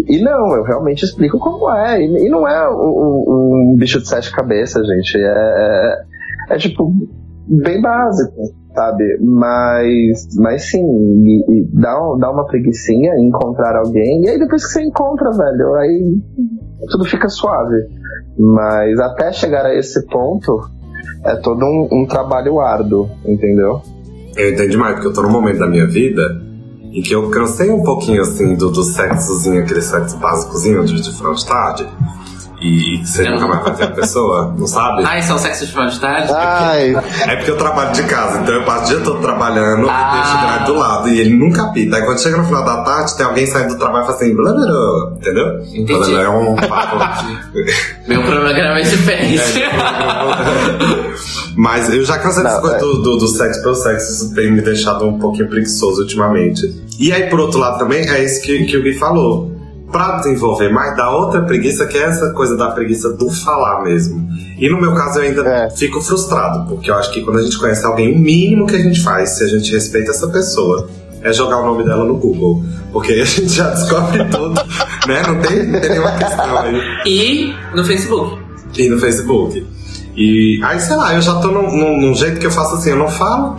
E 0.09 0.21
não, 0.23 0.55
eu 0.57 0.63
realmente 0.65 1.05
explico 1.05 1.39
como 1.39 1.71
é. 1.71 2.03
E, 2.03 2.29
não 2.29 2.47
é 2.49 2.69
um 2.69 3.75
bicho 3.79 4.01
de 4.01 4.09
sete 4.09 4.33
cabeças, 4.35 4.87
gente. 4.87 5.17
É, 5.17 5.21
é, 6.51 6.55
é 6.55 6.59
tipo 6.59 6.93
bem 7.47 7.81
básico, 7.81 8.35
sabe? 8.75 9.05
Mas, 9.21 10.27
mas 10.37 10.71
sim, 10.71 10.83
e- 10.83 11.45
e 11.49 11.69
dá, 11.73 11.95
dá 12.19 12.31
uma 12.31 12.45
preguiçinha 12.47 13.13
encontrar 13.19 13.77
alguém. 13.77 14.25
E 14.25 14.29
aí 14.31 14.39
depois 14.39 14.67
que 14.67 14.73
você 14.73 14.83
encontra, 14.83 15.31
velho, 15.31 15.75
aí 15.75 16.17
tudo 16.91 17.05
fica 17.05 17.29
suave. 17.29 17.87
Mas 18.37 18.99
até 18.99 19.31
chegar 19.33 19.65
a 19.65 19.75
esse 19.75 20.05
ponto, 20.07 20.59
é 21.25 21.37
todo 21.37 21.65
um, 21.65 21.89
um 21.91 22.07
trabalho 22.07 22.61
árduo, 22.61 23.11
entendeu? 23.25 23.83
Eu 24.37 24.53
entendo 24.53 24.71
demais, 24.71 24.95
porque 24.95 25.09
eu 25.09 25.13
tô 25.13 25.23
num 25.23 25.31
momento 25.31 25.59
da 25.59 25.69
minha 25.69 25.87
vida 25.87 26.43
em 26.93 27.03
que 27.03 27.13
eu 27.13 27.29
cansei 27.31 27.71
um 27.71 27.83
pouquinho, 27.83 28.23
assim, 28.23 28.55
do, 28.55 28.71
do 28.71 28.83
sexozinho, 28.83 29.63
aquele 29.63 29.83
sexo 29.83 30.17
básicozinho 30.19 30.85
de, 30.85 31.01
de 31.01 31.13
final 31.13 31.35
de 31.35 31.45
tarde. 31.45 31.89
E, 32.65 33.05
você 33.05 33.29
nunca 33.29 33.47
mais 33.47 33.63
vai 33.63 33.75
ter 33.75 33.85
a 33.85 33.91
pessoa, 33.91 34.55
não 34.57 34.67
sabe? 34.67 35.03
Ah, 35.07 35.19
isso 35.19 35.33
é 35.33 35.35
o 35.35 35.39
sexo 35.39 35.67
de 35.67 35.73
final 35.73 35.87
de 35.87 36.01
tarde? 36.01 36.33
Ai, 36.35 36.95
É 37.29 37.37
porque 37.37 37.51
eu 37.51 37.59
trabalho 37.59 37.93
de 37.93 38.03
casa, 38.05 38.41
então 38.41 38.55
eu 38.55 38.65
passo 38.65 38.85
o 38.85 38.87
dia 38.97 39.01
todo 39.05 39.21
trabalhando 39.21 39.87
Ah. 39.91 40.11
e 40.11 40.15
deixo 40.17 40.37
o 40.37 40.41
drive 40.41 40.65
do 40.65 40.75
lado 40.79 41.09
e 41.11 41.21
ele 41.21 41.37
nunca 41.37 41.65
apita. 41.65 41.97
Aí 41.97 42.03
quando 42.05 42.21
chega 42.23 42.39
no 42.39 42.45
final 42.45 42.65
da 42.65 42.79
tarde, 42.83 43.15
tem 43.19 43.27
alguém 43.27 43.45
saindo 43.47 43.75
do 43.75 43.79
trabalho 43.79 44.05
e 44.05 44.07
fala 44.07 44.17
assim, 44.19 44.35
blá, 44.35 44.51
blá, 44.53 44.65
blá, 44.65 45.13
entendeu? 45.17 45.47
Entendi. 45.75 46.11
Blá, 46.11 46.23
É 46.23 46.29
um 46.31 46.55
papo. 46.67 46.97
Meu 48.09 48.23
programa 48.23 48.79
é 48.79 48.83
diferente. 48.83 49.43
Mas 51.57 51.93
eu 51.93 52.05
já 52.05 52.19
cansei 52.19 52.43
dessa 52.43 52.61
coisa 52.61 52.77
é. 52.77 52.81
do, 52.81 53.03
do, 53.03 53.17
do 53.19 53.29
sexo 53.29 53.63
pelo 53.63 53.75
sexo, 53.75 54.13
isso 54.13 54.35
tem 54.35 54.51
me 54.51 54.61
deixado 54.61 55.07
um 55.07 55.19
pouquinho 55.19 55.49
preguiçoso 55.49 56.03
ultimamente. 56.03 56.83
E 56.99 57.13
aí, 57.13 57.29
por 57.29 57.41
outro 57.41 57.59
lado, 57.61 57.79
também 57.79 58.09
é 58.09 58.25
isso 58.25 58.43
que, 58.43 58.65
que 58.65 58.77
o 58.77 58.83
Gui 58.83 58.95
falou. 58.95 59.54
Pra 59.95 60.17
desenvolver 60.17 60.71
mais, 60.73 60.97
dá 60.97 61.09
outra 61.09 61.43
preguiça, 61.43 61.87
que 61.87 61.97
é 61.97 62.03
essa 62.03 62.31
coisa 62.33 62.57
da 62.57 62.73
preguiça 62.73 63.13
do 63.13 63.31
falar 63.31 63.85
mesmo. 63.85 64.27
E 64.59 64.69
no 64.69 64.81
meu 64.81 64.93
caso, 64.93 65.21
eu 65.21 65.23
ainda 65.23 65.43
É. 65.49 65.71
fico 65.71 66.01
frustrado, 66.01 66.67
porque 66.69 66.91
eu 66.91 66.97
acho 66.97 67.13
que 67.13 67.21
quando 67.23 67.39
a 67.39 67.43
gente 67.43 67.57
conhece 67.57 67.87
alguém, 67.87 68.13
o 68.13 68.19
mínimo 68.19 68.67
que 68.67 68.75
a 68.75 68.81
gente 68.81 69.01
faz, 69.05 69.31
se 69.39 69.45
a 69.45 69.47
gente 69.47 69.71
respeita 69.73 70.11
essa 70.11 70.27
pessoa, 70.27 70.89
é 71.23 71.33
jogar 71.33 71.61
o 71.61 71.67
nome 71.67 71.85
dela 71.85 72.05
no 72.05 72.17
Google. 72.17 72.65
Porque 72.93 73.13
aí 73.13 73.21
a 73.21 73.25
gente 73.25 73.49
já 73.51 73.71
descobre 73.71 74.25
tudo, 74.31 74.61
né? 75.07 75.23
Não 75.29 75.39
tem, 75.41 75.65
não 75.69 75.81
tem 75.81 75.91
nenhuma 75.91 76.11
questão 76.13 76.59
aí 76.59 76.75
E 77.07 77.55
no 77.73 77.85
Facebook. 77.85 78.37
e 78.77 78.89
no 78.89 78.99
Facebook. 78.99 79.67
E 80.17 80.61
aí, 80.65 80.81
sei 80.81 80.97
lá, 80.97 81.15
eu 81.15 81.23
já 81.23 81.37
tô 81.37 81.49
num, 81.53 81.71
num- 81.71 82.01
num 82.01 82.15
jeito 82.17 82.41
que 82.41 82.47
eu 82.47 82.51
faço 82.51 82.75
assim, 82.75 82.91
eu 82.91 82.97
não 82.97 83.09
falo 83.09 83.57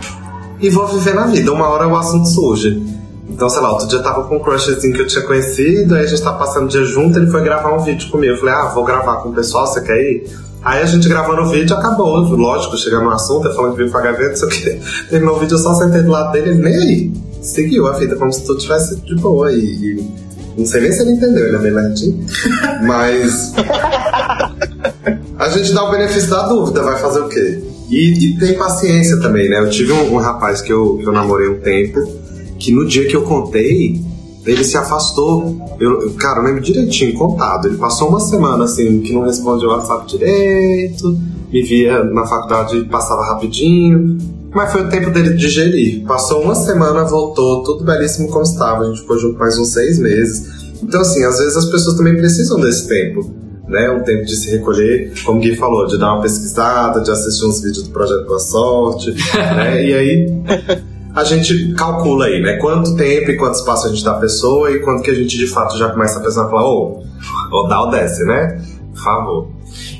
e 0.60 0.68
vou 0.68 0.86
viver 0.86 1.14
na 1.14 1.26
vida. 1.26 1.50
Uma 1.50 1.66
hora 1.68 1.88
o 1.88 1.96
assunto 1.96 2.28
surge. 2.28 2.82
Então, 3.36 3.50
sei 3.50 3.60
lá, 3.60 3.70
outro 3.70 3.86
dia 3.86 3.98
eu 3.98 4.02
tava 4.02 4.24
com 4.24 4.36
um 4.36 4.38
crushzinho 4.38 4.94
que 4.94 5.02
eu 5.02 5.06
tinha 5.06 5.22
conhecido, 5.22 5.94
aí 5.94 6.04
a 6.04 6.06
gente 6.06 6.22
tava 6.22 6.38
passando 6.38 6.64
o 6.64 6.68
dia 6.68 6.82
junto, 6.86 7.18
ele 7.18 7.30
foi 7.30 7.42
gravar 7.42 7.74
um 7.74 7.84
vídeo 7.84 8.10
comigo. 8.10 8.32
Eu 8.32 8.38
falei, 8.38 8.54
ah, 8.54 8.68
vou 8.68 8.82
gravar 8.82 9.16
com 9.16 9.28
o 9.28 9.34
pessoal, 9.34 9.66
você 9.66 9.82
quer 9.82 9.94
ir? 9.94 10.26
Aí 10.62 10.80
a 10.80 10.86
gente 10.86 11.06
gravando 11.06 11.42
o 11.42 11.50
vídeo, 11.50 11.76
acabou. 11.76 12.16
Lógico, 12.16 12.78
chegando 12.78 13.04
no 13.04 13.10
assunto, 13.10 13.54
falando 13.54 13.72
que 13.72 13.76
veio 13.76 13.90
pagar 13.92 14.14
evento, 14.14 14.30
não 14.30 14.36
sei 14.36 14.46
o 14.48 14.50
que. 14.50 14.80
Terminou 15.10 15.36
o 15.36 15.38
vídeo, 15.38 15.54
eu 15.54 15.58
só 15.58 15.74
sentei 15.74 16.00
do 16.00 16.08
lado 16.08 16.32
dele, 16.32 16.48
ele 16.48 16.62
nem 16.62 16.76
aí. 16.76 17.12
Seguiu 17.42 17.86
a 17.86 17.98
vida 17.98 18.16
como 18.16 18.32
se 18.32 18.42
tudo 18.42 18.58
tivesse 18.58 18.96
de 19.02 19.14
boa. 19.16 19.52
E, 19.52 20.02
não 20.56 20.64
sei 20.64 20.80
nem 20.80 20.92
se 20.92 21.02
ele 21.02 21.10
entendeu, 21.10 21.46
ele 21.46 21.56
é 21.56 21.58
meio 21.58 21.74
lerdinho. 21.74 22.26
Mas 22.88 23.52
a 25.38 25.48
gente 25.50 25.74
dá 25.74 25.84
o 25.84 25.90
benefício 25.90 26.30
da 26.30 26.48
dúvida, 26.48 26.82
vai 26.82 26.98
fazer 26.98 27.20
o 27.20 27.28
quê? 27.28 27.62
E, 27.90 28.30
e 28.30 28.38
tem 28.38 28.54
paciência 28.54 29.20
também, 29.20 29.50
né? 29.50 29.60
Eu 29.60 29.68
tive 29.68 29.92
um, 29.92 30.14
um 30.14 30.16
rapaz 30.16 30.62
que 30.62 30.72
eu, 30.72 30.96
que 30.96 31.06
eu 31.06 31.12
namorei 31.12 31.50
um 31.50 31.60
tempo, 31.60 32.00
que 32.58 32.72
no 32.72 32.86
dia 32.86 33.06
que 33.06 33.16
eu 33.16 33.22
contei, 33.22 34.00
ele 34.44 34.64
se 34.64 34.76
afastou. 34.76 35.56
Eu, 35.80 36.12
cara, 36.12 36.40
eu 36.40 36.44
lembro 36.44 36.60
direitinho, 36.60 37.14
contado. 37.14 37.68
Ele 37.68 37.76
passou 37.76 38.08
uma 38.08 38.20
semana 38.20 38.64
assim, 38.64 39.00
que 39.00 39.12
não 39.12 39.22
respondia 39.22 39.68
o 39.68 39.72
WhatsApp 39.72 40.06
direito, 40.06 41.18
me 41.52 41.62
via 41.62 42.04
na 42.04 42.26
faculdade 42.26 42.84
passava 42.84 43.24
rapidinho. 43.24 44.18
Mas 44.54 44.72
foi 44.72 44.84
o 44.84 44.88
tempo 44.88 45.10
dele 45.10 45.34
digerir. 45.34 46.04
Passou 46.06 46.42
uma 46.42 46.54
semana, 46.54 47.04
voltou, 47.04 47.62
tudo 47.62 47.84
belíssimo 47.84 48.28
como 48.28 48.42
estava. 48.42 48.84
A 48.84 48.86
gente 48.86 49.00
ficou 49.00 49.18
junto 49.18 49.38
mais 49.38 49.58
uns 49.58 49.72
seis 49.72 49.98
meses. 49.98 50.72
Então, 50.82 51.00
assim, 51.00 51.24
às 51.24 51.38
vezes 51.38 51.56
as 51.56 51.66
pessoas 51.66 51.96
também 51.96 52.16
precisam 52.16 52.58
desse 52.60 52.88
tempo 52.88 53.46
né, 53.68 53.90
um 53.90 54.02
tempo 54.02 54.24
de 54.24 54.36
se 54.36 54.50
recolher, 54.50 55.12
como 55.24 55.38
o 55.38 55.42
Gui 55.42 55.56
falou, 55.56 55.86
de 55.86 55.98
dar 55.98 56.14
uma 56.14 56.22
pesquisada, 56.22 57.00
de 57.00 57.10
assistir 57.10 57.44
uns 57.44 57.60
vídeos 57.60 57.84
do 57.84 57.90
Projeto 57.90 58.24
Boa 58.26 58.38
Sorte, 58.38 59.10
né, 59.34 59.84
e 59.84 59.94
aí 59.94 60.42
a 61.16 61.24
gente 61.24 61.72
calcula 61.74 62.26
aí, 62.26 62.40
né, 62.42 62.58
quanto 62.58 62.94
tempo 62.96 63.30
e 63.30 63.36
quanto 63.36 63.54
espaço 63.54 63.86
a 63.86 63.90
gente 63.90 64.04
dá 64.04 64.12
à 64.12 64.20
pessoa 64.20 64.70
e 64.70 64.78
quanto 64.80 65.02
que 65.02 65.10
a 65.10 65.14
gente 65.14 65.36
de 65.36 65.46
fato 65.46 65.76
já 65.78 65.88
começa 65.88 66.18
a 66.18 66.22
pensar 66.22 66.46
e 66.46 66.50
falar, 66.50 66.64
ô, 66.64 67.02
ou 67.52 67.68
dá 67.68 67.80
ou 67.80 67.90
desce, 67.90 68.24
né, 68.24 68.60
por 68.94 69.02
favor. 69.02 69.48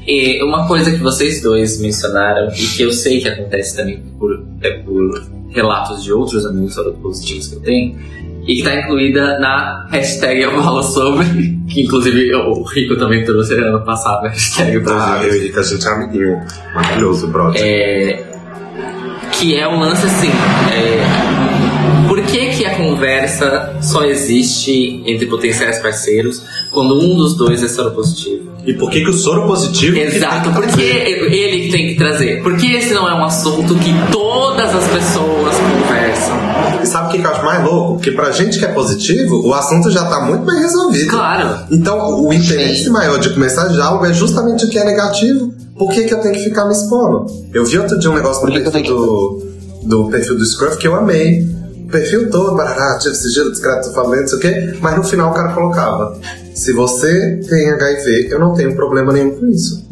E 0.06 0.42
uma 0.44 0.68
coisa 0.68 0.90
que 0.92 0.98
vocês 1.02 1.42
dois 1.42 1.80
mencionaram 1.80 2.48
e 2.52 2.66
que 2.76 2.82
eu 2.82 2.92
sei 2.92 3.20
que 3.20 3.28
acontece 3.28 3.76
também 3.76 4.00
por, 4.18 4.30
é 4.62 4.70
por 4.78 5.22
relatos 5.50 6.04
de 6.04 6.12
outros 6.12 6.44
amigos 6.46 6.76
positivos 7.02 7.48
que 7.48 7.56
eu 7.56 7.60
tenho 7.60 7.98
e 8.42 8.46
que 8.54 8.58
está 8.60 8.76
incluída 8.76 9.40
na 9.40 9.88
hashtag 9.90 10.40
Eu 10.42 10.62
Falo 10.62 10.82
Sobre, 10.82 11.26
que 11.68 11.82
inclusive 11.82 12.32
o 12.34 12.62
Rico 12.62 12.94
também 12.96 13.24
trouxe 13.24 13.54
ano 13.54 13.84
passado 13.84 14.26
a 14.26 14.28
hashtag 14.28 14.80
pra 14.80 14.94
Ah, 15.14 15.22
gente. 15.24 15.34
eu 15.34 15.46
e 15.46 15.58
a 15.58 15.62
gente 15.62 15.86
é 15.86 15.90
amiguinho 15.90 16.40
maravilhoso, 16.74 17.26
brother. 17.26 17.60
É, 17.60 18.35
que 19.38 19.56
é 19.56 19.68
um 19.68 19.78
lance 19.78 20.06
assim. 20.06 20.30
é, 20.72 21.46
por 22.08 22.22
que, 22.22 22.50
que 22.50 22.64
a 22.64 22.76
conversa 22.76 23.76
só 23.82 24.04
existe 24.04 25.02
entre 25.04 25.26
potenciais 25.26 25.78
parceiros 25.80 26.42
quando 26.70 26.98
um 26.98 27.16
dos 27.16 27.36
dois 27.36 27.62
é 27.62 27.68
soropositivo? 27.68 28.52
E 28.64 28.74
por 28.74 28.90
que 28.90 29.00
que 29.02 29.10
o 29.10 29.12
soro 29.12 29.46
positivo... 29.46 29.96
Exato, 29.96 30.50
porque 30.52 30.82
ele 30.82 31.60
que 31.62 31.70
tem 31.70 31.88
que 31.88 31.94
trazer. 31.94 32.42
Porque 32.42 32.66
esse 32.66 32.92
não 32.94 33.08
é 33.08 33.14
um 33.14 33.24
assunto 33.24 33.74
que 33.76 33.92
todas 34.10 34.74
as 34.74 34.84
pessoas 34.88 35.54
conversam. 35.56 36.36
E 36.82 36.86
sabe 36.86 37.08
o 37.08 37.10
que 37.12 37.18
que 37.18 37.26
eu 37.26 37.30
acho 37.30 37.44
mais 37.44 37.64
louco? 37.64 37.94
Porque 37.94 38.10
pra 38.12 38.32
gente 38.32 38.58
que 38.58 38.64
é 38.64 38.68
positivo, 38.68 39.46
o 39.46 39.54
assunto 39.54 39.90
já 39.90 40.04
tá 40.06 40.20
muito 40.22 40.44
bem 40.44 40.60
resolvido. 40.60 41.10
Claro. 41.10 41.58
Então, 41.70 42.24
o 42.24 42.32
interesse 42.32 42.88
maior 42.90 43.18
de 43.18 43.30
começar 43.30 43.68
diálogo 43.68 44.06
é 44.06 44.12
justamente 44.12 44.64
o 44.64 44.68
que 44.68 44.78
é 44.78 44.84
negativo. 44.84 45.54
Por 45.78 45.90
que, 45.90 46.04
que 46.04 46.14
eu 46.14 46.20
tenho 46.20 46.34
que 46.34 46.44
ficar 46.44 46.64
me 46.64 46.72
expondo? 46.72 47.26
Eu 47.52 47.64
vi 47.64 47.78
outro 47.78 47.98
dia 47.98 48.10
um 48.10 48.14
negócio 48.14 48.46
no 48.46 48.52
que 48.52 48.60
perfil 48.60 48.96
do, 48.96 49.42
do 49.82 50.08
perfil 50.08 50.36
do 50.36 50.46
Scruff 50.46 50.78
que 50.78 50.88
eu 50.88 50.94
amei. 50.94 51.42
O 51.84 51.88
perfil 51.88 52.30
todo, 52.30 52.56
barará, 52.56 52.98
tira 52.98 53.14
sigilo, 53.14 53.50
discreto, 53.50 53.92
falando, 53.92 54.20
não 54.20 54.26
sei 54.26 54.38
o 54.38 54.40
quê. 54.40 54.78
Mas 54.80 54.96
no 54.96 55.04
final 55.04 55.30
o 55.30 55.34
cara 55.34 55.52
colocava: 55.52 56.18
Se 56.54 56.72
você 56.72 57.40
tem 57.48 57.70
HIV, 57.70 58.28
eu 58.30 58.40
não 58.40 58.54
tenho 58.54 58.74
problema 58.74 59.12
nenhum 59.12 59.38
com 59.38 59.46
isso. 59.46 59.86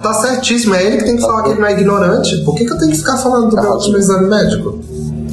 Tá 0.00 0.14
certíssimo, 0.14 0.74
é 0.74 0.84
ele 0.84 0.98
que 0.98 1.04
tem 1.04 1.16
que 1.16 1.22
falar 1.22 1.42
que 1.42 1.50
ele 1.50 1.60
não 1.60 1.66
é 1.66 1.72
ignorante. 1.72 2.44
Por 2.44 2.54
que, 2.54 2.64
que 2.64 2.72
eu 2.72 2.78
tenho 2.78 2.92
que 2.92 2.98
ficar 2.98 3.16
falando 3.16 3.50
do 3.50 3.56
meu 3.60 3.72
último 3.72 3.98
exame 3.98 4.28
médico? 4.28 4.80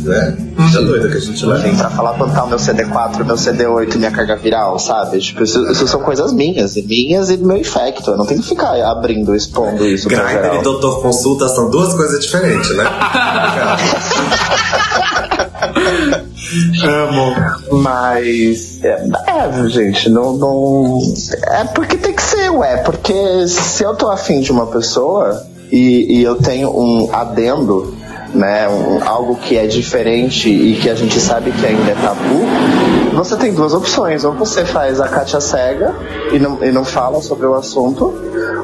Né? 0.06 0.38
Já 0.72 0.82
doida 0.82 1.10
que 1.10 1.18
a 1.18 1.20
gente 1.20 1.46
leva. 1.46 1.60
Assim, 1.60 1.76
pra 1.76 1.90
falar 1.90 2.18
quanto 2.18 2.34
tá 2.34 2.44
o 2.44 2.48
meu 2.48 2.58
CD4, 2.58 3.26
meu 3.26 3.36
CD8 3.36 3.96
minha 3.96 4.12
carga 4.12 4.36
viral, 4.36 4.78
sabe? 4.78 5.20
Tipo, 5.20 5.44
isso, 5.44 5.72
isso 5.72 5.88
são 5.88 6.02
coisas 6.02 6.32
minhas, 6.32 6.76
e 6.76 6.84
minhas 6.84 7.30
e 7.30 7.38
do 7.38 7.48
meu 7.48 7.58
infecto. 7.58 8.12
Eu 8.12 8.18
não 8.18 8.26
tenho 8.26 8.42
que 8.42 8.50
ficar 8.50 8.76
abrindo, 8.86 9.36
expondo 9.36 9.86
isso 9.86 10.10
geral. 10.10 10.60
e 10.60 10.64
doutor 10.64 11.02
consulta 11.02 11.48
são 11.50 11.70
duas 11.70 11.94
coisas 11.94 12.24
diferentes, 12.24 12.76
né? 12.76 12.86
Amo. 16.84 17.82
Mas. 17.82 18.84
É, 18.84 19.08
é, 19.28 19.70
gente, 19.70 20.10
não, 20.10 20.34
não. 20.34 21.00
É 21.48 21.64
porque 21.66 21.98
tem 21.98 22.14
que 22.14 22.22
ser, 22.22 22.50
ué. 22.52 22.78
Porque 22.78 23.48
se 23.48 23.84
eu 23.84 23.96
tô 23.96 24.10
afim 24.10 24.42
de 24.42 24.52
uma 24.52 24.68
pessoa 24.68 25.46
e, 25.72 26.20
e 26.20 26.24
eu 26.24 26.36
tenho 26.36 26.70
um 26.70 27.10
adendo 27.14 27.96
né, 28.36 28.68
um- 28.68 29.04
algo 29.08 29.36
que 29.38 29.58
é 29.58 29.66
diferente 29.66 30.50
e 30.50 30.76
que 30.80 30.90
a 30.90 30.96
gente 30.96 31.20
sabe 31.20 31.52
que 31.52 31.66
ainda 31.66 31.92
é 31.92 31.96
tabu, 31.96 33.16
você 33.16 33.36
tem 33.38 33.54
duas 33.54 33.74
opções. 33.74 34.24
Ou 34.24 34.34
você 34.34 34.66
faz 34.66 35.00
a 35.00 35.08
Kátia 35.08 35.40
cega 35.40 35.94
e 36.32 36.40
não, 36.40 36.64
e 36.64 36.72
não 36.72 36.84
fala 36.84 37.22
sobre 37.22 37.46
o 37.48 37.54
assunto, 37.56 38.14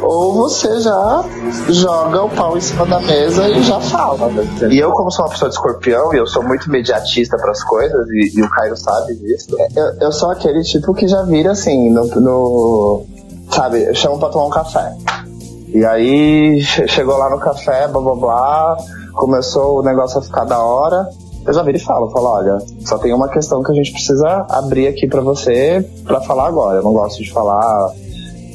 ou 0.01 0.33
você 0.33 0.79
já 0.81 1.23
joga 1.69 2.23
o 2.23 2.29
pau 2.29 2.57
em 2.57 2.61
cima 2.61 2.85
da 2.85 2.99
mesa 2.99 3.47
e 3.49 3.63
já 3.63 3.79
fala. 3.79 4.27
né? 4.29 4.45
E 4.69 4.77
eu, 4.79 4.91
como 4.91 5.09
sou 5.11 5.25
uma 5.25 5.31
pessoa 5.31 5.49
de 5.49 5.55
escorpião 5.55 6.13
e 6.13 6.17
eu 6.17 6.27
sou 6.27 6.43
muito 6.43 6.69
mediatista 6.69 7.37
para 7.37 7.51
as 7.51 7.63
coisas, 7.63 8.07
e, 8.09 8.37
e 8.37 8.41
o 8.41 8.49
Caio 8.49 8.75
sabe 8.75 9.15
disso, 9.15 9.55
eu, 9.75 9.85
eu 10.01 10.11
sou 10.11 10.29
aquele 10.31 10.61
tipo 10.63 10.93
que 10.93 11.07
já 11.07 11.21
vira 11.23 11.51
assim, 11.51 11.89
no. 11.89 12.05
no 12.19 13.03
sabe, 13.51 13.93
chama 13.95 14.17
pra 14.17 14.29
tomar 14.29 14.45
um 14.45 14.49
café. 14.49 14.93
E 15.73 15.85
aí 15.85 16.59
che- 16.61 16.87
chegou 16.87 17.17
lá 17.17 17.29
no 17.29 17.39
café, 17.39 17.87
blá 17.87 18.01
blá 18.01 18.15
blá, 18.15 18.77
começou 19.13 19.79
o 19.79 19.83
negócio 19.83 20.19
a 20.19 20.21
ficar 20.21 20.45
da 20.45 20.59
hora. 20.59 21.07
Eu 21.45 21.53
já 21.53 21.63
viro 21.63 21.77
e 21.77 21.81
falo, 21.81 22.09
falo, 22.11 22.27
olha, 22.27 22.57
só 22.85 22.97
tem 22.99 23.13
uma 23.13 23.27
questão 23.27 23.63
que 23.63 23.71
a 23.71 23.75
gente 23.75 23.91
precisa 23.91 24.45
abrir 24.49 24.87
aqui 24.87 25.07
pra 25.07 25.21
você 25.21 25.83
pra 26.05 26.21
falar 26.21 26.47
agora. 26.47 26.77
Eu 26.79 26.83
não 26.83 26.93
gosto 26.93 27.23
de 27.23 27.31
falar, 27.31 27.91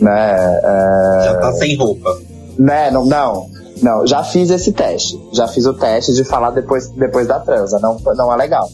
né? 0.01 0.61
é, 0.63 1.25
Já 1.25 1.39
tá 1.41 1.53
sem 1.53 1.77
roupa. 1.77 2.17
né, 2.59 2.91
não, 2.93 3.05
não, 3.05 3.47
não, 3.83 4.07
já 4.07 4.23
fiz 4.23 4.51
esse 4.51 4.73
teste. 4.73 5.21
Já 5.33 5.49
fiz 5.49 5.67
o 5.67 5.75
teste 5.75 6.13
de 6.15 6.25
falar 6.25 6.51
depois, 6.51 6.89
depois 6.91 7.27
da 7.27 7.41
transa. 7.41 7.79
Não, 7.81 7.97
não 8.17 8.33
é 8.33 8.37
legal. 8.37 8.69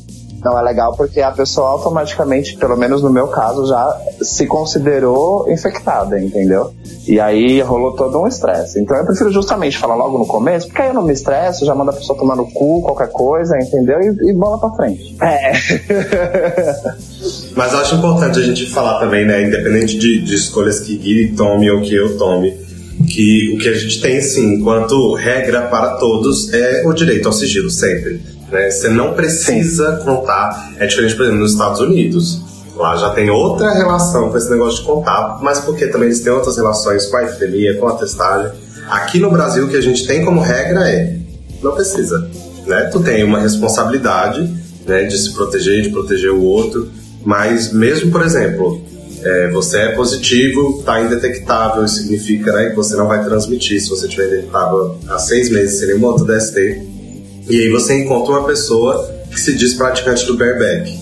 Não 0.44 0.58
é 0.58 0.62
legal 0.62 0.94
porque 0.96 1.20
a 1.20 1.30
pessoa 1.30 1.68
automaticamente, 1.68 2.56
pelo 2.56 2.76
menos 2.76 3.02
no 3.02 3.10
meu 3.10 3.28
caso, 3.28 3.66
já 3.66 4.00
se 4.20 4.46
considerou 4.46 5.50
infectada, 5.50 6.20
entendeu? 6.20 6.72
E 7.06 7.20
aí 7.20 7.60
rolou 7.60 7.92
todo 7.92 8.20
um 8.20 8.26
estresse. 8.26 8.80
Então 8.80 8.96
eu 8.96 9.04
prefiro 9.04 9.30
justamente 9.30 9.78
falar 9.78 9.94
logo 9.94 10.18
no 10.18 10.26
começo, 10.26 10.66
porque 10.66 10.82
aí 10.82 10.88
eu 10.88 10.94
não 10.94 11.04
me 11.04 11.12
estresso, 11.12 11.64
já 11.64 11.74
mando 11.74 11.90
a 11.90 11.94
pessoa 11.94 12.18
tomar 12.18 12.36
no 12.36 12.50
cu, 12.50 12.82
qualquer 12.82 13.10
coisa, 13.10 13.56
entendeu? 13.58 14.00
E, 14.00 14.30
e 14.30 14.34
bola 14.34 14.58
pra 14.58 14.70
frente. 14.70 15.16
É. 15.22 15.52
Mas 17.54 17.72
eu 17.72 17.78
acho 17.78 17.94
importante 17.96 18.38
a 18.38 18.42
gente 18.42 18.66
falar 18.66 18.98
também, 18.98 19.26
né? 19.26 19.42
Independente 19.42 19.96
de, 19.96 20.22
de 20.22 20.34
escolhas 20.34 20.80
que 20.80 20.96
Gui 20.96 21.34
tome 21.36 21.70
ou 21.70 21.80
que 21.80 21.94
eu 21.94 22.16
tome, 22.18 22.52
que 23.08 23.54
o 23.54 23.58
que 23.58 23.68
a 23.68 23.74
gente 23.74 24.00
tem, 24.00 24.20
sim, 24.20 24.54
enquanto 24.54 25.14
regra 25.14 25.62
para 25.62 25.96
todos, 25.98 26.52
é 26.52 26.82
o 26.86 26.92
direito 26.92 27.26
ao 27.26 27.32
sigilo, 27.32 27.70
sempre. 27.70 28.20
Né? 28.52 28.70
Você 28.70 28.88
não 28.88 29.14
precisa 29.14 30.02
contar. 30.04 30.74
É 30.78 30.86
diferente, 30.86 31.16
por 31.16 31.22
exemplo, 31.22 31.40
nos 31.40 31.52
Estados 31.52 31.80
Unidos. 31.80 32.40
Lá 32.76 32.96
já 32.96 33.10
tem 33.10 33.30
outra 33.30 33.72
relação 33.72 34.30
com 34.30 34.38
esse 34.38 34.50
negócio 34.50 34.80
de 34.80 34.86
contar, 34.86 35.38
mas 35.42 35.60
porque 35.60 35.86
também 35.88 36.08
eles 36.08 36.20
têm 36.20 36.32
outras 36.32 36.56
relações 36.56 37.06
com 37.06 37.16
a 37.16 37.24
infidelia, 37.24 37.78
com 37.78 37.88
a 37.88 37.96
testagem. 37.96 38.52
Aqui 38.88 39.18
no 39.18 39.30
Brasil, 39.30 39.66
o 39.66 39.68
que 39.68 39.76
a 39.76 39.80
gente 39.80 40.06
tem 40.06 40.24
como 40.24 40.40
regra 40.40 40.88
é: 40.88 41.16
não 41.62 41.72
precisa. 41.72 42.30
Né? 42.66 42.88
Tu 42.92 43.00
tem 43.00 43.24
uma 43.24 43.40
responsabilidade 43.40 44.52
né, 44.86 45.04
de 45.04 45.18
se 45.18 45.32
proteger, 45.32 45.82
de 45.82 45.90
proteger 45.90 46.30
o 46.30 46.42
outro, 46.42 46.90
mas 47.24 47.72
mesmo, 47.72 48.10
por 48.10 48.22
exemplo, 48.22 48.80
é, 49.22 49.50
você 49.50 49.78
é 49.78 49.88
positivo, 49.92 50.78
está 50.80 51.00
indetectável, 51.00 51.86
significa 51.86 52.52
né, 52.52 52.70
que 52.70 52.76
você 52.76 52.96
não 52.96 53.06
vai 53.06 53.22
transmitir 53.24 53.80
se 53.80 53.88
você 53.88 54.08
tiver 54.08 54.26
indetectável 54.26 54.96
há 55.08 55.18
seis 55.18 55.50
meses 55.50 55.78
sem 55.78 55.88
nenhum 55.88 56.04
outro 56.04 56.24
DST. 56.24 56.91
E 57.52 57.60
aí 57.60 57.68
você 57.68 58.02
encontra 58.02 58.32
uma 58.32 58.46
pessoa 58.46 59.14
que 59.30 59.38
se 59.38 59.54
diz 59.54 59.74
praticante 59.74 60.24
do 60.24 60.38
bareback, 60.38 60.98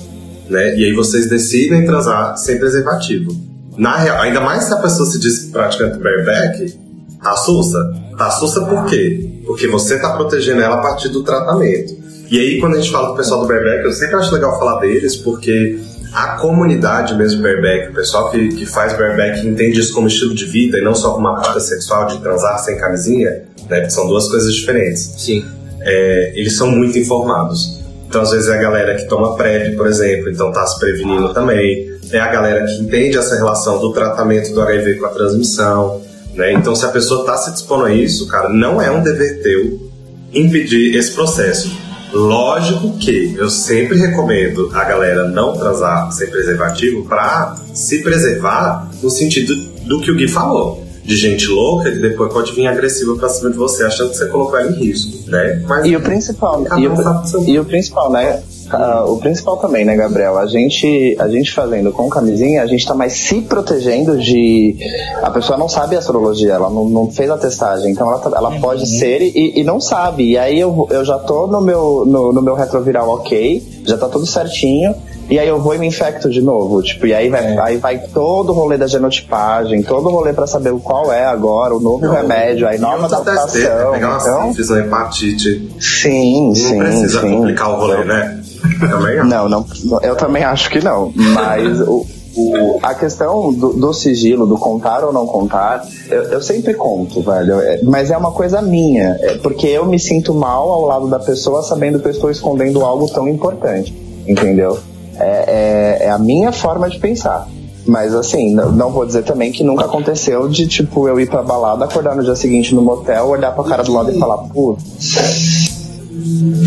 né? 0.49 0.77
E 0.77 0.85
aí 0.85 0.93
vocês 0.93 1.29
decidem 1.29 1.87
transar 1.87 2.37
sem 2.39 2.59
preservativo. 2.59 3.31
Na 3.79 3.97
real, 3.97 4.21
ainda 4.21 4.41
mais 4.41 4.65
se 4.65 4.73
a 4.73 4.79
pessoa 4.79 5.09
se 5.09 5.21
diz 5.21 5.45
praticante 5.53 5.99
do 5.99 6.03
bareback, 6.03 6.77
tá 7.23 7.37
sussa. 7.37 7.79
Tá 8.19 8.33
sussa 8.33 8.63
por 8.63 8.85
quê? 8.87 9.31
Porque 9.47 9.69
você 9.69 10.01
tá 10.01 10.17
protegendo 10.17 10.61
ela 10.61 10.75
a 10.75 10.83
partir 10.83 11.11
do 11.11 11.23
tratamento. 11.23 11.97
E 12.29 12.41
aí, 12.41 12.59
quando 12.59 12.75
a 12.75 12.81
gente 12.81 12.91
fala 12.91 13.11
do 13.11 13.17
pessoal 13.17 13.43
do 13.43 13.47
bareback, 13.47 13.85
eu 13.85 13.93
sempre 13.93 14.17
acho 14.17 14.35
legal 14.35 14.59
falar 14.59 14.81
deles, 14.81 15.15
porque 15.15 15.79
a 16.13 16.37
comunidade 16.39 17.15
mesmo 17.15 17.43
bareback, 17.43 17.93
o 17.93 17.95
pessoal 17.95 18.29
que, 18.29 18.49
que 18.49 18.67
faz 18.67 18.93
bareback 18.95 19.47
entende 19.47 19.79
isso 19.79 19.95
como 19.95 20.09
estilo 20.09 20.35
de 20.35 20.47
vida 20.47 20.79
e 20.79 20.83
não 20.83 20.97
só 20.97 21.13
como 21.13 21.29
uma 21.29 21.37
prática 21.37 21.61
sexual 21.61 22.09
de 22.09 22.21
transar 22.21 22.59
sem 22.59 22.77
camisinha, 22.77 23.45
né? 23.69 23.89
São 23.89 24.09
duas 24.09 24.29
coisas 24.29 24.53
diferentes 24.53 25.15
Sim. 25.17 25.60
É, 25.81 26.33
eles 26.35 26.57
são 26.57 26.71
muito 26.71 26.99
informados. 26.99 27.81
Então, 28.09 28.23
às 28.23 28.33
vezes, 28.33 28.49
é 28.49 28.55
a 28.55 28.61
galera 28.61 28.97
que 28.97 29.09
toma 29.09 29.37
PrEP, 29.37 29.77
por 29.77 29.87
exemplo, 29.87 30.31
então 30.31 30.51
tá 30.51 30.67
se 30.67 30.79
prevenindo 30.81 31.33
também. 31.33 31.89
É 32.11 32.19
a 32.19 32.27
galera 32.27 32.67
que 32.67 32.83
entende 32.83 33.17
essa 33.17 33.37
relação 33.37 33.79
do 33.79 33.93
tratamento 33.93 34.53
do 34.53 34.61
HIV 34.61 34.97
com 34.97 35.07
a 35.07 35.11
transmissão. 35.11 36.03
Né? 36.35 36.53
Então, 36.53 36.75
se 36.75 36.85
a 36.85 36.89
pessoa 36.89 37.25
tá 37.25 37.37
se 37.37 37.53
dispondo 37.53 37.85
a 37.85 37.95
isso, 37.95 38.27
cara, 38.27 38.49
não 38.49 38.83
é 38.83 38.91
um 38.91 39.03
dever 39.03 39.43
teu 39.43 39.91
impedir 40.33 40.97
esse 40.97 41.13
processo. 41.13 41.71
Lógico 42.13 42.99
que 42.99 43.37
eu 43.37 43.49
sempre 43.49 43.97
recomendo 43.97 44.71
a 44.75 44.85
galera 44.85 45.29
não 45.29 45.57
transar 45.57 46.11
sem 46.11 46.29
preservativo 46.29 47.05
para 47.07 47.55
se 47.73 48.03
preservar 48.03 48.91
no 49.01 49.09
sentido 49.09 49.55
do 49.87 50.01
que 50.01 50.11
o 50.11 50.17
Gui 50.17 50.27
falou. 50.27 50.85
De 51.05 51.17
gente 51.17 51.47
louca 51.49 51.91
que 51.91 51.99
depois 51.99 52.33
pode 52.33 52.53
vir 52.53 52.67
agressiva 52.67 53.17
pra 53.17 53.29
cima 53.29 53.51
de 53.51 53.57
você, 53.57 53.85
achando 53.85 54.11
que 54.11 54.17
você 54.17 54.27
colocou 54.27 54.59
ela 54.59 54.71
em 54.71 54.75
risco, 54.75 55.31
né? 55.31 55.63
Mas 55.67 55.87
E 55.87 55.97
o 55.97 56.01
principal, 56.01 56.63
e 56.79 56.87
o, 56.87 57.27
seu- 57.27 57.43
e 57.45 57.59
o 57.59 57.65
principal, 57.65 58.11
né? 58.13 58.43
ah, 58.73 59.05
o 59.09 59.17
principal 59.19 59.57
também, 59.57 59.85
né, 59.85 59.97
Gabriel? 59.97 60.39
A 60.39 60.47
gente, 60.47 61.17
a 61.19 61.27
gente 61.29 61.53
fazendo 61.53 61.91
com 61.91 62.09
camisinha, 62.09 62.63
a 62.63 62.67
gente 62.67 62.87
tá 62.87 62.95
mais 62.95 63.15
se 63.15 63.41
protegendo 63.41 64.17
de. 64.19 64.77
A 65.23 65.31
pessoa 65.31 65.59
não 65.59 65.69
sabe 65.69 65.97
a 65.97 66.03
sorologia, 66.03 66.53
ela 66.53 66.71
não, 66.71 66.89
não 66.89 67.11
fez 67.11 67.29
a 67.31 67.37
testagem, 67.37 67.91
então 67.91 68.09
ela, 68.09 68.19
tá- 68.21 68.31
ela 68.37 68.61
pode 68.61 68.87
ser 68.89 69.21
e, 69.23 69.59
e 69.61 69.65
não 69.65 69.81
sabe. 69.81 70.31
E 70.33 70.39
aí 70.39 70.61
eu, 70.61 70.87
eu 70.91 71.05
já 71.05 71.19
tô 71.19 71.47
no 71.49 71.61
meu, 71.61 72.05
no, 72.07 72.33
no 72.33 72.43
meu 72.43 72.55
retroviral 72.55 73.09
ok, 73.09 73.63
já 73.85 73.97
tá 73.99 74.09
tudo 74.09 74.27
certinho. 74.27 74.95
E 75.31 75.39
aí 75.39 75.47
eu 75.49 75.61
vou 75.61 75.75
e 75.75 75.79
me 75.79 75.87
infecto 75.87 76.29
de 76.29 76.43
novo, 76.43 76.83
tipo, 76.83 77.07
e 77.07 77.15
aí 77.15 77.29
vai, 77.29 77.57
aí 77.59 77.77
vai 77.77 77.99
todo 77.99 78.51
o 78.51 78.53
rolê 78.53 78.77
da 78.77 78.87
genotipagem, 78.89 79.83
todo 79.83 80.09
o 80.09 80.11
rolê 80.11 80.33
pra 80.33 80.47
saber 80.47 80.73
qual 80.83 81.13
é 81.13 81.25
agora, 81.25 81.75
o 81.75 81.81
novo 81.81 82.11
remédio, 82.11 82.67
aí 82.67 82.79
nova 82.79 83.07
adaptação. 83.07 83.93
pegar 83.93 84.09
uma 84.09 84.19
Então, 84.21 84.49
sífilis, 84.49 84.71
uma 84.71 84.81
hepatite. 84.81 85.69
sim, 85.81 86.49
Não 86.49 86.55
sim, 86.55 86.79
precisa 86.79 87.21
sim. 87.21 87.31
complicar 87.37 87.71
o 87.71 87.77
rolê, 87.77 88.05
né? 88.05 88.41
Também. 88.81 89.25
Não, 89.25 89.49
não, 89.49 89.65
eu 90.03 90.17
também 90.17 90.43
acho 90.45 90.69
que 90.69 90.83
não. 90.85 91.13
Mas 91.15 91.81
o, 91.81 92.05
o- 92.37 92.79
a 92.83 92.95
questão 92.95 93.53
do, 93.53 93.73
do 93.73 93.93
sigilo, 93.93 94.47
do 94.47 94.57
contar 94.59 95.05
ou 95.05 95.13
não 95.13 95.27
contar, 95.27 95.87
eu, 96.11 96.23
eu 96.25 96.43
sempre 96.43 96.75
conto, 96.75 97.23
velho. 97.23 97.61
É, 97.61 97.81
Mas 97.85 98.11
é 98.11 98.17
uma 98.17 98.33
coisa 98.33 98.61
minha. 98.61 99.17
É 99.21 99.39
porque 99.39 99.67
eu 99.69 99.87
me 99.87 99.99
sinto 99.99 100.35
mal 100.35 100.71
ao 100.71 100.85
lado 100.87 101.09
da 101.09 101.19
pessoa 101.19 101.63
sabendo 101.63 102.01
que 102.01 102.07
eu 102.09 102.11
estou 102.11 102.31
escondendo 102.31 102.85
algo 102.85 103.09
tão 103.09 103.27
importante. 103.29 103.95
Entendeu? 104.27 104.79
É, 105.21 105.99
é- 106.03 106.07
é 106.07 106.11
a 106.11 106.19
minha 106.19 106.51
forma 106.53 106.89
de 106.89 106.99
pensar. 106.99 107.47
Mas 107.87 108.15
assim, 108.15 108.55
não, 108.55 108.71
não 108.73 108.91
vou 108.91 109.07
dizer 109.07 109.23
também 109.23 109.51
que 109.51 109.65
nunca 109.65 109.87
aconteceu 109.87 110.49
de, 110.49 110.67
tipo, 110.69 111.09
eu 111.09 111.19
ir 111.19 111.29
pra 111.29 111.43
balada, 111.43 111.85
acordar 111.87 112.15
no 112.15 112.23
dia 112.23 112.37
seguinte 112.37 112.75
no 112.75 112.83
motel, 112.83 113.27
olhar 113.29 113.53
pra 113.53 113.65
cara 113.65 113.83
do 113.83 113.93
lado 113.93 114.11
e 114.11 114.19
falar, 114.19 114.39
putz, 114.49 115.15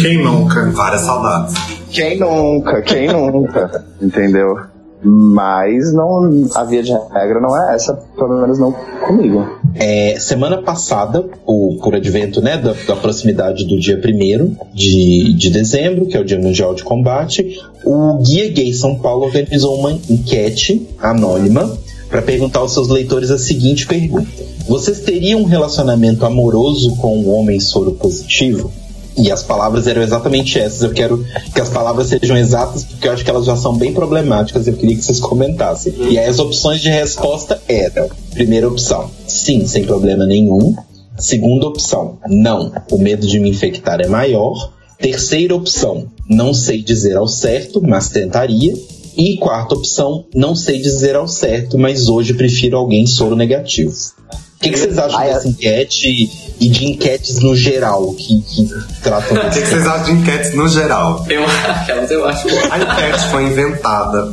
Quem 0.02 0.24
nunca? 0.24 0.72
Várias 0.72 1.02
saudades. 1.02 1.54
quem 1.92 2.20
nunca, 2.20 2.82
quem 2.82 3.08
nunca, 3.08 3.86
entendeu? 4.02 4.56
Mas 5.04 5.94
não, 5.94 6.48
a 6.56 6.64
via 6.64 6.82
de 6.82 6.92
regra 6.92 7.40
não 7.40 7.56
é 7.58 7.76
essa, 7.76 7.94
pelo 8.16 8.42
menos 8.42 8.58
não 8.58 8.72
comigo. 9.06 9.46
É, 9.76 10.18
semana 10.20 10.62
passada, 10.62 11.26
o, 11.46 11.78
por 11.82 11.96
advento 11.96 12.42
né, 12.42 12.58
da, 12.58 12.74
da 12.74 12.96
proximidade 12.96 13.66
do 13.66 13.80
dia 13.80 13.98
1 14.00 14.74
de, 14.74 15.34
de 15.34 15.50
dezembro, 15.50 16.06
que 16.06 16.16
é 16.16 16.20
o 16.20 16.26
Dia 16.26 16.40
Mundial 16.40 16.74
de 16.74 16.84
Combate, 16.84 17.60
o 17.84 18.18
Guia 18.20 18.52
Gay 18.52 18.74
São 18.74 18.96
Paulo 18.96 19.26
organizou 19.26 19.78
uma 19.78 19.92
enquete 19.92 20.88
anônima 21.00 21.78
para 22.10 22.22
perguntar 22.22 22.60
aos 22.60 22.74
seus 22.74 22.88
leitores 22.90 23.32
a 23.32 23.40
seguinte 23.40 23.88
pergunta: 23.88 24.28
Vocês 24.68 25.00
teriam 25.00 25.42
um 25.42 25.46
relacionamento 25.46 26.26
amoroso 26.26 26.96
com 26.98 27.18
um 27.18 27.34
homem 27.34 27.60
soro 27.60 27.94
positivo? 27.94 28.72
E 29.18 29.32
as 29.32 29.44
palavras 29.44 29.88
eram 29.88 30.02
exatamente 30.02 30.58
essas. 30.58 30.82
Eu 30.82 30.92
quero 30.92 31.26
que 31.54 31.62
as 31.62 31.70
palavras 31.70 32.08
sejam 32.08 32.36
exatas, 32.36 32.84
porque 32.84 33.08
eu 33.08 33.12
acho 33.12 33.24
que 33.24 33.30
elas 33.30 33.46
já 33.46 33.56
são 33.56 33.76
bem 33.76 33.94
problemáticas. 33.94 34.68
Eu 34.68 34.74
queria 34.74 34.96
que 34.96 35.04
vocês 35.04 35.20
comentassem. 35.20 35.94
E 36.10 36.18
aí 36.18 36.28
as 36.28 36.40
opções 36.40 36.82
de 36.82 36.90
resposta 36.90 37.62
eram: 37.68 38.10
primeira 38.32 38.68
opção, 38.68 39.10
sim, 39.28 39.66
sem 39.68 39.86
problema 39.86 40.26
nenhum. 40.26 40.76
Segunda 41.18 41.68
opção, 41.68 42.18
não, 42.28 42.72
o 42.92 42.98
medo 42.98 43.28
de 43.28 43.40
me 43.40 43.50
infectar 43.50 44.02
é 44.02 44.08
maior. 44.08 44.74
Terceira 44.98 45.54
opção, 45.54 46.08
não 46.30 46.54
sei 46.54 46.82
dizer 46.82 47.18
ao 47.18 47.28
certo, 47.28 47.82
mas 47.82 48.10
tentaria. 48.10 48.74
E 49.16 49.38
quarta 49.38 49.76
opção, 49.76 50.26
não 50.34 50.56
sei 50.56 50.82
dizer 50.82 51.16
ao 51.16 51.28
certo, 51.28 51.78
mas 51.78 52.08
hoje 52.08 52.34
prefiro 52.34 52.78
alguém 52.78 53.06
soro 53.06 53.36
negativo. 53.36 53.92
O 53.92 54.60
que, 54.60 54.72
que 54.72 54.80
vocês 54.80 54.98
acham 54.98 55.20
Ai, 55.20 55.28
dessa 55.28 55.48
enquete 55.48 56.30
e 56.64 56.70
de 56.70 56.86
enquetes 56.86 57.42
no 57.42 57.54
geral 57.56 58.14
que, 58.14 58.42
que 58.42 58.70
tratam 59.02 59.38
O 59.38 59.50
que, 59.50 59.60
vocês 59.60 59.86
acham 59.86 60.04
de 60.06 60.12
enquetes 60.14 60.54
no 60.56 60.68
geral? 60.70 61.26
Eu, 61.30 61.44
aquelas 61.46 62.10
eu 62.10 62.26
acho. 62.26 62.48
A 62.72 62.80
enquete 62.80 63.28
foi 63.30 63.44
inventada. 63.44 64.30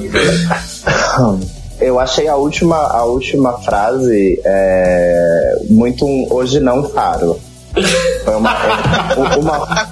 Eu 1.81 1.99
achei 1.99 2.29
a 2.29 2.37
última, 2.37 2.77
a 2.77 3.05
última 3.05 3.55
frase 3.63 4.41
é, 4.45 5.57
muito 5.71 6.05
um 6.05 6.29
hoje 6.31 6.61
não 6.61 6.83
paro. 6.85 7.41
Foi 8.25 8.35
uma, 8.37 8.55
uma, 9.39 9.87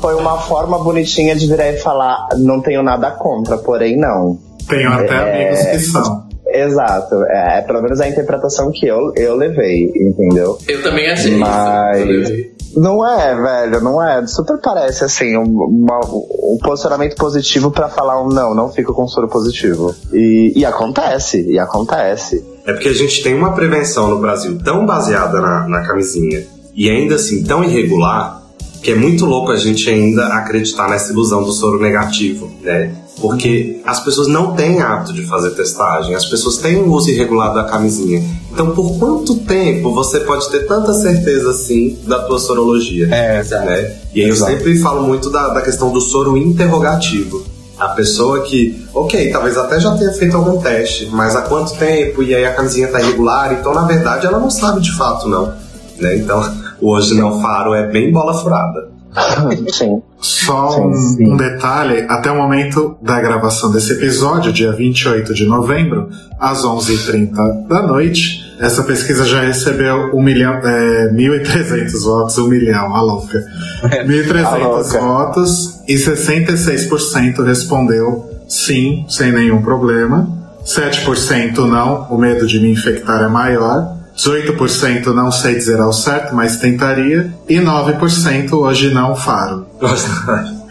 foi 0.00 0.14
uma 0.14 0.38
forma 0.42 0.78
bonitinha 0.78 1.34
de 1.34 1.46
virar 1.46 1.68
e 1.72 1.78
falar: 1.78 2.28
não 2.38 2.60
tenho 2.62 2.82
nada 2.82 3.10
contra, 3.10 3.58
porém 3.58 3.96
não. 3.98 4.38
Tenho 4.68 4.92
até 4.92 5.14
É. 5.14 5.50
amigos 5.50 5.66
que 5.66 5.78
são. 5.80 6.25
Exato, 6.64 7.14
é, 7.28 7.58
é 7.58 7.62
pelo 7.62 7.82
menos 7.82 8.00
a 8.00 8.08
interpretação 8.08 8.70
que 8.72 8.86
eu, 8.86 9.12
eu 9.16 9.36
levei, 9.36 9.90
entendeu? 9.94 10.58
Eu 10.68 10.82
também 10.82 11.10
achei 11.10 11.36
Mas- 11.36 12.08
isso. 12.08 12.56
Não 12.76 13.06
é, 13.06 13.34
velho, 13.34 13.80
não 13.82 14.02
é. 14.06 14.26
Super 14.26 14.58
parece 14.60 15.02
assim, 15.02 15.34
um, 15.36 15.44
uma- 15.44 16.00
um 16.04 16.58
posicionamento 16.62 17.16
positivo 17.16 17.70
pra 17.70 17.88
falar 17.88 18.22
um 18.22 18.28
não, 18.28 18.54
não 18.54 18.70
fico 18.70 18.92
com 18.92 19.08
soro 19.08 19.28
positivo. 19.28 19.94
E, 20.12 20.52
e 20.54 20.62
acontece, 20.64 21.40
e 21.50 21.58
acontece. 21.58 22.44
É 22.66 22.72
porque 22.74 22.88
a 22.88 22.92
gente 22.94 23.22
tem 23.22 23.34
uma 23.34 23.54
prevenção 23.54 24.08
no 24.08 24.18
Brasil 24.18 24.58
tão 24.62 24.84
baseada 24.84 25.40
na, 25.40 25.66
na 25.66 25.86
camisinha 25.86 26.44
e 26.74 26.90
ainda 26.90 27.14
assim 27.14 27.42
tão 27.44 27.64
irregular 27.64 28.42
que 28.82 28.90
é 28.90 28.94
muito 28.94 29.24
louco 29.24 29.50
a 29.52 29.56
gente 29.56 29.88
ainda 29.88 30.26
acreditar 30.26 30.88
nessa 30.90 31.12
ilusão 31.12 31.42
do 31.42 31.52
soro 31.52 31.80
negativo, 31.80 32.50
né? 32.62 32.92
Porque 33.20 33.80
as 33.84 34.00
pessoas 34.00 34.28
não 34.28 34.54
têm 34.54 34.80
hábito 34.80 35.12
de 35.14 35.22
fazer 35.26 35.50
testagem, 35.52 36.14
as 36.14 36.26
pessoas 36.26 36.58
têm 36.58 36.76
um 36.76 36.92
uso 36.92 37.10
irregular 37.10 37.54
da 37.54 37.64
camisinha. 37.64 38.22
Então, 38.52 38.70
por 38.70 38.98
quanto 38.98 39.36
tempo 39.36 39.92
você 39.92 40.20
pode 40.20 40.48
ter 40.50 40.66
tanta 40.66 40.92
certeza 40.92 41.50
assim 41.50 41.98
da 42.06 42.20
tua 42.20 42.38
sorologia? 42.38 43.06
É, 43.06 43.42
né? 43.42 43.96
E 44.14 44.20
aí 44.20 44.28
eu 44.28 44.34
Exato. 44.34 44.52
sempre 44.52 44.78
falo 44.78 45.02
muito 45.02 45.30
da, 45.30 45.48
da 45.48 45.62
questão 45.62 45.90
do 45.90 46.00
soro 46.00 46.36
interrogativo. 46.36 47.44
A 47.78 47.88
pessoa 47.88 48.42
que, 48.42 48.86
ok, 48.94 49.30
talvez 49.30 49.56
até 49.58 49.78
já 49.78 49.94
tenha 49.96 50.12
feito 50.12 50.36
algum 50.36 50.58
teste, 50.58 51.06
mas 51.12 51.36
há 51.36 51.42
quanto 51.42 51.76
tempo? 51.76 52.22
E 52.22 52.34
aí 52.34 52.44
a 52.46 52.54
camisinha 52.54 52.88
tá 52.88 53.00
irregular, 53.00 53.52
então 53.52 53.74
na 53.74 53.84
verdade 53.84 54.26
ela 54.26 54.38
não 54.38 54.50
sabe 54.50 54.80
de 54.80 54.94
fato, 54.96 55.28
não. 55.28 55.52
Né? 55.98 56.16
Então, 56.16 56.40
o 56.80 56.90
hoje 56.92 57.14
não 57.14 57.40
faro 57.40 57.74
é 57.74 57.86
bem 57.86 58.10
bola 58.10 58.32
furada. 58.34 58.88
Sim. 59.72 60.02
Só 60.20 60.70
Sim, 60.70 60.80
um, 60.80 60.94
sim. 60.94 61.32
um 61.32 61.36
detalhe: 61.36 62.06
até 62.08 62.30
o 62.30 62.36
momento 62.36 62.96
da 63.02 63.20
gravação 63.20 63.70
desse 63.70 63.92
episódio, 63.92 64.52
dia 64.52 64.72
28 64.72 65.34
de 65.34 65.44
novembro, 65.46 66.08
às 66.40 66.62
11h30 66.64 67.66
da 67.68 67.82
noite, 67.82 68.54
essa 68.58 68.82
pesquisa 68.82 69.24
já 69.24 69.42
recebeu 69.42 70.10
1 70.14 70.22
milhão, 70.22 70.54
é, 70.54 71.12
1.300 71.12 72.02
votos, 72.02 72.38
1 72.38 72.48
milhão, 72.48 72.96
a 72.96 73.02
louca. 73.02 73.44
A 73.82 73.88
1.300 73.88 74.58
louca. 74.58 75.00
votos 75.00 75.80
e 75.86 75.94
66% 75.94 77.44
respondeu 77.44 78.30
sim, 78.48 79.04
sem 79.08 79.32
nenhum 79.32 79.60
problema. 79.60 80.28
7% 80.64 81.58
não, 81.58 82.08
o 82.10 82.18
medo 82.18 82.46
de 82.46 82.58
me 82.58 82.70
infectar 82.70 83.22
é 83.22 83.28
maior. 83.28 83.96
18% 84.16 85.06
não 85.06 85.30
sei 85.30 85.54
dizer 85.54 85.78
ao 85.80 85.92
certo, 85.92 86.34
mas 86.34 86.56
tentaria. 86.56 87.32
E 87.48 87.56
9% 87.56 88.52
hoje 88.52 88.92
não 88.92 89.14
faro. 89.14 89.66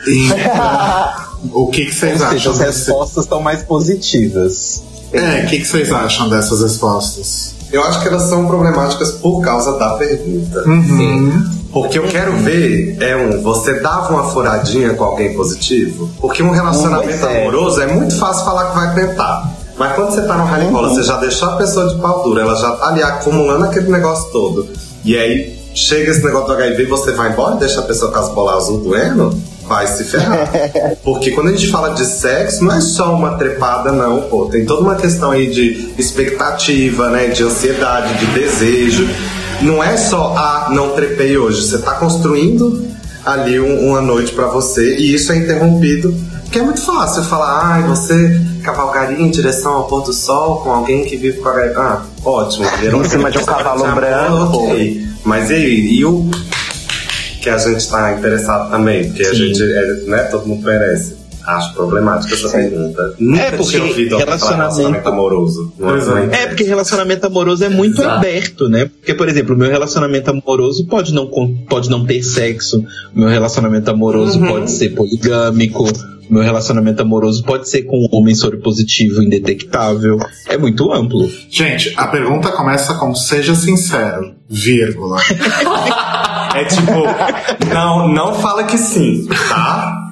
Então, 0.08 1.14
o 1.52 1.68
que, 1.68 1.86
que 1.86 1.96
vocês 1.96 2.22
Ou 2.22 2.28
seja, 2.30 2.36
acham 2.36 2.52
as 2.52 2.58
desse... 2.60 2.72
respostas 2.72 3.24
estão 3.24 3.42
mais 3.42 3.64
positivas. 3.64 4.84
É, 5.12 5.44
o 5.44 5.48
que, 5.48 5.60
que 5.60 5.66
vocês 5.68 5.92
acham 5.92 6.30
dessas 6.30 6.62
respostas? 6.62 7.56
Eu 7.72 7.84
acho 7.84 8.02
que 8.02 8.08
elas 8.08 8.24
são 8.24 8.46
problemáticas 8.46 9.12
por 9.14 9.42
causa 9.42 9.78
da 9.78 9.96
pergunta. 9.96 10.64
Uhum. 10.68 11.56
Porque 11.72 12.00
eu 12.00 12.08
quero 12.08 12.38
ver 12.38 12.98
é 13.02 13.18
um, 13.18 13.42
você 13.42 13.80
dava 13.82 14.14
uma 14.14 14.32
furadinha 14.32 14.94
com 14.94 15.04
alguém 15.04 15.34
positivo? 15.34 16.10
Porque 16.22 16.42
um 16.42 16.52
relacionamento 16.52 17.26
é. 17.26 17.42
amoroso 17.42 17.82
é 17.82 17.88
muito 17.88 18.18
fácil 18.18 18.46
falar 18.46 18.70
que 18.70 18.76
vai 18.76 18.96
tentar. 18.96 19.65
Mas 19.78 19.94
quando 19.96 20.12
você 20.12 20.22
tá 20.22 20.38
no 20.38 20.46
rally 20.46 20.68
bola, 20.68 20.90
você 20.90 21.04
já 21.04 21.18
deixou 21.18 21.50
a 21.50 21.58
pessoa 21.58 21.88
de 21.94 22.00
pau 22.02 22.24
dura, 22.24 22.42
ela 22.44 22.56
já 22.56 22.72
tá 22.72 22.88
ali 22.90 23.04
acumulando 23.04 23.66
aquele 23.66 23.90
negócio 23.92 24.32
todo. 24.32 24.68
E 25.04 25.18
aí 25.18 25.60
chega 25.74 26.12
esse 26.12 26.24
negócio 26.24 26.48
do 26.48 26.54
HIV 26.54 26.86
você 26.86 27.12
vai 27.12 27.32
embora 27.32 27.56
e 27.56 27.60
deixa 27.60 27.82
a 27.82 27.84
pessoa 27.84 28.10
com 28.12 28.20
as 28.20 28.30
bolas 28.30 28.64
azul 28.64 28.80
doendo? 28.80 29.38
Vai 29.68 29.86
se 29.88 30.04
ferrar. 30.06 30.48
Porque 31.04 31.32
quando 31.32 31.48
a 31.50 31.52
gente 31.52 31.68
fala 31.70 31.90
de 31.96 32.06
sexo, 32.06 32.64
não 32.64 32.72
é 32.76 32.80
só 32.80 33.14
uma 33.16 33.32
trepada, 33.38 33.92
não, 33.92 34.22
pô. 34.24 34.46
Tem 34.46 34.64
toda 34.66 34.82
uma 34.82 34.96
questão 34.96 35.32
aí 35.32 35.50
de 35.50 35.94
expectativa, 35.98 37.10
né? 37.10 37.28
De 37.28 37.44
ansiedade, 37.44 38.14
de 38.20 38.26
desejo. 38.28 39.08
Não 39.62 39.84
é 39.84 39.98
só, 39.98 40.36
ah, 40.38 40.68
não 40.72 40.90
trepei 40.92 41.36
hoje. 41.38 41.64
Você 41.68 41.80
tá 41.80 41.94
construindo 41.96 42.86
ali 43.26 43.60
um- 43.60 43.90
uma 43.90 44.02
noite 44.02 44.32
pra 44.34 44.46
você 44.48 44.98
e 44.98 45.14
isso 45.16 45.32
é 45.32 45.38
interrompido. 45.38 46.14
Porque 46.44 46.60
é 46.60 46.62
muito 46.62 46.82
fácil 46.82 47.24
falar, 47.24 47.62
ai, 47.64 47.84
você 47.84 48.40
cavalgaria 48.66 49.20
em 49.20 49.30
direção 49.30 49.74
ao 49.74 49.84
pôr 49.88 50.02
do 50.04 50.12
sol 50.14 50.62
com 50.62 50.72
alguém 50.72 51.06
que 51.06 51.16
vive 51.16 51.40
com 51.40 51.48
HIV. 51.50 51.74
Ah, 51.78 52.02
ótimo. 52.24 52.66
Em 52.66 53.04
cima 53.10 53.32
de 53.32 53.38
um 53.38 53.44
cavalo 53.46 53.86
Ah, 53.86 53.92
branco. 53.96 54.58
Ok. 54.58 55.04
Mas 55.24 55.50
e 55.50 55.54
aí? 55.54 55.94
E 55.98 56.06
o 56.06 56.30
que 57.42 57.50
a 57.50 57.58
gente 57.58 57.88
tá 57.90 58.14
interessado 58.14 58.72
também? 58.72 59.06
Porque 59.08 59.24
a 59.24 59.30
Sim. 59.30 59.36
gente, 59.36 59.64
é, 59.64 59.86
né, 60.08 60.24
todo 60.32 60.48
mundo 60.48 60.64
merece. 60.64 61.24
Acho 61.48 61.76
problemática 61.76 62.34
essa 62.34 62.50
pergunta. 62.50 63.14
Nunca 63.20 63.40
É, 63.40 63.52
porque 63.52 63.74
tinha 63.78 63.84
ouvido 63.84 64.18
relacionamento- 64.18 64.58
relacionamento 64.80 65.10
amoroso. 65.10 65.74
é. 66.34 66.42
É, 66.42 66.48
porque 66.48 66.64
relacionamento 66.64 67.28
amoroso 67.28 67.64
é 67.64 67.70
muito 67.70 68.02
Exato. 68.02 68.16
aberto, 68.18 68.68
né? 68.68 68.86
Porque, 68.86 69.14
por 69.14 69.30
exemplo, 69.30 69.54
o 69.54 69.58
meu 69.58 69.70
relacionamento 69.70 70.32
amoroso 70.32 70.88
pode 70.88 71.14
não, 71.14 71.30
pode 71.70 71.88
não 71.88 72.04
ter 72.04 72.24
sexo, 72.24 72.84
o 73.16 73.20
meu 73.20 73.30
relacionamento 73.30 73.92
amoroso 73.92 74.40
Uhum. 74.40 74.48
pode 74.48 74.72
ser 74.72 74.90
poligâmico, 74.96 75.84
meu 76.30 76.44
relacionamento 76.44 77.02
amoroso 77.02 77.44
pode 77.44 77.70
ser 77.70 77.84
com 77.84 77.98
um 77.98 78.18
homem 78.18 78.36
soro 78.36 78.60
positivo 78.60 79.22
indetectável. 79.22 80.18
É 80.48 80.58
muito 80.58 80.92
amplo. 80.92 81.30
Gente, 81.50 81.94
a 81.98 82.08
pergunta 82.08 82.52
começa 82.52 82.96
com 82.96 83.14
seja 83.14 83.56
sincero, 83.56 84.36
vírgula. 84.50 85.18
É 86.56 86.64
tipo, 86.64 87.04
não, 87.74 88.08
não 88.08 88.34
fala 88.36 88.64
que 88.64 88.78
sim, 88.78 89.28
tá? 89.50 90.05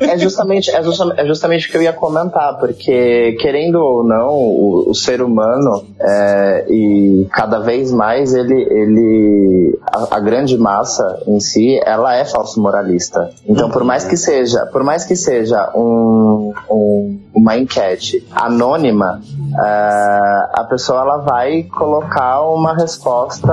É 0.00 0.16
justamente, 0.18 0.70
é, 0.70 0.82
justa- 0.82 1.14
é 1.16 1.26
justamente 1.26 1.68
o 1.68 1.70
que 1.70 1.76
eu 1.76 1.82
ia 1.82 1.92
comentar, 1.92 2.58
porque 2.58 3.36
querendo 3.40 3.76
ou 3.76 4.02
não, 4.04 4.30
o, 4.30 4.90
o 4.90 4.94
ser 4.94 5.20
humano 5.20 5.84
é, 6.00 6.66
e 6.70 7.26
cada 7.32 7.58
vez 7.58 7.92
mais 7.92 8.34
ele, 8.34 8.54
ele 8.54 9.78
a, 9.82 10.16
a 10.16 10.20
grande 10.20 10.56
massa 10.56 11.22
em 11.26 11.38
si, 11.40 11.78
ela 11.84 12.14
é 12.16 12.24
falso 12.24 12.60
moralista. 12.60 13.30
Então, 13.46 13.70
por 13.70 13.84
mais 13.84 14.04
que 14.04 14.16
seja, 14.16 14.64
por 14.66 14.82
mais 14.82 15.04
que 15.04 15.14
seja 15.16 15.70
um, 15.74 16.52
um- 16.70 17.20
uma 17.34 17.56
enquete 17.58 18.26
anônima, 18.34 19.20
é, 19.62 20.18
a 20.54 20.66
pessoa 20.68 21.00
ela 21.02 21.18
vai 21.18 21.62
colocar 21.64 22.40
uma 22.42 22.74
resposta 22.74 23.52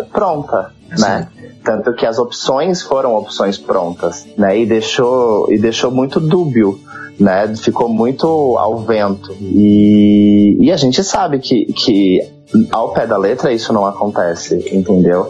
é, 0.00 0.04
pronta, 0.04 0.70
né? 0.98 1.28
Tanto 1.66 1.92
que 1.94 2.06
as 2.06 2.16
opções 2.16 2.80
foram 2.80 3.16
opções 3.16 3.58
prontas, 3.58 4.24
né? 4.38 4.56
E 4.56 4.64
deixou, 4.64 5.52
e 5.52 5.58
deixou 5.58 5.90
muito 5.90 6.20
dúbio, 6.20 6.78
né? 7.18 7.52
Ficou 7.56 7.88
muito 7.88 8.56
ao 8.56 8.78
vento. 8.78 9.36
E, 9.40 10.56
e 10.60 10.70
a 10.70 10.76
gente 10.76 11.02
sabe 11.02 11.40
que, 11.40 11.66
que 11.72 12.20
ao 12.70 12.92
pé 12.92 13.04
da 13.04 13.18
letra 13.18 13.52
isso 13.52 13.72
não 13.72 13.84
acontece, 13.84 14.64
entendeu? 14.72 15.26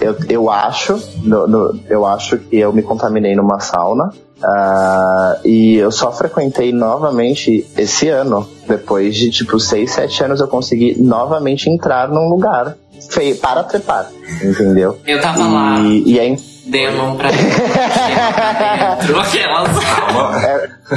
Eu, 0.00 0.16
eu 0.28 0.50
acho, 0.50 1.00
no- 1.22 1.46
no- 1.46 1.80
eu 1.88 2.04
acho 2.06 2.36
que 2.38 2.58
eu 2.58 2.72
me 2.72 2.82
contaminei 2.82 3.34
numa 3.34 3.58
sauna. 3.60 4.12
ah, 4.42 5.38
e 5.44 5.76
eu 5.76 5.90
só 5.90 6.10
frequentei 6.12 6.72
novamente 6.72 7.66
esse 7.76 8.08
ano. 8.08 8.48
Depois 8.66 9.14
de 9.14 9.30
tipo 9.30 9.58
6, 9.60 9.90
7 9.90 10.24
anos 10.24 10.40
eu 10.40 10.48
consegui 10.48 10.96
novamente 11.00 11.68
entrar 11.68 12.08
num 12.08 12.28
lugar 12.28 12.74
feio 13.10 13.36
para 13.36 13.62
trepar, 13.64 14.10
entendeu? 14.42 14.98
Eu 15.06 15.20
tava 15.20 15.46
lá, 15.46 15.78
E, 15.80 16.02
e 16.12 16.18
é, 16.18 16.36
mão 16.92 17.16
pra 17.16 17.28
pra 17.28 17.30
dentro. 17.30 19.20
Aquelas. 19.20 19.70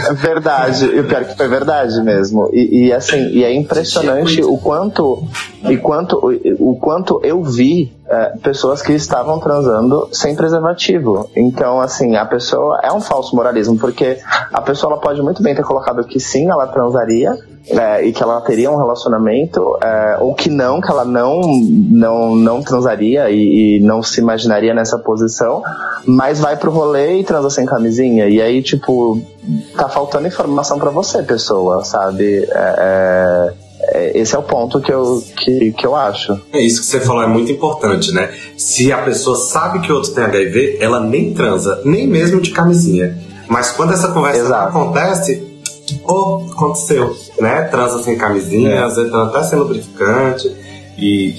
é 0.10 0.14
verdade, 0.14 0.86
e 0.86 1.00
o 1.00 1.08
pior 1.08 1.26
que 1.26 1.36
foi 1.36 1.48
verdade 1.48 2.02
mesmo. 2.02 2.50
E, 2.52 2.88
e, 2.88 2.94
assim, 2.94 3.30
e 3.30 3.44
é 3.44 3.54
impressionante 3.54 4.44
o 4.44 4.58
quanto, 4.58 5.24
e 5.70 5.78
quanto, 5.78 6.18
o, 6.18 6.72
o 6.72 6.76
quanto 6.80 7.20
eu 7.24 7.44
vi 7.44 7.94
é, 8.08 8.38
pessoas 8.42 8.82
que 8.82 8.94
estavam 8.94 9.40
transando 9.40 10.10
sem 10.12 10.36
preservativo. 10.36 11.30
Então, 11.36 11.80
assim, 11.80 12.16
a 12.16 12.26
pessoa 12.26 12.80
é 12.84 12.92
um 12.92 13.02
falso 13.02 13.36
moralismo, 13.36 13.78
porque 13.78 14.20
a 14.52 14.62
pessoa 14.62 14.94
ela 14.94 15.02
pode 15.02 15.22
muito 15.22 15.42
bem 15.42 15.56
ter 15.56 15.64
colocado 15.64 16.04
que 16.06 16.20
sim, 16.20 16.50
ela 16.50 16.68
transaria. 16.68 17.36
É, 17.70 18.06
e 18.06 18.12
que 18.12 18.22
ela 18.22 18.42
teria 18.42 18.70
um 18.70 18.78
relacionamento, 18.78 19.78
é, 19.82 20.18
ou 20.20 20.34
que 20.34 20.50
não, 20.50 20.82
que 20.82 20.92
ela 20.92 21.06
não 21.06 21.42
não, 21.42 22.36
não 22.36 22.62
transaria 22.62 23.30
e, 23.30 23.78
e 23.78 23.80
não 23.80 24.04
se 24.04 24.20
imaginaria 24.20 24.74
nessa 24.74 24.98
posição, 24.98 25.62
mas 26.06 26.40
vai 26.40 26.58
pro 26.58 26.72
rolê 26.72 27.20
e 27.20 27.24
transa 27.24 27.50
sem 27.50 27.66
camisinha. 27.66 28.28
E 28.28 28.42
aí, 28.42 28.62
tipo, 28.62 29.22
tá 29.76 29.88
faltando 29.88 30.28
informação 30.28 30.78
pra 30.78 30.90
você, 30.90 31.24
pessoa, 31.24 31.84
sabe? 31.86 32.44
É, 32.44 32.76
é, 32.78 33.54
é, 33.86 34.18
esse 34.18 34.36
é 34.36 34.40
o 34.40 34.44
ponto 34.44 34.82
que 34.82 34.92
eu, 34.92 35.24
que, 35.38 35.72
que 35.72 35.86
eu 35.86 35.96
acho. 35.96 36.40
É 36.52 36.60
isso 36.60 36.82
que 36.82 36.88
você 36.88 37.00
falou, 37.00 37.24
é 37.24 37.28
muito 37.28 37.52
importante, 37.52 38.14
né? 38.14 38.30
Se 38.58 38.92
a 38.92 39.00
pessoa 39.04 39.38
sabe 39.38 39.80
que 39.82 39.92
o 39.92 39.96
outro 39.96 40.12
tem 40.12 40.24
HIV, 40.24 40.78
ela 40.82 41.00
nem 41.00 41.34
transa, 41.34 41.82
nem 41.86 42.08
mesmo 42.08 42.42
de 42.42 42.52
camisinha. 42.52 43.18
Mas 43.48 43.72
quando 43.72 43.94
essa 43.94 44.10
conversa 44.10 44.56
acontece, 44.58 45.53
oh, 46.06 46.46
aconteceu, 46.52 47.16
né? 47.40 47.64
Transa 47.64 48.02
sem 48.04 48.18
camisinha, 48.18 48.70
É. 48.72 48.84
às 48.84 48.96
vezes 48.96 49.12
transa 49.12 49.30
até 49.30 49.44
sem 49.44 49.60
lubrificante. 49.60 50.52
E 50.98 51.36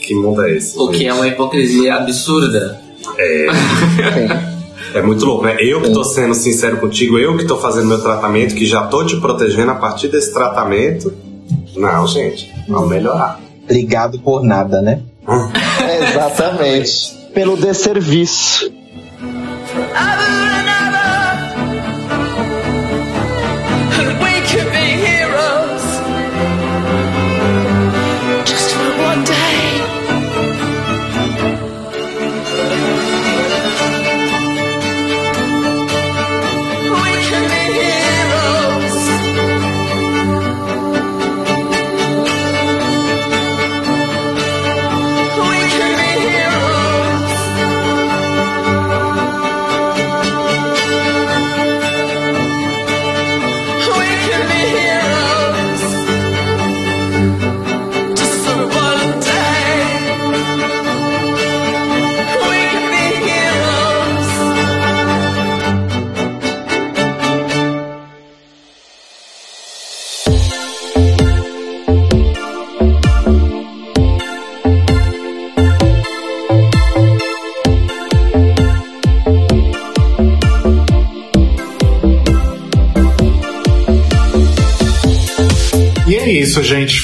que 0.00 0.14
mundo 0.14 0.42
é 0.42 0.56
esse? 0.56 0.78
O 0.78 0.88
que 0.88 1.06
é 1.06 1.12
uma 1.14 1.26
hipocrisia 1.28 1.94
absurda. 1.94 2.80
Sim. 3.16 4.50
É 4.92 5.00
muito 5.00 5.24
louco, 5.24 5.44
né? 5.44 5.56
Eu 5.60 5.80
que 5.80 5.92
tô 5.92 6.02
sendo 6.02 6.34
sincero 6.34 6.78
contigo, 6.78 7.16
eu 7.16 7.36
que 7.36 7.44
tô 7.44 7.56
fazendo 7.58 7.86
meu 7.86 8.02
tratamento, 8.02 8.56
que 8.56 8.66
já 8.66 8.88
tô 8.88 9.04
te 9.06 9.20
protegendo 9.20 9.70
a 9.70 9.76
partir 9.76 10.08
desse 10.08 10.32
tratamento. 10.32 11.12
Não, 11.76 12.08
gente, 12.08 12.52
vamos 12.68 12.88
melhorar. 12.90 13.38
Obrigado 13.62 14.18
por 14.18 14.42
nada, 14.42 14.82
né? 14.82 15.00
Exatamente. 16.10 17.14
Pelo 17.32 17.56
desserviço. 17.56 18.72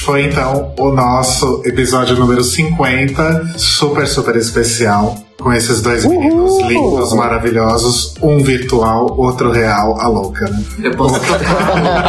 Foi 0.07 0.23
então 0.23 0.73
o 0.79 0.89
nosso 0.93 1.61
episódio 1.65 2.15
número 2.15 2.41
50, 2.41 3.55
super, 3.57 4.07
super 4.07 4.37
especial. 4.37 5.17
Com 5.37 5.51
esses 5.51 5.81
dois 5.81 6.05
meninos 6.05 6.61
lindos, 6.61 7.11
maravilhosos, 7.11 8.15
um 8.21 8.37
virtual, 8.37 9.13
outro 9.19 9.51
real, 9.51 9.99
a 9.99 10.07
louca, 10.07 10.49
né? 10.49 10.63
Eu 10.81 10.91
posso 10.95 11.19
tocar. 11.19 11.41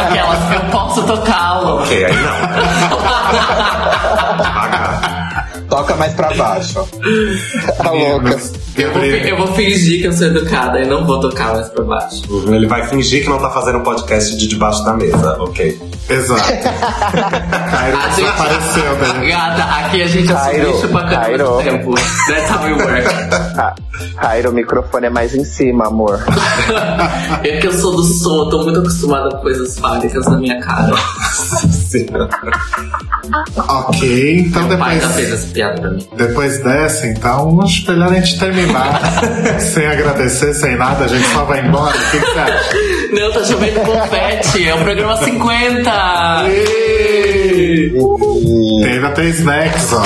Aquelas, 0.07 0.53
eu 0.53 0.61
posso 0.71 1.03
tocá-lo. 1.03 1.81
Ok, 1.81 2.05
aí 2.05 2.13
não. 2.15 2.29
Mais 5.95 6.13
pra 6.13 6.33
baixo. 6.33 6.87
Tá 7.77 7.91
louca. 7.91 8.37
Eu 8.77 8.93
vou, 8.93 9.03
eu 9.03 9.37
vou 9.37 9.47
fingir 9.55 10.01
que 10.01 10.07
eu 10.07 10.13
sou 10.13 10.27
educada 10.27 10.79
e 10.79 10.87
não 10.87 11.05
vou 11.05 11.19
tocar 11.19 11.53
mais 11.53 11.67
pra 11.69 11.83
baixo. 11.83 12.21
Uhum, 12.29 12.53
Ele 12.55 12.67
vai 12.67 12.87
fingir 12.87 13.23
que 13.23 13.29
não 13.29 13.37
tá 13.39 13.49
fazendo 13.49 13.79
um 13.79 13.83
podcast 13.83 14.37
de 14.37 14.47
debaixo 14.47 14.83
da 14.85 14.93
mesa, 14.93 15.35
ok? 15.41 15.79
Exato. 16.09 16.41
Cairo 17.71 17.97
A 17.97 18.09
gente- 18.09 18.15
desapareceu, 18.21 18.95
né? 18.97 19.27
Gata, 19.29 19.63
aqui 19.63 20.01
a 20.03 20.07
gente 20.07 20.31
assume 20.31 20.51
Cairo, 20.51 20.71
isso 20.77 20.87
pra 20.89 21.03
caramba 21.09 21.63
tempo. 21.63 21.93
That's 22.27 22.51
how 22.51 22.63
we 22.65 22.73
work. 22.73 23.09
Ah, 23.59 23.75
Cairo, 24.21 24.51
o 24.51 24.53
microfone 24.53 25.07
é 25.07 25.09
mais 25.09 25.35
em 25.35 25.43
cima, 25.43 25.87
amor. 25.87 26.23
É 27.43 27.57
que 27.57 27.67
eu 27.67 27.73
sou 27.73 27.93
do 27.97 28.03
som, 28.03 28.43
eu 28.45 28.49
tô 28.49 28.63
muito 28.63 28.79
acostumada 28.79 29.29
com 29.29 29.37
coisas 29.41 29.77
fálicas 29.77 30.25
na 30.25 30.37
minha 30.37 30.57
cara. 30.61 30.93
Ok, 33.57 34.39
então 34.39 34.63
Meu 34.67 34.77
pai 34.77 34.99
já 34.99 35.09
fez 35.09 35.33
depois, 36.15 36.63
dessa, 36.63 37.07
então, 37.07 37.61
acho 37.61 37.89
melhor 37.89 38.11
a 38.11 38.15
gente 38.15 38.39
terminar 38.39 39.01
sem 39.59 39.85
agradecer, 39.85 40.53
sem 40.53 40.75
nada, 40.75 41.05
a 41.05 41.07
gente 41.07 41.27
só 41.27 41.43
vai 41.45 41.65
embora. 41.65 41.95
O 41.95 42.11
que 42.11 42.19
que 42.19 42.25
você 42.25 42.39
acha? 42.39 42.75
Não, 43.11 43.31
tá 43.31 43.43
chovendo 43.43 43.79
confete, 43.81 44.67
é 44.67 44.73
o 44.73 44.77
programa 44.79 45.17
50! 45.17 45.91
Teve 48.81 49.05
até 49.05 49.25
snacks, 49.25 49.93
ó. 49.93 50.03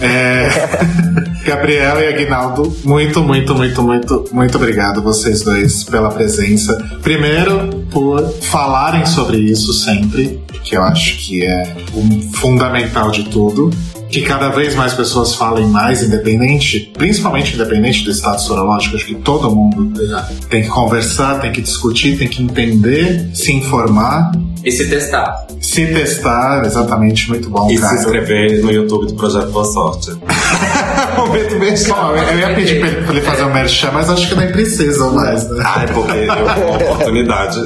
É... 0.00 1.23
Gabriel 1.44 2.00
e 2.00 2.06
Aguinaldo, 2.08 2.74
muito, 2.84 3.22
muito, 3.22 3.54
muito, 3.54 3.82
muito, 3.82 4.24
muito 4.32 4.56
obrigado 4.56 5.02
vocês 5.02 5.42
dois 5.42 5.84
pela 5.84 6.10
presença. 6.10 6.74
Primeiro, 7.02 7.84
por 7.90 8.28
falarem 8.42 9.04
sobre 9.06 9.38
isso 9.38 9.72
sempre, 9.72 10.40
que 10.62 10.76
eu 10.76 10.82
acho 10.82 11.16
que 11.18 11.44
é 11.44 11.76
o 11.94 12.36
fundamental 12.36 13.10
de 13.10 13.24
tudo. 13.24 13.70
Que 14.10 14.20
cada 14.22 14.48
vez 14.50 14.76
mais 14.76 14.92
pessoas 14.94 15.34
falem 15.34 15.66
mais, 15.66 16.00
independente, 16.02 16.92
principalmente 16.96 17.54
independente 17.54 18.04
do 18.04 18.12
estado 18.12 18.40
sorológico. 18.40 18.94
Acho 18.94 19.06
que 19.06 19.14
todo 19.16 19.50
mundo 19.50 19.92
tem 20.48 20.62
que 20.62 20.68
conversar, 20.68 21.40
tem 21.40 21.50
que 21.50 21.60
discutir, 21.60 22.16
tem 22.16 22.28
que 22.28 22.40
entender, 22.40 23.30
se 23.34 23.52
informar 23.52 24.30
E 24.62 24.70
se 24.70 24.88
testar. 24.88 25.46
se 25.60 25.86
testar, 25.86 26.64
exatamente, 26.64 27.28
muito 27.28 27.50
bom, 27.50 27.68
E 27.68 27.76
cara. 27.76 27.88
se 27.96 28.02
inscrever 28.04 28.62
no 28.62 28.70
YouTube 28.70 29.06
do 29.08 29.14
Projeto 29.14 29.50
Boa 29.50 29.64
Sorte. 29.64 30.12
Momento 31.16 31.58
merchan. 31.58 31.94
Bom, 31.94 32.14
eu 32.16 32.38
ia 32.38 32.54
pedir 32.54 32.78
pra 32.80 32.88
ele, 32.88 33.02
pra 33.02 33.12
ele 33.12 33.20
fazer 33.22 33.42
o 33.44 33.52
merchan, 33.52 33.90
mas 33.92 34.10
acho 34.10 34.28
que 34.28 34.34
nem 34.34 34.52
precisa 34.52 35.10
mais, 35.10 35.48
né? 35.48 35.62
Ah, 35.64 35.82
é 35.84 35.86
porque 35.88 36.10
eu 36.18 36.34
tenho 36.34 36.66
uma 36.68 36.76
oportunidade. 36.76 37.60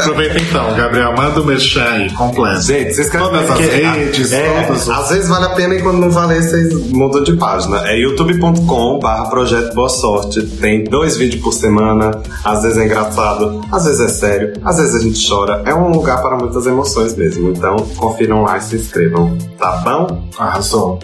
Aproveita 0.00 0.38
então, 0.38 0.74
Gabriel, 0.74 1.14
manda 1.16 1.40
o 1.40 1.44
merchan 1.44 1.84
aí, 1.84 2.10
completo. 2.12 2.62
Gente, 2.62 2.94
vocês 2.94 3.08
querem 3.10 3.26
Todas 3.26 3.50
as 3.50 3.56
que- 3.58 3.64
redes, 3.66 4.32
é, 4.32 4.62
todos 4.66 4.82
os... 4.82 4.88
Às 4.90 5.08
vezes 5.10 5.28
vale 5.28 5.44
a 5.46 5.50
pena 5.50 5.74
e 5.74 5.82
quando 5.82 5.98
não 5.98 6.10
valer, 6.10 6.42
vocês 6.42 6.72
mudam 6.90 7.22
de 7.22 7.34
página. 7.36 7.82
É 7.88 7.96
youtube.com 7.98 8.98
barra 8.98 9.26
Projeto 9.28 9.74
Boa 9.74 9.88
Sorte. 9.88 10.42
Tem 10.42 10.84
dois 10.84 11.16
vídeos 11.16 11.42
por 11.42 11.52
semana. 11.52 12.10
Às 12.44 12.62
vezes 12.62 12.78
é 12.78 12.84
engraçado, 12.84 13.60
às 13.70 13.84
vezes 13.84 14.00
é 14.00 14.08
sério, 14.08 14.52
às 14.64 14.76
vezes 14.78 14.94
a 14.94 14.98
gente 14.98 15.28
chora. 15.28 15.62
É 15.64 15.74
um 15.74 15.88
lugar 15.90 16.20
para 16.20 16.36
muitas 16.36 16.66
emoções 16.66 17.14
mesmo. 17.16 17.50
Então, 17.50 17.76
confiram 17.96 18.42
lá 18.42 18.58
e 18.58 18.60
se 18.62 18.76
inscrevam. 18.76 19.36
Tá 19.58 19.76
bom? 19.84 20.28
Arrasou. 20.38 20.98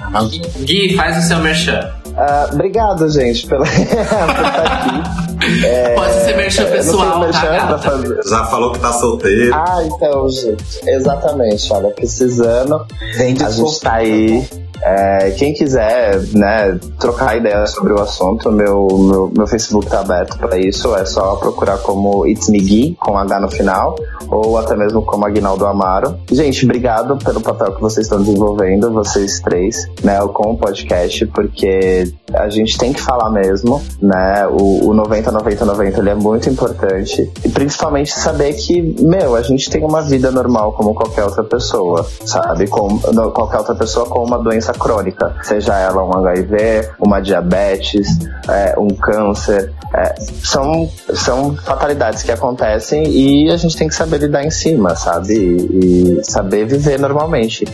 Gui, 0.68 0.94
faz 0.94 1.24
o 1.24 1.26
seu 1.26 1.38
merchan. 1.38 1.80
Ah, 2.14 2.50
obrigado, 2.52 3.08
gente, 3.08 3.46
pela... 3.46 3.64
por 3.64 3.72
estar 3.72 4.64
aqui. 4.66 5.64
É, 5.64 5.94
Pode 5.94 6.12
ser 6.12 6.36
merchan 6.36 6.66
pessoal, 6.66 7.20
merchan 7.20 7.40
tá, 7.40 7.52
gata? 7.52 7.78
fazer. 7.78 8.20
Já 8.28 8.44
falou 8.44 8.72
que 8.72 8.78
tá 8.78 8.92
solteiro. 8.92 9.54
Ah, 9.54 9.82
então, 9.82 10.28
gente. 10.28 10.62
Exatamente. 10.86 11.72
Olha, 11.72 11.88
precisando. 11.88 12.86
Vende 13.16 13.42
A 13.42 13.50
gente 13.50 13.80
tá 13.80 13.94
aí. 13.94 14.46
É, 14.82 15.30
quem 15.32 15.52
quiser, 15.52 16.20
né, 16.34 16.78
trocar 16.98 17.36
ideia 17.36 17.66
sobre 17.66 17.92
o 17.92 18.00
assunto, 18.00 18.50
meu, 18.50 18.86
meu, 18.88 19.32
meu 19.36 19.46
Facebook 19.46 19.86
tá 19.86 20.00
aberto 20.00 20.38
para 20.38 20.58
isso. 20.58 20.94
É 20.96 21.04
só 21.04 21.36
procurar 21.36 21.78
como 21.78 22.26
It's 22.26 22.48
Me 22.48 22.58
Gui, 22.58 22.96
com 23.00 23.16
H 23.16 23.40
no 23.40 23.50
final, 23.50 23.96
ou 24.28 24.58
até 24.58 24.76
mesmo 24.76 25.02
como 25.02 25.26
Aguinaldo 25.26 25.66
Amaro. 25.66 26.18
Gente, 26.30 26.64
obrigado 26.64 27.16
pelo 27.18 27.40
papel 27.40 27.74
que 27.74 27.80
vocês 27.80 28.06
estão 28.06 28.22
desenvolvendo, 28.22 28.92
vocês 28.92 29.40
três, 29.40 29.88
né, 30.02 30.18
com 30.32 30.52
o 30.52 30.58
podcast, 30.58 31.26
porque 31.26 32.12
a 32.34 32.48
gente 32.48 32.76
tem 32.78 32.92
que 32.92 33.00
falar 33.00 33.30
mesmo, 33.30 33.82
né? 34.00 34.46
O, 34.48 34.88
o 34.88 34.94
90 34.94 35.32
90 35.32 35.64
90 35.64 36.00
ele 36.00 36.10
é 36.10 36.14
muito 36.14 36.48
importante 36.48 37.30
e 37.44 37.48
principalmente 37.48 38.12
saber 38.12 38.52
que, 38.54 38.80
meu, 39.02 39.34
a 39.34 39.42
gente 39.42 39.70
tem 39.70 39.84
uma 39.84 40.02
vida 40.02 40.30
normal 40.30 40.72
como 40.72 40.94
qualquer 40.94 41.24
outra 41.24 41.44
pessoa, 41.44 42.06
sabe? 42.24 42.66
Com 42.66 42.98
qualquer 43.32 43.58
outra 43.58 43.74
pessoa 43.74 44.06
com 44.06 44.24
uma 44.24 44.38
doença 44.38 44.67
crônica, 44.72 45.34
seja 45.42 45.74
ela 45.78 46.04
um 46.04 46.26
HIV, 46.26 46.90
uma 46.98 47.20
diabetes, 47.20 48.08
é, 48.48 48.74
um 48.78 48.88
câncer, 48.88 49.72
é, 49.94 50.14
são 50.42 50.88
são 51.14 51.56
fatalidades 51.56 52.22
que 52.22 52.30
acontecem 52.30 53.04
e 53.08 53.50
a 53.50 53.56
gente 53.56 53.76
tem 53.76 53.88
que 53.88 53.94
saber 53.94 54.18
lidar 54.18 54.44
em 54.44 54.50
cima, 54.50 54.94
sabe? 54.94 55.34
E, 55.34 56.18
e 56.18 56.24
saber 56.24 56.66
viver 56.66 56.98
normalmente. 56.98 57.64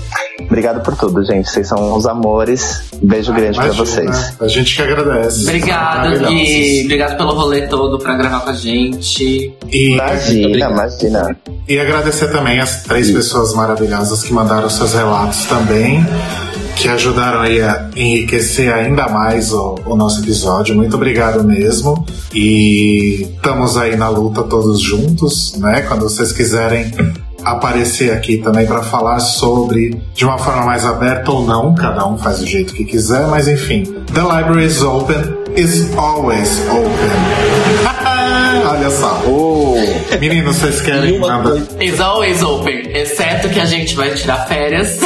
Obrigado 0.41 0.83
por 0.83 0.97
tudo, 0.97 1.25
gente. 1.25 1.49
Vocês 1.49 1.67
são 1.69 1.97
os 1.97 2.07
amores. 2.07 2.83
Beijo 3.03 3.33
grande 3.33 3.57
pra 3.57 3.67
Imagina, 3.67 3.85
vocês. 3.87 4.35
A 4.41 4.49
gente 4.49 4.75
que 4.77 4.83
agradece. 4.83 5.43
Obrigado. 5.43 6.29
Gui. 6.29 6.83
Obrigado 6.85 7.17
pelo 7.17 7.35
rolê 7.35 7.67
todo 7.67 7.99
pra 7.99 8.15
gravar 8.17 8.41
com 8.41 8.51
a 8.51 8.55
gente. 8.55 9.55
E, 9.71 9.95
Imagina, 9.95 10.71
imagina. 10.71 11.37
e 11.69 11.79
agradecer 11.79 12.29
também 12.31 12.61
as 12.61 12.83
três 12.83 13.11
pessoas 13.11 13.55
maravilhosas 13.55 14.23
que 14.23 14.33
mandaram 14.33 14.69
seus 14.69 14.93
relatos 14.93 15.45
também, 15.47 16.05
que 16.77 16.89
ajudaram 16.89 17.41
aí 17.41 17.61
a 17.61 17.91
enriquecer 17.97 18.73
ainda 18.73 19.09
mais 19.09 19.53
o, 19.53 19.77
o 19.87 19.97
nosso 19.97 20.23
episódio. 20.23 20.75
Muito 20.75 20.97
obrigado 20.97 21.45
mesmo. 21.45 22.05
E 22.35 23.29
estamos 23.37 23.77
aí 23.77 23.97
na 23.97 24.09
luta 24.09 24.43
todos 24.43 24.81
juntos, 24.81 25.57
né? 25.59 25.83
Quando 25.83 26.03
vocês 26.03 26.33
quiserem 26.33 26.93
aparecer 27.45 28.13
aqui 28.13 28.39
também 28.39 28.67
para 28.67 28.83
falar 28.83 29.21
sobre 29.21 30.01
de 30.15 30.25
uma 30.25 30.39
forma 30.39 30.65
mais 30.65 30.85
aberta 30.85 31.31
ou 31.31 31.45
não, 31.45 31.75
cada 31.75 32.07
um 32.07 32.17
faz 32.17 32.39
do 32.39 32.47
jeito 32.47 32.73
que 32.73 32.85
quiser, 32.85 33.27
mas 33.29 33.47
enfim. 33.47 33.85
The 34.13 34.23
Library 34.23 34.67
is 34.67 34.83
open 34.83 35.45
is 35.57 35.97
always 35.97 36.61
open. 36.69 36.91
Olha 38.69 38.91
só. 38.91 39.21
Meninos, 40.21 40.57
vocês 40.57 40.81
querem 40.81 41.17
uma 41.19 41.29
mandar. 41.29 41.51
coisa, 41.51 41.85
Is 41.85 42.01
always 42.01 42.43
open, 42.43 42.91
exceto 42.95 43.49
que 43.49 43.61
a 43.61 43.67
gente 43.67 43.95
vai 43.95 44.11
tirar 44.11 44.47
férias. 44.47 44.99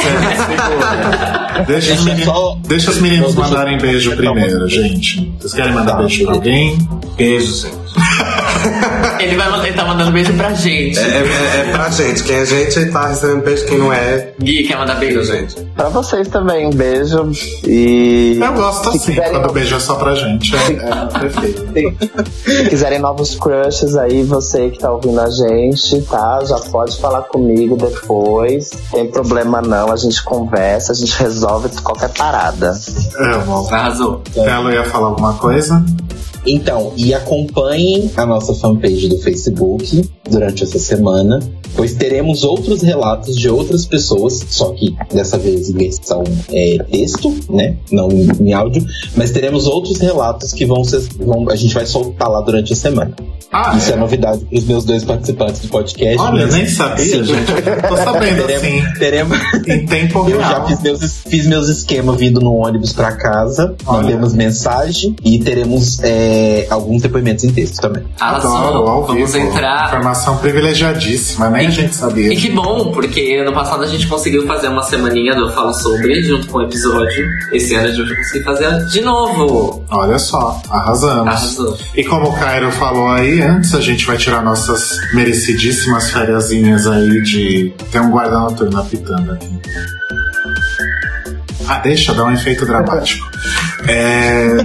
Deixa 1.67 1.93
os, 1.93 2.03
Deixa 2.03 2.03
meni- 2.03 2.23
só- 2.25 2.57
deixa 2.67 2.91
os 2.91 2.99
meninos 2.99 3.35
mandarem 3.35 3.77
beijo 3.77 4.15
primeiro, 4.15 4.67
gente. 4.67 5.31
Vocês 5.39 5.53
querem 5.53 5.73
mandar 5.73 5.93
beijo 5.97 6.23
pra 6.25 6.33
alguém? 6.35 6.77
Beijo, 7.17 7.53
gente. 7.67 8.98
Ele, 9.19 9.35
vai, 9.35 9.49
mandar- 9.49 9.67
ele 9.67 9.75
tá 9.75 9.85
mandando 9.85 10.11
beijo 10.11 10.33
pra 10.33 10.53
gente. 10.53 10.97
É, 10.99 11.01
é, 11.03 11.69
é 11.69 11.71
pra 11.71 11.89
gente. 11.89 12.23
Quem 12.23 12.35
é 12.37 12.45
gente 12.45 12.85
tá 12.91 13.07
recebendo 13.07 13.43
beijo, 13.43 13.65
quem 13.65 13.77
não 13.77 13.91
é, 13.93 14.33
Gui, 14.39 14.63
quer 14.63 14.77
mandar 14.77 14.95
beijo? 14.95 15.23
gente. 15.23 15.55
Pra 15.75 15.89
vocês 15.89 16.27
também, 16.27 16.65
um 16.67 16.69
beijo. 16.71 17.31
E 17.65 18.39
Eu 18.41 18.53
gosto 18.53 18.89
assim, 18.89 18.99
quiserem, 18.99 19.31
quando 19.31 19.49
o 19.49 19.53
beijo 19.53 19.75
é 19.75 19.79
só 19.79 19.95
pra 19.95 20.15
gente. 20.15 20.55
É, 20.55 20.59
é 21.15 21.19
perfeito. 21.19 22.09
se 22.45 22.69
quiserem 22.69 22.99
novos 22.99 23.35
crushes 23.35 23.95
aí, 23.95 24.23
você 24.23 24.69
que 24.69 24.79
tá 24.79 24.91
ouvindo 24.91 25.19
a 25.21 25.29
gente, 25.29 26.01
tá? 26.03 26.39
Já 26.45 26.57
pode 26.59 26.97
falar 26.99 27.21
comigo 27.23 27.75
depois. 27.77 28.69
Tem 28.91 29.07
problema 29.07 29.61
não, 29.61 29.91
a 29.91 29.95
gente 29.95 30.23
conversa, 30.23 30.91
a 30.91 30.95
gente 30.95 31.17
resolve 31.19 31.69
qualquer 31.81 32.09
parada. 32.09 32.73
Amo. 33.17 33.67
Arrasou. 33.71 34.21
Ela 34.35 34.73
ia 34.73 34.83
falar 34.85 35.07
alguma 35.07 35.33
coisa? 35.35 35.83
Então, 36.45 36.93
e 36.95 37.13
acompanhem 37.13 38.09
a 38.15 38.25
nossa 38.25 38.53
fanpage 38.53 39.07
do 39.07 39.19
Facebook 39.19 40.09
durante 40.29 40.63
essa 40.63 40.79
semana, 40.79 41.39
pois 41.75 41.93
teremos 41.93 42.43
outros 42.43 42.81
relatos 42.81 43.35
de 43.35 43.49
outras 43.49 43.85
pessoas, 43.85 44.45
só 44.49 44.71
que 44.71 44.95
dessa 45.13 45.37
vez 45.37 45.69
em 45.69 45.73
versão 45.73 46.23
é, 46.51 46.77
texto, 46.89 47.35
né? 47.49 47.77
Não 47.91 48.09
em, 48.11 48.27
em 48.41 48.53
áudio, 48.53 48.85
mas 49.15 49.31
teremos 49.31 49.67
outros 49.67 49.99
relatos 49.99 50.53
que 50.53 50.65
vão 50.65 50.83
ser. 50.83 50.99
Vão, 51.17 51.49
a 51.49 51.55
gente 51.55 51.73
vai 51.73 51.85
soltar 51.85 52.29
lá 52.29 52.41
durante 52.41 52.73
a 52.73 52.75
semana. 52.75 53.15
Ah, 53.51 53.75
Isso 53.75 53.89
é, 53.91 53.93
é. 53.93 53.97
novidade 53.97 54.45
para 54.45 54.57
os 54.57 54.63
meus 54.63 54.85
dois 54.85 55.03
participantes 55.03 55.61
do 55.61 55.69
podcast. 55.69 56.19
Olha, 56.19 56.45
mas 56.45 56.53
nem 56.53 56.67
sabia, 56.67 57.03
sim, 57.03 57.23
gente. 57.23 57.51
Tô 57.87 57.97
sabendo 57.97 58.43
assim, 58.45 58.81
Teremos, 58.99 58.99
teremos, 58.99 59.37
em 59.67 59.85
tempo 59.87 60.29
eu 60.29 60.39
já 60.39 60.47
real. 60.49 60.67
fiz 60.67 60.81
meus, 60.81 61.13
fiz 61.27 61.47
meus 61.47 61.67
esquemas 61.67 62.15
vindo 62.17 62.39
no 62.39 62.53
ônibus 62.53 62.93
pra 62.93 63.13
casa. 63.13 63.75
Olha. 63.87 64.03
Mandemos 64.03 64.33
mensagem 64.35 65.15
e 65.23 65.39
teremos 65.39 65.99
é, 66.03 66.28
alguns 66.69 67.01
depoimentos 67.01 67.43
em 67.43 67.51
texto 67.51 67.79
também. 67.81 68.03
Arrasou. 68.19 68.57
Adoro, 68.57 68.87
ao 68.89 69.05
Vamos 69.05 69.33
vivo. 69.33 69.47
entrar. 69.47 69.87
Informação 69.87 70.37
privilegiadíssima, 70.37 71.49
nem 71.49 71.67
a 71.67 71.69
gente 71.69 71.95
sabia. 71.95 72.31
E 72.33 72.35
que 72.35 72.49
bom, 72.51 72.91
porque 72.91 73.35
ano 73.41 73.53
passado 73.53 73.83
a 73.83 73.87
gente 73.87 74.07
conseguiu 74.07 74.45
fazer 74.45 74.67
uma 74.67 74.83
semaninha 74.83 75.35
do 75.35 75.51
Fala 75.51 75.73
Sobre 75.73 76.21
junto 76.23 76.47
com 76.47 76.59
o 76.59 76.63
episódio. 76.63 77.27
Esse 77.51 77.75
ano 77.75 77.87
a 77.87 77.91
gente 77.91 78.07
vai 78.07 78.17
conseguir 78.17 78.43
fazer 78.43 78.85
de 78.87 79.01
novo. 79.01 79.83
Olha 79.89 80.19
só, 80.19 80.61
arrasamos. 80.69 81.27
Arrasou. 81.27 81.77
E 81.95 82.03
como 82.03 82.29
o 82.29 82.33
Cairo 82.37 82.71
falou 82.71 83.07
aí 83.09 83.41
antes, 83.41 83.73
a 83.73 83.81
gente 83.81 84.05
vai 84.05 84.17
tirar 84.17 84.41
nossas 84.43 84.99
merecidíssimas 85.13 86.09
fériasinhas 86.11 86.87
aí 86.87 87.21
de. 87.21 87.73
Tem 87.91 88.01
um 88.01 88.11
guarda 88.11 88.37
noturno 88.39 88.79
apitando 88.79 89.31
aqui. 89.31 89.49
Ah, 91.67 91.77
deixa, 91.79 92.13
dá 92.13 92.25
um 92.25 92.31
efeito 92.31 92.65
dramático. 92.65 93.29
É. 93.87 94.57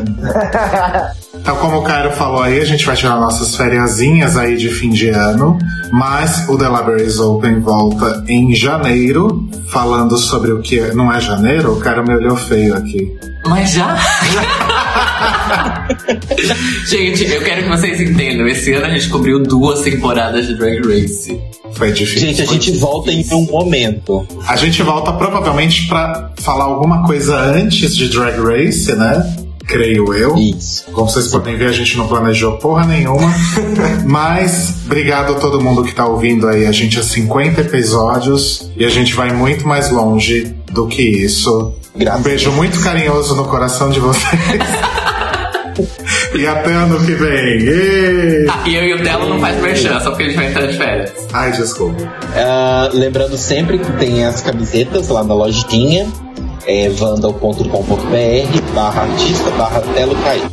Então, 1.44 1.56
como 1.56 1.80
o 1.80 1.82
Cairo 1.82 2.10
falou 2.10 2.40
aí, 2.40 2.58
a 2.58 2.64
gente 2.64 2.86
vai 2.86 2.96
tirar 2.96 3.16
nossas 3.16 3.54
fériasinhas 3.54 4.34
aí 4.34 4.56
de 4.56 4.70
fim 4.70 4.88
de 4.88 5.10
ano, 5.10 5.58
mas 5.92 6.48
o 6.48 6.56
The 6.56 6.64
Libraries 6.70 7.18
Open 7.18 7.60
volta 7.60 8.24
em 8.26 8.54
janeiro, 8.54 9.46
falando 9.68 10.16
sobre 10.16 10.52
o 10.52 10.62
que. 10.62 10.80
Não 10.94 11.12
é 11.12 11.20
janeiro? 11.20 11.74
O 11.74 11.80
cara 11.80 12.02
me 12.02 12.14
olhou 12.14 12.34
feio 12.34 12.74
aqui. 12.74 13.14
Mas 13.46 13.72
já? 13.72 13.94
gente, 16.88 17.30
eu 17.30 17.42
quero 17.42 17.64
que 17.64 17.68
vocês 17.68 18.00
entendam. 18.00 18.48
Esse 18.48 18.72
ano 18.72 18.86
a 18.86 18.90
gente 18.90 19.10
cobriu 19.10 19.42
duas 19.42 19.82
temporadas 19.82 20.46
de 20.46 20.54
Drag 20.54 20.80
Race. 20.80 21.38
Foi 21.74 21.92
difícil. 21.92 22.26
Gente, 22.26 22.40
a 22.40 22.46
gente 22.46 22.72
volta 22.78 23.12
em 23.12 23.22
um 23.34 23.44
momento. 23.44 24.26
A 24.48 24.56
gente 24.56 24.82
volta 24.82 25.12
provavelmente 25.12 25.88
pra 25.88 26.30
falar 26.38 26.64
alguma 26.64 27.06
coisa 27.06 27.38
antes 27.38 27.94
de 27.94 28.08
Drag 28.08 28.40
Race, 28.40 28.94
né? 28.94 29.43
Creio 29.66 30.12
eu. 30.14 30.36
Isso. 30.36 30.84
Como 30.92 31.08
vocês 31.08 31.28
podem 31.28 31.56
ver, 31.56 31.68
a 31.68 31.72
gente 31.72 31.96
não 31.96 32.06
planejou 32.06 32.58
porra 32.58 32.86
nenhuma. 32.86 33.32
Mas, 34.04 34.74
obrigado 34.84 35.34
a 35.34 35.38
todo 35.38 35.60
mundo 35.60 35.82
que 35.82 35.94
tá 35.94 36.06
ouvindo 36.06 36.46
aí. 36.46 36.66
A 36.66 36.72
gente 36.72 36.98
é 36.98 37.02
50 37.02 37.62
episódios 37.62 38.70
e 38.76 38.84
a 38.84 38.88
gente 38.88 39.14
vai 39.14 39.32
muito 39.32 39.66
mais 39.66 39.90
longe 39.90 40.54
do 40.70 40.86
que 40.86 41.02
isso. 41.02 41.74
Graças 41.96 42.20
um 42.20 42.22
beijo 42.22 42.52
muito 42.52 42.82
carinhoso 42.82 43.34
no 43.36 43.44
coração 43.44 43.90
de 43.90 44.00
vocês. 44.00 44.34
e 46.34 46.46
até 46.46 46.72
ano 46.72 46.98
que 47.04 47.12
vem. 47.12 47.68
Ê! 47.68 48.46
Ah, 48.48 48.64
e 48.66 48.74
eu 48.74 48.84
e 48.84 48.94
o 48.94 49.02
Telo 49.02 49.28
não 49.28 49.40
faz 49.40 49.60
merchan, 49.62 50.00
só 50.00 50.10
porque 50.10 50.24
a 50.24 50.26
gente 50.26 50.36
vai 50.36 50.48
entrar 50.48 50.66
de 50.66 50.76
férias. 50.76 51.12
Ai, 51.32 51.52
desculpa. 51.52 52.02
Ah, 52.34 52.90
lembrando 52.92 53.36
sempre 53.36 53.78
que 53.78 53.92
tem 53.92 54.24
as 54.24 54.40
camisetas 54.40 55.08
lá 55.08 55.22
na 55.22 55.34
lojinha. 55.34 56.06
É 56.66 56.88
vandal.com.br 56.88 58.63
barra 58.74 59.02
artista 59.02 59.50
barra 59.52 59.80
telo 59.80 60.14
caído. 60.16 60.50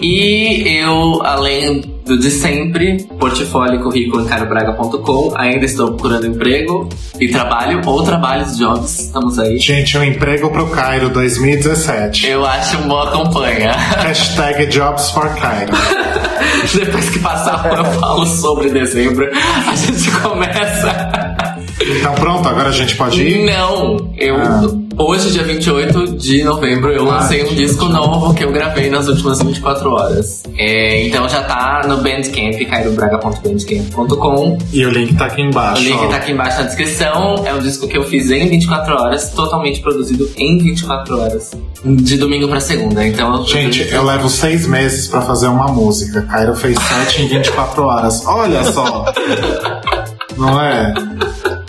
E 0.00 0.80
eu, 0.80 1.22
além 1.24 1.80
do 2.04 2.18
de 2.18 2.30
sempre, 2.30 3.02
portfólio 3.18 3.80
e 3.80 3.82
currículo 3.82 4.22
em 4.22 4.26
carobraga.com, 4.26 5.32
ainda 5.34 5.64
estou 5.64 5.88
procurando 5.88 6.26
emprego 6.26 6.88
e 7.18 7.28
trabalho, 7.28 7.80
ou 7.86 8.02
trabalhos, 8.02 8.58
jobs, 8.58 9.00
estamos 9.00 9.38
aí. 9.38 9.58
Gente, 9.58 9.96
um 9.96 10.04
emprego 10.04 10.50
pro 10.50 10.68
Cairo 10.68 11.08
2017. 11.08 12.26
Eu 12.26 12.44
acho 12.44 12.76
uma 12.78 12.88
boa 12.88 13.10
campanha. 13.10 13.72
Hashtag 14.04 14.66
Jobs 14.66 15.10
for 15.10 15.34
Cairo. 15.36 15.72
Depois 16.74 17.10
que 17.10 17.18
passar 17.20 17.72
eu 17.74 17.84
falo 17.98 18.26
sobre 18.26 18.68
dezembro, 18.70 19.30
a 19.32 19.74
gente 19.74 20.10
começa. 20.20 21.03
Então 21.98 22.14
pronto, 22.14 22.48
agora 22.48 22.68
a 22.68 22.72
gente 22.72 22.96
pode 22.96 23.22
ir? 23.22 23.44
Não, 23.46 24.12
eu. 24.16 24.36
Ah. 24.36 24.62
Hoje, 24.96 25.32
dia 25.32 25.42
28 25.42 26.12
de 26.16 26.44
novembro, 26.44 26.92
eu 26.92 27.04
lancei 27.04 27.42
um 27.44 27.52
disco 27.52 27.86
novo 27.86 28.32
que 28.32 28.44
eu 28.44 28.52
gravei 28.52 28.88
nas 28.88 29.08
últimas 29.08 29.42
24 29.42 29.90
horas. 29.90 30.44
É, 30.56 31.04
então 31.04 31.28
já 31.28 31.42
tá 31.42 31.82
no 31.88 31.96
Bandcamp, 31.96 32.64
cairobraga.bandcamp.com. 32.70 34.58
E 34.72 34.86
o 34.86 34.90
link 34.90 35.16
tá 35.16 35.26
aqui 35.26 35.42
O 35.42 35.46
embaixo. 35.46 35.82
link 35.82 35.98
ó. 35.98 36.06
tá 36.06 36.16
aqui 36.16 36.30
embaixo 36.30 36.58
na 36.58 36.66
descrição. 36.66 37.42
É 37.44 37.52
um 37.52 37.58
disco 37.58 37.88
que 37.88 37.98
eu 37.98 38.04
fiz 38.04 38.30
em 38.30 38.48
24 38.48 38.94
horas, 38.94 39.30
totalmente 39.30 39.80
produzido 39.80 40.30
em 40.36 40.58
24 40.58 41.18
horas. 41.20 41.50
De 41.84 42.16
domingo 42.16 42.46
pra 42.46 42.60
segunda. 42.60 43.04
Então, 43.04 43.44
Gente, 43.46 43.88
eu 43.92 44.04
levo 44.04 44.28
seis 44.28 44.64
meses 44.66 45.08
pra 45.08 45.22
fazer 45.22 45.48
uma 45.48 45.66
música. 45.66 46.22
Cairo 46.22 46.54
fez 46.54 46.78
sete 46.78 47.22
em 47.22 47.28
24 47.28 47.82
horas. 47.82 48.24
Olha 48.26 48.62
só! 48.64 49.06
Não 50.38 50.60
é? 50.60 50.94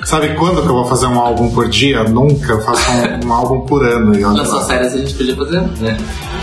Sabe 0.06 0.30
quando 0.36 0.61
que 0.61 0.68
eu 0.69 0.73
vou 0.76 0.86
fazer 0.86 1.07
um 1.07 1.19
álbum 1.19 1.49
por 1.49 1.68
dia? 1.68 2.03
Nunca. 2.03 2.53
Eu 2.53 2.61
faço 2.61 2.91
um, 2.91 3.27
um 3.27 3.34
álbum 3.34 3.61
por 3.61 3.84
ano. 3.84 4.15
E 4.15 4.22
nas 4.22 4.38
lá. 4.38 4.45
suas 4.45 4.68
férias 4.68 4.94
a 4.94 4.98
gente 4.98 5.15
podia 5.15 5.36
fazer, 5.36 5.61
né? 5.80 5.98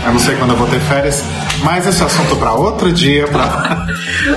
Eu 0.05 0.11
não 0.11 0.19
sei 0.19 0.35
quando 0.35 0.49
eu 0.51 0.57
vou 0.57 0.67
ter 0.67 0.81
férias. 0.81 1.23
Mas 1.63 1.87
esse 1.87 2.03
assunto 2.03 2.35
pra 2.35 2.51
outro 2.53 2.91
dia. 2.91 3.25
Pra... 3.27 3.87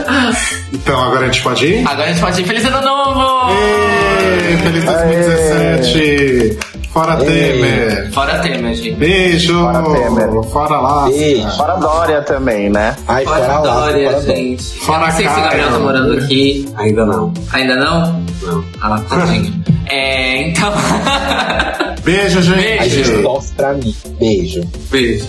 então 0.73 1.03
agora 1.03 1.23
a 1.23 1.25
gente 1.27 1.43
pode 1.43 1.67
ir? 1.67 1.87
Agora 1.89 2.05
a 2.05 2.13
gente 2.13 2.21
pode 2.21 2.41
ir. 2.41 2.47
Feliz 2.47 2.65
ano 2.67 2.81
novo! 2.83 3.51
Ê, 3.53 4.57
Feliz 4.59 4.85
2017! 4.85 6.59
Fora 6.93 7.17
Temer! 7.17 8.11
Fora 8.13 8.39
Temer, 8.39 8.75
gente. 8.75 8.95
Beijo! 8.95 9.59
Fora 9.59 9.83
Temer. 9.83 10.43
Fora 10.45 10.77
lá! 10.81 11.09
Fora 11.57 11.75
Dória 11.77 12.23
também, 12.23 12.71
né? 12.71 12.97
Ai, 13.09 13.25
Fora 13.25 13.41
fora 13.45 13.53
lá, 13.59 13.61
Dória, 13.61 14.11
fora 14.11 14.23
Dória. 14.23 14.37
gente. 14.37 14.79
Fora 14.79 15.03
eu 15.03 15.07
não 15.09 15.17
sei 15.17 15.29
se 15.29 15.33
o 15.39 15.43
Gabriel 15.43 15.71
tá 15.73 15.79
morando 15.81 16.13
aqui. 16.19 16.69
Ainda 16.77 17.05
não. 17.05 17.35
Ainda 17.53 17.77
não? 17.77 18.26
Não. 18.43 18.63
Tadinho. 19.09 19.65
é, 19.87 20.49
então. 20.49 20.73
Beijo, 22.05 22.41
gente! 22.43 22.57
Beijo. 22.57 22.83
A 22.83 22.89
gente 22.89 23.23
torce 23.23 23.53
pra 23.55 23.75
mim. 23.75 23.95
Beijo. 24.19 24.63
Beijo. 24.91 25.27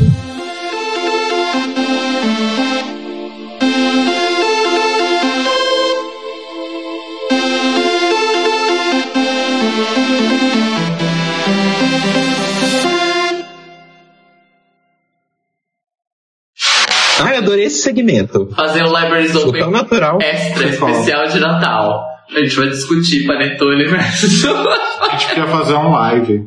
Segmento. 17.88 18.50
Fazer 18.56 18.84
o 18.84 18.88
Libraries 18.88 19.36
Open 19.36 19.72
natural. 19.72 20.20
extra 20.22 20.68
especial 20.68 21.28
de 21.28 21.40
Natal. 21.40 22.06
A 22.36 22.40
gente 22.40 22.56
vai 22.58 22.68
discutir 22.68 23.26
Panetone 23.26 23.86
versus 23.88 24.46
A 24.46 25.10
gente 25.12 25.28
queria 25.30 25.48
fazer 25.48 25.74
um 25.76 25.90
live. 25.92 26.42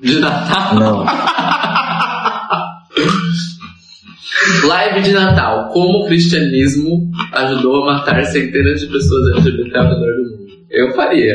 de 0.00 0.18
Natal. 0.20 0.74
Não. 0.76 1.04
Live 4.66 5.02
de 5.02 5.12
Natal. 5.12 5.68
Como 5.72 6.04
o 6.04 6.06
cristianismo 6.06 7.10
ajudou 7.32 7.82
a 7.82 7.94
matar 7.94 8.22
centenas 8.24 8.80
de 8.80 8.86
pessoas 8.86 9.36
LGBT 9.38 9.76
ao 9.78 9.84
redor 9.84 10.12
do 10.16 10.22
mundo. 10.30 10.46
Eu 10.70 10.92
faria. 10.94 11.34